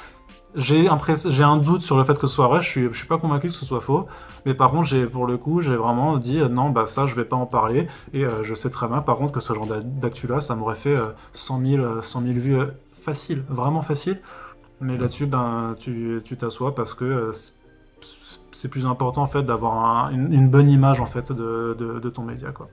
J'ai 0.55 0.89
un 0.89 1.57
doute 1.59 1.83
sur 1.83 1.99
le 1.99 2.05
fait 2.05 2.15
que 2.15 2.27
ce 2.27 2.35
soit 2.35 2.49
vrai. 2.49 2.63
Je 2.63 2.69
suis, 2.69 2.95
suis 2.95 3.07
pas 3.07 3.19
convaincu 3.19 3.49
que 3.49 3.55
ce 3.55 3.67
soit 3.67 3.81
faux. 3.81 4.07
Mais 4.47 4.55
par 4.55 4.71
contre, 4.71 4.89
j'ai 4.89 5.07
pour 5.07 5.27
le 5.27 5.37
coup, 5.37 5.61
j'ai 5.61 5.77
vraiment 5.77 6.17
dit 6.17 6.39
euh, 6.39 6.49
non, 6.49 6.71
bah 6.71 6.87
ça, 6.87 7.07
je 7.07 7.15
vais 7.15 7.25
pas 7.25 7.37
en 7.37 7.47
parler. 7.47 7.87
Et 8.15 8.25
je 8.43 8.55
sais 8.55 8.71
très 8.71 8.89
bien, 8.89 9.03
par 9.03 9.17
contre, 9.17 9.33
que 9.33 9.41
ce 9.41 9.53
genre 9.53 9.67
d'actu 9.67 10.27
là, 10.27 10.41
ça 10.41 10.55
m'aurait 10.55 10.77
fait 10.77 10.97
100 11.35 11.61
000, 11.61 12.03
100 12.03 12.23
000 12.23 12.33
vues 12.35 12.59
facile, 13.05 13.45
vraiment 13.49 13.83
facile. 13.83 14.21
Mais 14.81 14.97
là-dessus, 14.97 15.27
ben, 15.27 15.77
tu 15.79 16.37
t'assois 16.39 16.75
parce 16.75 16.95
que 16.95 17.33
c'est 18.53 18.69
plus 18.69 18.87
important 18.87 19.23
en 19.23 19.27
fait 19.27 19.43
d'avoir 19.43 20.11
une, 20.11 20.49
bonne 20.49 20.69
image 20.69 21.01
en 21.01 21.07
fait 21.07 21.33
de, 21.33 22.13
ton 22.15 22.23
média 22.23 22.51
quoi. 22.51 22.69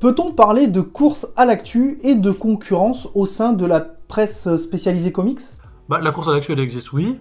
Peut-on 0.00 0.32
parler 0.32 0.68
de 0.68 0.80
course 0.80 1.32
à 1.36 1.44
l'actu 1.44 1.98
et 2.04 2.14
de 2.14 2.30
concurrence 2.30 3.08
au 3.14 3.26
sein 3.26 3.52
de 3.52 3.66
la 3.66 3.80
presse 3.80 4.56
spécialisée 4.56 5.10
comics? 5.10 5.40
Bah, 5.88 5.98
La 6.00 6.12
course 6.12 6.28
à 6.28 6.32
l'actu 6.32 6.52
elle 6.52 6.60
existe 6.60 6.92
oui, 6.92 7.18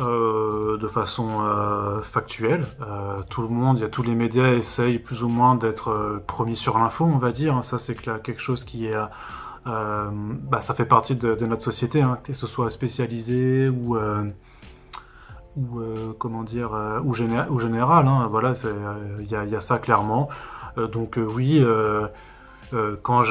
euh, 0.00 0.78
de 0.78 0.88
façon 0.88 1.28
euh, 1.42 2.00
factuelle. 2.00 2.64
Euh, 2.80 3.20
tout 3.28 3.42
le 3.42 3.48
monde, 3.48 3.78
il 3.78 3.82
y 3.82 3.84
a 3.84 3.88
tous 3.88 4.02
les 4.02 4.14
médias 4.14 4.52
essayent 4.54 4.98
plus 4.98 5.22
ou 5.22 5.28
moins 5.28 5.56
d'être 5.56 6.22
promis 6.26 6.56
sur 6.56 6.78
l'info, 6.78 7.04
on 7.04 7.18
va 7.18 7.32
dire. 7.32 7.62
Ça 7.64 7.78
c'est 7.78 7.94
quelque 7.94 8.40
chose 8.40 8.64
qui 8.64 8.86
est 8.86 8.96
bah, 9.66 10.62
ça 10.62 10.74
fait 10.74 10.86
partie 10.86 11.16
de, 11.16 11.34
notre 11.44 11.62
société, 11.62 12.00
hein, 12.00 12.18
que 12.22 12.32
ce 12.32 12.46
soit 12.46 12.70
spécialisé 12.70 13.68
ou 13.68 13.96
ou 15.56 15.80
euh, 15.80 16.14
comment 16.18 16.42
dire 16.42 16.74
euh, 16.74 17.00
ou, 17.00 17.10
ou, 17.10 17.58
général 17.58 18.06
hein, 18.06 18.28
voilà 18.30 18.54
il 19.20 19.26
y, 19.26 19.50
y, 19.50 19.56
a 19.56 19.60
ça 19.60 19.78
clairement 19.78 20.28
euh, 20.78 20.86
donc 20.86 21.18
oui 21.18 21.64
quand, 23.02 23.22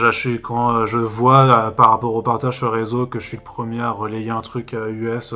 quand 0.41 0.85
je 0.85 0.97
vois 0.97 1.71
par 1.71 1.91
rapport 1.91 2.13
au 2.13 2.21
partage 2.21 2.57
sur 2.57 2.73
réseau 2.73 3.05
que 3.05 3.19
je 3.19 3.25
suis 3.25 3.37
le 3.37 3.43
premier 3.43 3.81
à 3.81 3.91
relayer 3.91 4.31
un 4.31 4.41
truc 4.41 4.73
US 4.73 5.33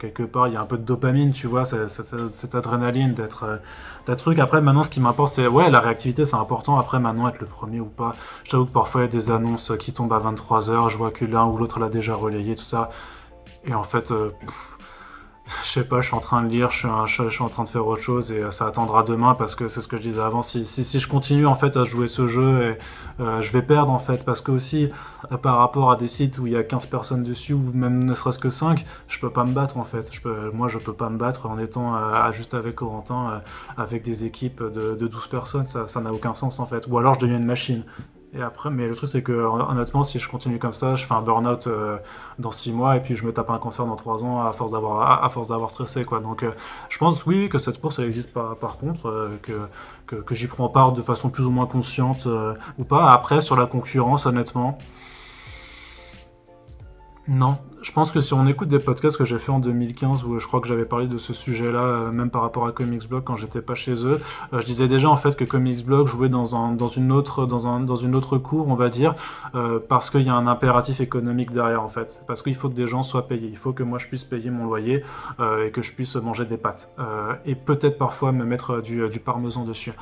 quelque 0.00 0.24
part, 0.24 0.48
il 0.48 0.54
y 0.54 0.56
a 0.56 0.60
un 0.60 0.66
peu 0.66 0.76
de 0.76 0.82
dopamine, 0.82 1.32
tu 1.32 1.46
vois, 1.46 1.64
cette, 1.64 2.54
adrénaline 2.56 3.14
d'être 3.14 3.60
d'un 4.08 4.16
truc. 4.16 4.40
Après, 4.40 4.60
maintenant, 4.60 4.82
ce 4.82 4.88
qui 4.88 4.98
m'importe, 4.98 5.34
c'est 5.34 5.46
ouais, 5.46 5.70
la 5.70 5.78
réactivité, 5.78 6.24
c'est 6.24 6.34
important. 6.34 6.80
Après, 6.80 6.98
maintenant, 6.98 7.28
être 7.28 7.38
le 7.38 7.46
premier 7.46 7.78
ou 7.78 7.86
pas. 7.86 8.16
J'avoue 8.42 8.66
que 8.66 8.72
parfois, 8.72 9.02
il 9.02 9.04
y 9.04 9.06
a 9.06 9.20
des 9.20 9.30
annonces 9.30 9.70
qui 9.78 9.92
tombent 9.92 10.12
à 10.12 10.18
23h, 10.18 10.90
je 10.90 10.96
vois 10.96 11.12
que 11.12 11.24
l'un 11.24 11.46
ou 11.46 11.56
l'autre 11.56 11.78
l'a 11.78 11.90
déjà 11.90 12.16
relayé, 12.16 12.56
tout 12.56 12.64
ça. 12.64 12.90
Et 13.66 13.72
en 13.72 13.84
fait, 13.84 14.12
je 15.64 15.70
sais 15.70 15.84
pas, 15.84 16.00
je 16.00 16.06
suis 16.06 16.16
en 16.16 16.20
train 16.20 16.42
de 16.42 16.48
lire, 16.48 16.70
je 16.70 16.78
suis, 16.78 17.30
suis, 17.30 17.42
en 17.42 17.48
train 17.48 17.64
de 17.64 17.68
faire 17.68 17.86
autre 17.86 18.02
chose 18.02 18.32
et 18.32 18.42
euh, 18.42 18.50
ça 18.50 18.66
attendra 18.66 19.02
demain 19.02 19.34
parce 19.34 19.54
que 19.54 19.68
c'est 19.68 19.82
ce 19.82 19.88
que 19.88 19.98
je 19.98 20.02
disais 20.02 20.20
avant. 20.20 20.42
Si, 20.42 20.64
je 20.64 21.08
continue 21.08 21.46
en 21.46 21.54
fait 21.54 21.76
à 21.76 21.84
jouer 21.84 22.08
ce 22.08 22.28
jeu, 22.28 22.62
et, 22.62 23.22
euh, 23.22 23.40
je 23.42 23.52
vais 23.52 23.60
perdre 23.60 23.92
en 23.92 23.98
fait 23.98 24.24
parce 24.24 24.40
que 24.40 24.52
aussi 24.52 24.88
euh, 25.32 25.36
par 25.36 25.58
rapport 25.58 25.90
à 25.90 25.96
des 25.96 26.08
sites 26.08 26.38
où 26.38 26.46
il 26.46 26.54
y 26.54 26.56
a 26.56 26.62
15 26.62 26.86
personnes 26.86 27.22
dessus 27.22 27.52
ou 27.52 27.60
même 27.74 28.04
ne 28.04 28.14
serait-ce 28.14 28.38
que 28.38 28.50
5, 28.50 28.86
je 29.08 29.18
peux 29.18 29.30
pas 29.30 29.44
me 29.44 29.52
battre 29.52 29.76
en 29.76 29.84
fait. 29.84 30.10
Moi 30.54 30.68
je 30.68 30.78
peux 30.78 30.94
pas 30.94 31.10
me 31.10 31.18
battre 31.18 31.46
en 31.46 31.58
étant 31.58 31.94
juste 32.32 32.54
avec 32.54 32.76
Corentin, 32.76 33.42
avec 33.76 34.02
des 34.02 34.24
équipes 34.24 34.62
de, 34.62 34.94
de 34.94 35.06
12 35.06 35.26
personnes, 35.28 35.66
ça 35.66 36.00
n'a 36.00 36.12
aucun 36.12 36.34
sens 36.34 36.58
en 36.58 36.66
fait. 36.66 36.86
Ou 36.88 36.98
alors 36.98 37.14
je 37.14 37.20
deviens 37.20 37.36
une 37.36 37.44
machine. 37.44 37.84
Et 38.36 38.42
après, 38.42 38.68
mais 38.68 38.88
le 38.88 38.96
truc 38.96 39.10
c'est 39.10 39.22
que 39.22 39.32
honnêtement, 39.32 40.02
si 40.02 40.18
je 40.18 40.28
continue 40.28 40.58
comme 40.58 40.74
ça, 40.74 40.96
je 40.96 41.06
fais 41.06 41.14
un 41.14 41.22
burn-out 41.22 41.68
euh, 41.68 41.98
dans 42.40 42.50
6 42.50 42.72
mois 42.72 42.96
et 42.96 43.00
puis 43.00 43.14
je 43.14 43.24
me 43.24 43.32
tape 43.32 43.48
un 43.50 43.58
cancer 43.58 43.86
dans 43.86 43.94
3 43.94 44.24
ans 44.24 44.44
à 44.44 44.52
force 44.52 44.72
d'avoir 44.72 45.70
stressé 45.70 46.04
quoi. 46.04 46.18
Donc 46.18 46.42
euh, 46.42 46.50
je 46.88 46.98
pense 46.98 47.24
oui 47.26 47.48
que 47.48 47.58
cette 47.58 47.80
course 47.80 48.00
elle 48.00 48.06
existe 48.06 48.32
par, 48.32 48.56
par 48.56 48.78
contre, 48.78 49.08
euh, 49.08 49.38
que, 50.06 50.16
que 50.16 50.34
j'y 50.34 50.48
prends 50.48 50.68
part 50.68 50.92
de 50.92 51.02
façon 51.02 51.30
plus 51.30 51.44
ou 51.44 51.50
moins 51.50 51.66
consciente 51.66 52.26
ou 52.78 52.84
pas. 52.84 53.08
Après 53.10 53.40
sur 53.40 53.56
la 53.56 53.66
concurrence, 53.66 54.26
honnêtement, 54.26 54.78
non, 57.28 57.56
je 57.84 57.92
pense 57.92 58.10
que 58.10 58.20
si 58.22 58.32
on 58.32 58.46
écoute 58.46 58.68
des 58.68 58.78
podcasts 58.78 59.18
que 59.18 59.26
j'ai 59.26 59.38
fait 59.38 59.52
en 59.52 59.58
2015 59.58 60.24
où 60.24 60.40
je 60.40 60.46
crois 60.46 60.60
que 60.62 60.68
j'avais 60.68 60.86
parlé 60.86 61.06
de 61.06 61.18
ce 61.18 61.34
sujet-là, 61.34 61.80
euh, 61.80 62.10
même 62.10 62.30
par 62.30 62.40
rapport 62.40 62.66
à 62.66 62.72
Comics 62.72 63.06
Blog 63.06 63.24
quand 63.24 63.36
j'étais 63.36 63.60
pas 63.60 63.74
chez 63.74 63.92
eux, 63.92 64.22
euh, 64.54 64.60
je 64.60 64.64
disais 64.64 64.88
déjà 64.88 65.10
en 65.10 65.18
fait 65.18 65.36
que 65.36 65.44
Comics 65.44 65.84
Blog 65.84 66.06
jouait 66.06 66.30
dans, 66.30 66.56
un, 66.56 66.72
dans 66.72 66.88
une 66.88 67.12
autre 67.12 67.44
dans, 67.44 67.66
un, 67.66 67.80
dans 67.80 67.96
une 67.96 68.14
autre 68.14 68.38
cour, 68.38 68.68
on 68.68 68.74
va 68.74 68.88
dire, 68.88 69.14
euh, 69.54 69.80
parce 69.86 70.08
qu'il 70.08 70.22
y 70.22 70.30
a 70.30 70.34
un 70.34 70.46
impératif 70.46 71.02
économique 71.02 71.52
derrière 71.52 71.82
en 71.82 71.90
fait, 71.90 72.18
parce 72.26 72.40
qu'il 72.40 72.54
faut 72.54 72.70
que 72.70 72.74
des 72.74 72.88
gens 72.88 73.02
soient 73.02 73.28
payés, 73.28 73.50
il 73.52 73.58
faut 73.58 73.74
que 73.74 73.82
moi 73.82 73.98
je 73.98 74.06
puisse 74.06 74.24
payer 74.24 74.48
mon 74.48 74.64
loyer 74.64 75.04
et 75.38 75.70
que 75.70 75.82
je 75.82 75.92
puisse 75.92 76.16
manger 76.16 76.46
des 76.46 76.56
pâtes 76.56 76.88
et 77.44 77.54
peut-être 77.54 77.98
parfois 77.98 78.32
me 78.32 78.44
mettre 78.44 78.80
du, 78.80 79.08
du 79.10 79.20
parmesan 79.20 79.64
dessus. 79.64 79.92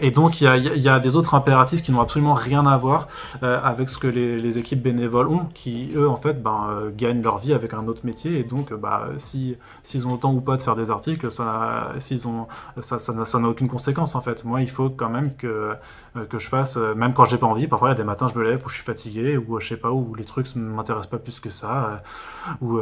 et 0.00 0.10
donc 0.12 0.40
il 0.40 0.44
y 0.44 0.48
a, 0.48 0.56
y 0.56 0.88
a, 0.88 1.00
des 1.00 1.16
autres 1.16 1.34
impératifs 1.34 1.82
qui 1.82 1.90
n'ont 1.90 2.00
absolument 2.00 2.34
rien 2.34 2.66
à 2.66 2.76
voir 2.76 3.08
avec 3.42 3.88
ce 3.88 3.98
que 3.98 4.06
les, 4.06 4.40
les, 4.40 4.58
équipes 4.58 4.82
bénévoles 4.82 5.28
ont, 5.28 5.46
qui 5.54 5.90
eux 5.96 6.08
en 6.08 6.16
fait 6.16 6.40
ben 6.42 6.83
gagnent 6.90 7.22
leur 7.22 7.38
vie 7.38 7.52
avec 7.52 7.74
un 7.74 7.86
autre 7.86 8.04
métier. 8.04 8.38
Et 8.38 8.44
donc 8.44 8.72
bah 8.72 9.08
si 9.18 9.56
s'ils 9.84 10.06
ont 10.06 10.12
le 10.12 10.18
temps 10.18 10.34
ou 10.34 10.40
pas 10.40 10.56
de 10.56 10.62
faire 10.62 10.76
des 10.76 10.90
articles 10.90 11.30
ça 11.30 11.94
ont 12.26 12.46
ça 12.80 12.98
ça 12.98 13.38
n'a 13.38 13.48
aucune 13.48 13.68
conséquence 13.68 14.14
en 14.14 14.20
fait. 14.20 14.44
Moi 14.44 14.62
il 14.62 14.70
faut 14.70 14.90
quand 14.90 15.10
même 15.10 15.34
que 15.36 15.74
que 16.30 16.38
je 16.38 16.48
fasse 16.48 16.76
même 16.76 17.12
quand 17.12 17.24
j'ai 17.24 17.38
pas 17.38 17.46
envie 17.46 17.66
parfois 17.66 17.88
il 17.88 17.92
y 17.92 17.94
a 17.94 17.98
des 17.98 18.04
matins 18.04 18.28
je 18.32 18.38
me 18.38 18.44
lève 18.44 18.62
où 18.64 18.68
je 18.68 18.74
suis 18.74 18.84
fatigué 18.84 19.36
ou 19.36 19.58
je 19.58 19.68
sais 19.68 19.76
pas 19.76 19.90
où 19.90 20.14
les 20.14 20.24
trucs 20.24 20.54
m'intéressent 20.54 21.10
pas 21.10 21.18
plus 21.18 21.40
que 21.40 21.50
ça 21.50 22.02
ou 22.60 22.78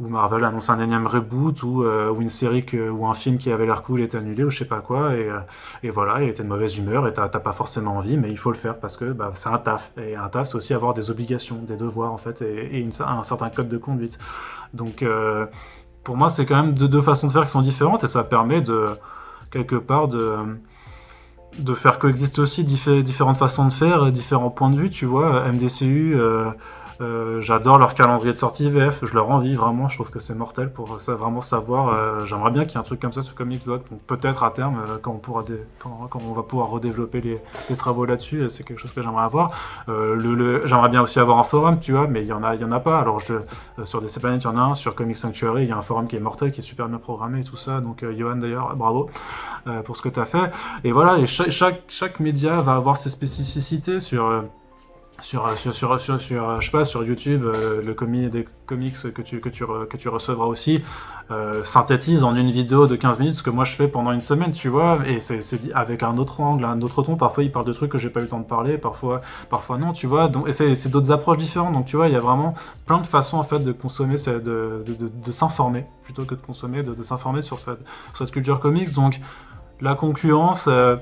ou 0.00 0.08
Marvel 0.08 0.42
annonce 0.42 0.70
un 0.70 0.80
énième 0.80 1.06
reboot 1.06 1.62
ou, 1.62 1.84
une 2.18 2.30
série 2.30 2.64
ou 2.90 3.06
un 3.06 3.14
film 3.14 3.36
qui 3.36 3.50
avait 3.50 3.66
l'air 3.66 3.82
cool 3.82 4.00
est 4.00 4.14
annulé 4.14 4.42
ou 4.44 4.50
je 4.50 4.58
sais 4.58 4.64
pas 4.64 4.80
quoi 4.80 5.12
et, 5.82 5.90
voilà 5.90 6.22
et 6.22 6.32
t'es 6.32 6.42
de 6.42 6.48
mauvaise 6.48 6.78
humeur 6.78 7.06
et 7.06 7.12
t'as 7.12 7.28
pas 7.28 7.52
forcément 7.52 7.96
envie 7.96 8.16
mais 8.16 8.30
il 8.30 8.38
faut 8.38 8.50
le 8.50 8.56
faire 8.56 8.78
parce 8.78 8.96
que 8.96 9.12
bah, 9.12 9.32
c'est 9.34 9.48
un 9.48 9.58
taf. 9.58 9.90
Et 9.98 10.16
un 10.16 10.28
taf 10.28 10.48
c'est 10.48 10.56
aussi 10.56 10.74
avoir 10.74 10.94
des 10.94 11.10
obligations 11.10 11.56
des 11.56 11.76
devoirs 11.76 12.12
en 12.12 12.18
fait 12.18 12.42
et, 12.42 12.86
un 13.00 13.24
certain 13.24 13.50
code 13.50 13.68
de 13.68 13.78
conduite. 13.78 14.18
Donc 14.74 15.02
euh, 15.02 15.46
pour 16.04 16.16
moi 16.16 16.30
c'est 16.30 16.46
quand 16.46 16.56
même 16.56 16.74
deux 16.74 17.02
façons 17.02 17.26
de 17.26 17.32
faire 17.32 17.44
qui 17.44 17.50
sont 17.50 17.62
différentes 17.62 18.04
et 18.04 18.08
ça 18.08 18.24
permet 18.24 18.60
de 18.60 18.86
quelque 19.50 19.76
part 19.76 20.08
de 20.08 20.36
de 21.58 21.74
faire 21.74 21.98
coexister 21.98 22.40
aussi 22.40 22.64
différentes 22.64 23.38
façons 23.38 23.66
de 23.66 23.72
faire, 23.72 24.10
différents 24.12 24.50
points 24.50 24.70
de 24.70 24.80
vue, 24.80 24.90
tu 24.90 25.06
vois. 25.06 25.50
MDCU, 25.50 26.16
euh, 27.00 27.40
j'adore 27.42 27.78
leur 27.78 27.94
calendrier 27.94 28.32
de 28.32 28.38
sortie 28.38 28.70
VF, 28.70 29.04
je 29.04 29.12
leur 29.14 29.30
envie 29.30 29.54
vraiment, 29.54 29.88
je 29.88 29.96
trouve 29.96 30.10
que 30.10 30.20
c'est 30.20 30.34
mortel 30.34 30.72
pour 30.72 30.86
vraiment 30.86 31.42
savoir. 31.42 31.88
Euh, 31.88 32.24
j'aimerais 32.24 32.50
bien 32.50 32.64
qu'il 32.64 32.72
y 32.72 32.74
ait 32.76 32.80
un 32.80 32.84
truc 32.84 33.00
comme 33.00 33.12
ça 33.12 33.22
sur 33.22 33.34
Comicsblog, 33.34 33.82
donc 33.90 34.00
peut-être 34.06 34.42
à 34.42 34.50
terme, 34.50 34.78
euh, 34.88 34.98
quand, 35.00 35.12
on 35.12 35.18
pourra 35.18 35.44
quand, 35.78 36.10
on 36.14 36.32
va 36.32 36.42
pouvoir 36.42 36.68
redévelopper 36.68 37.20
les, 37.20 37.76
travaux 37.76 38.06
là-dessus, 38.06 38.48
c'est 38.50 38.64
quelque 38.64 38.80
chose 38.80 38.92
que 38.92 39.02
j'aimerais 39.02 39.24
avoir. 39.24 39.50
J'aimerais 39.86 40.88
bien 40.88 41.02
aussi 41.02 41.18
avoir 41.18 41.38
un 41.38 41.44
forum, 41.44 41.80
tu 41.80 41.92
vois, 41.92 42.06
mais 42.06 42.22
il 42.22 42.26
y 42.26 42.32
en 42.32 42.42
a, 42.42 42.56
en 42.56 42.72
a 42.72 42.80
pas. 42.80 42.98
Alors 42.98 43.20
sur 43.84 44.00
DC 44.00 44.18
Planet, 44.20 44.42
il 44.42 44.44
y 44.44 44.48
en 44.48 44.56
a 44.56 44.62
un, 44.62 44.74
sur 44.74 44.94
Comic 44.94 45.18
Sanctuary, 45.18 45.64
il 45.64 45.68
y 45.68 45.72
a 45.72 45.76
un 45.76 45.82
forum 45.82 46.08
qui 46.08 46.16
est 46.16 46.20
mortel, 46.20 46.52
qui 46.52 46.60
est 46.60 46.64
super 46.64 46.88
bien 46.88 46.98
programmé 46.98 47.40
et 47.40 47.44
tout 47.44 47.56
ça. 47.56 47.80
Donc 47.80 48.04
Johan 48.16 48.36
d'ailleurs, 48.36 48.74
bravo 48.76 49.10
pour 49.84 49.96
ce 49.96 50.02
que 50.02 50.08
tu 50.08 50.20
as 50.20 50.24
fait. 50.24 50.50
Et 50.84 50.92
voilà, 50.92 51.18
et 51.18 51.26
chaque, 51.26 51.82
chaque 51.88 52.20
média 52.20 52.56
va 52.60 52.76
avoir 52.76 52.96
ses 52.96 53.10
spécificités 53.10 54.00
sur 54.00 54.44
sur, 55.22 55.50
sur, 55.50 55.74
sur, 55.74 56.00
sur, 56.00 56.20
sur, 56.20 56.60
je 56.60 56.66
sais 56.66 56.72
pas, 56.72 56.84
sur 56.84 57.04
YouTube, 57.04 57.44
euh, 57.44 57.82
le 57.82 57.94
comi 57.94 58.28
des 58.28 58.46
comics 58.66 58.94
que 59.12 59.22
tu, 59.22 59.40
que 59.40 59.48
tu, 59.48 59.64
que 59.64 59.96
tu 59.96 60.08
recevras 60.08 60.44
aussi 60.44 60.82
euh, 61.30 61.64
synthétise 61.64 62.22
en 62.22 62.36
une 62.36 62.52
vidéo 62.52 62.86
de 62.86 62.94
15 62.94 63.18
minutes 63.18 63.34
ce 63.34 63.42
que 63.42 63.50
moi 63.50 63.64
je 63.64 63.74
fais 63.74 63.88
pendant 63.88 64.12
une 64.12 64.20
semaine, 64.20 64.52
tu 64.52 64.68
vois, 64.68 65.00
et 65.06 65.18
c'est 65.18 65.40
avec 65.74 66.02
un 66.02 66.18
autre 66.18 66.40
angle, 66.40 66.64
un 66.64 66.80
autre 66.82 67.02
ton. 67.02 67.16
Parfois, 67.16 67.42
il 67.42 67.50
parle 67.50 67.64
de 67.64 67.72
trucs 67.72 67.90
que 67.90 67.98
j'ai 67.98 68.10
pas 68.10 68.20
eu 68.20 68.24
le 68.24 68.28
temps 68.28 68.38
de 68.38 68.44
parler, 68.44 68.78
parfois, 68.78 69.22
parfois 69.50 69.78
non, 69.78 69.92
tu 69.92 70.06
vois. 70.06 70.28
Donc, 70.28 70.48
et 70.48 70.52
c'est 70.52 70.88
d'autres 70.88 71.10
approches 71.10 71.38
différentes. 71.38 71.72
Donc, 71.72 71.86
tu 71.86 71.96
vois, 71.96 72.08
il 72.08 72.12
y 72.12 72.16
a 72.16 72.20
vraiment 72.20 72.54
plein 72.86 73.00
de 73.00 73.06
façons 73.06 73.38
en 73.38 73.44
fait 73.44 73.58
de 73.58 73.72
consommer, 73.72 74.16
de, 74.16 74.84
de, 74.86 75.32
s'informer 75.32 75.86
plutôt 76.04 76.24
que 76.24 76.34
de 76.34 76.40
consommer, 76.40 76.82
de, 76.82 77.02
s'informer 77.02 77.42
sur 77.42 77.58
cette, 77.58 77.80
sur 78.14 78.18
cette 78.18 78.30
culture 78.30 78.60
comics. 78.60 78.92
Donc, 78.92 79.18
la 79.80 79.94
concurrence. 79.94 80.66
Euh, 80.68 80.96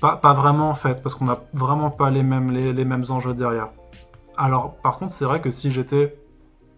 pas, 0.00 0.32
vraiment 0.34 0.70
en 0.70 0.74
fait, 0.74 1.02
parce 1.02 1.14
qu'on 1.14 1.26
n'a 1.26 1.38
vraiment 1.54 1.90
pas 1.90 2.10
les 2.10 2.22
mêmes, 2.22 2.50
les, 2.50 2.84
mêmes 2.84 3.04
enjeux 3.08 3.34
derrière. 3.34 3.68
Alors, 4.36 4.74
par 4.82 4.98
contre, 4.98 5.12
c'est 5.12 5.24
vrai 5.24 5.40
que 5.40 5.50
si 5.50 5.72
j'étais 5.72 6.16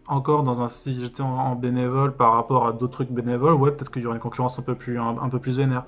encore 0.06 0.42
dans 0.42 0.62
un, 0.62 0.68
si 0.68 0.98
j'étais 0.98 1.22
en, 1.22 1.54
bénévole 1.54 2.14
par 2.14 2.32
rapport 2.32 2.66
à 2.66 2.72
d'autres 2.72 2.92
trucs 2.92 3.10
bénévoles, 3.10 3.54
ouais, 3.54 3.72
peut-être 3.72 3.90
qu'il 3.90 4.02
y 4.02 4.06
aurait 4.06 4.16
une 4.16 4.22
concurrence 4.22 4.58
un 4.58 4.62
peu 4.62 4.74
plus, 4.74 4.98
un, 4.98 5.28
peu 5.28 5.38
plus 5.38 5.56
vénère, 5.56 5.84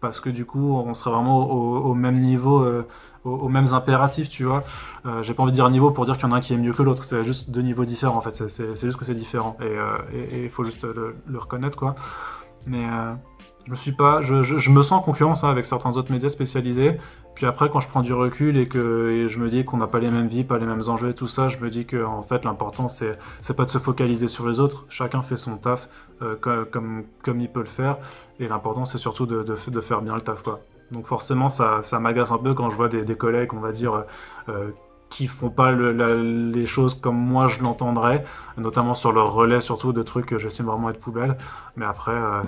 parce 0.00 0.20
que 0.20 0.30
du 0.30 0.44
coup, 0.44 0.74
on 0.74 0.94
serait 0.94 1.10
vraiment 1.10 1.50
au, 1.50 1.94
même 1.94 2.20
niveau, 2.20 2.62
euh, 2.62 2.86
aux, 3.24 3.48
mêmes 3.48 3.72
impératifs, 3.72 4.28
tu 4.28 4.44
vois. 4.44 4.62
Euh, 5.06 5.22
j'ai 5.22 5.34
pas 5.34 5.42
envie 5.42 5.52
de 5.52 5.56
dire 5.56 5.68
niveau 5.70 5.90
pour 5.90 6.06
dire 6.06 6.16
qu'il 6.16 6.28
y 6.28 6.30
en 6.30 6.32
a 6.32 6.36
un 6.36 6.40
qui 6.40 6.54
est 6.54 6.58
mieux 6.58 6.72
que 6.72 6.82
l'autre, 6.82 7.04
c'est 7.04 7.24
juste 7.24 7.50
deux 7.50 7.62
niveaux 7.62 7.84
différents 7.84 8.18
en 8.18 8.20
fait, 8.20 8.48
c'est 8.48 8.76
juste 8.76 8.98
que 8.98 9.04
c'est 9.04 9.14
différent, 9.14 9.56
et 9.60 9.72
il 10.32 10.46
euh, 10.46 10.48
faut 10.50 10.64
juste 10.64 10.84
le, 10.84 11.16
reconnaître 11.38 11.76
quoi. 11.76 11.96
Mais 12.66 12.84
je 13.66 13.70
me 13.70 13.76
suis 13.76 13.92
pas, 13.92 14.22
je, 14.22 14.42
je, 14.42 14.70
me 14.70 14.82
sens 14.82 14.92
en 14.92 15.02
concurrence 15.02 15.44
hein, 15.44 15.50
avec 15.50 15.66
certains 15.66 15.96
autres 15.96 16.12
médias 16.12 16.30
spécialisés. 16.30 16.98
Puis 17.36 17.44
après, 17.44 17.68
quand 17.68 17.80
je 17.80 17.88
prends 17.88 18.00
du 18.00 18.14
recul 18.14 18.56
et 18.56 18.66
que 18.66 19.26
je 19.28 19.38
me 19.38 19.50
dis 19.50 19.64
qu'on 19.64 19.76
n'a 19.76 19.86
pas 19.86 19.98
les 19.98 20.10
mêmes 20.10 20.26
vies, 20.26 20.42
pas 20.42 20.56
les 20.56 20.64
mêmes 20.64 20.88
enjeux 20.88 21.10
et 21.10 21.14
tout 21.14 21.28
ça, 21.28 21.50
je 21.50 21.58
me 21.58 21.68
dis 21.68 21.84
que 21.84 22.02
en 22.02 22.22
fait 22.22 22.44
l'important 22.46 22.88
c'est 22.88 23.18
c'est 23.42 23.54
pas 23.54 23.66
de 23.66 23.70
se 23.70 23.78
focaliser 23.78 24.26
sur 24.26 24.48
les 24.48 24.58
autres. 24.58 24.86
Chacun 24.88 25.20
fait 25.20 25.36
son 25.36 25.58
taf 25.58 25.88
euh, 26.22 26.34
comme, 26.70 27.04
comme 27.22 27.40
il 27.40 27.50
peut 27.50 27.60
le 27.60 27.66
faire. 27.66 27.98
Et 28.40 28.48
l'important 28.48 28.86
c'est 28.86 28.98
surtout 28.98 29.26
de, 29.26 29.42
de, 29.42 29.80
faire 29.82 30.00
bien 30.00 30.14
le 30.14 30.22
taf 30.22 30.42
quoi. 30.42 30.60
Donc 30.90 31.06
forcément 31.06 31.50
ça, 31.50 31.82
ça 31.82 32.00
m'agace 32.00 32.32
un 32.32 32.38
peu 32.38 32.54
quand 32.54 32.70
je 32.70 32.76
vois 32.76 32.88
des, 32.88 33.16
collègues, 33.16 33.52
on 33.52 33.60
va 33.60 33.72
dire, 33.72 34.04
euh, 34.48 34.70
qui 35.10 35.26
font 35.26 35.50
pas 35.50 35.70
le, 35.70 36.50
les 36.52 36.66
choses 36.66 36.94
comme 36.94 37.16
moi 37.16 37.48
je 37.48 37.62
l'entendrais, 37.62 38.24
notamment 38.56 38.94
sur 38.94 39.12
leur 39.12 39.32
relais 39.32 39.60
surtout 39.60 39.92
de 39.92 40.02
trucs 40.02 40.26
que 40.26 40.38
j'estime 40.38 40.66
vraiment 40.66 40.90
être 40.90 41.00
poubelle. 41.00 41.36
Mais 41.76 41.86
après, 41.86 42.12
euh, 42.12 42.42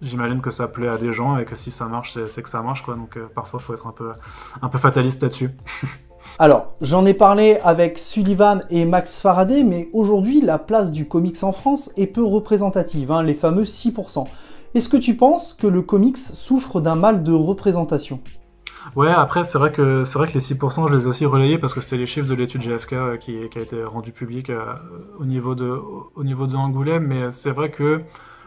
j'imagine 0.00 0.40
que 0.40 0.50
ça 0.50 0.68
plaît 0.68 0.88
à 0.88 0.98
des 0.98 1.12
gens 1.12 1.38
et 1.38 1.44
que 1.44 1.56
si 1.56 1.70
ça 1.70 1.86
marche, 1.86 2.18
c'est 2.26 2.42
que 2.42 2.50
ça 2.50 2.62
marche, 2.62 2.82
quoi. 2.82 2.94
Donc 2.94 3.16
euh, 3.16 3.28
parfois, 3.34 3.60
faut 3.60 3.74
être 3.74 3.86
un 3.86 3.92
peu, 3.92 4.12
un 4.60 4.68
peu 4.68 4.78
fataliste 4.78 5.22
là-dessus. 5.22 5.50
Alors, 6.38 6.68
j'en 6.80 7.04
ai 7.04 7.14
parlé 7.14 7.58
avec 7.62 7.98
Sullivan 7.98 8.62
et 8.70 8.84
Max 8.86 9.20
Faraday, 9.20 9.64
mais 9.64 9.88
aujourd'hui, 9.92 10.40
la 10.40 10.58
place 10.58 10.90
du 10.90 11.06
comics 11.06 11.42
en 11.42 11.52
France 11.52 11.92
est 11.96 12.06
peu 12.06 12.24
représentative, 12.24 13.12
hein, 13.12 13.22
les 13.22 13.34
fameux 13.34 13.64
6%. 13.64 14.26
Est-ce 14.74 14.88
que 14.88 14.96
tu 14.96 15.16
penses 15.16 15.52
que 15.52 15.66
le 15.66 15.82
comics 15.82 16.16
souffre 16.16 16.80
d'un 16.80 16.94
mal 16.94 17.22
de 17.22 17.32
représentation? 17.32 18.20
Ouais, 18.96 19.10
après, 19.10 19.44
c'est 19.44 19.58
vrai 19.58 19.72
que 19.72 20.04
c'est 20.04 20.18
vrai 20.18 20.28
que 20.28 20.34
les 20.34 20.40
6%, 20.40 20.88
je 20.88 20.94
les 20.96 21.04
ai 21.04 21.06
aussi 21.06 21.26
relayés 21.26 21.58
parce 21.58 21.72
que 21.72 21.80
c'était 21.80 21.96
les 21.96 22.06
chiffres 22.06 22.28
de 22.28 22.34
l'étude 22.34 22.62
GFK 22.62 22.92
euh, 22.92 23.16
qui, 23.16 23.36
a 23.36 23.60
été 23.60 23.82
rendu 23.84 24.12
public 24.12 24.50
euh, 24.50 24.74
au 25.18 25.24
niveau 25.24 25.54
de 25.54 25.80
au 26.14 26.24
niveau 26.24 26.46
de 26.46 26.56
Angoulême, 26.56 27.06
mais 27.06 27.32
c'est 27.32 27.52
vrai 27.52 27.70
que 27.70 28.02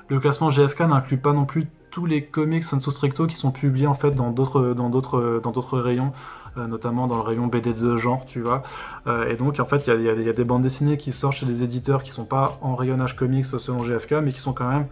le 0.07 0.19
classement 0.19 0.49
GFK 0.49 0.81
n'inclut 0.81 1.17
pas 1.17 1.33
non 1.33 1.45
plus 1.45 1.67
tous 1.89 2.05
les 2.05 2.25
comics 2.25 2.63
sensu 2.63 2.91
stricto 2.91 3.25
qui 3.27 3.37
sont 3.37 3.51
publiés 3.51 3.87
en 3.87 3.95
fait 3.95 4.11
dans 4.11 4.31
d'autres 4.31 4.73
dans 4.73 4.89
d'autres 4.89 5.39
dans 5.43 5.51
d'autres 5.51 5.79
rayons 5.79 6.11
euh, 6.57 6.67
notamment 6.67 7.07
dans 7.07 7.17
le 7.17 7.21
rayon 7.21 7.47
BD 7.47 7.73
de 7.73 7.97
genre, 7.97 8.25
tu 8.25 8.39
vois. 8.39 8.63
Euh, 9.07 9.29
et 9.29 9.35
donc, 9.35 9.59
en 9.59 9.65
fait, 9.65 9.87
il 9.87 10.01
y, 10.01 10.05
y 10.05 10.29
a, 10.29 10.33
des 10.33 10.43
bandes 10.45 10.63
dessinées 10.63 10.95
qui 10.95 11.11
sortent 11.11 11.35
chez 11.35 11.45
des 11.45 11.63
éditeurs 11.63 12.01
qui 12.01 12.11
sont 12.11 12.23
pas 12.23 12.57
en 12.61 12.75
rayonnage 12.75 13.17
comics 13.17 13.45
selon 13.45 13.83
GFK, 13.83 14.13
mais 14.23 14.31
qui 14.31 14.39
sont 14.39 14.53
quand 14.53 14.69
même 14.69 14.85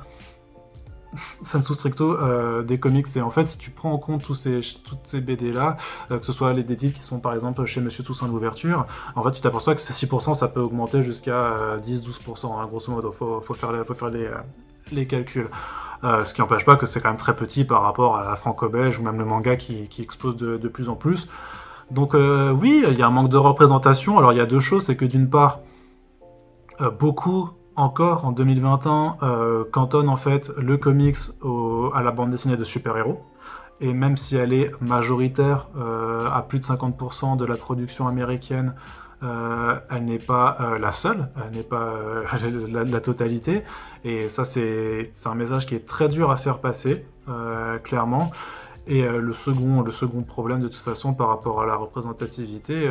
sensu 1.44 1.74
stricto 1.74 2.14
euh, 2.14 2.64
des 2.64 2.80
comics. 2.80 3.08
Et 3.16 3.22
en 3.22 3.32
fait, 3.32 3.46
si 3.46 3.58
tu 3.58 3.72
prends 3.72 3.92
en 3.92 3.98
compte 3.98 4.24
tous 4.24 4.36
ces, 4.36 4.62
toutes 4.84 5.06
ces 5.06 5.22
BD-là, 5.22 5.78
euh, 6.12 6.20
que 6.20 6.26
ce 6.26 6.32
soit 6.32 6.54
les 6.54 6.64
titres 6.64 6.98
qui 6.98 7.04
sont 7.04 7.20
par 7.20 7.34
exemple 7.34 7.64
chez 7.66 7.82
Monsieur 7.82 8.04
Toussaint 8.04 8.28
l'ouverture, 8.28 8.86
en 9.16 9.24
fait, 9.24 9.32
tu 9.32 9.42
t'aperçois 9.42 9.76
que 9.76 9.82
ces 9.82 9.94
6%, 9.94 10.36
ça 10.36 10.48
peut 10.48 10.62
augmenter 10.62 11.04
jusqu'à 11.04 11.78
10-12%, 11.86 12.60
hein, 12.60 12.66
grosso 12.68 12.92
modo. 12.92 13.12
Faut, 13.12 13.42
faut 13.42 13.54
faire, 13.54 13.72
faut 13.86 13.94
faire 13.94 14.10
les, 14.10 14.30
les 14.92 15.08
calculs. 15.08 15.50
Euh, 16.04 16.26
ce 16.26 16.34
qui 16.34 16.42
n'empêche 16.42 16.66
pas 16.66 16.76
que 16.76 16.86
c'est 16.86 17.00
quand 17.00 17.10
même 17.10 17.18
très 17.18 17.36
petit 17.36 17.64
par 17.64 17.82
rapport 17.82 18.18
à 18.18 18.26
la 18.26 18.36
franco-belge 18.36 19.00
ou 19.00 19.04
même 19.04 19.18
le 19.18 19.24
manga 19.24 19.56
qui, 19.56 19.88
qui 19.88 20.02
explose 20.02 20.36
de, 20.36 20.68
plus 20.68 20.90
en 20.90 20.96
plus. 20.96 21.30
Donc 21.92 22.14
euh, 22.14 22.52
oui, 22.52 22.84
il 22.86 22.98
y 22.98 23.02
a 23.02 23.08
un 23.08 23.12
manque 23.12 23.30
de 23.30 23.38
représentation. 23.38 24.18
Alors 24.18 24.34
il 24.34 24.38
y 24.38 24.42
a 24.42 24.46
deux 24.46 24.60
choses, 24.60 24.86
c'est 24.86 24.98
que 24.98 25.06
d'une 25.06 25.30
part, 25.30 25.60
euh, 26.82 26.90
beaucoup 26.90 27.52
encore 27.76 28.26
en 28.26 28.32
2021 28.32 29.66
cantonnent 29.72 30.10
en 30.10 30.18
fait 30.18 30.52
le 30.58 30.78
comics 30.78 31.18
à 31.94 32.04
la 32.04 32.12
bande 32.12 32.32
dessinée 32.32 32.58
de 32.58 32.64
super-héros. 32.64 33.22
Et 33.82 33.94
même 33.94 34.18
si 34.18 34.36
elle 34.36 34.54
est 34.54 34.72
majoritaire 34.82 35.68
à 36.32 36.42
plus 36.44 36.60
de 36.60 36.66
50% 36.66 37.38
de 37.38 37.46
la 37.46 37.56
production 37.56 38.08
américaine 38.08 38.76
euh, 39.24 39.80
elle 39.90 40.04
n'est 40.06 40.20
pas 40.20 40.58
euh, 40.60 40.78
la 40.78 40.92
seule, 40.92 41.30
elle 41.38 41.58
n'est 41.58 41.64
pas 41.64 41.94
euh, 41.94 42.24
la, 42.84 43.00
totalité. 43.00 43.64
Et 44.04 44.28
ça, 44.30 44.44
c'est 44.44 45.12
un 45.26 45.36
message 45.36 45.66
qui 45.66 45.76
est 45.76 45.88
très 45.88 46.10
dur 46.10 46.32
à 46.32 46.38
faire 46.38 46.60
passer, 46.60 47.06
clairement. 47.84 48.32
Et 48.86 49.02
le 49.02 49.34
second 49.34 50.24
problème, 50.24 50.60
de 50.60 50.68
toute 50.68 50.84
façon, 50.84 51.14
par 51.14 51.30
rapport 51.30 51.62
à 51.62 51.66
la 51.66 51.78
représentativité, 51.78 52.90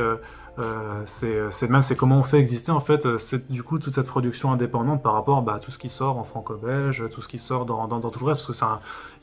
c'est 1.06 1.70
même 1.70 1.82
c'est 1.82 1.96
comment 1.96 2.18
on 2.18 2.24
fait 2.24 2.38
exister 2.38 2.70
en 2.72 2.80
fait 2.80 3.18
c'est 3.18 3.50
du 3.50 3.62
coup 3.62 3.78
toute 3.78 3.94
cette 3.94 4.06
production 4.06 4.52
indépendante 4.52 5.02
par 5.02 5.14
rapport 5.14 5.42
bah, 5.42 5.54
à 5.54 5.58
tout 5.58 5.70
ce 5.70 5.78
qui 5.78 5.88
sort 5.88 6.18
en 6.18 6.24
franco-belge, 6.24 7.04
tout 7.10 7.22
ce 7.22 7.28
qui 7.28 7.38
sort 7.38 7.64
dans, 7.64 7.86
dans, 7.88 8.10
tout 8.10 8.20
le 8.20 8.32
reste, 8.32 8.46
parce 8.46 8.58
que 8.58 8.64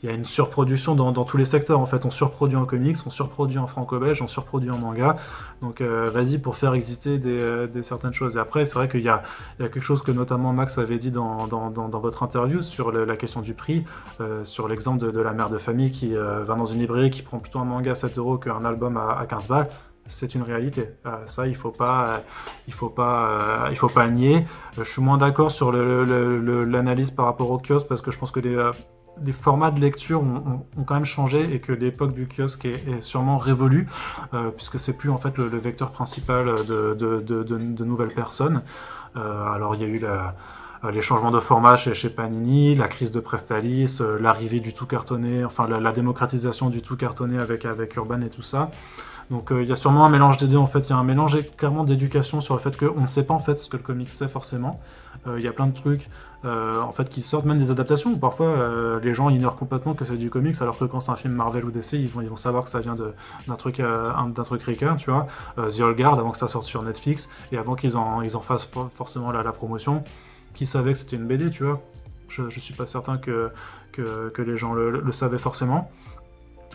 il 0.02 0.10
y 0.10 0.12
a 0.12 0.16
une 0.16 0.26
surproduction 0.26 0.96
dans, 0.96 1.12
tous 1.26 1.36
les 1.36 1.46
secteurs. 1.46 1.80
En 1.80 1.86
fait, 1.86 2.06
on 2.06 2.12
surproduit 2.12 2.56
en 2.56 2.66
comics, 2.66 2.98
on 3.06 3.10
surproduit 3.10 3.58
en 3.58 3.68
franco-belge, 3.68 4.22
on 4.22 4.28
surproduit 4.28 4.72
en 4.72 4.78
manga. 4.78 5.18
Donc, 5.62 5.82
euh, 5.82 6.10
vas-y 6.10 6.38
pour 6.38 6.56
faire 6.56 6.74
exister 6.74 7.18
des, 7.18 7.38
euh, 7.42 7.84
certaines 7.84 8.14
choses. 8.14 8.38
Et 8.38 8.40
après, 8.40 8.66
c'est 8.66 8.76
vrai 8.76 8.88
qu'il 8.88 9.02
y, 9.02 9.10
a, 9.10 9.24
quelque 9.58 9.82
chose 9.82 10.02
que 10.02 10.12
notamment 10.12 10.54
Max 10.54 10.78
avait 10.78 11.00
dit 11.00 11.12
dans, 11.12 11.48
votre 11.48 12.24
interview 12.24 12.62
sur 12.62 12.94
la 12.94 13.18
question 13.18 13.42
du 13.42 13.54
prix, 13.54 13.84
euh, 14.22 14.46
sur 14.46 14.70
l'exemple 14.70 15.00
de, 15.00 15.12
de, 15.12 15.20
la 15.20 15.34
mère 15.34 15.50
de 15.50 15.58
famille 15.58 15.92
qui 15.92 16.14
va 16.14 16.56
dans 16.56 16.66
une 16.66 16.80
librairie 16.80 17.12
qui 17.12 17.22
prend 17.22 17.40
plutôt 17.40 17.60
un 17.60 17.66
manga 17.66 17.92
à 17.92 17.96
7 17.96 18.18
euros 18.18 18.38
qu'un 18.38 18.64
album 18.64 18.96
à, 18.96 19.18
à 19.20 19.26
15 19.26 19.48
balles 19.48 19.70
c'est 20.10 20.36
une 20.36 20.44
réalité. 20.44 20.90
ça, 21.28 21.48
il 21.48 21.56
faut 21.56 21.72
pas, 21.72 22.24
il 22.68 22.74
faut 22.74 22.90
pas, 22.90 23.68
il 23.72 23.78
faut 23.78 23.88
pas 23.88 24.08
nier. 24.08 24.46
je 24.78 24.84
suis 24.84 25.02
moins 25.02 25.18
d'accord 25.18 25.52
sur 25.52 25.72
l'analyse 25.72 27.12
par 27.12 27.26
rapport 27.26 27.52
au 27.52 27.60
kiosque 27.60 27.88
parce 27.88 28.02
que 28.02 28.12
je 28.12 28.18
pense 28.18 28.32
que 28.32 28.40
les, 28.40 28.72
les 29.24 29.32
formats 29.32 29.72
de 29.72 29.80
lecture 29.80 30.22
ont, 30.22 30.66
quand 30.86 30.96
même 30.96 31.06
changé 31.06 31.54
et 31.54 31.60
que 31.60 31.72
l'époque 31.72 32.14
du 32.14 32.28
kiosque 32.28 32.66
est, 32.66 33.02
sûrement 33.02 33.38
révolue, 33.38 33.88
euh, 34.34 34.50
puisque 34.50 34.80
c'est 34.80 34.94
plus 34.94 35.10
en 35.10 35.18
fait 35.18 35.38
le, 35.38 35.46
vecteur 35.46 35.92
principal 35.92 36.54
de, 36.66 37.84
nouvelles 37.84 38.14
personnes. 38.14 38.62
alors 39.16 39.76
il 39.76 39.82
y 39.82 39.86
a 39.86 39.88
eu 39.88 40.02
les 40.92 41.02
changements 41.02 41.32
de 41.32 41.40
format 41.40 41.78
chez, 41.78 42.10
Panini, 42.10 42.76
la 42.76 42.88
crise 42.88 43.12
de 43.12 43.20
Prestalis, 43.20 44.00
l'arrivée 44.20 44.60
du 44.60 44.74
tout 44.74 44.86
cartonné, 44.86 45.44
enfin 45.44 45.68
la, 45.68 45.92
démocratisation 45.92 46.70
du 46.70 46.82
tout 46.82 46.96
cartonné 46.96 47.38
avec 47.40 47.96
Urban 47.96 48.22
et 48.22 48.30
tout 48.30 48.44
ça. 48.44 48.72
Donc 49.30 49.50
il 49.52 49.66
y 49.66 49.72
a 49.72 49.76
sûrement 49.76 50.06
un 50.06 50.10
mélange 50.10 50.38
des 50.38 50.48
deux 50.48 50.58
en 50.58 50.68
fait, 50.68 50.80
il 50.80 50.90
y 50.90 50.94
a 50.94 50.98
un 50.98 51.04
mélange 51.04 51.38
clairement 51.56 51.84
d'éducation 51.84 52.42
sur 52.42 52.56
le 52.56 52.60
fait 52.60 52.76
qu'on 52.76 53.02
ne 53.02 53.08
sait 53.08 53.24
pas 53.24 53.36
en 53.36 53.40
fait 53.40 53.58
ce 53.60 53.70
que 53.70 53.78
le 53.78 53.84
comic 53.84 54.10
sait 54.10 54.28
forcément. 54.28 54.80
Il 55.28 55.44
y 55.44 55.48
a 55.48 55.52
plein 55.52 55.68
de 55.68 55.76
trucs 55.76 56.10
euh, 56.46 56.82
en 56.82 56.94
fait, 56.94 57.10
qui 57.10 57.22
sortent 57.22 57.44
même 57.44 57.60
des 57.60 57.70
adaptations 57.70 58.12
où 58.12 58.18
parfois 58.18 58.48
euh, 58.48 59.00
les 59.02 59.14
gens 59.14 59.30
ignorent 59.30 59.58
complètement 59.58 59.94
que 59.94 60.06
c'est 60.06 60.16
du 60.16 60.30
comics, 60.30 60.56
alors 60.62 60.78
que 60.78 60.86
quand 60.86 61.02
c'est 61.02 61.12
un 61.12 61.18
film 61.18 61.34
Marvel 61.34 61.66
ou 61.66 61.72
DC, 61.72 61.94
ils 61.94 62.08
vont, 62.08 62.22
ils 62.22 62.30
vont 62.30 62.38
savoir 62.38 62.64
que 62.64 62.70
ça 62.70 62.80
vient 62.80 62.96
d'un 62.96 63.56
truc, 63.56 63.82
euh, 63.82 64.10
d'un 64.28 64.44
truc 64.44 64.64
tu 64.64 65.12
vois. 65.12 65.28
The 65.58 65.82
Old 65.82 65.98
Guard, 65.98 66.18
avant 66.18 66.32
que 66.32 66.38
ça 66.38 66.48
sorte 66.48 66.66
sur 66.66 66.82
Netflix, 66.82 67.28
et 67.52 67.58
avant 67.58 67.76
qu'ils 67.76 67.98
en, 67.98 68.22
ils 68.22 68.38
en 68.38 68.42
fassent 68.42 68.70
forcément 68.96 69.32
la, 69.32 69.44
la 69.44 69.52
promotion, 69.52 70.04
qui 70.54 70.66
savaient 70.66 70.94
que 70.94 71.00
c'était 71.00 71.18
une 71.18 71.28
BD, 71.28 71.52
tu 71.52 71.66
vois. 71.66 71.82
Je, 72.30 72.50
je 72.50 72.60
suis 72.62 72.74
pas 72.74 72.88
certain 72.88 73.18
que, 73.18 73.52
que, 73.92 74.30
que 74.30 74.42
les 74.42 74.58
gens 74.58 74.74
le, 74.74 74.92
le, 74.92 75.12
savaient 75.12 75.40
forcément. 75.40 75.92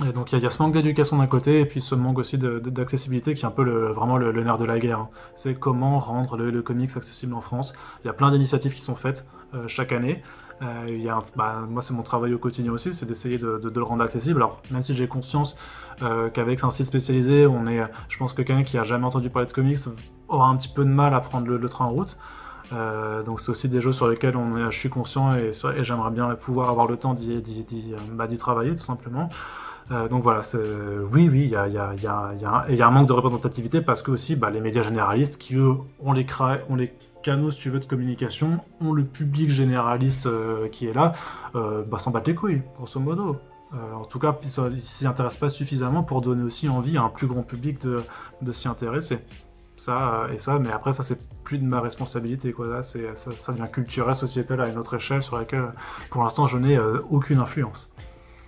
Donc 0.00 0.32
il 0.32 0.40
y, 0.40 0.46
a 0.46 0.50
ce 0.50 0.60
manque 0.60 0.72
d'éducation 0.72 1.18
d'un 1.18 1.28
côté 1.28 1.60
et 1.60 1.66
puis 1.66 1.80
ce 1.80 1.94
manque 1.94 2.18
aussi 2.18 2.36
d'accessibilité 2.36 3.34
qui 3.34 3.42
est 3.42 3.46
un 3.46 3.52
peu 3.52 3.62
le, 3.62 3.92
vraiment 3.92 4.16
le, 4.16 4.32
nerf 4.42 4.58
de 4.58 4.64
la 4.64 4.80
guerre. 4.80 4.98
Hein. 4.98 5.08
C'est 5.36 5.54
comment 5.54 6.00
rendre 6.00 6.36
le, 6.36 6.62
comics 6.62 6.96
accessible 6.96 7.32
en 7.34 7.40
France. 7.40 7.74
Il 8.02 8.08
y 8.08 8.10
a 8.10 8.12
plein 8.12 8.32
d'initiatives 8.32 8.74
qui 8.74 8.82
sont 8.82 8.96
faites. 8.96 9.24
Euh, 9.54 9.68
chaque 9.68 9.92
année. 9.92 10.22
Euh, 10.62 11.20
bah, 11.36 11.64
moi, 11.68 11.82
c'est 11.82 11.94
mon 11.94 12.02
travail 12.02 12.34
au 12.34 12.38
quotidien 12.38 12.72
aussi, 12.72 12.94
c'est 12.94 13.06
d'essayer 13.06 13.38
de, 13.38 13.60
le 13.62 13.82
rendre 13.82 14.02
accessible. 14.02 14.40
Alors, 14.40 14.62
même 14.70 14.82
si 14.82 14.94
j'ai 14.94 15.06
conscience 15.06 15.56
euh, 16.02 16.28
qu'avec 16.30 16.64
un 16.64 16.70
site 16.70 16.86
spécialisé, 16.86 17.46
on 17.46 17.66
est, 17.66 17.82
je 18.08 18.18
pense 18.18 18.32
que 18.32 18.42
quelqu'un 18.42 18.62
qui 18.64 18.78
a 18.78 18.84
jamais 18.84 19.04
entendu 19.04 19.30
parler 19.30 19.46
de 19.48 19.52
comics 19.52 19.78
aura 20.28 20.48
un 20.48 20.56
petit 20.56 20.68
peu 20.68 20.84
de 20.84 20.90
mal 20.90 21.14
à 21.14 21.20
prendre 21.20 21.46
le, 21.46 21.68
train 21.68 21.84
en 21.84 21.90
route. 21.90 22.16
donc 23.26 23.40
c'est 23.40 23.50
aussi 23.50 23.68
des 23.68 23.80
jeux 23.80 23.92
sur 23.92 24.08
lesquels 24.08 24.34
je 24.70 24.76
suis 24.76 24.88
conscient 24.90 25.34
et, 25.34 25.52
j'aimerais 25.82 26.10
bien 26.10 26.34
pouvoir 26.34 26.70
avoir 26.70 26.86
le 26.86 26.96
temps 26.96 27.14
d'y, 27.14 27.42
bah, 28.12 28.26
travailler 28.36 28.74
tout 28.74 28.84
simplement. 28.84 29.28
Donc 29.90 30.22
voilà, 30.22 30.42
oui, 31.12 31.28
oui, 31.28 31.44
il 31.44 31.50
y 31.50 31.56
a, 31.56 32.86
un 32.86 32.90
manque 32.90 33.08
de 33.08 33.12
représentativité 33.12 33.82
parce 33.82 34.00
que 34.00 34.10
aussi 34.10 34.34
bah, 34.34 34.50
les 34.50 34.60
médias 34.60 34.82
généralistes 34.82 35.36
qui 35.36 35.56
eux, 35.56 35.76
on 36.00 36.12
les, 36.12 36.24
canaux, 37.24 37.50
si 37.50 37.58
tu 37.58 37.70
veux, 37.70 37.80
de 37.80 37.86
communication 37.86 38.60
ont 38.80 38.92
le 38.92 39.04
public 39.04 39.50
généraliste 39.50 40.26
euh, 40.26 40.68
qui 40.68 40.86
est 40.86 40.92
là, 40.92 41.14
euh, 41.56 41.82
bah, 41.82 41.98
s'en 41.98 42.12
battent 42.12 42.28
les 42.28 42.36
couilles, 42.36 42.62
grosso 42.76 43.00
modo. 43.00 43.38
Euh, 43.72 43.94
en 43.94 44.04
tout 44.04 44.20
cas, 44.20 44.38
ils 44.44 44.82
s'y 44.84 45.06
intéressent 45.06 45.40
pas 45.40 45.48
suffisamment 45.48 46.04
pour 46.04 46.20
donner 46.20 46.44
aussi 46.44 46.68
envie 46.68 46.96
à 46.96 47.02
un 47.02 47.08
plus 47.08 47.26
grand 47.26 47.42
public 47.42 47.82
de, 47.82 48.02
de 48.42 48.52
s'y 48.52 48.68
intéresser. 48.68 49.18
Ça 49.76 50.28
et 50.32 50.38
ça, 50.38 50.60
mais 50.60 50.70
après, 50.70 50.92
ça, 50.92 51.02
c'est 51.02 51.18
plus 51.42 51.58
de 51.58 51.64
ma 51.64 51.80
responsabilité, 51.80 52.52
quoi. 52.52 52.68
Là, 52.68 52.82
ça, 52.84 52.98
ça 53.16 53.52
devient 53.52 53.68
culturel, 53.72 54.14
sociétal 54.14 54.60
à 54.60 54.68
une 54.68 54.78
autre 54.78 54.94
échelle 54.94 55.24
sur 55.24 55.36
laquelle, 55.36 55.72
pour 56.10 56.22
l'instant, 56.22 56.46
je 56.46 56.58
n'ai 56.58 56.78
aucune 57.10 57.40
influence. 57.40 57.92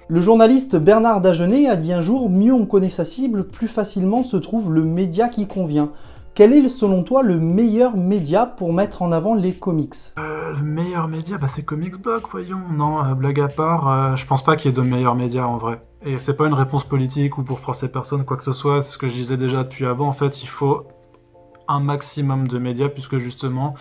Le 0.09 0.21
journaliste 0.21 0.77
Bernard 0.77 1.21
Dagenet 1.21 1.69
a 1.69 1.75
dit 1.75 1.93
un 1.93 2.01
jour 2.01 2.31
Mieux 2.31 2.55
on 2.55 2.65
connaît 2.65 2.91
sa 2.91 3.05
cible, 3.05 3.49
plus 3.49 3.67
facilement 3.67 4.23
se 4.23 4.37
trouve 4.37 4.73
le 4.73 4.85
média 4.85 5.29
qui 5.29 5.49
convient. 5.49 5.91
Quel 6.35 6.53
est 6.53 6.69
selon 6.69 7.03
toi 7.03 7.25
le 7.25 7.41
meilleur 7.41 7.97
média 7.97 8.47
pour 8.47 8.73
mettre 8.73 9.03
en 9.03 9.11
avant 9.11 9.35
les 9.35 9.53
comics? 9.55 9.95
Euh, 10.19 10.53
Le 10.53 10.63
meilleur 10.63 11.09
média, 11.09 11.39
bah, 11.39 11.49
c'est 11.49 11.65
Comics 11.65 11.97
Blog, 11.97 12.23
voyons. 12.31 12.61
Non, 12.73 13.05
euh, 13.05 13.15
blague 13.15 13.41
à 13.41 13.49
part, 13.49 13.89
euh, 13.89 14.17
je 14.17 14.25
pense 14.27 14.45
pas 14.45 14.55
qu'il 14.55 14.71
y 14.71 14.75
ait 14.75 14.77
de 14.77 14.83
meilleurs 14.83 15.17
médias 15.17 15.45
en 15.45 15.57
vrai. 15.57 15.81
Et 16.05 16.19
c'est 16.19 16.37
pas 16.37 16.47
une 16.47 16.55
réponse 16.55 16.85
politique 16.85 17.37
ou 17.39 17.43
pour 17.43 17.59
froisser 17.59 17.89
personne, 17.89 18.25
quoi 18.25 18.37
que 18.37 18.45
ce 18.45 18.53
soit. 18.53 18.83
C'est 18.83 18.93
ce 18.93 18.99
que 18.99 19.09
je 19.09 19.15
disais 19.15 19.37
déjà 19.37 19.65
depuis 19.65 19.87
avant. 19.87 20.07
En 20.07 20.13
fait, 20.13 20.41
il 20.41 20.49
faut 20.49 20.85
un 21.67 21.81
maximum 21.81 22.47
de 22.47 22.61
médias 22.61 22.91
puisque 22.91 23.19
justement, 23.19 23.75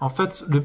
en 0.00 0.08
fait, 0.08 0.42
le 0.48 0.64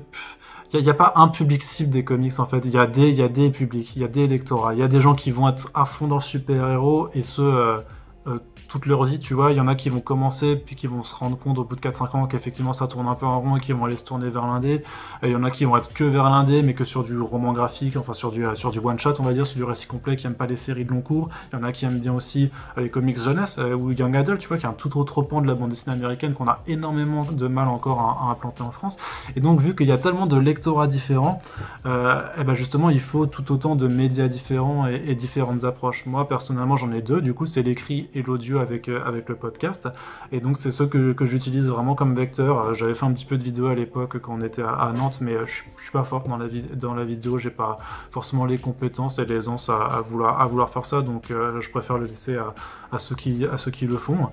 il 0.73 0.83
n'y 0.83 0.89
a, 0.89 0.93
pas 0.93 1.13
un 1.15 1.27
public 1.27 1.63
cible 1.63 1.91
des 1.91 2.03
comics 2.03 2.39
en 2.39 2.45
fait. 2.45 2.61
Il 2.65 2.71
y 2.71 2.77
a 2.77 2.87
des, 2.87 3.11
y 3.11 3.21
a 3.21 3.29
des 3.29 3.49
publics, 3.49 3.91
il 3.95 4.01
y 4.01 4.05
a 4.05 4.07
des 4.07 4.21
électorats, 4.21 4.73
il 4.73 4.79
y 4.79 4.83
a 4.83 4.87
des 4.87 5.01
gens 5.01 5.15
qui 5.15 5.31
vont 5.31 5.47
être 5.49 5.69
à 5.73 5.85
fond 5.85 6.07
dans 6.07 6.15
le 6.15 6.21
super 6.21 6.69
héros 6.69 7.09
et 7.13 7.21
ceux 7.21 7.83
euh, 8.27 8.39
toute 8.69 8.85
leur 8.85 9.03
vie, 9.03 9.19
tu 9.19 9.33
vois. 9.33 9.51
Il 9.51 9.57
y 9.57 9.61
en 9.61 9.67
a 9.67 9.75
qui 9.75 9.89
vont 9.89 9.99
commencer, 9.99 10.55
puis 10.55 10.75
qui 10.75 10.87
vont 10.87 11.03
se 11.03 11.13
rendre 11.13 11.37
compte 11.37 11.57
au 11.57 11.63
bout 11.63 11.75
de 11.75 11.81
4-5 11.81 12.17
ans 12.17 12.25
qu'effectivement 12.27 12.73
ça 12.73 12.87
tourne 12.87 13.07
un 13.07 13.15
peu 13.15 13.25
en 13.25 13.39
rond 13.39 13.57
et 13.57 13.59
qui 13.59 13.71
vont 13.71 13.85
aller 13.85 13.97
se 13.97 14.03
tourner 14.03 14.29
vers 14.29 14.47
l'indé. 14.47 14.83
Il 15.23 15.29
y 15.29 15.35
en 15.35 15.43
a 15.43 15.51
qui 15.51 15.65
vont 15.65 15.77
être 15.77 15.93
que 15.93 16.03
vers 16.03 16.29
l'indé, 16.29 16.61
mais 16.63 16.73
que 16.73 16.85
sur 16.85 17.03
du 17.03 17.19
roman 17.19 17.53
graphique, 17.53 17.95
enfin 17.97 18.13
sur 18.13 18.31
du, 18.31 18.45
sur 18.55 18.71
du 18.71 18.79
one-shot, 18.79 19.13
on 19.19 19.23
va 19.23 19.33
dire, 19.33 19.45
sur 19.45 19.57
du 19.57 19.63
récit 19.63 19.87
complet, 19.87 20.15
qui 20.15 20.27
aiment 20.27 20.35
pas 20.35 20.47
les 20.47 20.57
séries 20.57 20.85
de 20.85 20.91
long 20.91 21.01
cours. 21.01 21.29
Il 21.51 21.57
y 21.57 21.59
en 21.59 21.63
a 21.63 21.71
qui 21.71 21.85
aiment 21.85 21.99
bien 21.99 22.13
aussi 22.13 22.49
euh, 22.77 22.81
les 22.81 22.89
comics 22.89 23.19
jeunesse 23.19 23.57
euh, 23.59 23.73
ou 23.73 23.91
young 23.91 24.15
adult, 24.15 24.39
tu 24.39 24.47
vois, 24.47 24.57
qui 24.57 24.65
est 24.65 24.69
un 24.69 24.73
tout 24.73 24.97
autre 24.97 25.21
pan 25.21 25.41
de 25.41 25.47
la 25.47 25.55
bande 25.55 25.69
dessinée 25.69 25.95
américaine 25.95 26.33
qu'on 26.33 26.47
a 26.47 26.61
énormément 26.67 27.23
de 27.23 27.47
mal 27.47 27.67
encore 27.67 27.99
à, 27.99 28.31
implanter 28.31 28.63
en 28.63 28.71
France. 28.71 28.97
Et 29.35 29.39
donc, 29.39 29.61
vu 29.61 29.75
qu'il 29.75 29.87
y 29.87 29.91
a 29.91 29.97
tellement 29.97 30.25
de 30.25 30.37
lectorats 30.37 30.87
différents, 30.87 31.41
euh, 31.85 32.21
eh 32.39 32.43
ben 32.43 32.53
justement, 32.53 32.89
il 32.89 33.01
faut 33.01 33.25
tout 33.25 33.51
autant 33.51 33.75
de 33.75 33.87
médias 33.87 34.27
différents 34.27 34.87
et 34.87 35.15
différentes 35.15 35.63
approches. 35.63 36.05
Moi, 36.05 36.27
personnellement, 36.27 36.77
j'en 36.77 36.91
ai 36.91 37.01
deux. 37.01 37.21
Du 37.21 37.33
coup, 37.33 37.45
c'est 37.45 37.63
l'écrit 37.63 38.09
et 38.13 38.21
l'audio 38.21 38.59
avec, 38.59 38.89
euh, 38.89 39.03
avec 39.05 39.29
le 39.29 39.35
podcast. 39.35 39.87
Et 40.31 40.39
donc 40.39 40.57
c'est 40.57 40.71
ce 40.71 40.83
que, 40.83 41.13
que 41.13 41.25
j'utilise 41.25 41.65
vraiment 41.65 41.95
comme 41.95 42.15
vecteur. 42.15 42.59
Euh, 42.59 42.73
j'avais 42.73 42.93
fait 42.93 43.05
un 43.05 43.11
petit 43.11 43.25
peu 43.25 43.37
de 43.37 43.43
vidéo 43.43 43.67
à 43.67 43.75
l'époque 43.75 44.19
quand 44.19 44.35
on 44.37 44.41
était 44.41 44.61
à, 44.61 44.91
Nantes, 44.95 45.17
mais 45.21 45.33
euh, 45.33 45.45
je, 45.45 45.53
suis 45.53 45.91
pas 45.91 46.03
fort 46.03 46.27
dans 46.27 46.37
la, 46.37 46.47
dans 46.75 46.93
la 46.93 47.03
vidéo. 47.03 47.37
J'ai 47.37 47.49
pas 47.49 47.79
forcément 48.11 48.45
les 48.45 48.57
compétences 48.57 49.19
et 49.19 49.25
l'aisance 49.25 49.69
à, 49.69 49.77
à, 49.77 50.01
vouloir, 50.01 50.41
à 50.41 50.45
vouloir 50.47 50.69
faire 50.69 50.85
ça. 50.85 51.01
Donc 51.01 51.25
je 51.29 51.69
préfère 51.69 51.97
le 51.97 52.05
laisser 52.05 52.37
à, 52.37 52.53
à, 52.91 52.99
ceux, 52.99 53.15
qui, 53.15 53.45
à 53.45 53.57
ceux 53.57 53.71
qui 53.71 53.85
le 53.85 53.97
font. 53.97 54.29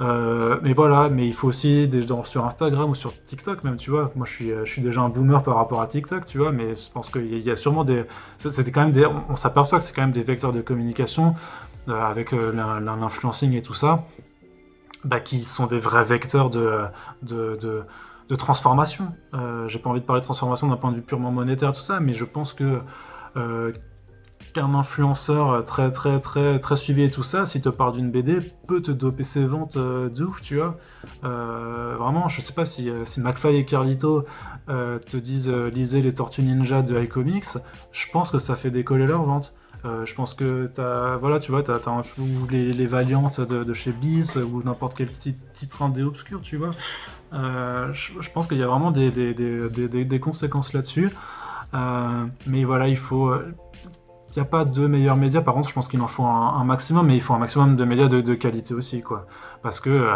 mais 0.00 0.72
voilà, 0.72 1.08
mais 1.08 1.26
il 1.26 1.34
faut 1.34 1.48
aussi 1.48 1.88
des, 1.88 2.06
sur 2.24 2.46
Instagram 2.46 2.90
ou 2.90 2.94
sur 2.94 3.12
TikTok 3.26 3.64
même, 3.64 3.76
tu 3.76 3.90
vois. 3.90 4.12
Moi, 4.14 4.26
je 4.26 4.32
suis, 4.32 4.50
je 4.64 4.70
suis 4.70 4.82
déjà 4.82 5.00
un 5.00 5.08
boomer 5.08 5.42
par 5.42 5.56
rapport 5.56 5.80
à 5.80 5.86
TikTok, 5.86 6.26
tu 6.26 6.38
vois, 6.38 6.52
mais 6.52 6.74
je 6.74 6.90
pense 6.92 7.10
qu'il 7.10 7.38
y, 7.38 7.50
a 7.50 7.56
sûrement 7.56 7.84
des, 7.84 8.04
c'était 8.38 8.70
quand 8.70 8.82
même 8.82 8.92
des, 8.92 9.06
on 9.06 9.36
s'aperçoit 9.36 9.78
que 9.78 9.84
c'est 9.84 9.94
quand 9.94 10.02
même 10.02 10.12
des 10.12 10.22
vecteurs 10.22 10.52
de 10.52 10.60
communication. 10.60 11.34
Euh, 11.88 12.02
avec 12.02 12.34
euh, 12.34 12.52
l'influencing 12.52 13.54
et 13.54 13.62
tout 13.62 13.72
ça, 13.72 14.04
bah, 15.04 15.18
qui 15.18 15.44
sont 15.44 15.66
des 15.66 15.80
vrais 15.80 16.04
vecteurs 16.04 16.50
de, 16.50 18.36
transformation. 18.36 19.14
Euh, 19.32 19.66
J'ai 19.66 19.78
pas 19.78 19.88
envie 19.88 20.00
de 20.00 20.04
parler 20.04 20.20
de 20.20 20.24
transformation 20.24 20.68
d'un 20.68 20.76
point 20.76 20.90
de 20.90 20.96
vue 20.96 21.02
purement 21.02 21.30
monétaire, 21.30 21.72
tout 21.72 21.80
ça, 21.80 21.98
mais 21.98 22.12
je 22.12 22.26
pense 22.26 22.52
que 22.52 22.80
euh, 23.36 23.72
qu'un 24.52 24.74
influenceur 24.74 25.64
très 25.64 25.90
très 25.90 26.20
très 26.20 26.58
très 26.60 26.76
suivi 26.76 27.02
et 27.04 27.10
tout 27.10 27.22
ça, 27.22 27.46
si 27.46 27.62
te 27.62 27.70
parle 27.70 27.94
d'une 27.94 28.10
BD, 28.10 28.38
peut 28.68 28.82
te 28.82 28.90
doper 28.90 29.24
ses 29.24 29.46
ventes 29.46 29.78
de 29.78 30.24
ouf, 30.24 30.42
tu 30.42 30.56
vois. 30.56 30.76
vraiment, 31.22 32.28
je 32.28 32.42
sais 32.42 32.52
pas 32.52 32.66
si, 32.66 32.90
si 33.06 33.20
McFly 33.20 33.56
et 33.56 33.64
Carlito 33.64 34.26
te 34.66 35.16
disent 35.16 35.48
lisez 35.48 36.02
les 36.02 36.14
Tortues 36.14 36.42
Ninja 36.42 36.82
de 36.82 37.00
iComics, 37.00 37.56
je 37.92 38.10
pense 38.12 38.30
que 38.30 38.38
ça 38.38 38.54
fait 38.54 38.70
décoller 38.70 39.06
leurs 39.06 39.24
ventes. 39.24 39.54
Euh, 39.84 40.04
je 40.04 40.14
pense 40.14 40.34
que 40.34 40.70
as, 40.78 41.16
voilà, 41.16 41.40
tu 41.40 41.50
vois, 41.50 41.62
t'as, 41.62 41.76
as 41.76 42.04
les, 42.50 42.72
les 42.72 42.86
Valiantes 42.86 43.40
de, 43.40 43.74
chez 43.74 43.92
Bliss 43.92 44.36
ou 44.36 44.62
n'importe 44.62 44.96
quel 44.96 45.08
titre 45.54 45.82
indé 45.82 46.02
obscur, 46.02 46.40
tu 46.42 46.56
vois. 46.56 46.72
Euh, 47.32 47.92
je, 47.92 48.30
pense 48.30 48.46
qu'il 48.46 48.58
y 48.58 48.62
a 48.62 48.66
vraiment 48.66 48.90
des, 48.90 49.10
des, 49.10 49.34
des, 49.34 50.04
des 50.04 50.20
conséquences 50.20 50.72
là-dessus. 50.72 51.10
Euh, 51.74 52.26
mais 52.46 52.64
voilà, 52.64 52.88
il 52.88 52.98
faut. 52.98 53.34
Il 53.34 54.34
n'y 54.36 54.42
a 54.42 54.44
pas 54.44 54.64
de 54.64 54.86
meilleurs 54.86 55.16
médias, 55.16 55.40
par 55.40 55.54
contre, 55.54 55.68
je 55.68 55.74
pense 55.74 55.88
qu'il 55.88 56.00
en 56.00 56.06
faut 56.06 56.24
un, 56.24 56.62
maximum, 56.62 57.06
mais 57.06 57.16
il 57.16 57.20
faut 57.20 57.34
un 57.34 57.38
maximum 57.38 57.74
de 57.74 57.84
médias 57.84 58.06
de, 58.06 58.20
de 58.20 58.34
qualité 58.34 58.74
aussi, 58.74 59.02
quoi. 59.02 59.26
Parce 59.62 59.80
que 59.80 60.08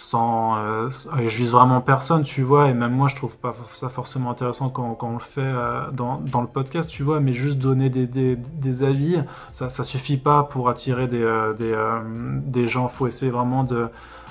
sans 0.00 0.56
euh, 0.56 0.88
je 1.28 1.36
vise 1.36 1.50
vraiment 1.50 1.82
personne 1.82 2.22
tu 2.22 2.42
vois 2.42 2.68
et 2.68 2.74
même 2.74 2.92
moi 2.92 3.08
je 3.08 3.16
trouve 3.16 3.36
pas 3.36 3.54
ça 3.74 3.90
forcément 3.90 4.30
intéressant 4.30 4.70
quand, 4.70 4.96
on 5.02 5.12
le 5.12 5.20
fait 5.20 5.42
euh, 5.42 5.90
dans, 5.92 6.20
dans, 6.20 6.40
le 6.40 6.46
podcast 6.46 6.88
tu 6.88 7.02
vois 7.02 7.20
mais 7.20 7.34
juste 7.34 7.58
donner 7.58 7.90
des, 7.90 8.06
des, 8.06 8.82
avis 8.82 9.22
ça, 9.52 9.68
ça 9.68 9.84
suffit 9.84 10.16
pas 10.16 10.44
pour 10.44 10.70
attirer 10.70 11.06
des, 11.06 11.22
euh, 11.22 11.52
des, 11.52 11.76
des 12.50 12.66
gens. 12.66 12.88
Faut 12.88 13.06
essayer 13.06 13.30
vraiment 13.30 13.62
de 13.62 13.88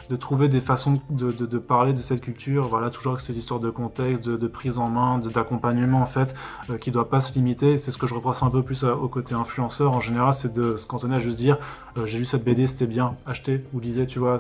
de 0.10 0.16
trouver 0.16 0.50
des 0.50 0.60
façons 0.60 1.00
de, 1.12 1.58
parler 1.60 1.94
de 1.94 2.02
cette 2.02 2.22
culture, 2.22 2.68
voilà, 2.68 2.90
toujours 2.90 3.14
avec 3.14 3.22
ces 3.22 3.38
histoires 3.38 3.60
de 3.60 3.70
contexte, 3.70 4.24
de, 4.24 4.48
prise 4.48 4.80
en 4.80 4.90
main, 4.90 5.20
d'accompagnement 5.20 6.02
en 6.02 6.08
fait, 6.08 6.34
euh, 6.70 6.78
qui 6.78 6.90
ne 6.90 6.96
doit 6.96 7.10
pas 7.10 7.22
se 7.22 7.34
limiter. 7.36 7.78
C'est 7.78 7.92
ce 7.92 7.98
que 7.98 8.08
je 8.08 8.16
reproche 8.16 8.42
un 8.42 8.50
peu 8.50 8.64
plus 8.64 8.84
euh, 8.84 8.94
au 8.94 9.08
côté 9.08 9.36
influenceur 9.36 9.92
en 9.92 10.02
général, 10.02 10.34
c'est 10.34 10.52
de 10.52 10.78
se 10.78 10.88
cantonner 10.88 11.18
à 11.18 11.20
juste 11.20 11.38
dire 11.38 11.58
euh, 11.98 12.08
j'ai 12.08 12.18
lu 12.18 12.26
cette 12.26 12.44
BD, 12.44 12.66
c'était 12.66 12.88
bien, 12.88 13.16
acheter 13.28 13.64
ou 13.74 13.80
lisez, 13.80 14.08
tu 14.08 14.18
vois. 14.18 14.40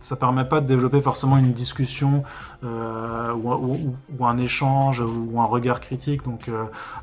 Ça 0.00 0.16
permet 0.16 0.44
pas 0.44 0.62
de 0.62 0.66
développer 0.66 1.02
forcément 1.02 1.36
une 1.36 1.52
discussion 1.52 2.22
ou, 2.62 4.26
un 4.26 4.38
échange 4.38 5.00
ou 5.00 5.40
un 5.40 5.44
regard 5.44 5.80
critique. 5.80 6.24
Donc 6.24 6.50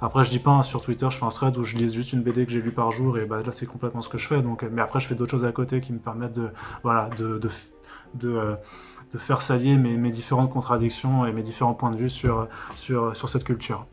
après, 0.02 0.24
je 0.24 0.30
dis 0.30 0.40
pas 0.40 0.52
hein, 0.52 0.64
sur 0.64 0.82
Twitter, 0.82 1.08
je 1.10 1.18
fais 1.18 1.26
un 1.26 1.30
thread 1.30 1.58
où 1.58 1.64
je 1.64 1.78
lis 1.78 1.94
juste 1.94 2.14
une 2.14 2.22
BD 2.22 2.46
que 2.46 2.52
j'ai 2.52 2.62
lu 2.62 2.72
par 2.72 2.92
jour 2.92 3.18
et 3.18 3.26
bah, 3.26 3.42
là 3.46 3.52
c'est 3.52 3.66
complètement 3.66 4.02
ce 4.02 4.10
que 4.10 4.18
je 4.18 4.28
fais. 4.28 4.42
Donc, 4.42 4.64
mais 4.72 4.82
après, 4.82 5.00
je 5.00 5.08
fais 5.08 5.16
d'autres 5.16 5.32
choses 5.32 5.46
à 5.46 5.52
côté 5.52 5.82
qui 5.82 5.94
me 5.94 6.00
permettent 6.00 6.34
de, 6.34 6.50
voilà, 6.84 7.10
de 7.18 7.50
euh, 8.24 8.56
de, 9.14 9.18
faire 9.18 9.42
s'allier 9.42 9.76
mes, 9.76 10.12
différentes 10.12 10.52
contradictions 10.52 11.26
et 11.26 11.32
mes 11.32 11.44
différents 11.44 11.74
points 11.74 11.92
de 11.92 11.98
vue 11.98 12.10
sur, 12.10 12.48
sur, 12.76 13.16
sur 13.16 13.30
cette 13.30 13.44
culture. 13.44 13.86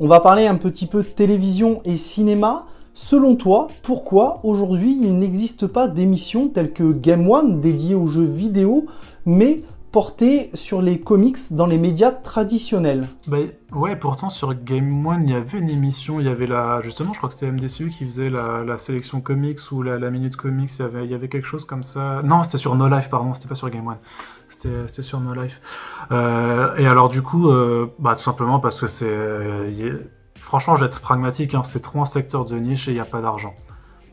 On 0.00 0.08
va 0.08 0.20
parler 0.20 0.46
un 0.46 0.56
petit 0.56 0.86
peu 0.86 1.02
de 1.02 1.08
télévision 1.08 1.80
et 1.84 1.96
cinéma. 1.96 2.66
Selon 2.94 3.36
toi, 3.36 3.68
pourquoi 3.82 4.40
aujourd'hui 4.42 4.98
il 5.00 5.18
n'existe 5.18 5.66
pas 5.66 5.88
d'émissions 5.88 6.48
telles 6.48 6.72
que 6.72 6.92
Game 6.92 7.28
One 7.28 7.60
dédiée 7.60 7.94
aux 7.94 8.06
jeux 8.06 8.24
vidéo, 8.24 8.86
mais 9.24 9.62
porté 9.92 10.48
sur 10.56 10.80
les 10.80 10.98
comics 10.98 11.36
dans 11.50 11.66
les 11.66 11.76
médias 11.76 12.10
traditionnels. 12.10 13.08
Bah, 13.26 13.36
ouais, 13.72 13.94
pourtant 13.94 14.30
sur 14.30 14.54
Game 14.54 15.06
One, 15.06 15.22
il 15.24 15.30
y 15.30 15.34
avait 15.34 15.58
une 15.58 15.68
émission, 15.68 16.18
il 16.18 16.26
y 16.26 16.30
avait 16.30 16.46
la, 16.46 16.80
justement, 16.82 17.12
je 17.12 17.18
crois 17.18 17.28
que 17.28 17.34
c'était 17.34 17.52
MDCU 17.52 17.90
qui 17.90 18.06
faisait 18.06 18.30
la, 18.30 18.78
sélection 18.78 19.20
comics 19.20 19.60
ou 19.70 19.82
la, 19.82 20.10
minute 20.10 20.36
comics, 20.36 20.70
il 20.78 21.10
y, 21.10 21.14
avait, 21.14 21.28
quelque 21.28 21.46
chose 21.46 21.66
comme 21.66 21.84
ça. 21.84 22.22
Non, 22.24 22.42
c'était 22.42 22.58
sur 22.58 22.74
No 22.74 22.88
Life, 22.88 23.10
pardon, 23.10 23.34
c'était 23.34 23.48
pas 23.48 23.54
sur 23.54 23.68
Game 23.68 23.86
One. 23.86 23.98
C'était 24.48 25.02
sur 25.02 25.20
No 25.20 25.34
Life. 25.34 25.60
Euh, 26.10 26.74
et 26.76 26.86
alors 26.86 27.10
du 27.10 27.20
coup, 27.20 27.50
euh, 27.50 27.92
bah, 27.98 28.14
tout 28.16 28.22
simplement 28.22 28.60
parce 28.60 28.80
que 28.80 28.88
c'est... 28.88 29.04
Euh, 29.06 29.98
franchement, 30.36 30.74
je 30.74 30.80
vais 30.80 30.86
être 30.86 31.00
pragmatique, 31.00 31.54
hein, 31.54 31.62
c'est 31.64 31.82
trop 31.82 32.00
un 32.00 32.06
secteur 32.06 32.46
de 32.46 32.56
niche 32.56 32.88
et 32.88 32.92
il 32.92 32.94
n'y 32.94 33.00
a 33.00 33.04
pas 33.04 33.20
d'argent 33.20 33.54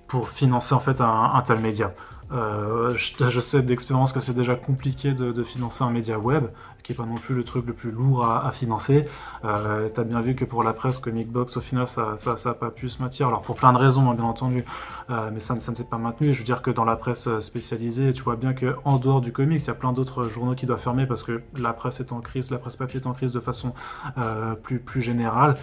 pour 0.08 0.30
financer 0.30 0.74
en 0.74 0.80
fait 0.80 1.02
un 1.02 1.44
tel 1.46 1.60
média. 1.60 1.94
Euh, 2.32 2.94
je, 2.96 3.40
sais 3.40 3.64
d'expérience 3.64 4.12
que 4.12 4.20
c'est 4.20 4.36
déjà 4.36 4.56
compliqué 4.56 5.14
de, 5.14 5.44
financer 5.44 5.84
un 5.84 5.90
média 5.90 6.20
web, 6.20 6.46
qui 6.84 6.94
est 6.94 6.96
pas 6.96 7.06
non 7.06 7.16
plus 7.16 7.36
le 7.36 7.44
truc 7.44 7.66
le 7.66 7.74
plus 7.74 7.92
lourd 7.92 8.26
à, 8.26 8.52
financer. 8.52 9.08
Euh, 9.46 9.90
T'as 9.94 10.04
bien 10.04 10.22
vu 10.22 10.36
que 10.36 10.46
pour 10.46 10.64
la 10.64 10.74
presse, 10.74 10.98
Comic 10.98 11.32
Box, 11.32 11.58
au 11.58 11.62
final, 11.62 11.88
ça, 11.88 12.16
ça, 12.20 12.38
ça 12.38 12.54
pas 12.54 12.70
pu 12.70 12.90
se 12.90 13.02
maintenir. 13.02 13.28
Alors 13.28 13.42
pour 13.42 13.56
plein 13.56 13.74
de 13.74 13.78
raisons, 13.78 14.10
hein, 14.10 14.16
bien 14.16 14.26
entendu, 14.26 14.66
euh, 15.10 15.30
mais 15.34 15.40
ça, 15.40 15.60
ça 15.60 15.72
ne 15.72 15.78
s'est 15.78 15.84
pas 15.84 15.98
maintenu. 15.98 16.34
Je 16.34 16.40
veux 16.40 16.46
dire 16.46 16.62
que 16.62 16.72
dans 16.72 16.86
la 16.86 16.96
presse 16.96 17.28
spécialisée, 17.42 18.14
tu 18.14 18.24
vois 18.24 18.36
bien 18.36 18.54
que 18.54 18.76
en 18.86 18.98
dehors 18.98 19.22
du 19.22 19.32
comics, 19.32 19.62
il 19.64 19.68
y 19.68 19.72
a 19.72 19.76
plein 19.76 19.94
d'autres 19.94 20.26
journaux 20.26 20.56
qui 20.56 20.66
doivent 20.66 20.82
fermer 20.82 21.06
parce 21.06 21.24
que 21.24 21.42
la 21.58 21.74
presse 21.74 22.00
est 22.00 22.12
en 22.12 22.20
crise, 22.22 22.52
la 22.52 22.58
presse 22.58 22.76
papier 22.76 23.00
est 23.00 23.08
en 23.08 23.14
crise 23.14 23.32
de 23.32 23.40
façon 23.40 23.74
euh, 24.18 24.56
plus 24.56 24.80
plus 24.80 25.02
générale. 25.02 25.56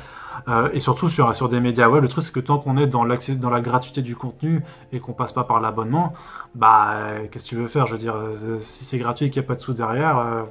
Euh, 0.48 0.68
et 0.72 0.80
surtout 0.80 1.08
sur, 1.08 1.34
sur 1.34 1.48
des 1.48 1.60
médias 1.60 1.88
web, 1.88 2.02
le 2.02 2.08
truc 2.08 2.24
c'est 2.24 2.32
que 2.32 2.40
tant 2.40 2.58
qu'on 2.58 2.76
est 2.76 2.86
dans, 2.86 3.04
dans 3.04 3.50
la 3.50 3.60
gratuité 3.60 4.02
du 4.02 4.16
contenu 4.16 4.62
et 4.92 5.00
qu'on 5.00 5.12
passe 5.12 5.32
pas 5.32 5.44
par 5.44 5.60
l'abonnement, 5.60 6.12
bah 6.54 6.94
qu'est-ce 7.30 7.44
que 7.44 7.48
tu 7.48 7.56
veux 7.56 7.68
faire? 7.68 7.86
Je 7.86 7.92
veux 7.92 7.98
dire, 7.98 8.16
euh, 8.16 8.58
si 8.60 8.84
c'est 8.84 8.98
gratuit 8.98 9.26
et 9.26 9.30
qu'il 9.30 9.40
n'y 9.40 9.46
a 9.46 9.48
pas 9.48 9.54
de 9.54 9.60
sous 9.60 9.72
derrière, 9.72 10.46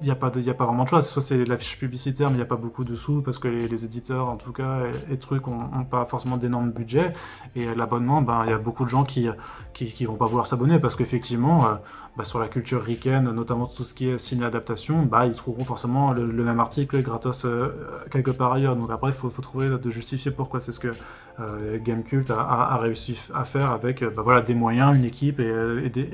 il 0.00 0.04
euh, 0.04 0.04
n'y 0.04 0.10
a, 0.10 0.14
pas 0.14 0.30
pas 0.30 0.66
vraiment 0.66 0.84
de 0.84 0.88
choix. 0.88 1.02
Soit 1.02 1.22
c'est 1.22 1.44
la 1.44 1.58
fiche 1.58 1.78
publicitaire, 1.78 2.28
mais 2.28 2.34
il 2.34 2.38
n'y 2.38 2.42
a 2.42 2.46
pas 2.46 2.56
beaucoup 2.56 2.84
de 2.84 2.96
sous 2.96 3.22
parce 3.22 3.38
que 3.38 3.48
les, 3.48 3.84
éditeurs, 3.84 4.28
en 4.28 4.36
tout 4.36 4.52
cas, 4.52 4.82
et, 5.10 5.18
trucs, 5.18 5.48
ont, 5.48 5.84
pas 5.90 6.04
forcément 6.06 6.36
d'énormes 6.36 6.70
budgets. 6.70 7.12
Et 7.54 7.74
l'abonnement, 7.74 8.22
ben 8.22 8.42
il 8.44 8.50
y 8.50 8.54
a 8.54 8.58
beaucoup 8.58 8.84
de 8.84 8.90
gens 8.90 9.04
qui, 9.04 9.28
qui 9.74 10.04
vont 10.04 10.16
pas 10.16 10.26
vouloir 10.26 10.46
s'abonner 10.46 10.78
parce 10.78 10.96
qu'effectivement, 10.96 11.64
bah, 12.16 12.24
sur 12.24 12.38
la 12.38 12.48
culture 12.48 12.82
ricaine, 12.82 13.30
notamment 13.30 13.66
tout 13.66 13.84
ce 13.84 13.92
qui 13.92 14.08
est 14.08 14.18
ciné-adaptation, 14.18 15.02
bah, 15.02 15.26
ils 15.26 15.34
trouveront 15.34 15.64
forcément 15.64 16.12
le, 16.12 16.26
même 16.26 16.60
article 16.60 17.02
gratos 17.02 17.44
euh, 17.44 17.68
quelque 18.10 18.30
part 18.30 18.54
ailleurs. 18.54 18.74
Donc 18.74 18.90
après, 18.90 19.10
il 19.10 19.14
faut, 19.14 19.28
trouver 19.42 19.68
de 19.68 19.90
justifier 19.90 20.30
pourquoi. 20.30 20.60
C'est 20.60 20.72
ce 20.72 20.80
que 20.80 20.94
euh, 21.40 21.78
Gamecult 21.78 22.30
a, 22.30 22.78
réussi 22.78 23.18
à 23.34 23.44
faire 23.44 23.70
avec 23.70 24.02
euh, 24.02 24.08
bah, 24.08 24.22
voilà, 24.22 24.40
des 24.40 24.54
moyens, 24.54 24.96
une 24.96 25.04
équipe 25.04 25.40
et, 25.40 25.52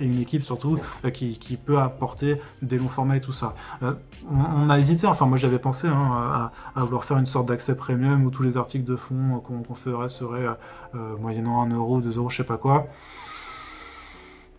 une 0.00 0.20
équipe 0.20 0.42
surtout 0.42 0.76
qui, 1.14 1.58
peut 1.64 1.78
apporter 1.78 2.40
des 2.62 2.78
longs 2.78 2.88
formats 2.88 3.18
et 3.18 3.20
tout 3.20 3.32
ça. 3.32 3.54
On, 3.80 4.68
a 4.70 4.80
hésité, 4.80 5.06
enfin 5.06 5.26
moi 5.26 5.38
j'avais 5.38 5.60
pensé 5.60 5.86
hein, 5.86 6.50
à, 6.74 6.80
à, 6.80 6.84
vouloir 6.84 7.04
faire 7.04 7.18
une 7.18 7.26
sorte 7.26 7.46
d'accès 7.46 7.76
premium 7.76 8.24
où 8.24 8.30
tous 8.30 8.42
les 8.42 8.56
articles 8.56 8.84
de 8.84 8.96
fond 8.96 9.40
qu'on 9.40 9.74
ferait 9.74 10.08
seraient 10.08 10.48
moyennant 11.20 11.62
1 11.62 11.76
euro, 11.76 12.00
2 12.00 12.16
euros, 12.16 12.30
je 12.30 12.38
sais 12.38 12.44
pas 12.44 12.56
quoi 12.56 12.88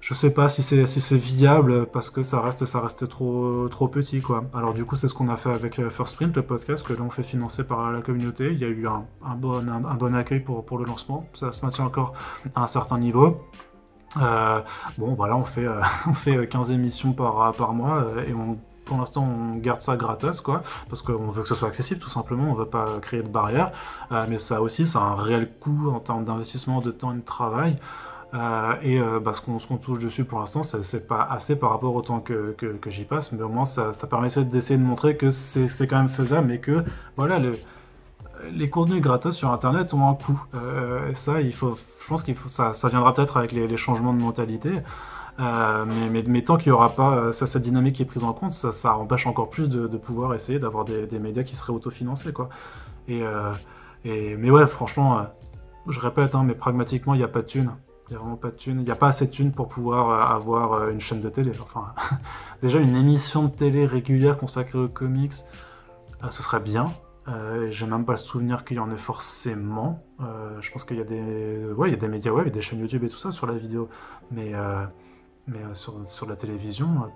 je 0.03 0.13
sais 0.13 0.31
pas 0.31 0.49
si 0.49 0.63
c'est 0.63 0.85
si 0.85 0.99
c'est 0.99 1.17
viable 1.17 1.85
parce 1.85 2.09
que 2.09 2.23
ça 2.23 2.41
reste 2.41 2.65
ça 2.65 2.81
reste 2.81 3.07
trop 3.07 3.69
trop 3.69 3.87
petit 3.87 4.21
quoi. 4.21 4.43
Alors 4.53 4.73
du 4.73 4.83
coup 4.83 4.97
c'est 4.97 5.07
ce 5.07 5.13
qu'on 5.13 5.29
a 5.29 5.37
fait 5.37 5.49
avec 5.49 5.79
euh, 5.79 5.89
First 5.89 6.17
Print 6.17 6.35
le 6.35 6.41
podcast 6.41 6.83
que 6.85 6.91
là 6.91 6.99
on 7.03 7.09
fait 7.09 7.23
financer 7.23 7.63
par 7.63 7.89
la 7.89 8.01
communauté. 8.01 8.51
Il 8.51 8.59
y 8.59 8.65
a 8.65 8.67
eu 8.67 8.85
un, 8.85 9.05
bon 9.37 9.65
un, 9.65 9.95
bon 9.95 10.13
accueil 10.13 10.41
pour 10.41 10.65
pour 10.65 10.77
le 10.77 10.83
lancement. 10.83 11.23
Ça 11.35 11.53
se 11.53 11.65
maintient 11.65 11.85
encore 11.85 12.13
à 12.53 12.63
un 12.63 12.67
certain 12.67 12.97
niveau. 12.99 13.47
Euh, 14.17 14.59
bon 14.97 15.13
voilà 15.13 15.37
on 15.37 15.45
fait 15.45 15.65
euh, 15.65 15.81
on 16.05 16.13
fait 16.13 16.49
15 16.49 16.71
émissions 16.71 17.13
par 17.13 17.53
par 17.53 17.73
mois 17.73 18.05
et 18.27 18.33
on 18.33 18.57
pour 18.85 18.97
l'instant, 18.97 19.23
on 19.23 19.55
garde 19.59 19.81
ça 19.81 19.95
gratos, 19.95 20.41
quoi, 20.41 20.61
parce 20.89 21.01
qu'on 21.01 21.31
veut 21.31 21.43
que 21.43 21.47
ce 21.47 21.55
soit 21.55 21.69
accessible, 21.69 22.01
tout 22.01 22.09
simplement. 22.09 22.51
On 22.51 22.53
veut 22.53 22.65
pas 22.65 22.99
créer 23.01 23.21
de 23.21 23.29
barrières, 23.29 23.71
mais 24.27 24.39
ça 24.39 24.61
aussi, 24.61 24.85
a 24.95 24.99
un 24.99 25.15
réel 25.15 25.49
coût 25.61 25.89
en 25.89 26.01
termes 26.01 26.25
d'investissement 26.25 26.81
de 26.81 26.91
temps 26.91 27.13
et 27.13 27.15
de 27.15 27.21
travail. 27.21 27.77
Euh, 28.33 28.73
et 28.81 28.99
euh, 28.99 29.19
bah, 29.19 29.33
ce 29.33 29.41
qu'on 29.41 29.77
touche 29.77 29.99
dessus 29.99 30.25
pour 30.25 30.39
l'instant, 30.39 30.63
c'est 30.63 31.07
pas 31.07 31.21
assez 31.29 31.55
par 31.55 31.69
rapport 31.69 31.93
au 31.93 32.01
temps 32.01 32.19
que, 32.19 32.55
j'y 32.87 33.03
passe, 33.03 33.31
mais 33.31 33.43
au 33.43 33.49
moins 33.49 33.65
ça, 33.65 33.93
ça 33.93 34.07
permet 34.07 34.29
d'essayer 34.29 34.77
de 34.77 34.83
montrer 34.83 35.17
que 35.17 35.29
c'est 35.29 35.87
quand 35.87 35.97
même 35.97 36.09
faisable, 36.09 36.47
mais 36.47 36.59
que 36.59 36.83
voilà, 37.15 37.37
le, 37.37 37.57
les 38.51 38.69
contenus 38.69 39.01
gratos 39.01 39.35
sur 39.35 39.51
Internet 39.51 39.93
ont 39.93 40.09
un 40.09 40.15
coût. 40.15 40.41
Euh, 40.55 41.13
ça, 41.15 41.41
je 41.41 41.55
pense 42.07 42.23
qu'il 42.23 42.35
faut, 42.35 42.49
ça, 42.49 42.73
viendra 42.89 43.13
peut-être 43.13 43.37
avec 43.37 43.51
les, 43.51 43.77
changements 43.77 44.13
de 44.13 44.19
mentalité. 44.21 44.71
mais, 45.37 46.41
tant 46.41 46.57
qu'il 46.57 46.71
n'y 46.71 46.75
aura 46.75 46.89
pas 46.89 47.31
cette 47.33 47.57
dynamique 47.57 47.97
qui 47.97 48.01
est 48.01 48.05
prise 48.05 48.23
en 48.23 48.33
compte, 48.33 48.53
ça, 48.53 48.97
empêche 48.97 49.27
encore 49.27 49.49
plus 49.51 49.69
de, 49.69 49.97
pouvoir 49.97 50.33
essayer 50.33 50.57
d'avoir 50.57 50.85
des, 50.85 51.19
médias 51.19 51.43
qui 51.43 51.55
seraient 51.55 51.73
autofinancés. 51.73 52.33
Mais 53.07 54.49
ouais, 54.49 54.67
franchement, 54.67 55.27
je 55.87 55.99
répète, 55.99 56.33
hein, 56.33 56.43
mais 56.43 56.55
pragmatiquement, 56.55 57.13
il 57.13 57.17
n'y 57.19 57.23
a 57.23 57.27
pas 57.27 57.43
de 57.43 57.47
thunes. 57.47 57.71
Il 58.13 58.17
n'y 58.17 58.19
a 58.19 58.25
vraiment 58.25 58.37
pas 58.37 58.51
de 58.51 58.57
thunes. 58.57 58.81
Il 58.85 58.91
a 58.91 58.95
pas 58.95 59.07
assez 59.07 59.25
de 59.25 59.31
thunes 59.31 59.51
pour 59.51 59.69
pouvoir 59.69 60.11
euh, 60.11 60.35
avoir 60.35 60.73
euh, 60.73 60.91
une 60.91 61.01
chaîne 61.01 61.19
de 61.19 61.29
télé. 61.29 61.51
Enfin, 61.59 61.95
déjà 62.61 62.77
une 62.77 62.95
émission 62.95 63.45
de 63.45 63.49
télé 63.49 63.87
régulière 63.87 64.37
consacrée 64.37 64.77
aux 64.77 64.87
comics, 64.87 65.33
euh, 66.23 66.29
ce 66.29 66.43
serait 66.43 66.59
bien. 66.59 66.91
Euh, 67.27 67.71
J'ai 67.71 67.87
même 67.87 68.05
pas 68.05 68.11
le 68.11 68.17
souvenir 68.19 68.65
qu'il 68.65 68.77
y 68.77 68.79
en 68.79 68.91
ait 68.91 68.97
forcément. 68.97 70.03
je 70.19 70.71
pense 70.71 70.83
qu'il 70.83 70.97
y 70.97 71.01
a 71.01 71.05
des, 71.05 71.65
ouais, 71.75 71.89
il 71.89 71.93
y 71.93 71.97
a 71.97 71.99
des 71.99 72.07
médias 72.07 72.31
web, 72.31 72.45
a 72.45 72.49
des 72.51 72.61
chaînes 72.61 72.81
YouTube 72.81 73.03
et 73.03 73.09
tout 73.09 73.17
ça 73.17 73.31
sur 73.31 73.47
la 73.47 73.55
vidéo, 73.55 73.89
mais 74.29 74.51
mais 75.47 75.59
sur, 75.73 75.95
sur, 76.09 76.27
la 76.27 76.35
télévision, 76.35 77.09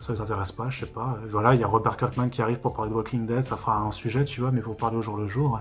ça 0.00 0.14
les 0.14 0.20
intéresse 0.20 0.52
pas, 0.52 0.70
je 0.70 0.86
sais 0.86 0.92
pas. 0.92 1.18
Voilà, 1.30 1.54
il 1.54 1.60
y 1.60 1.64
a 1.64 1.66
Robert 1.66 1.98
Kirkman 1.98 2.30
qui 2.30 2.40
arrive 2.40 2.58
pour 2.58 2.72
parler 2.72 2.90
de 2.90 2.96
Walking 2.96 3.26
Dead, 3.26 3.44
ça 3.44 3.56
fera 3.56 3.76
un 3.78 3.92
sujet, 3.92 4.24
tu 4.24 4.40
vois, 4.40 4.50
mais 4.50 4.62
pour 4.62 4.76
parler 4.76 4.96
au 4.96 5.02
jour 5.02 5.18
le 5.18 5.28
jour. 5.28 5.60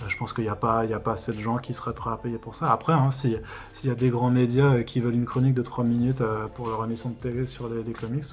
Euh, 0.00 0.04
je 0.08 0.16
pense 0.16 0.32
qu'il 0.32 0.44
n'y 0.44 0.50
a, 0.50 0.54
pas, 0.54 0.84
assez 1.06 1.32
de 1.32 1.40
gens 1.40 1.58
qui 1.58 1.74
seraient 1.74 1.94
prêts 1.94 2.10
à 2.10 2.16
payer 2.16 2.38
pour 2.38 2.54
ça. 2.54 2.70
Après, 2.70 2.92
hein, 2.92 3.10
s'il 3.10 3.40
y 3.84 3.90
a 3.90 3.94
des 3.94 4.10
grands 4.10 4.30
médias 4.30 4.74
euh, 4.74 4.82
qui 4.82 5.00
veulent 5.00 5.14
une 5.14 5.24
chronique 5.24 5.54
de 5.54 5.62
3 5.62 5.84
minutes 5.84 6.20
euh, 6.20 6.46
pour 6.54 6.68
leur 6.68 6.84
émission 6.84 7.10
de 7.10 7.14
télé 7.14 7.46
sur 7.46 7.68
des, 7.68 7.92
comics, 7.92 8.24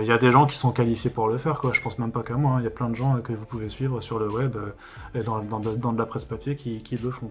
il 0.00 0.06
y 0.06 0.12
a 0.12 0.18
des 0.18 0.30
gens 0.30 0.46
qui 0.46 0.56
sont 0.56 0.72
qualifiés 0.72 1.10
pour 1.10 1.28
le 1.28 1.38
faire. 1.38 1.60
Je 1.72 1.80
pense 1.80 1.98
même 1.98 2.12
pas 2.12 2.22
qu'à 2.22 2.34
moi. 2.34 2.52
Hein. 2.52 2.60
Il 2.60 2.64
y 2.64 2.68
a 2.68 2.70
plein 2.70 2.88
de 2.88 2.96
gens 2.96 3.16
que 3.20 3.32
vous 3.32 3.44
pouvez 3.44 3.68
suivre 3.68 4.00
sur 4.00 4.18
le 4.18 4.28
web 4.28 4.56
et 5.14 5.20
dans, 5.20 5.40
de 5.40 5.98
la 5.98 6.06
presse 6.06 6.24
papier 6.24 6.56
qui, 6.56 6.82
le 7.02 7.10
font. 7.10 7.30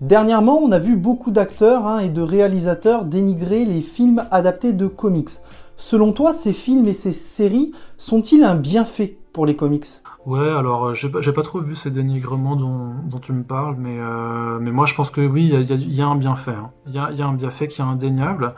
Dernièrement, 0.00 0.58
on 0.58 0.70
a 0.72 0.78
vu 0.78 0.96
beaucoup 0.96 1.30
d'acteurs 1.30 1.86
hein, 1.86 1.98
et 1.98 2.10
de 2.10 2.22
réalisateurs 2.22 3.04
dénigrer 3.04 3.64
les 3.64 3.80
films 3.80 4.24
adaptés 4.30 4.72
de 4.72 4.86
comics. 4.86 5.30
Selon 5.76 6.12
toi, 6.12 6.32
ces 6.32 6.52
films 6.52 6.86
et 6.86 6.92
ces 6.92 7.12
séries 7.12 7.72
sont-ils 7.96 8.44
un 8.44 8.54
bienfait 8.54 9.16
pour 9.32 9.46
les 9.46 9.56
comics? 9.56 10.03
Ouais, 10.26 10.48
alors 10.48 10.86
euh, 10.86 10.94
j'ai 10.94 11.10
pas, 11.10 11.20
pas 11.20 11.42
trop 11.42 11.60
vu 11.60 11.76
ces 11.76 11.90
dénigrements 11.90 12.56
dont, 12.56 13.18
tu 13.20 13.32
me 13.32 13.44
parles, 13.44 13.76
mais, 13.78 13.98
euh, 13.98 14.58
mais 14.58 14.70
moi 14.70 14.86
je 14.86 14.94
pense 14.94 15.10
que 15.10 15.20
oui, 15.20 15.50
il 15.52 15.94
y 15.94 16.00
a, 16.00 16.06
un 16.06 16.16
bienfait. 16.16 16.52
Hein. 16.52 16.70
Il 16.86 16.94
y, 16.94 16.98
a, 16.98 17.26
un 17.26 17.34
bienfait 17.34 17.68
qui 17.68 17.82
est 17.82 17.84
indéniable, 17.84 18.54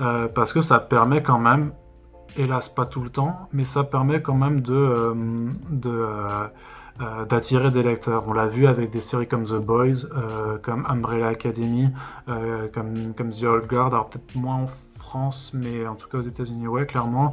euh, 0.00 0.28
parce 0.28 0.52
que 0.52 0.60
ça 0.60 0.78
permet 0.78 1.20
quand 1.22 1.40
même, 1.40 1.72
hélas 2.36 2.68
pas 2.68 2.86
tout 2.86 3.02
le 3.02 3.10
temps, 3.10 3.48
mais 3.52 3.64
ça 3.64 3.82
permet 3.82 4.22
quand 4.22 4.34
même 4.34 4.60
de, 4.60 5.14
de 5.70 6.06
d'attirer 7.28 7.70
des 7.70 7.82
lecteurs. 7.82 8.24
On 8.28 8.32
l'a 8.32 8.46
vu 8.46 8.66
avec 8.66 8.90
des 8.90 9.00
séries 9.00 9.26
comme 9.26 9.44
The 9.46 9.56
Boys, 9.56 10.06
comme 10.62 10.86
Umbrella 10.88 11.28
Academy, 11.28 11.88
comme, 12.26 13.14
comme 13.16 13.30
The 13.30 13.44
Old 13.44 13.66
Guard, 13.66 13.88
alors 13.88 14.08
peut-être 14.08 14.36
moins 14.36 14.56
en 14.56 14.68
France, 14.98 15.50
mais 15.52 15.86
en 15.86 15.94
tout 15.94 16.08
cas 16.08 16.18
aux 16.18 16.22
États-Unis, 16.22 16.68
ouais, 16.68 16.86
clairement 16.86 17.32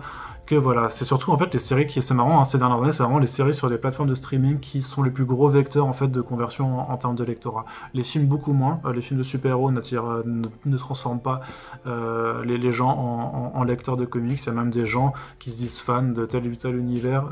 voilà, 0.56 0.90
c'est 0.90 1.06
surtout 1.06 1.32
en 1.32 1.38
fait 1.38 1.54
les 1.54 1.60
séries 1.60 1.88
qui, 1.88 2.02
c'est 2.02 2.14
marrant, 2.14 2.42
hein, 2.42 2.46
ces 2.46 2.58
dernières 2.58 2.82
années, 2.82 2.92
c'est 2.92 3.04
vraiment 3.04 3.20
les 3.20 3.28
séries 3.28 3.54
sur 3.54 3.70
des 3.70 3.78
plateformes 3.78 4.10
de 4.10 4.16
streaming 4.16 4.60
qui 4.60 4.82
sont 4.82 5.04
les 5.04 5.12
plus 5.12 5.26
gros 5.26 5.50
vecteurs 5.50 5.86
en 5.86 5.94
fait 5.94 6.08
de 6.08 6.22
conversion 6.22 6.90
en, 6.90 6.98
termes 6.98 7.16
de 7.16 7.24
lectorat. 7.24 7.66
Les 7.94 8.04
films 8.04 8.26
beaucoup 8.26 8.54
moins, 8.54 8.82
euh, 8.86 8.94
les 8.94 9.02
films 9.02 9.20
de 9.20 9.24
super-héros 9.24 9.70
euh, 9.70 10.24
ne, 10.66 10.78
transforment 10.78 11.22
pas 11.22 11.42
euh, 11.88 12.44
les, 12.46 12.74
gens 12.74 13.52
en, 13.54 13.64
lecteurs 13.64 13.98
de 13.98 14.06
comics. 14.06 14.42
Il 14.42 14.46
y 14.48 14.50
a 14.50 14.54
même 14.54 14.72
des 14.72 14.86
gens 14.86 15.14
qui 15.40 15.52
se 15.52 15.58
disent 15.58 15.80
fans 15.80 16.04
de 16.04 16.26
tel 16.26 16.48
ou 16.48 16.56
tel 16.56 16.76
univers. 16.76 17.26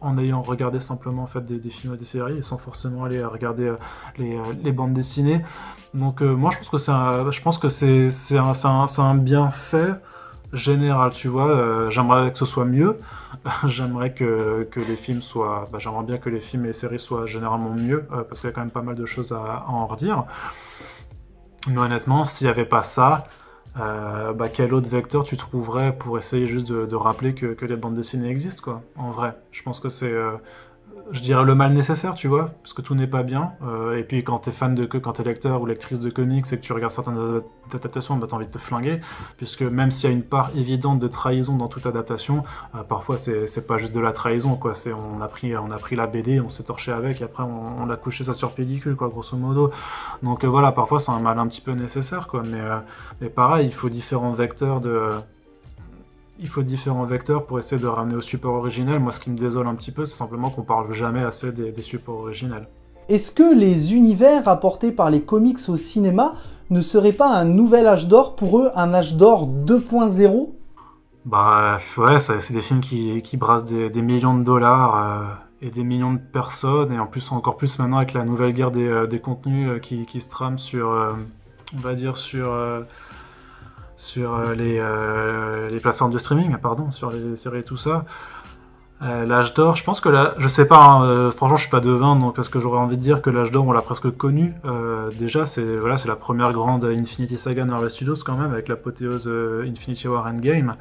en 0.00 0.18
ayant 0.18 0.42
regardé 0.42 0.80
simplement 0.80 1.22
en 1.22 1.26
fait 1.26 1.44
des, 1.46 1.70
films 1.70 1.94
et 1.94 1.96
des 1.96 2.04
séries 2.04 2.38
et 2.38 2.42
sans 2.42 2.58
forcément 2.58 3.04
aller 3.04 3.24
regarder 3.24 3.74
les, 4.18 4.72
bandes 4.72 4.94
dessinées. 4.94 5.42
Donc 5.92 6.22
moi 6.22 6.50
je 6.50 6.58
pense 6.58 6.68
que 6.68 6.78
c'est 6.78 6.92
je 6.92 7.42
pense 7.42 7.58
que 7.58 7.68
c'est 7.68 9.00
un 9.00 9.14
bienfait 9.14 9.94
général, 10.54 11.12
tu 11.12 11.28
vois. 11.28 11.50
Euh, 11.50 11.90
j'aimerais 11.90 12.32
que 12.32 12.38
ce 12.38 12.46
soit 12.46 12.64
mieux. 12.64 12.98
j'aimerais 13.66 14.12
que, 14.12 14.68
les 14.76 14.96
films 14.96 15.22
soient. 15.22 15.68
Bah, 15.72 15.78
j'aimerais 15.80 16.04
bien 16.04 16.18
que 16.18 16.30
les 16.30 16.40
films 16.40 16.64
et 16.64 16.68
les 16.68 16.74
séries 16.74 17.00
soient 17.00 17.26
généralement 17.26 17.70
mieux, 17.70 18.06
euh, 18.12 18.22
parce 18.22 18.40
qu'il 18.40 18.48
y 18.48 18.52
a 18.52 18.54
quand 18.54 18.62
même 18.62 18.70
pas 18.70 18.82
mal 18.82 18.94
de 18.94 19.06
choses 19.06 19.32
à, 19.32 19.64
en 19.68 19.86
redire. 19.86 20.24
Mais 21.66 21.78
honnêtement, 21.78 22.24
s'il 22.24 22.46
n'y 22.46 22.50
avait 22.50 22.66
pas 22.66 22.82
ça, 22.82 23.26
euh, 23.78 24.32
bah, 24.32 24.48
quel 24.48 24.74
autre 24.74 24.88
vecteur 24.88 25.24
tu 25.24 25.36
trouverais 25.36 25.96
pour 25.96 26.18
essayer 26.18 26.46
juste 26.46 26.66
de, 26.66 26.96
rappeler 26.96 27.34
que, 27.34 27.64
les 27.64 27.76
bandes 27.76 27.96
dessinées 27.96 28.30
existent, 28.30 28.62
quoi, 28.62 28.82
en 28.96 29.10
vrai? 29.10 29.34
Je 29.52 29.62
pense 29.62 29.80
que 29.80 29.88
c'est. 29.88 30.12
Je 31.10 31.20
dirais 31.20 31.44
le 31.44 31.54
mal 31.54 31.72
nécessaire, 31.72 32.14
tu 32.14 32.28
vois, 32.28 32.50
parce 32.62 32.72
que 32.72 32.82
tout 32.82 32.94
n'est 32.94 33.06
pas 33.06 33.22
bien. 33.22 33.52
Euh, 33.62 33.98
et 33.98 34.04
puis 34.04 34.24
quand 34.24 34.38
t'es 34.38 34.52
fan 34.52 34.74
de 34.74 34.86
quand 34.86 35.12
t'es 35.12 35.22
lecteur 35.22 35.60
ou 35.60 35.66
lectrice 35.66 36.00
de 36.00 36.10
comics 36.10 36.46
et 36.52 36.56
que 36.56 36.62
tu 36.62 36.72
regardes 36.72 36.92
certaines 36.92 37.42
adaptations, 37.72 38.16
bah 38.16 38.26
t'as 38.28 38.36
envie 38.36 38.46
de 38.46 38.50
te 38.50 38.58
flinguer, 38.58 39.00
puisque 39.36 39.62
même 39.62 39.90
s'il 39.90 40.08
y 40.08 40.12
a 40.12 40.16
une 40.16 40.22
part 40.22 40.50
évidente 40.56 41.00
de 41.00 41.08
trahison 41.08 41.56
dans 41.56 41.68
toute 41.68 41.86
adaptation, 41.86 42.44
euh, 42.74 42.82
parfois 42.82 43.18
c'est 43.18 43.66
pas 43.66 43.78
juste 43.78 43.92
de 43.92 44.00
la 44.00 44.12
trahison, 44.12 44.56
quoi. 44.56 44.74
C'est 44.74 44.92
on 44.92 45.20
a 45.20 45.28
pris 45.28 45.56
on 45.56 45.70
a 45.70 45.78
pris 45.78 45.96
la 45.96 46.06
BD, 46.06 46.40
on 46.40 46.50
s'est 46.50 46.64
torché 46.64 46.92
avec, 46.92 47.20
et 47.20 47.24
après 47.24 47.42
on, 47.42 47.82
on, 47.82 47.90
a 47.90 47.96
couché 47.96 48.24
ça 48.24 48.34
sur 48.34 48.54
pellicule, 48.54 48.96
quoi, 48.96 49.08
grosso 49.08 49.36
modo. 49.36 49.70
Donc 50.22 50.44
euh, 50.44 50.48
voilà, 50.48 50.72
parfois 50.72 51.00
c'est 51.00 51.12
un 51.12 51.20
mal 51.20 51.38
un 51.38 51.46
petit 51.48 51.60
peu 51.60 51.72
nécessaire, 51.72 52.28
quoi. 52.28 52.42
Mais, 52.44 52.60
mais 53.20 53.28
pareil, 53.28 53.68
il 53.68 53.74
faut 53.74 53.88
différents 53.88 54.32
vecteurs 54.32 54.80
de 54.80 55.10
il 56.40 56.48
faut 56.48 56.62
différents 56.62 57.04
vecteurs 57.04 57.46
pour 57.46 57.58
essayer 57.58 57.80
de 57.80 57.86
ramener 57.86 58.16
au 58.16 58.20
support 58.20 58.54
originel. 58.54 58.98
Moi, 58.98 59.12
ce 59.12 59.20
qui 59.20 59.30
me 59.30 59.38
désole 59.38 59.66
un 59.66 59.74
petit 59.74 59.92
peu, 59.92 60.06
c'est 60.06 60.16
simplement 60.16 60.50
qu'on 60.50 60.62
parle 60.62 60.92
jamais 60.92 61.22
assez 61.22 61.52
des, 61.52 61.82
supports 61.82 62.20
originels. 62.20 62.66
Est-ce 63.08 63.32
que 63.32 63.54
les 63.54 63.94
univers 63.94 64.48
apportés 64.48 64.90
par 64.90 65.10
les 65.10 65.22
comics 65.22 65.58
au 65.68 65.76
cinéma 65.76 66.34
ne 66.70 66.80
seraient 66.80 67.12
pas 67.12 67.28
un 67.28 67.44
nouvel 67.44 67.86
âge 67.86 68.08
d'or 68.08 68.34
pour 68.34 68.58
eux, 68.58 68.70
un 68.74 68.94
âge 68.94 69.16
d'or 69.16 69.46
2.0 69.46 70.48
Bah 71.26 71.78
ouais, 71.98 72.20
c'est 72.20 72.52
des 72.52 72.62
films 72.62 72.80
qui, 72.80 73.36
brassent 73.36 73.66
des, 73.66 74.02
millions 74.02 74.36
de 74.36 74.42
dollars 74.42 74.96
euh, 74.96 75.66
et 75.66 75.70
des 75.70 75.84
millions 75.84 76.14
de 76.14 76.18
personnes, 76.18 76.92
et 76.92 76.98
en 76.98 77.06
plus 77.06 77.30
encore 77.30 77.56
plus 77.56 77.78
maintenant 77.78 77.98
avec 77.98 78.14
la 78.14 78.24
nouvelle 78.24 78.54
guerre 78.54 78.70
des, 78.70 78.86
euh, 78.86 79.18
contenus 79.18 79.68
euh, 79.68 79.78
qui, 79.78 80.20
se 80.20 80.28
trame 80.30 80.58
sur, 80.58 80.88
on 81.74 81.78
va 81.78 81.94
dire 81.94 82.16
sur 82.16 82.56
sur 84.04 84.34
euh, 84.34 84.54
euh, 84.58 85.70
les, 85.70 85.80
plateformes 85.80 86.12
de 86.12 86.18
streaming, 86.18 86.54
pardon, 86.58 86.92
sur 86.92 87.10
les 87.10 87.36
séries 87.36 87.60
et 87.60 87.62
tout 87.62 87.78
ça. 87.78 88.04
Euh, 89.02 89.24
l'âge 89.24 89.54
d'or, 89.54 89.76
je 89.76 89.84
pense 89.84 90.00
que 90.00 90.10
là, 90.10 90.34
je 90.38 90.46
sais 90.46 90.68
pas, 90.68 90.84
hein, 90.84 91.30
franchement, 91.30 91.56
je 91.56 91.62
suis 91.62 91.70
pas 91.70 91.80
devin, 91.80 92.14
donc 92.14 92.36
parce 92.36 92.48
que 92.48 92.60
j'aurais 92.60 92.78
envie 92.78 92.96
de 92.96 93.02
dire 93.02 93.22
que 93.22 93.30
l'âge 93.30 93.50
d'or, 93.50 93.66
on 93.66 93.72
l'a 93.72 93.80
presque 93.80 94.10
connu. 94.16 94.54
déjà, 95.18 95.46
c'est 95.46 95.76
voilà, 95.76 95.98
c'est 95.98 96.08
la 96.08 96.16
première 96.16 96.52
grande 96.52 96.84
Infinity 96.84 97.38
Saga 97.38 97.64
Marvel 97.64 97.90
Studios 97.90 98.16
quand 98.24 98.36
même, 98.36 98.52
avec 98.52 98.68
l'apothéose 98.68 99.28
Infinity 99.66 100.06
War 100.06 100.26
Endgame. 100.26 100.74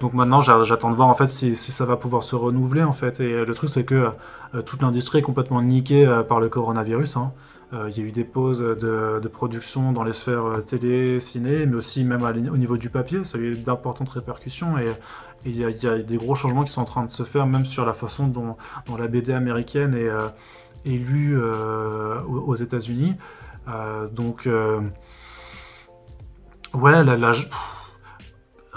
donc 0.00 0.14
maintenant, 0.14 0.40
j'attends 0.40 0.90
de 0.90 0.96
voir 0.96 1.08
en 1.08 1.14
fait 1.14 1.28
si, 1.28 1.56
ça 1.56 1.84
va 1.84 1.96
pouvoir 1.96 2.22
se 2.22 2.36
renouveler 2.36 2.84
en 2.84 2.94
fait. 2.94 3.20
Et 3.20 3.44
le 3.44 3.54
truc, 3.54 3.70
c'est 3.70 3.84
que 3.84 4.08
toute 4.64 4.82
l'industrie 4.82 5.18
est 5.18 5.22
complètement 5.22 5.62
niquée 5.62 6.06
par 6.28 6.40
le 6.40 6.48
coronavirus. 6.48 7.16
Hein. 7.16 7.32
Euh, 7.72 7.90
il 7.90 7.98
y 7.98 8.00
a 8.00 8.08
eu 8.08 8.12
des 8.12 8.24
pauses 8.24 8.60
de, 8.60 9.28
production 9.28 9.90
dans 9.90 10.04
les 10.04 10.12
sphères 10.12 10.44
euh, 10.44 10.60
télé, 10.60 11.20
ciné, 11.20 11.66
mais 11.66 11.74
aussi 11.74 12.04
même 12.04 12.22
au 12.22 12.56
niveau 12.56 12.76
du 12.76 12.90
papier. 12.90 13.24
Ça 13.24 13.38
a 13.38 13.40
eu 13.40 13.56
d'importantes 13.56 14.10
répercussions 14.10 14.78
et 14.78 14.92
il 15.44 15.56
y, 15.56 15.64
a, 15.64 15.98
des 15.98 16.16
gros 16.16 16.34
changements 16.34 16.64
qui 16.64 16.72
sont 16.72 16.80
en 16.80 16.86
train 16.86 17.04
de 17.04 17.10
se 17.10 17.22
faire, 17.22 17.46
même 17.46 17.66
sur 17.66 17.84
la 17.84 17.92
façon 17.92 18.26
dont, 18.26 18.56
la 18.98 19.06
BD 19.06 19.32
américaine 19.32 19.94
est, 19.94 20.08
euh, 20.08 20.28
lue 20.84 21.40
aux 22.26 22.54
États-Unis. 22.54 23.14
donc, 24.12 24.48
ouais, 26.74 27.04
la, 27.04 27.16
la, 27.16 27.32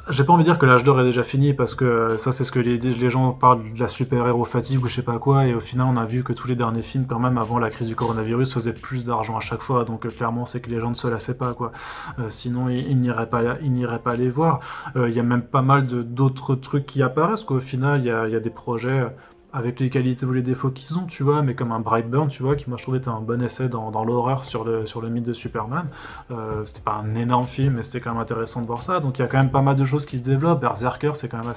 j'ai 0.09 0.23
pas 0.23 0.33
envie 0.33 0.43
de 0.43 0.49
dire 0.49 0.57
que 0.57 0.65
l'âge 0.65 0.83
d'or 0.83 0.99
est 1.01 1.03
déjà 1.03 1.23
fini 1.23 1.53
parce 1.53 1.75
que 1.75 2.17
ça 2.17 2.31
c'est 2.31 2.43
ce 2.43 2.51
que 2.51 2.59
les, 2.59 3.09
gens 3.09 3.31
parlent 3.31 3.73
de 3.73 3.79
la 3.79 3.87
super-héros 3.87 4.45
fatigue 4.45 4.83
ou 4.83 4.87
je 4.87 4.95
sais 4.95 5.01
pas 5.03 5.19
quoi 5.19 5.45
et 5.45 5.53
au 5.53 5.59
final 5.59 5.87
on 5.89 5.97
a 5.97 6.05
vu 6.05 6.23
que 6.23 6.33
tous 6.33 6.47
les 6.47 6.55
derniers 6.55 6.81
films 6.81 7.05
quand 7.07 7.19
même 7.19 7.37
avant 7.37 7.59
la 7.59 7.69
crise 7.69 7.87
du 7.87 7.95
coronavirus 7.95 8.53
faisaient 8.53 8.73
plus 8.73 9.05
d'argent 9.05 9.37
à 9.37 9.41
chaque 9.41 9.61
fois 9.61 9.85
donc 9.85 10.05
euh, 10.05 10.09
clairement 10.09 10.45
c'est 10.45 10.61
que 10.61 10.69
les 10.69 10.79
gens 10.79 10.89
ne 10.89 10.95
se 10.95 11.07
lassaient 11.07 11.37
pas 11.37 11.53
quoi. 11.53 11.71
Euh, 12.19 12.27
sinon 12.29 12.69
ils, 12.69 12.99
n'iraient 12.99 13.29
pas 13.29 13.57
ils 13.61 13.71
n'iraient 13.71 13.99
pas 13.99 14.15
les 14.15 14.29
voir. 14.29 14.59
Euh, 14.95 15.09
il 15.09 15.15
y 15.15 15.19
a 15.19 15.23
même 15.23 15.43
pas 15.43 15.61
mal 15.61 15.87
d'autres 15.87 16.55
trucs 16.55 16.85
qui 16.85 17.01
apparaissent 17.03 17.43
qu'au 17.43 17.59
final 17.59 18.01
il 18.01 18.07
y 18.07 18.11
a, 18.11 18.27
y 18.27 18.35
a, 18.35 18.39
des 18.39 18.49
projets 18.49 19.07
avec 19.51 19.79
les 19.79 19.89
qualités 19.89 20.25
ou 20.25 20.31
les 20.31 20.41
défauts 20.41 20.69
qu'ils 20.69 20.97
ont, 20.97 21.05
tu 21.05 21.23
vois, 21.23 21.41
mais 21.41 21.55
comme 21.55 21.71
un 21.71 21.79
Brightburn, 21.79 22.27
tu 22.29 22.43
vois, 22.43 22.55
qui 22.55 22.69
moi 22.69 22.77
je 22.77 22.83
trouvais 22.83 22.99
était 22.99 23.09
un 23.09 23.21
bon 23.21 23.41
essai 23.41 23.67
dans, 23.67 23.89
l'horreur 24.03 24.45
sur 24.45 24.63
le, 24.63 25.09
mythe 25.09 25.25
de 25.25 25.33
Superman. 25.33 25.87
Euh, 26.31 26.65
c'était 26.65 26.81
pas 26.81 26.93
un 26.93 27.15
énorme 27.15 27.47
film, 27.47 27.75
mais 27.75 27.83
c'était 27.83 27.99
quand 27.99 28.11
même 28.11 28.21
intéressant 28.21 28.61
de 28.61 28.67
voir 28.67 28.83
ça. 28.83 28.99
Donc 28.99 29.17
il 29.17 29.21
y 29.21 29.25
a 29.25 29.27
quand 29.27 29.37
même 29.37 29.51
pas 29.51 29.61
mal 29.61 29.75
de 29.75 29.85
choses 29.85 30.05
qui 30.05 30.19
se 30.19 30.23
développent. 30.23 30.61
Berserker, 30.61 31.13
c'est 31.15 31.29
quand 31.29 31.39
même 31.39 31.53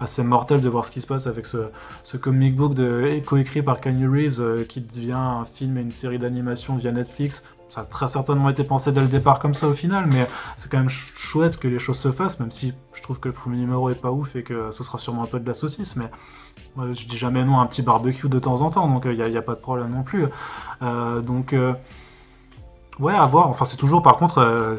assez, 0.00 0.22
mortel 0.22 0.60
de 0.60 0.68
voir 0.68 0.84
ce 0.84 0.90
qui 0.90 1.00
se 1.00 1.06
passe 1.06 1.26
avec 1.26 1.46
ce, 1.46 2.16
comic 2.16 2.56
book 2.56 2.76
coécrit 3.26 3.62
par 3.62 3.80
Kanye 3.80 4.06
Reeves 4.06 4.40
euh, 4.40 4.64
qui 4.64 4.80
devient 4.80 5.12
un 5.12 5.44
film 5.54 5.78
et 5.78 5.82
une 5.82 5.92
série 5.92 6.18
d'animation 6.18 6.76
via 6.76 6.92
Netflix 6.92 7.44
ça 7.70 7.82
a 7.82 7.84
très 7.84 8.08
certainement 8.08 8.48
été 8.48 8.64
pensé 8.64 8.92
dès 8.92 9.00
le 9.00 9.08
départ 9.08 9.38
comme 9.38 9.54
ça 9.54 9.68
au 9.68 9.74
final, 9.74 10.06
mais 10.12 10.26
c'est 10.58 10.70
quand 10.70 10.78
même 10.78 10.90
chouette 10.90 11.58
que 11.58 11.68
les 11.68 11.78
choses 11.78 11.98
se 11.98 12.12
fassent, 12.12 12.40
même 12.40 12.52
si 12.52 12.74
je 12.94 13.02
trouve 13.02 13.18
que 13.20 13.28
le 13.28 13.34
premier 13.34 13.58
numéro 13.58 13.90
est 13.90 14.00
pas 14.00 14.10
ouf 14.10 14.36
et 14.36 14.42
que 14.42 14.70
ce 14.72 14.84
sera 14.84 14.98
sûrement 14.98 15.22
un 15.22 15.26
peu 15.26 15.40
de 15.40 15.46
la 15.46 15.54
saucisse, 15.54 15.96
mais 15.96 16.06
je 16.76 17.06
dis 17.06 17.18
jamais 17.18 17.44
non 17.44 17.58
à 17.58 17.62
un 17.62 17.66
petit 17.66 17.82
barbecue 17.82 18.28
de 18.28 18.38
temps 18.38 18.60
en 18.60 18.70
temps, 18.70 18.88
donc 18.88 19.02
il 19.04 19.20
euh, 19.20 19.28
n'y 19.28 19.36
a, 19.36 19.42
pas 19.42 19.54
de 19.54 19.60
problème 19.60 19.90
non 19.90 20.02
plus. 20.02 20.26
Euh, 20.82 21.20
donc, 21.20 21.52
euh, 21.52 21.72
ouais, 22.98 23.14
à 23.14 23.26
voir. 23.26 23.48
Enfin, 23.48 23.64
c'est 23.64 23.76
toujours, 23.76 24.02
par 24.02 24.16
contre, 24.16 24.78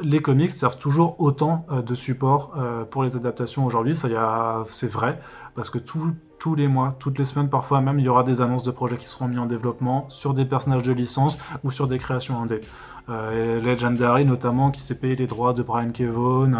les 0.00 0.22
comics 0.22 0.52
servent 0.52 0.78
toujours 0.78 1.20
autant 1.20 1.66
de 1.70 1.94
support 1.94 2.54
pour 2.90 3.02
les 3.02 3.16
adaptations 3.16 3.64
aujourd'hui. 3.64 3.96
Ça, 3.96 4.64
c'est 4.70 4.90
vrai, 4.90 5.20
parce 5.54 5.70
que 5.70 5.78
tous 6.42 6.56
les 6.56 6.66
mois, 6.66 6.96
toutes 6.98 7.20
les 7.20 7.24
semaines, 7.24 7.48
parfois 7.48 7.80
même, 7.80 8.00
il 8.00 8.04
y 8.04 8.08
aura 8.08 8.24
des 8.24 8.40
annonces 8.40 8.64
de 8.64 8.72
projets 8.72 8.96
qui 8.96 9.06
seront 9.06 9.28
mis 9.28 9.38
en 9.38 9.46
développement 9.46 10.06
sur 10.10 10.34
des 10.34 10.44
personnages 10.44 10.82
de 10.82 10.92
licence 10.92 11.38
ou 11.62 11.70
sur 11.70 11.86
des 11.86 12.00
créations 12.00 12.42
indé. 12.42 12.62
Legendary 13.08 14.24
notamment, 14.24 14.72
qui 14.72 14.80
s'est 14.80 14.96
payé 14.96 15.14
les 15.14 15.28
droits 15.28 15.52
de 15.52 15.62
Brian 15.62 15.90
Kevon. 15.90 16.56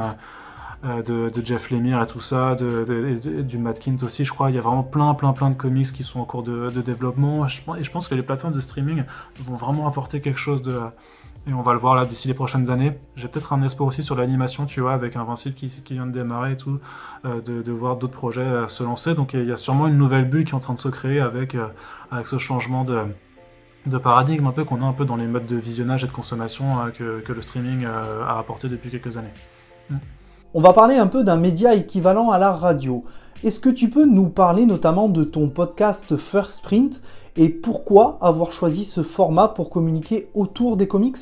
Euh, 0.84 1.00
de, 1.02 1.42
Jeff 1.44 1.70
Lemire 1.70 2.02
et 2.02 2.08
tout 2.08 2.20
ça, 2.20 2.56
de, 2.56 3.42
du 3.42 3.56
Matt 3.56 3.78
Kint 3.78 4.02
aussi, 4.02 4.24
je 4.24 4.32
crois. 4.32 4.50
Il 4.50 4.56
y 4.56 4.58
a 4.58 4.60
vraiment 4.60 4.82
plein, 4.82 5.14
plein, 5.14 5.32
plein 5.32 5.50
de 5.50 5.54
comics 5.54 5.92
qui 5.92 6.02
sont 6.02 6.18
en 6.18 6.24
cours 6.24 6.42
de, 6.42 6.70
développement. 6.70 7.46
et 7.46 7.84
je 7.84 7.90
pense 7.90 8.08
que 8.08 8.14
les 8.16 8.22
plateformes 8.22 8.54
de 8.54 8.60
streaming 8.60 9.04
vont 9.40 9.56
vraiment 9.56 9.86
apporter 9.86 10.20
quelque 10.20 10.40
chose 10.40 10.62
de. 10.62 10.80
Et 11.48 11.52
on 11.52 11.62
va 11.62 11.72
le 11.72 11.78
voir 11.78 11.96
là 11.96 12.04
d'ici 12.04 12.28
les 12.28 12.34
prochaines 12.34 12.70
années. 12.70 12.92
J'ai 13.16 13.26
peut-être 13.26 13.52
un 13.52 13.62
espoir 13.62 13.88
aussi 13.88 14.04
sur 14.04 14.14
l'animation, 14.14 14.64
tu 14.64 14.80
vois, 14.80 14.92
avec 14.92 15.16
un 15.16 15.24
Vincile 15.24 15.54
qui, 15.54 15.68
qui 15.68 15.94
vient 15.94 16.06
de 16.06 16.12
démarrer 16.12 16.52
et 16.52 16.56
tout, 16.56 16.78
euh, 17.24 17.40
de, 17.40 17.72
voir 17.72 17.96
d'autres 17.96 18.12
projets 18.12 18.40
euh, 18.40 18.68
se 18.68 18.84
lancer. 18.84 19.14
Donc 19.14 19.34
il 19.34 19.44
y 19.44 19.52
a 19.52 19.56
sûrement 19.56 19.88
une 19.88 19.98
nouvelle 19.98 20.28
bulle 20.28 20.44
qui 20.44 20.52
est 20.52 20.54
en 20.54 20.60
train 20.60 20.74
de 20.74 20.80
se 20.80 20.88
créer 20.88 21.20
avec, 21.20 21.56
avec 22.10 22.26
ce 22.28 22.38
changement 22.38 22.84
de, 22.84 23.98
paradigme 23.98 24.46
un 24.46 24.52
peu 24.52 24.64
qu'on 24.64 24.82
a 24.82 24.86
un 24.86 24.92
peu 24.92 25.04
dans 25.04 25.16
les 25.16 25.26
modes 25.26 25.46
de 25.46 25.56
visionnage 25.56 26.04
et 26.04 26.06
de 26.06 26.12
consommation 26.12 26.64
que, 26.96 27.32
le 27.32 27.42
streaming 27.42 27.86
a 27.86 28.38
apporté 28.38 28.68
depuis 28.68 28.90
quelques 28.90 29.16
années. 29.16 29.34
Mm. 29.90 29.96
On 30.54 30.60
va 30.60 30.74
parler 30.74 30.96
un 30.96 31.06
peu 31.06 31.24
d'un 31.24 31.38
média 31.38 31.74
équivalent 31.74 32.30
à 32.30 32.38
la 32.38 32.52
radio. 32.52 33.04
Est-ce 33.42 33.58
que 33.58 33.70
tu 33.70 33.88
peux 33.88 34.04
nous 34.04 34.28
parler 34.28 34.66
notamment 34.66 35.08
de 35.08 35.24
ton 35.24 35.48
podcast 35.48 36.18
First 36.18 36.58
Sprint? 36.58 37.00
Et 37.36 37.48
pourquoi 37.48 38.18
avoir 38.20 38.52
choisi 38.52 38.84
ce 38.84 39.02
format 39.02 39.48
pour 39.48 39.70
communiquer 39.70 40.28
autour 40.34 40.76
des 40.76 40.88
comics? 40.88 41.16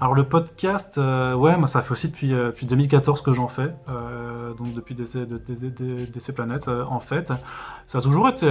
Alors 0.00 0.14
le 0.14 0.24
podcast, 0.24 0.96
euh, 0.96 1.34
ouais, 1.34 1.56
moi 1.56 1.66
ça 1.66 1.82
fait 1.82 1.90
aussi 1.90 2.08
depuis, 2.08 2.32
euh, 2.32 2.46
depuis 2.46 2.66
2014 2.66 3.20
que 3.20 3.32
j'en 3.32 3.48
fais, 3.48 3.74
euh, 3.88 4.54
donc 4.54 4.72
depuis 4.72 4.94
DC, 4.94 5.26
de, 5.26 6.32
Planètes 6.32 6.68
en 6.68 7.00
fait. 7.00 7.32
Ça 7.88 7.98
a 7.98 8.00
toujours 8.00 8.28
été 8.28 8.46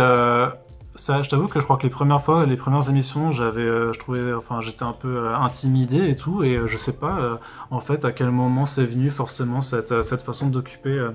ça, 0.98 1.22
je 1.22 1.30
t'avoue 1.30 1.48
que 1.48 1.60
je 1.60 1.64
crois 1.64 1.78
que 1.78 1.84
les 1.84 1.90
premières 1.90 2.24
fois, 2.24 2.46
les 2.46 2.58
premières 2.58 2.90
émissions, 2.90 3.32
j'avais, 3.32 3.62
euh, 3.62 3.94
je 3.94 4.00
trouvais, 4.00 4.34
enfin, 4.34 4.62
j'étais 4.62 4.84
un 4.84 4.94
peu 4.94 5.18
euh, 5.18 5.38
intimidé 5.38 6.10
et 6.10 6.16
tout, 6.16 6.44
et 6.44 6.56
euh, 6.56 6.68
je 6.68 6.78
sais 6.78 6.94
pas, 6.94 7.40
en 7.72 7.80
fait, 7.80 8.06
à 8.06 8.12
quel 8.12 8.32
moment 8.32 8.66
c'est 8.66 8.86
venu 8.86 9.10
forcément 9.10 9.62
cette, 9.62 10.04
cette 10.04 10.22
façon 10.22 10.48
d'occuper 10.48 11.08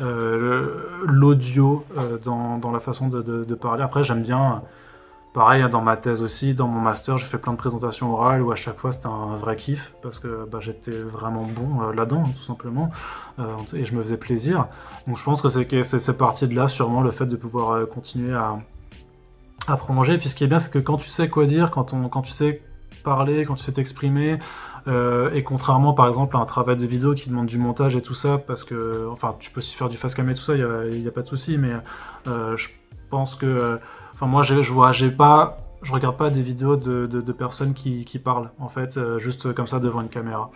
l'audio 0.00 1.84
dans, 2.24 2.58
dans, 2.58 2.70
la 2.70 2.80
façon 2.80 3.08
de, 3.08 3.54
parler. 3.54 3.82
Après, 3.82 4.04
j'aime 4.04 4.22
bien, 4.22 4.62
pareil, 5.38 5.62
hein, 5.62 5.68
dans 5.68 5.82
ma 5.82 5.96
thèse 5.96 6.20
aussi, 6.20 6.52
dans 6.52 6.66
mon 6.66 6.80
master, 6.80 7.16
j'ai 7.18 7.26
fait 7.26 7.38
plein 7.38 7.52
de 7.52 7.58
présentations 7.58 8.12
orales 8.12 8.42
où 8.42 8.50
à 8.50 8.56
chaque 8.56 8.78
fois 8.78 8.92
c'était 8.92 9.06
un 9.06 9.36
vrai 9.36 9.56
kiff 9.56 9.92
parce 10.02 10.18
que 10.18 10.46
bah, 10.50 10.58
j'étais 10.60 10.90
vraiment 10.90 11.44
bon 11.44 11.90
là-dedans, 11.90 12.24
tout 12.24 12.42
simplement, 12.42 12.90
et 13.72 13.84
je 13.84 13.94
me 13.94 14.02
faisais 14.02 14.16
plaisir. 14.16 14.66
Donc, 15.06 15.16
je 15.16 15.22
pense 15.22 15.40
que 15.40 15.48
c'est, 15.48 16.18
parti 16.18 16.48
de 16.48 16.54
là, 16.54 16.66
sûrement, 16.66 17.02
le 17.02 17.12
fait 17.12 17.26
de 17.26 17.36
pouvoir 17.36 17.88
continuer 17.88 18.34
à 18.34 18.58
à 19.68 19.76
prolonger. 19.76 20.18
Puis 20.18 20.28
ce 20.28 20.34
qui 20.34 20.44
est 20.44 20.46
bien, 20.46 20.58
c'est 20.58 20.70
que 20.70 20.78
quand 20.78 20.98
tu 20.98 21.08
sais 21.08 21.28
quoi 21.28 21.46
dire, 21.46 21.70
quand, 21.70 21.92
on, 21.92 22.08
quand 22.08 22.22
tu 22.22 22.32
sais 22.32 22.62
parler, 23.04 23.44
quand 23.44 23.54
tu 23.54 23.64
sais 23.64 23.72
t'exprimer, 23.72 24.38
euh, 24.86 25.30
et 25.32 25.42
contrairement 25.42 25.92
par 25.92 26.08
exemple 26.08 26.36
à 26.36 26.40
un 26.40 26.46
travail 26.46 26.76
de 26.76 26.86
vidéo 26.86 27.14
qui 27.14 27.28
demande 27.28 27.46
du 27.46 27.58
montage 27.58 27.96
et 27.96 28.02
tout 28.02 28.14
ça, 28.14 28.38
parce 28.38 28.64
que, 28.64 29.08
enfin, 29.12 29.36
tu 29.38 29.50
peux 29.50 29.60
aussi 29.60 29.74
faire 29.74 29.88
du 29.88 29.96
face 29.96 30.14
cam 30.14 30.28
et 30.30 30.34
tout 30.34 30.42
ça, 30.42 30.54
il 30.54 31.00
n'y 31.00 31.06
a, 31.06 31.10
pas 31.10 31.22
de 31.22 31.26
souci, 31.26 31.58
mais 31.58 31.72
euh, 32.26 32.56
je 32.56 32.68
pense 33.10 33.34
que, 33.34 33.78
enfin, 34.18 34.26
moi, 34.26 34.42
je 34.42 34.72
vois, 34.72 34.92
j'ai 34.92 35.10
pas, 35.10 35.58
je 35.82 35.92
regarde 35.92 36.16
pas 36.16 36.30
des 36.30 36.42
vidéos 36.42 36.76
de, 36.76 37.06
de, 37.06 37.32
personnes 37.32 37.74
qui, 37.74 38.04
qui, 38.04 38.18
parlent, 38.18 38.50
en 38.58 38.68
fait, 38.68 38.96
euh, 38.96 39.18
juste 39.18 39.52
comme 39.54 39.66
ça 39.66 39.78
devant 39.80 40.00
une 40.00 40.08
caméra. 40.08 40.50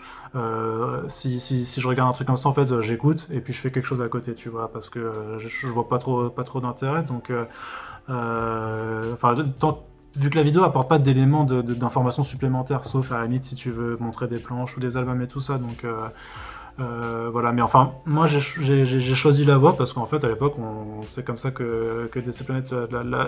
si, 1.09 1.41
si, 1.41 1.65
si, 1.67 1.81
je 1.81 1.89
regarde 1.89 2.11
un 2.11 2.13
truc 2.13 2.27
comme 2.27 2.37
ça, 2.37 2.49
en 2.49 2.55
fait, 2.55 2.81
j'écoute 2.81 3.29
et 3.31 3.41
puis 3.41 3.53
je 3.53 3.61
fais 3.61 3.71
quelque 3.71 3.87
chose 3.87 4.03
à 4.03 4.09
côté, 4.09 4.35
tu 4.35 4.49
vois, 4.49 4.71
parce 4.73 4.89
que 4.89 5.39
je, 5.39 5.49
je 5.49 5.67
vois 5.69 5.89
pas 5.89 5.99
trop, 5.99 6.29
pas 6.31 6.45
trop 6.45 6.61
d'intérêt, 6.61 7.03
donc 7.03 7.31
euh, 8.11 9.15
enfin, 9.15 9.35
vu 10.17 10.31
que 10.31 10.37
la 10.37 10.43
vidéo 10.43 10.65
apporte 10.65 10.89
pas 10.89 10.99
d'éléments 10.99 11.45
d'informations 11.45 12.25
supplémentaires, 12.25 12.87
sauf 12.87 13.13
à 13.13 13.19
la 13.19 13.25
limite 13.25 13.45
si 13.45 13.55
tu 13.55 13.71
veux 13.71 13.97
montrer 13.99 14.27
des 14.29 14.39
planches 14.39 14.77
ou 14.77 14.81
des 14.81 14.97
albums 14.97 15.23
et 15.23 15.29
tout 15.29 15.41
ça, 15.41 15.59
donc 15.59 15.85
euh, 16.81 17.13
Euh, 17.23 17.31
voilà, 17.31 17.53
mais 17.53 17.63
enfin, 17.63 17.93
moi 18.05 18.27
j'ai 18.27 19.15
choisi 19.15 19.45
la 19.45 19.57
voie 19.57 19.77
parce 19.77 19.93
qu'en 19.93 20.07
fait 20.07 20.25
à 20.25 20.29
l'époque 20.29 20.55
c'est 21.09 21.25
comme 21.25 21.39
ça 21.39 21.51
que, 21.51 22.09
que 22.13 22.19
DC 22.19 22.45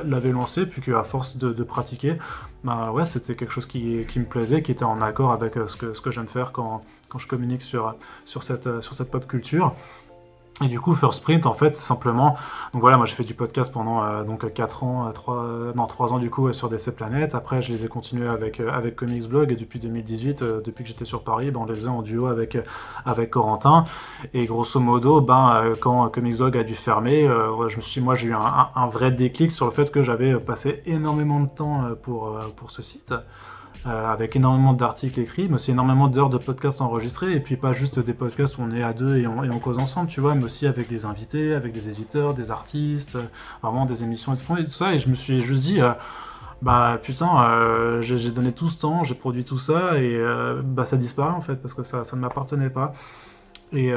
l'avait 0.05 0.33
lancé, 0.33 0.67
puis 0.67 0.83
qu'à 0.83 1.05
force 1.05 1.37
de, 1.37 1.65
pratiquer, 1.65 2.17
bah 2.65 2.91
ouais, 2.93 3.07
c'était 3.07 3.35
quelque 3.35 3.53
chose 3.53 3.67
qui, 3.67 4.07
me 4.17 4.25
plaisait, 4.25 4.63
qui 4.63 4.73
était 4.73 4.85
en 4.85 5.01
accord 5.01 5.33
avec 5.33 5.55
ce 5.55 5.77
que, 5.77 5.95
ce 5.95 6.01
que 6.01 6.11
j'aime 6.11 6.27
faire 6.27 6.53
quand, 6.53 6.83
je 7.17 7.29
communique 7.29 7.63
cette, 7.63 8.81
sur 8.81 8.95
cette 8.95 9.11
pop 9.11 9.27
culture. 9.29 9.75
Et 10.63 10.69
du 10.69 10.79
coup, 10.79 10.95
First 10.95 11.25
Print, 11.25 11.47
en 11.47 11.55
fait, 11.55 11.75
c'est 11.75 11.85
simplement. 11.85 12.37
Donc 12.73 12.81
voilà, 12.81 12.97
moi 12.97 13.07
j'ai 13.07 13.15
fait 13.15 13.25
du 13.25 13.35
podcast 13.35 13.73
pendant 13.73 14.05
euh, 14.05 14.23
donc 14.23 14.53
4 14.53 14.85
ans, 14.85 15.11
3, 15.13 15.37
euh, 15.37 15.73
non, 15.75 15.87
3 15.87 16.13
ans 16.13 16.19
du 16.19 16.31
coup 16.31 16.53
sur 16.53 16.69
DC 16.69 16.95
Planet. 16.95 17.35
Après, 17.35 17.61
je 17.61 17.73
les 17.73 17.85
ai 17.85 17.89
continués 17.89 18.29
avec, 18.29 18.61
euh, 18.61 18.71
avec 18.71 18.95
Comics 18.95 19.29
Blog 19.29 19.51
et 19.51 19.57
depuis 19.57 19.81
2018, 19.81 20.45
depuis 20.65 20.85
que 20.85 20.91
j'étais 20.91 21.05
sur 21.05 21.25
Paris, 21.25 21.51
ben, 21.51 21.61
on 21.61 21.67
les 21.67 21.75
faisait 21.75 21.89
en 21.89 22.03
duo 22.03 22.27
avec, 22.27 22.57
avec 23.05 23.31
Corentin. 23.31 23.87
Et 24.33 24.47
grosso 24.47 24.79
modo, 24.79 25.21
ben, 25.21 25.75
quand 25.81 26.09
Comics 26.11 26.37
Blog 26.37 26.57
a 26.57 26.63
dû 26.63 26.77
fermer, 26.77 27.29
je 27.69 27.77
me 27.77 27.81
suis 27.81 28.01
moi 28.01 28.15
j'ai 28.15 28.29
eu 28.29 28.35
un, 28.35 28.69
un, 28.77 28.87
vrai 28.87 29.11
déclic 29.11 29.51
sur 29.51 29.67
le 29.67 29.73
fait 29.73 29.91
que 29.91 30.05
j'avais 30.05 30.35
passé 30.37 30.83
énormément 30.87 31.41
de 31.41 31.49
temps 31.49 31.83
pour, 32.03 32.39
pour 32.57 32.71
ce 32.71 32.83
site. 32.83 33.13
Euh, 33.87 34.11
avec 34.11 34.35
énormément 34.35 34.73
d'articles 34.73 35.21
écrits, 35.21 35.47
mais 35.47 35.57
aussi 35.57 35.71
énormément 35.71 36.09
d'heures 36.09 36.31
de 36.31 36.39
podcasts 36.39 36.81
enregistrés, 36.81 37.35
et 37.35 37.41
puis 37.41 37.57
pas 37.57 37.75
juste 37.75 37.99
des 37.99 38.15
podcasts 38.15 38.57
où 38.57 38.63
on 38.63 38.71
est 38.71 38.83
à 38.83 38.95
deux 38.95 39.19
et 39.19 39.27
on, 39.27 39.59
cause 39.59 39.77
ensemble, 39.77 40.09
tu 40.09 40.23
vois, 40.23 40.35
mais 40.35 40.45
aussi 40.45 40.67
avec 40.67 40.89
des 40.89 41.05
invités, 41.05 41.55
avec 41.55 41.75
des 41.75 41.91
éditeurs, 41.91 42.33
des 42.33 42.51
artistes, 42.51 43.17
euh, 43.17 43.25
vraiment 43.63 43.85
des 43.85 44.03
émissions 44.03 44.35
et 44.35 44.65
tout 44.65 44.71
ça, 44.71 44.95
et 44.95 44.99
je 44.99 45.11
me 45.11 45.15
suis 45.15 45.43
juste 45.43 45.65
dit, 45.65 45.83
euh, 45.83 45.93
bah 46.63 46.99
putain, 47.03 48.01
j'ai 48.01 48.31
donné 48.31 48.53
tout 48.53 48.71
ce 48.71 48.81
temps, 48.81 49.05
j'ai 49.05 49.15
produit 49.15 49.45
tout 49.45 49.59
ça, 49.59 49.99
et 49.99 50.19
bah 50.65 50.87
ça 50.87 50.97
disparaît 50.97 51.35
en 51.35 51.43
fait, 51.43 51.57
parce 51.57 51.75
que 51.75 51.83
ça, 51.83 52.05
ça 52.05 52.17
ne 52.17 52.23
m'appartenait 52.23 52.71
pas. 52.71 52.95
Et 53.73 53.93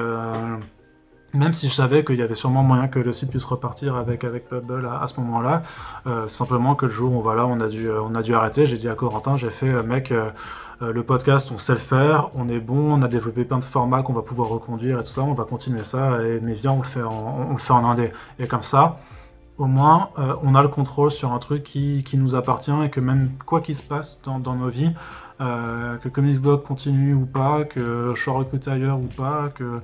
même 1.33 1.53
si 1.53 1.67
je 1.67 1.73
savais 1.73 2.03
qu'il 2.03 2.15
y 2.15 2.21
avait 2.21 2.35
sûrement 2.35 2.63
moyen 2.63 2.87
que 2.87 2.99
le 2.99 3.13
site 3.13 3.29
puisse 3.29 3.43
repartir 3.43 3.95
avec, 3.95 4.23
avec 4.23 4.47
Pubble 4.47 4.87
à, 4.87 5.07
ce 5.07 5.19
moment-là, 5.19 5.63
euh, 6.05 6.27
simplement 6.27 6.75
que 6.75 6.85
le 6.85 6.91
jour 6.91 7.13
où 7.13 7.21
voilà, 7.21 7.45
on, 7.45 7.59
a 7.59 7.67
dû, 7.67 7.89
on 7.89 8.15
a 8.15 8.21
dû 8.21 8.33
arrêter, 8.33 8.65
j'ai 8.65 8.77
dit 8.77 8.89
à 8.89 8.95
Corentin, 8.95 9.37
j'ai 9.37 9.49
fait, 9.49 9.69
euh, 9.69 9.83
mec, 9.83 10.11
euh, 10.11 10.29
le 10.79 11.03
podcast, 11.03 11.51
on 11.51 11.57
sait 11.57 11.73
le 11.73 11.79
faire, 11.79 12.29
on 12.35 12.49
est 12.49 12.59
bon, 12.59 12.93
on 12.93 13.01
a 13.01 13.07
développé 13.07 13.43
plein 13.45 13.57
de 13.57 13.63
formats 13.63 14.03
qu'on 14.03 14.13
va 14.13 14.21
pouvoir 14.21 14.49
reconduire 14.49 14.99
et 14.99 15.03
tout 15.03 15.09
ça, 15.09 15.21
on 15.21 15.33
va 15.33 15.43
continuer 15.43 15.83
ça, 15.83 16.21
et, 16.23 16.39
mais 16.41 16.53
viens, 16.53 16.71
on 16.71 16.81
le 16.81 16.87
fait 16.87 17.01
en, 17.01 17.47
on 17.49 17.53
le 17.53 17.59
fait 17.59 17.73
en 17.73 17.83
indé. 17.83 18.11
Et 18.39 18.47
comme 18.47 18.63
ça, 18.63 18.99
au 19.57 19.65
moins, 19.65 20.09
on 20.43 20.55
a 20.55 20.61
le 20.61 20.67
contrôle 20.67 21.11
sur 21.11 21.34
un 21.34 21.39
truc 21.39 21.63
qui, 21.63 22.03
nous 22.13 22.35
appartient 22.35 22.71
et 22.84 22.89
que 22.89 22.99
même 22.99 23.31
quoi 23.45 23.61
qu'il 23.61 23.75
se 23.75 23.81
passe 23.81 24.19
dans, 24.23 24.39
nos 24.39 24.69
vies, 24.69 24.91
euh, 25.39 25.97
que 25.97 26.09
Comics 26.09 26.39
Blog 26.39 26.63
continue 26.63 27.13
ou 27.13 27.25
pas, 27.25 27.63
que 27.63 28.13
je 28.15 28.23
sois 28.23 28.34
recruté 28.34 28.71
ailleurs 28.71 28.97
ou 28.97 29.07
pas, 29.07 29.49
que, 29.49 29.81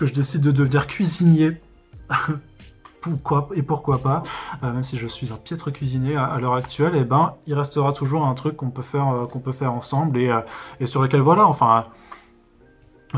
je 0.00 0.12
décide 0.12 0.42
de 0.42 0.52
devenir 0.52 0.86
cuisinier. 0.86 1.60
pourquoi 3.00 3.48
et 3.54 3.62
pourquoi 3.62 3.98
pas, 3.98 4.22
euh, 4.62 4.72
même 4.72 4.84
si 4.84 4.96
je 4.96 5.06
suis 5.06 5.32
un 5.32 5.36
piètre 5.36 5.72
cuisinier 5.72 6.16
à, 6.16 6.38
l'heure 6.38 6.54
actuelle, 6.54 6.92
eh 6.96 7.04
ben 7.04 7.34
il 7.46 7.54
restera 7.54 7.92
toujours 7.92 8.26
un 8.26 8.34
truc 8.34 8.56
qu'on 8.56 8.70
peut 8.70 8.82
faire 8.82 9.08
euh, 9.08 9.26
qu'on 9.26 9.38
peut 9.38 9.52
faire 9.52 9.72
ensemble 9.72 10.18
et, 10.18 10.32
et, 10.80 10.86
sur 10.86 11.02
lequel 11.02 11.20
voilà, 11.20 11.46
enfin, 11.46 11.86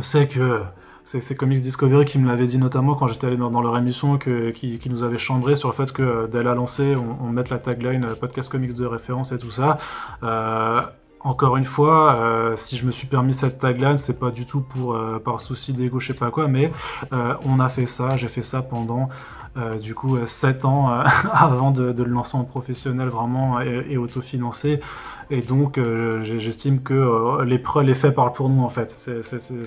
sais 0.02 0.28
que 0.28 0.62
c'est 1.10 1.35
Comics 1.35 1.62
Discovery 1.62 2.05
qui 2.05 2.18
me 2.18 2.28
l'avait 2.28 2.47
dit 2.47 2.59
notamment 2.59 2.94
quand 2.94 3.09
j'étais 3.09 3.28
allé 3.28 3.36
dans, 3.36 3.62
leur 3.62 3.78
émission, 3.78 4.18
qui, 4.18 4.80
nous 4.90 5.05
avait 5.05 5.18
chambré 5.18 5.56
sur 5.56 5.68
le 5.68 5.74
fait 5.74 5.90
que 5.90 6.28
dès 6.30 6.43
la 6.43 6.55
lancée, 6.55 6.94
on, 6.97 7.28
mette 7.28 7.48
la 7.48 7.59
tagline 7.59 8.06
podcast 8.20 8.51
comics 8.51 8.74
de 8.74 8.85
référence 8.85 9.32
et 9.32 9.39
tout 9.39 9.51
ça. 9.51 9.78
Euh, 10.22 10.82
encore 11.20 11.56
une 11.56 11.64
fois, 11.64 12.14
euh, 12.14 12.56
si 12.56 12.76
je 12.76 12.86
me 12.86 12.93
suis 12.93 13.06
permis 13.06 13.35
cette 13.35 13.59
tagline, 13.59 13.98
c'est 13.98 14.18
pas 14.18 14.30
du 14.30 14.47
tout 14.47 14.60
pour 14.60 14.94
euh, 14.94 15.18
par 15.18 15.40
souci 15.40 15.72
d'ego, 15.72 15.98
je 15.98 16.09
sais 16.12 16.18
pas 16.18 16.30
quoi, 16.30 16.47
mais 16.47 16.70
euh, 17.12 17.35
on 17.44 17.59
a 17.59 17.68
fait 17.68 17.86
ça, 17.86 18.16
j'ai 18.16 18.28
fait 18.28 18.43
ça 18.43 18.62
pendant 18.62 19.09
du 19.82 19.93
coup 19.93 20.16
7 20.24 20.64
ans 20.64 20.89
avant 21.32 21.72
de, 21.72 21.90
le 21.90 22.05
lancer 22.05 22.36
en 22.36 22.44
professionnel 22.44 23.09
vraiment 23.09 23.60
et, 23.60 23.86
et 23.90 23.97
autofinancé. 23.97 24.80
Et 25.31 25.43
donc, 25.43 25.79
j'estime 26.23 26.83
que 26.83 27.43
les, 27.45 27.63
les 27.85 27.95
faits 27.95 28.15
parlent 28.15 28.33
pour 28.33 28.49
nous 28.49 28.63
en 28.63 28.71
fait. 28.71 28.95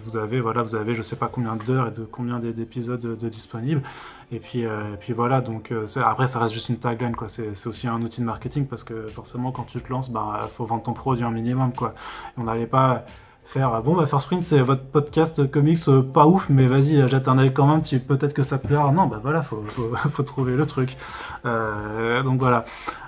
vous 0.06 0.18
avez, 0.18 0.42
voilà, 0.42 0.64
vous 0.64 0.76
avez, 0.76 0.96
je 0.96 1.02
sais 1.04 1.16
pas 1.16 1.30
combien 1.32 1.56
d'heures 1.56 1.90
et 1.90 1.92
de 1.92 2.04
combien 2.04 2.40
d'épisodes 2.40 3.00
de, 3.00 3.30
disponibles. 3.30 3.84
Et 4.32 4.40
puis, 4.40 4.66
euh, 4.66 4.94
et 4.94 4.98
puis 4.98 5.12
voilà, 5.12 5.42
donc 5.42 5.72
euh, 5.72 5.88
après 6.04 6.28
ça 6.28 6.40
reste 6.40 6.54
juste 6.54 6.70
une 6.70 6.78
tagline, 6.78 7.16
quoi. 7.16 7.28
C'est 7.30 7.68
aussi 7.68 7.88
un 7.88 8.02
outil 8.02 8.22
de 8.22 8.26
marketing 8.26 8.66
parce 8.66 8.84
que 8.84 9.08
forcément 9.08 9.52
quand 9.52 9.66
tu 9.66 9.82
te 9.82 9.90
lances, 9.90 10.10
bah 10.10 10.50
faut 10.56 10.66
vendre 10.66 10.84
ton 10.84 10.94
produit 10.94 11.24
un 11.24 11.32
minimum, 11.32 11.74
quoi. 11.74 11.94
on 12.38 12.46
n'allait 12.46 12.66
pas 12.66 13.06
faire 13.54 13.82
bon 13.84 13.96
bah 13.96 14.06
First 14.08 14.26
Sprint 14.26 14.44
c'est 14.44 14.62
votre 14.62 14.84
podcast 14.84 15.50
comics 15.50 15.88
euh, 15.88 16.02
pas 16.02 16.26
ouf 16.26 16.48
mais 16.50 16.68
vas-y 16.68 17.08
jette 17.10 17.28
un 17.28 17.38
œil 17.38 17.54
quand 17.54 17.68
même 17.68 17.82
peut-être 17.82 18.34
que 18.34 18.44
ça 18.44 18.58
plaira 18.58 18.92
non 18.92 19.08
bah 19.08 19.20
voilà 19.22 19.42
faut, 19.42 19.64
faut, 20.12 20.24
trouver 20.24 20.56
le 20.56 20.66
truc 20.66 20.98
donc 21.44 22.40
voilà 22.40 22.66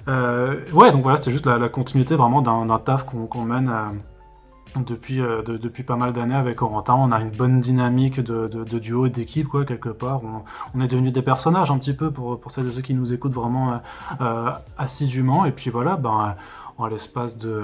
ouais 0.07 0.91
donc 0.91 1.03
voilà 1.03 1.17
c'était 1.17 1.31
juste 1.31 1.45
la, 1.45 1.69
continuité 1.69 2.15
vraiment 2.15 2.41
d'un 2.41 2.79
taf 2.79 3.05
qu'on 3.05 3.43
mène 3.43 3.71
depuis, 4.81 5.21
euh, 5.21 5.41
depuis 5.43 5.83
pas 5.83 5.95
mal 5.95 6.13
d'années 6.13 6.35
avec 6.35 6.57
Corentin. 6.57 6.95
On 6.95 7.11
a 7.11 7.19
une 7.19 7.29
bonne 7.29 7.61
dynamique 7.61 8.19
de, 8.19 8.63
duo 8.79 9.05
et 9.05 9.09
d'équipe, 9.09 9.47
quoi, 9.47 9.65
quelque 9.65 9.89
part. 9.89 10.21
On, 10.73 10.81
est 10.81 10.87
devenus 10.87 11.13
des 11.13 11.21
personnages 11.21 11.71
un 11.71 11.77
petit 11.77 11.93
peu 11.93 12.11
pour, 12.11 12.39
pour 12.39 12.51
celles 12.51 12.67
et 12.67 12.71
ceux 12.71 12.81
qui 12.81 12.93
nous 12.93 13.13
écoutent 13.13 13.33
vraiment 13.33 13.73
euh, 13.73 13.77
euh, 14.21 14.51
assidûment. 14.77 15.45
Et 15.45 15.51
puis 15.51 15.69
voilà, 15.69 15.95
ben, 15.95 16.35
en 16.77 16.87
l'espace 16.87 17.37
de 17.37 17.63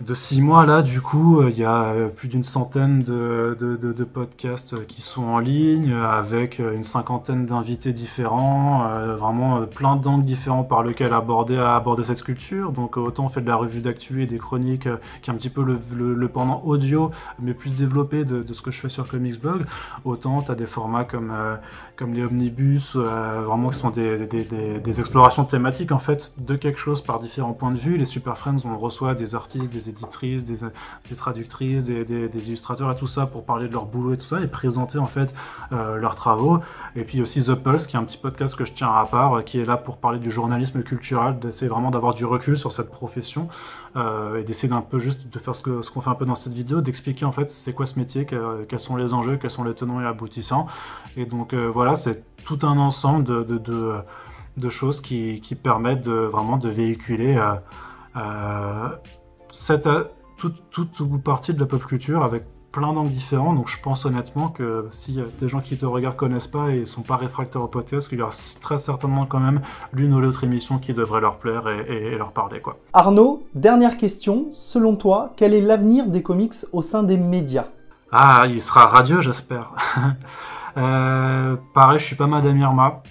de 0.00 0.14
six 0.14 0.40
mois 0.40 0.64
là 0.64 0.82
du 0.82 1.00
coup 1.00 1.40
euh, 1.40 1.50
il 1.50 1.58
y 1.58 1.64
a 1.64 1.86
euh, 1.86 2.08
plus 2.08 2.28
d'une 2.28 2.44
centaine 2.44 3.02
de, 3.02 4.04
podcasts 4.04 4.74
euh, 4.74 4.84
qui 4.86 5.02
sont 5.02 5.24
en 5.24 5.38
ligne 5.40 5.92
avec 5.92 6.60
une 6.60 6.84
cinquantaine 6.84 7.46
d'invités 7.46 7.92
différents 7.92 8.88
vraiment 9.18 9.62
plein 9.66 9.96
d'angles 9.96 10.24
différents 10.24 10.62
par 10.62 10.82
lesquels 10.82 11.12
aborder 11.12 12.04
cette 12.04 12.22
culture 12.22 12.72
donc 12.72 12.96
autant 12.96 13.26
on 13.26 13.28
fait 13.28 13.40
de 13.40 13.48
la 13.48 13.56
revue 13.56 13.80
d'actu 13.80 14.22
et 14.22 14.26
des 14.26 14.38
chroniques 14.38 14.88
qui 15.22 15.30
est 15.30 15.32
un 15.32 15.36
petit 15.36 15.50
peu 15.50 15.64
le, 15.64 16.28
pendant 16.28 16.62
audio 16.64 17.10
mais 17.40 17.52
plus 17.52 17.70
développé 17.70 18.24
de, 18.24 18.44
ce 18.52 18.62
que 18.62 18.70
je 18.70 18.80
fais 18.80 18.88
sur 18.88 19.08
Comics 19.08 19.40
Blog 19.40 19.64
autant 20.04 20.42
tu 20.42 20.50
as 20.50 20.54
des 20.54 20.66
formats 20.66 21.04
comme 21.04 22.14
les 22.14 22.24
omnibus 22.24 22.96
vraiment 22.96 23.70
qui 23.70 23.78
sont 23.78 23.90
des, 23.90 24.26
des, 24.26 25.00
explorations 25.00 25.44
thématiques 25.44 25.92
en 25.92 25.98
fait 25.98 26.32
de 26.38 26.56
quelque 26.56 26.78
chose 26.78 27.02
par 27.02 27.20
différents 27.20 27.52
points 27.52 27.70
de 27.70 27.78
vue. 27.78 27.96
Les 27.96 28.04
Super 28.04 28.38
Friends 28.38 28.60
on 28.64 28.76
reçoit 28.78 29.14
des 29.14 29.34
artistes 29.34 29.72
des 29.72 29.87
éditrices, 29.88 30.44
des, 30.44 30.58
traductrices, 31.16 31.84
des, 31.84 32.48
illustrateurs 32.48 32.90
et 32.90 32.96
tout 32.96 33.06
ça 33.06 33.26
pour 33.26 33.44
parler 33.44 33.68
de 33.68 33.72
leur 33.72 33.86
boulot 33.86 34.14
et 34.14 34.18
tout 34.18 34.26
ça 34.26 34.40
et 34.40 34.46
présenter 34.46 34.98
en 34.98 35.06
fait 35.06 35.34
euh, 35.72 35.96
leurs 35.96 36.14
travaux. 36.14 36.60
Et 36.96 37.02
puis 37.02 37.20
aussi 37.20 37.42
The 37.42 37.54
Pulse, 37.54 37.86
qui 37.86 37.96
est 37.96 37.98
un 37.98 38.04
petit 38.04 38.16
podcast 38.16 38.54
que 38.54 38.64
je 38.64 38.72
tiens 38.72 38.92
à 38.92 39.04
part, 39.06 39.38
euh, 39.38 39.42
qui 39.42 39.58
est 39.58 39.64
là 39.64 39.76
pour 39.76 39.98
parler 39.98 40.18
du 40.18 40.30
journalisme 40.30 40.82
culturel, 40.82 41.38
d'essayer 41.38 41.68
vraiment 41.68 41.90
d'avoir 41.90 42.14
du 42.14 42.24
recul 42.24 42.56
sur 42.56 42.72
cette 42.72 42.90
profession 42.90 43.48
euh, 43.96 44.40
et 44.40 44.44
d'essayer 44.44 44.68
d'un 44.68 44.80
peu 44.80 44.98
juste 44.98 45.28
de 45.28 45.38
faire 45.38 45.54
ce 45.54 45.62
qu'on 45.62 46.00
fait 46.00 46.10
un 46.10 46.14
peu 46.14 46.26
dans 46.26 46.36
cette 46.36 46.54
vidéo, 46.54 46.80
d'expliquer 46.80 47.24
en 47.24 47.32
fait 47.32 47.50
c'est 47.50 47.72
quoi 47.72 47.86
ce 47.86 47.98
métier, 47.98 48.26
quels 48.26 48.80
sont 48.80 48.96
les 48.96 49.12
enjeux, 49.14 49.36
quels 49.36 49.50
sont 49.50 49.64
les 49.64 49.74
tenants 49.74 50.00
et 50.00 50.06
aboutissants. 50.06 50.66
Et 51.16 51.26
donc 51.26 51.54
voilà, 51.54 51.96
c'est 51.96 52.24
tout 52.44 52.58
un 52.62 52.78
ensemble 52.78 53.24
de, 53.24 54.68
choses 54.70 55.00
qui, 55.00 55.40
permettent 55.62 56.02
de, 56.02 56.12
vraiment 56.12 56.56
de 56.56 56.68
véhiculer 56.68 57.38
cette, 59.52 59.88
toute, 60.36 60.70
toute 60.70 61.22
partie 61.22 61.54
de 61.54 61.60
la 61.60 61.66
pop 61.66 61.84
culture 61.84 62.22
avec 62.22 62.44
plein 62.72 62.92
d'angles 62.92 63.10
différents. 63.10 63.54
Donc 63.54 63.68
je 63.68 63.80
pense 63.80 64.04
honnêtement 64.04 64.48
que 64.48 64.88
si 64.92 65.18
des 65.40 65.48
gens 65.48 65.60
qui 65.60 65.76
te 65.76 65.86
regardent 65.86 66.16
connaissent 66.16 66.46
pas 66.46 66.70
et 66.70 66.86
sont 66.86 67.02
pas 67.02 67.16
réfractaires 67.16 67.62
au 67.62 67.68
podcast, 67.68 68.08
qu'il 68.08 68.18
y 68.18 68.22
aura 68.22 68.34
très 68.60 68.78
certainement 68.78 69.26
quand 69.26 69.40
même 69.40 69.62
l'une 69.92 70.14
ou 70.14 70.20
l'autre 70.20 70.44
émission 70.44 70.78
qui 70.78 70.92
devrait 70.92 71.20
leur 71.20 71.38
plaire 71.38 71.68
et, 71.68 72.16
leur 72.16 72.32
parler. 72.32 72.60
quoi. 72.60 72.78
Arnaud, 72.92 73.42
dernière 73.54 73.96
question. 73.96 74.48
Selon 74.52 74.96
toi, 74.96 75.32
quel 75.36 75.54
est 75.54 75.60
l'avenir 75.60 76.06
des 76.06 76.22
comics 76.22 76.54
au 76.72 76.82
sein 76.82 77.02
des 77.02 77.16
médias? 77.16 77.66
Ah, 78.10 78.44
il 78.48 78.62
sera 78.62 78.86
radieux, 78.86 79.20
j'espère. 79.20 79.72
euh, 80.76 81.56
pareil, 81.74 81.98
je 81.98 82.04
suis 82.04 82.16
pas 82.16 82.26
Madame 82.26 82.58
Irma. 82.58 83.02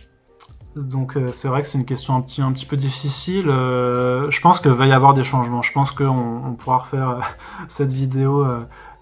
Donc 0.78 1.18
euh, 1.18 1.32
c'est 1.34 1.48
vrai 1.48 1.62
que 1.64 1.68
c'est 1.68 1.78
une 1.78 1.86
question 1.86 2.16
un 2.16 2.22
petit, 2.22 2.42
un 2.42 2.52
petit 2.52 2.66
peu 2.66 2.78
difficile. 2.78 3.50
Euh, 3.50 4.30
je 4.30 4.40
pense 4.42 4.60
qu'il 4.60 4.72
va 4.72 4.86
y 4.86 4.92
avoir 4.92 5.14
des 5.14 5.24
changements. 5.24 5.62
Je 5.62 5.72
pense 5.74 5.92
qu'on 5.92 6.06
on 6.46 6.54
pourra 6.54 6.80
refaire 6.80 7.10
euh, 7.10 7.20
cette 7.70 7.92
vidéo 7.92 8.46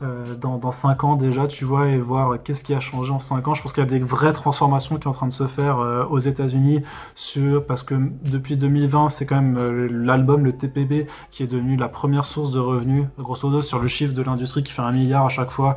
euh, 0.05 0.35
dans, 0.35 0.57
dans 0.57 0.71
5 0.71 1.03
ans 1.03 1.15
déjà, 1.15 1.47
tu 1.47 1.65
vois, 1.65 1.87
et 1.87 1.97
voir 1.97 2.41
qu'est-ce 2.43 2.63
qui 2.63 2.73
a 2.73 2.79
changé 2.79 3.11
en 3.11 3.19
5 3.19 3.47
ans. 3.47 3.53
Je 3.53 3.61
pense 3.61 3.73
qu'il 3.73 3.83
y 3.83 3.87
a 3.87 3.89
des 3.89 3.99
vraies 3.99 4.33
transformations 4.33 4.97
qui 4.97 5.03
sont 5.03 5.09
en 5.09 5.13
train 5.13 5.27
de 5.27 5.33
se 5.33 5.47
faire 5.47 5.79
euh, 5.79 6.05
aux 6.05 6.19
États-Unis 6.19 6.81
sur 7.15 7.65
parce 7.65 7.83
que 7.83 7.95
depuis 8.23 8.57
2020, 8.57 9.09
c'est 9.09 9.25
quand 9.25 9.35
même 9.35 9.57
euh, 9.57 9.87
l'album, 9.91 10.45
le 10.45 10.53
TPB, 10.53 11.07
qui 11.31 11.43
est 11.43 11.47
devenu 11.47 11.75
la 11.75 11.87
première 11.87 12.25
source 12.25 12.51
de 12.51 12.59
revenus, 12.59 13.05
grosso 13.17 13.47
modo, 13.49 13.61
sur 13.61 13.79
le 13.79 13.87
chiffre 13.87 14.13
de 14.13 14.21
l'industrie 14.21 14.63
qui 14.63 14.71
fait 14.71 14.81
un 14.81 14.91
milliard 14.91 15.25
à 15.25 15.29
chaque 15.29 15.51
fois. 15.51 15.75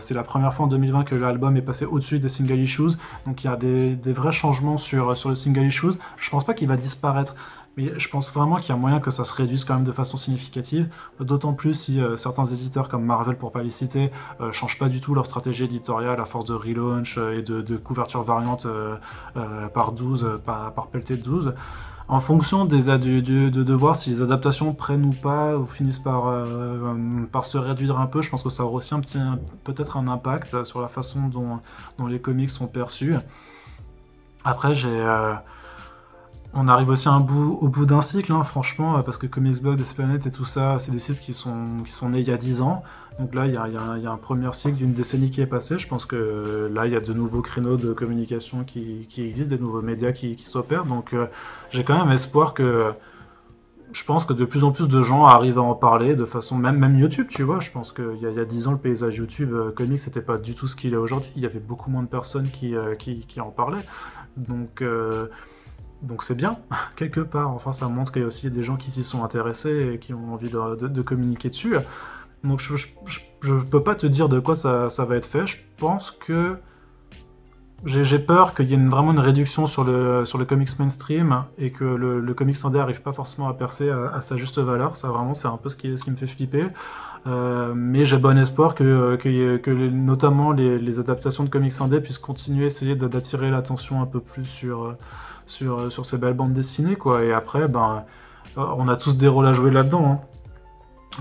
c'est 0.00 0.14
la 0.14 0.22
première 0.22 0.54
fois 0.54 0.66
en 0.66 0.68
2020 0.68 1.04
que 1.04 1.14
l'album 1.14 1.56
est 1.56 1.62
passé 1.62 1.84
au-dessus 1.84 2.18
des 2.18 2.28
single 2.28 2.58
issues. 2.58 2.96
Donc 3.26 3.42
il 3.42 3.46
y 3.46 3.50
a 3.50 3.56
des, 3.56 3.96
des 3.96 4.12
vrais 4.12 4.32
changements 4.32 4.78
sur, 4.78 5.16
sur 5.16 5.28
le 5.28 5.34
single 5.34 5.66
issues. 5.66 5.98
Je 6.16 6.30
pense 6.30 6.44
pas 6.44 6.54
qu'il 6.54 6.68
va 6.68 6.76
disparaître 6.76 7.34
Mais 7.78 7.98
je 7.98 8.08
pense 8.10 8.30
vraiment 8.30 8.56
qu'il 8.56 8.68
y 8.68 8.72
a 8.72 8.76
moyen 8.76 9.00
que 9.00 9.10
ça 9.10 9.24
se 9.24 9.32
réduise 9.32 9.64
quand 9.64 9.74
même 9.74 9.84
de 9.84 9.92
façon 9.92 10.18
significative, 10.18 10.90
d'autant 11.20 11.54
plus 11.54 11.74
si 11.74 11.98
euh, 11.98 12.18
certains 12.18 12.44
éditeurs 12.44 12.90
comme 12.90 13.04
Marvel, 13.04 13.36
pour 13.36 13.50
pas 13.50 13.62
les 13.62 13.70
citer, 13.70 14.10
euh, 14.42 14.52
changent 14.52 14.78
pas 14.78 14.90
du 14.90 15.00
tout 15.00 15.14
leur 15.14 15.24
stratégie 15.24 15.64
éditoriale 15.64 16.20
à 16.20 16.26
force 16.26 16.44
de 16.44 16.54
relaunch 16.54 17.16
et 17.16 17.40
de, 17.40 17.76
couverture 17.78 18.22
variante 18.22 18.66
par 19.72 19.92
12, 19.92 20.40
par, 20.44 20.74
par 20.74 20.88
pelleté 20.88 21.16
de 21.16 21.22
12 21.22 21.54
en 22.08 22.20
fonction 22.20 22.64
de, 22.64 22.78
de, 22.78 23.50
de, 23.50 23.74
voir 23.74 23.96
si 23.96 24.10
les 24.10 24.22
adaptations 24.22 24.72
prennent 24.72 25.04
ou 25.04 25.12
pas 25.12 25.56
ou 25.56 25.66
finissent 25.66 25.98
par, 25.98 26.26
euh, 26.26 27.26
se 27.42 27.58
réduire 27.58 28.00
un 28.00 28.06
peu, 28.06 28.22
je 28.22 28.30
pense 28.30 28.42
que 28.42 28.50
ça 28.50 28.64
aura 28.64 28.76
aussi 28.76 28.94
un 28.94 29.00
petit 29.00 29.18
peut-être 29.64 29.98
un 29.98 30.08
impact 30.08 30.64
sur 30.64 30.80
la 30.80 30.88
façon 30.88 31.28
dont, 31.28 31.60
les 32.08 32.18
comics 32.18 32.50
sont 32.50 32.66
perçus. 32.66 33.14
Après, 34.42 34.74
j'ai 34.74 34.88
euh, 34.88 35.34
on 36.54 36.66
arrive 36.68 36.88
aussi 36.88 37.08
au 37.08 37.68
bout 37.68 37.86
d'un 37.86 38.00
cycle, 38.00 38.32
hein, 38.32 38.42
franchement, 38.42 39.02
parce 39.02 39.18
que 39.18 39.26
Comics 39.26 39.60
Blog, 39.60 39.82
Planète 39.94 40.26
et 40.26 40.30
tout 40.30 40.44
ça, 40.44 40.78
c'est 40.80 40.90
des 40.90 40.98
sites 40.98 41.20
qui 41.20 41.34
sont, 41.34 41.82
qui 41.84 41.92
sont 41.92 42.10
nés 42.10 42.20
il 42.20 42.28
y 42.28 42.32
a 42.32 42.38
10 42.38 42.62
ans. 42.62 42.82
Donc 43.18 43.34
là, 43.34 43.46
il 43.46 43.52
y 43.52 43.56
a, 43.56 44.12
un 44.12 44.16
premier 44.16 44.52
cycle 44.52 44.76
d'une 44.76 44.94
décennie 44.94 45.30
qui 45.30 45.40
est 45.40 45.46
passé. 45.46 45.78
Je 45.78 45.88
pense 45.88 46.06
que 46.06 46.70
là, 46.72 46.86
il 46.86 46.92
y 46.92 46.96
a 46.96 47.00
de 47.00 47.12
nouveaux 47.12 47.42
créneaux 47.42 47.76
de 47.76 47.92
communication 47.92 48.62
qui, 48.62 49.08
qui 49.10 49.22
existent, 49.22 49.50
des 49.50 49.60
nouveaux 49.60 49.82
médias 49.82 50.12
qui, 50.12 50.36
qui 50.36 50.46
s'opèrent. 50.46 50.84
Donc 50.84 51.12
euh, 51.12 51.26
j'ai 51.70 51.84
quand 51.84 51.98
même 51.98 52.12
espoir 52.12 52.54
que. 52.54 52.92
Je 53.90 54.04
pense 54.04 54.26
que 54.26 54.34
de 54.34 54.44
plus 54.44 54.64
en 54.64 54.70
plus 54.70 54.86
de 54.86 55.02
gens 55.02 55.24
arrivent 55.24 55.58
à 55.58 55.62
en 55.62 55.74
parler 55.74 56.14
de 56.14 56.26
façon. 56.26 56.56
Même, 56.56 56.78
même 56.78 56.98
YouTube, 56.98 57.26
tu 57.28 57.42
vois. 57.42 57.58
Je 57.58 57.70
pense 57.70 57.92
qu'il 57.92 58.18
y, 58.20 58.26
a, 58.26 58.30
y 58.30 58.38
a 58.38 58.44
10 58.44 58.68
ans, 58.68 58.72
le 58.72 58.78
paysage 58.78 59.16
YouTube 59.16 59.52
euh, 59.52 59.72
comics, 59.72 60.02
c'était 60.02 60.22
pas 60.22 60.36
du 60.38 60.54
tout 60.54 60.68
ce 60.68 60.76
qu'il 60.76 60.92
est 60.92 60.98
aujourd'hui. 60.98 61.30
Il 61.34 61.42
y 61.42 61.46
avait 61.46 61.58
beaucoup 61.58 61.90
moins 61.90 62.02
de 62.02 62.08
personnes 62.08 62.48
euh, 62.62 62.94
qui, 62.94 63.26
qui, 63.26 63.40
en 63.40 63.50
parlaient. 63.50 63.84
Donc. 64.36 64.82
Donc 66.02 66.22
c'est 66.22 66.34
bien, 66.34 66.58
quelque 66.96 67.20
part. 67.20 67.50
Enfin, 67.50 67.72
ça 67.72 67.88
montre 67.88 68.12
qu'il 68.12 68.22
y 68.22 68.24
a 68.24 68.28
aussi 68.28 68.50
des 68.50 68.62
gens 68.62 68.76
qui 68.76 68.90
s'y 68.90 69.04
sont 69.04 69.24
intéressés 69.24 69.92
et 69.94 69.98
qui 69.98 70.14
ont 70.14 70.32
envie 70.32 70.50
de, 70.50 71.02
communiquer 71.02 71.50
dessus. 71.50 71.76
Donc 72.44 72.60
je, 72.60 72.76
je, 73.40 73.52
peux 73.52 73.82
pas 73.82 73.94
te 73.94 74.06
dire 74.06 74.28
de 74.28 74.38
quoi 74.38 74.54
ça, 74.54 74.88
va 75.04 75.16
être 75.16 75.26
fait. 75.26 75.46
Je 75.46 75.56
pense 75.76 76.10
que 76.12 76.56
j'ai 77.84 78.18
peur 78.18 78.54
qu'il 78.54 78.66
y 78.70 78.74
ait 78.74 78.76
vraiment 78.76 79.12
une 79.12 79.18
réduction 79.18 79.66
sur 79.66 79.84
le, 79.84 80.24
sur 80.24 80.38
le 80.38 80.44
comics 80.44 80.78
mainstream 80.78 81.44
et 81.58 81.70
que 81.70 81.84
le, 81.84 82.20
le 82.20 82.34
comics 82.34 82.58
indé 82.64 82.78
arrive 82.78 83.02
pas 83.02 83.12
forcément 83.12 83.48
à 83.48 83.54
percer 83.54 83.90
à, 83.90 84.20
sa 84.20 84.36
juste 84.36 84.58
valeur. 84.58 84.96
Ça 84.96 85.08
vraiment 85.08 85.34
c'est 85.34 85.48
un 85.48 85.56
peu 85.56 85.68
ce 85.68 85.76
qui, 85.76 85.88
me 85.88 86.16
fait 86.16 86.26
flipper. 86.28 86.68
Euh, 87.26 87.72
mais 87.74 88.04
j'ai 88.04 88.16
bon 88.16 88.38
espoir 88.38 88.76
que, 88.76 89.16
que, 89.16 89.70
notamment 89.88 90.52
les, 90.52 91.00
adaptations 91.00 91.42
de 91.42 91.50
comics 91.50 91.74
indé 91.80 92.00
puissent 92.00 92.18
continuer 92.18 92.64
à 92.64 92.66
essayer 92.68 92.94
d'attirer 92.94 93.50
l'attention 93.50 94.00
un 94.00 94.06
peu 94.06 94.20
plus 94.20 94.46
sur, 94.46 94.96
sur, 95.48 95.90
sur 95.90 96.06
ces 96.06 96.18
belles 96.18 96.34
bandes 96.34 96.52
dessinées. 96.52 96.96
Quoi. 96.96 97.24
Et 97.24 97.32
après, 97.32 97.66
ben, 97.66 98.04
on 98.56 98.88
a 98.88 98.96
tous 98.96 99.16
des 99.16 99.28
rôles 99.28 99.46
à 99.46 99.52
jouer 99.52 99.70
là-dedans. 99.70 100.04
Hein. 100.06 100.20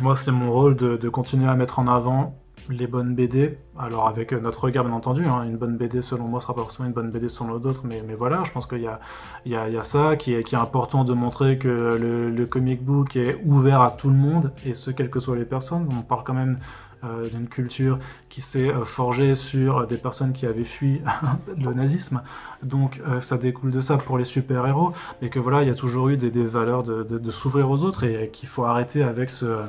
Moi, 0.01 0.15
c'est 0.15 0.31
mon 0.31 0.51
rôle 0.51 0.75
de, 0.75 1.09
continuer 1.09 1.49
à 1.49 1.55
mettre 1.55 1.79
en 1.79 1.87
avant 1.87 2.35
les 2.69 2.85
bonnes 2.85 3.15
BD. 3.15 3.57
Alors, 3.79 4.07
avec 4.07 4.31
notre 4.31 4.65
regard, 4.65 4.83
bien 4.83 4.93
entendu, 4.93 5.25
hein, 5.25 5.43
une 5.43 5.57
bonne 5.57 5.77
BD, 5.77 6.01
selon 6.01 6.25
moi, 6.25 6.41
sera 6.41 6.53
pas 6.53 6.61
forcément 6.61 6.87
une 6.87 6.93
bonne 6.93 7.09
BD 7.09 7.29
selon 7.29 7.57
d'autres, 7.57 7.81
mais, 7.83 8.03
mais 8.05 8.13
voilà, 8.13 8.43
je 8.43 8.51
pense 8.51 8.67
qu'il 8.67 8.81
y 8.81 8.87
a, 8.87 8.99
il 9.45 9.53
y, 9.53 9.55
a, 9.55 9.83
ça 9.83 10.15
qui 10.17 10.33
est, 10.33 10.53
important 10.53 11.03
de 11.03 11.13
montrer 11.13 11.57
que 11.57 11.97
le, 11.97 12.45
comic 12.45 12.83
book 12.83 13.15
est 13.15 13.41
ouvert 13.45 13.81
à 13.81 13.91
tout 13.91 14.09
le 14.09 14.15
monde, 14.15 14.51
et 14.65 14.73
ce, 14.73 14.91
quelles 14.91 15.09
que 15.09 15.19
soient 15.19 15.37
les 15.37 15.45
personnes. 15.45 15.87
On 15.97 16.01
parle 16.01 16.23
quand 16.25 16.33
même 16.33 16.59
euh, 16.59 16.86
d'une 17.03 17.47
culture 17.47 17.99
qui 18.29 18.41
s'est 18.41 18.69
euh, 18.69 18.85
forgée 18.85 19.35
sur 19.35 19.87
des 19.87 19.97
personnes 19.97 20.33
qui 20.33 20.45
avaient 20.45 20.63
fui 20.63 21.01
le 21.57 21.73
nazisme. 21.73 22.21
Donc 22.63 23.01
euh, 23.07 23.21
ça 23.21 23.37
découle 23.37 23.71
de 23.71 23.81
ça 23.81 23.97
pour 23.97 24.17
les 24.17 24.25
super-héros, 24.25 24.93
et 25.21 25.29
que 25.29 25.39
voilà, 25.39 25.63
il 25.63 25.67
y 25.67 25.71
a 25.71 25.75
toujours 25.75 26.09
eu 26.09 26.17
des, 26.17 26.29
valeurs 26.43 26.83
de 26.83 27.31
s'ouvrir 27.31 27.69
aux 27.69 27.83
autres, 27.83 28.03
et 28.03 28.29
qu'il 28.31 28.49
faut 28.49 28.63
arrêter 28.63 29.03
avec 29.03 29.29
ce 29.29 29.63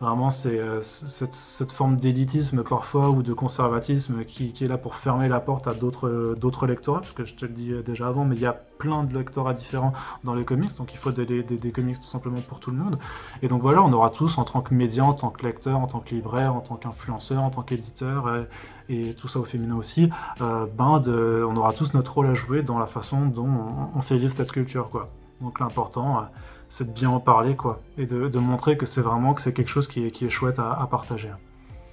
Vraiment, 0.00 0.30
c'est 0.30 0.58
euh, 0.58 0.82
cette, 0.82 1.72
forme 1.72 1.96
d'élitisme 1.96 2.62
parfois 2.62 3.08
ou 3.08 3.22
de 3.22 3.32
conservatisme 3.32 4.24
qui, 4.24 4.52
est 4.60 4.66
là 4.66 4.76
pour 4.76 4.96
fermer 4.96 5.26
la 5.26 5.40
porte 5.40 5.66
à 5.66 5.72
d'autres 5.72 6.66
lectorats, 6.66 7.00
parce 7.00 7.12
que 7.12 7.24
je 7.24 7.34
te 7.34 7.46
le 7.46 7.52
dis 7.52 7.72
déjà 7.84 8.08
avant, 8.08 8.26
mais 8.26 8.36
il 8.36 8.42
y 8.42 8.46
a 8.46 8.52
plein 8.52 9.04
de 9.04 9.16
lectorats 9.16 9.54
différents 9.54 9.94
dans 10.22 10.34
les 10.34 10.44
comics, 10.44 10.76
donc 10.76 10.92
il 10.92 10.98
faut 10.98 11.12
des, 11.12 11.72
comics 11.72 11.98
tout 11.98 12.08
simplement 12.08 12.40
pour 12.46 12.60
tout 12.60 12.70
le 12.70 12.76
monde. 12.76 12.98
Et 13.40 13.48
donc 13.48 13.62
voilà, 13.62 13.82
on 13.82 13.92
aura 13.94 14.10
tous, 14.10 14.36
en 14.36 14.44
tant 14.44 14.60
que 14.60 14.74
média, 14.74 15.02
en 15.02 15.14
tant 15.14 15.30
que 15.30 15.46
lecteur, 15.46 15.78
en 15.78 15.86
tant 15.86 16.00
que 16.00 16.14
libraire, 16.14 16.54
en 16.54 16.60
tant 16.60 16.76
qu'influenceur, 16.76 17.42
en 17.42 17.50
tant 17.50 17.62
qu'éditeur, 17.62 18.46
et, 18.88 19.14
tout 19.14 19.28
ça 19.28 19.40
au 19.40 19.44
féminin 19.44 19.76
aussi, 19.76 20.10
euh, 20.40 20.66
ben 20.76 21.02
on 21.06 21.56
aura 21.56 21.72
tous 21.72 21.94
notre 21.94 22.14
rôle 22.14 22.26
à 22.26 22.34
jouer 22.34 22.62
dans 22.62 22.78
la 22.78 22.86
façon 22.86 23.26
dont 23.26 23.48
on, 23.94 24.02
fait 24.02 24.18
vivre 24.18 24.34
cette 24.36 24.52
culture, 24.52 24.90
quoi. 24.90 25.08
Donc 25.40 25.58
l'important, 25.60 26.18
euh, 26.18 26.22
c'est 26.68 26.88
de 26.88 26.92
bien 26.92 27.10
en 27.10 27.20
parler, 27.20 27.56
quoi, 27.56 27.80
et 27.98 28.06
de, 28.06 28.38
montrer 28.38 28.76
que 28.76 28.86
c'est 28.86 29.00
vraiment 29.00 29.34
que 29.34 29.42
c'est 29.42 29.52
quelque 29.52 29.70
chose 29.70 29.86
qui 29.86 30.06
est, 30.06 30.10
qui 30.10 30.26
est 30.26 30.30
chouette 30.30 30.58
à, 30.58 30.86
partager. 30.90 31.30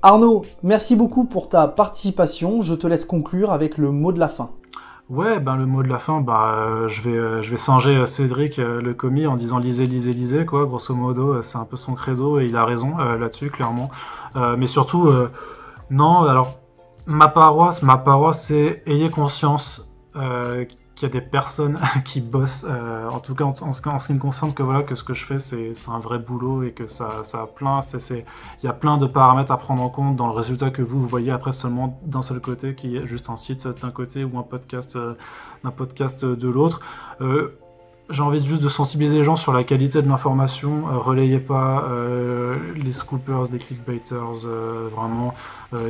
Arnaud, 0.01 0.45
merci 0.63 0.95
beaucoup 0.95 1.25
pour 1.25 1.47
ta 1.47 1.67
participation. 1.67 2.61
Je 2.61 2.73
te 2.73 2.87
laisse 2.87 3.05
conclure 3.05 3.51
avec 3.51 3.77
le 3.77 3.91
mot 3.91 4.11
de 4.11 4.19
la 4.19 4.27
fin. 4.27 4.49
Ouais, 5.09 5.39
ben 5.39 5.55
le 5.55 5.65
mot 5.65 5.83
de 5.83 5.87
la 5.87 5.99
fin, 5.99 6.21
bah, 6.21 6.55
euh, 6.55 6.87
je 6.89 7.01
vais, 7.01 7.15
euh, 7.15 7.41
je 7.41 7.51
vais 7.51 7.57
singer 7.57 8.05
Cédric 8.05 8.57
le 8.57 8.93
commis 8.93 9.27
en 9.27 9.35
disant 9.35 9.59
lisez, 9.59 9.85
lisez, 9.85 10.13
lisez, 10.13 10.45
quoi. 10.45 10.65
Grosso 10.65 10.93
modo, 10.93 11.41
c'est 11.41 11.57
un 11.57 11.65
peu 11.65 11.77
son 11.77 11.93
credo 11.93 12.39
et 12.39 12.45
il 12.45 12.55
a 12.55 12.65
raison 12.65 12.97
là-dessus, 12.97 13.49
clairement. 13.49 13.89
mais 14.35 14.67
surtout, 14.67 15.09
non, 15.89 16.23
alors 16.23 16.59
ma 17.05 17.27
paroisse, 17.27 17.81
ma 17.81 17.97
paroisse, 17.97 18.45
c'est 18.45 18.83
ayez 18.85 19.09
conscience 19.09 19.87
y 21.03 21.05
a 21.05 21.09
des 21.09 21.21
personnes 21.21 21.80
qui 22.05 22.21
bossent, 22.21 22.65
euh, 22.67 23.07
en 23.09 23.19
tout 23.19 23.35
cas 23.35 23.45
en, 23.45 23.73
ce 23.73 24.07
qui 24.07 24.13
me 24.13 24.19
concerne, 24.19 24.53
que 24.53 24.63
voilà 24.63 24.84
que 24.84 24.95
ce 24.95 25.03
que 25.03 25.13
je 25.13 25.25
fais 25.25 25.39
c'est 25.39 25.73
un 25.89 25.99
vrai 25.99 26.19
boulot 26.19 26.63
et 26.63 26.71
que 26.71 26.88
ça, 26.88 27.23
ça 27.25 27.41
a 27.41 27.47
plein, 27.47 27.81
il 28.09 28.23
y 28.63 28.67
a 28.67 28.73
plein 28.73 28.97
de 28.97 29.07
paramètres 29.07 29.51
à 29.51 29.57
prendre 29.57 29.81
en 29.81 29.89
compte 29.89 30.15
dans 30.15 30.27
le 30.27 30.34
résultat 30.34 30.69
que 30.69 30.81
vous, 30.81 31.01
vous 31.01 31.07
voyez 31.07 31.31
après 31.31 31.53
seulement 31.53 31.99
d'un 32.03 32.21
seul 32.21 32.39
côté, 32.39 32.75
qui 32.75 32.97
est 32.97 33.07
juste 33.07 33.30
un 33.30 33.38
site 33.38 33.67
d'un 33.81 33.91
côté 33.91 34.23
ou 34.23 34.38
un 34.38 34.43
podcast 34.43 34.95
euh, 34.95 35.15
d'un 35.63 35.71
podcast 35.71 36.25
de 36.25 36.49
l'autre. 36.49 36.81
Euh, 37.21 37.57
j'ai 38.09 38.21
envie 38.21 38.45
juste 38.45 38.61
de 38.61 38.67
sensibiliser 38.67 39.17
les 39.17 39.23
gens 39.23 39.38
sur 39.38 39.53
la 39.53 39.63
qualité 39.63 40.01
de 40.01 40.09
l'information. 40.09 40.89
Euh, 40.89 40.97
relayez 40.97 41.39
pas 41.39 41.85
euh, 41.89 42.57
les 42.75 42.91
scoopers, 42.91 43.47
les 43.51 43.59
clickbaiters, 43.59 44.45
euh, 44.45 44.89
vraiment. 44.93 45.34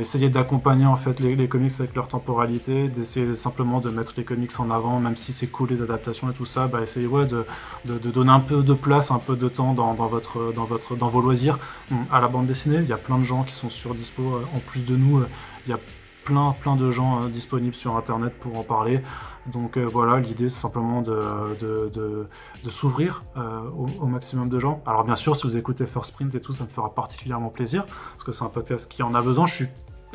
essayez 0.00 0.28
d'accompagner 0.28 0.86
en 0.86 0.96
fait 0.96 1.18
les, 1.18 1.48
comics 1.48 1.72
avec 1.78 1.94
leur 1.94 2.06
temporalité, 2.08 2.88
d'essayer 2.88 3.34
simplement 3.34 3.80
de 3.80 3.90
mettre 3.90 4.14
les 4.16 4.24
comics 4.24 4.58
en 4.60 4.70
avant, 4.70 5.00
même 5.00 5.16
si 5.16 5.32
c'est 5.32 5.48
cool 5.48 5.70
les 5.70 5.82
adaptations 5.82 6.30
et 6.30 6.34
tout 6.34 6.46
ça. 6.46 6.68
Bah, 6.68 6.80
essayez 6.82 7.06
ouais, 7.06 7.26
de, 7.26 7.44
de, 7.84 8.10
donner 8.10 8.30
un 8.30 8.40
peu 8.40 8.62
de 8.62 8.74
place, 8.74 9.10
un 9.10 9.18
peu 9.18 9.34
de 9.36 9.48
temps 9.48 9.74
dans, 9.74 9.94
dans, 9.94 10.06
votre, 10.06 10.52
dans, 10.54 10.64
votre, 10.64 10.96
dans 10.96 11.08
vos 11.08 11.20
loisirs. 11.20 11.58
Hum, 11.90 12.06
à 12.12 12.20
la 12.20 12.28
bande 12.28 12.46
dessinée, 12.46 12.78
il 12.78 12.88
y 12.88 12.92
a 12.92 12.96
plein 12.96 13.18
de 13.18 13.24
gens 13.24 13.42
qui 13.42 13.54
sont 13.54 13.70
sur 13.70 13.94
dispo. 13.94 14.40
en 14.54 14.60
plus 14.60 14.84
de 14.84 14.96
nous, 14.96 15.22
il 15.66 15.70
y 15.70 15.74
a 15.74 15.80
plein, 16.24 16.54
plein 16.58 16.76
de 16.76 16.90
gens 16.90 17.24
disponibles 17.26 17.74
sur 17.74 17.96
Internet 17.96 18.32
pour 18.40 18.56
en 18.56 18.62
parler. 18.62 19.00
Donc 19.46 19.76
euh, 19.76 19.84
voilà, 19.84 20.20
l'idée 20.20 20.48
c'est 20.48 20.60
simplement 20.60 21.02
de, 21.02 22.26
s'ouvrir 22.70 23.24
euh, 23.36 23.60
au, 24.00 24.06
maximum 24.06 24.48
de 24.48 24.58
gens. 24.58 24.82
Alors 24.86 25.04
bien 25.04 25.16
sûr, 25.16 25.36
si 25.36 25.46
vous 25.46 25.56
écoutez 25.56 25.86
First 25.86 26.14
Print 26.14 26.34
et 26.34 26.40
tout, 26.40 26.52
ça 26.52 26.64
me 26.64 26.68
fera 26.70 26.94
particulièrement 26.94 27.50
plaisir, 27.50 27.84
parce 27.84 28.24
que 28.24 28.32
c'est 28.32 28.44
un 28.44 28.48
podcast 28.48 28.88
qui 28.88 29.02
en 29.02 29.14
a 29.14 29.20
besoin. 29.20 29.46
Je 29.46 29.54
suis 29.54 29.68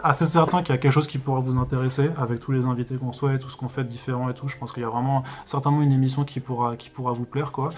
assez 0.03 0.27
certain 0.27 0.61
qu'il 0.61 0.73
y 0.73 0.77
a 0.77 0.81
quelque 0.81 0.93
chose 0.93 1.07
qui 1.07 1.17
pourra 1.17 1.41
vous 1.41 1.57
intéresser, 1.57 2.09
avec 2.17 2.39
tous 2.39 2.51
les 2.51 2.63
invités 2.63 2.95
qu'on 2.95 3.13
soit 3.13 3.35
et 3.35 3.39
tout 3.39 3.49
ce 3.49 3.57
qu'on 3.57 3.69
fait 3.69 3.83
de 3.83 3.89
différent 3.89 4.29
et 4.29 4.33
tout. 4.33 4.47
Je 4.47 4.57
pense 4.57 4.71
qu'il 4.71 4.81
y 4.81 4.85
a 4.85 4.89
vraiment 4.89 5.23
certainement 5.45 5.81
une 5.81 5.91
émission 5.91 6.23
qui 6.23 6.39
pourra, 6.39 6.75
qui 6.75 6.89
pourra 6.89 7.11
vous 7.13 7.25
plaire, 7.25 7.51
quoi. 7.51 7.69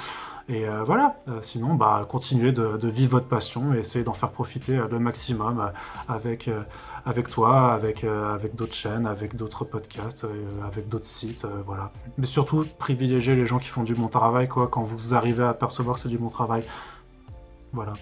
Et 0.50 0.66
euh, 0.68 0.84
voilà, 0.84 1.16
sinon, 1.44 1.76
bah, 1.76 2.06
continuez 2.10 2.52
de, 2.52 2.88
vivre 2.88 3.12
votre 3.12 3.28
passion 3.28 3.74
et 3.74 3.80
essayez 3.80 4.04
d'en 4.04 4.14
faire 4.14 4.32
profiter 4.32 4.80
le 4.90 5.00
maximum 5.00 5.72
avec 6.08 6.50
avec 7.06 7.30
toi, 7.30 7.74
avec, 7.74 8.04
euh, 8.04 8.34
avec 8.34 8.56
d'autres 8.56 8.74
chaînes, 8.74 9.08
avec 9.08 9.36
d'autres 9.36 9.66
podcasts, 9.66 10.24
euh, 10.24 10.62
avec 10.66 10.88
d'autres 10.88 11.08
sites, 11.08 11.46
euh, 11.46 11.62
voilà. 11.66 11.92
Mais 12.18 12.28
surtout, 12.28 12.66
privilégier 12.78 13.36
les 13.36 13.46
gens 13.46 13.60
qui 13.60 13.70
font 13.70 13.84
du 13.84 13.96
bon 13.96 14.08
travail, 14.08 14.48
quoi, 14.48 14.68
quand 14.68 14.84
vous 14.84 15.14
arrivez 15.14 15.44
à 15.44 15.54
percevoir 15.54 15.96
que 15.96 16.02
c'est 16.04 16.10
du 16.10 16.18
bon 16.18 16.30
travail. 16.30 16.64
Voilà. 17.74 17.94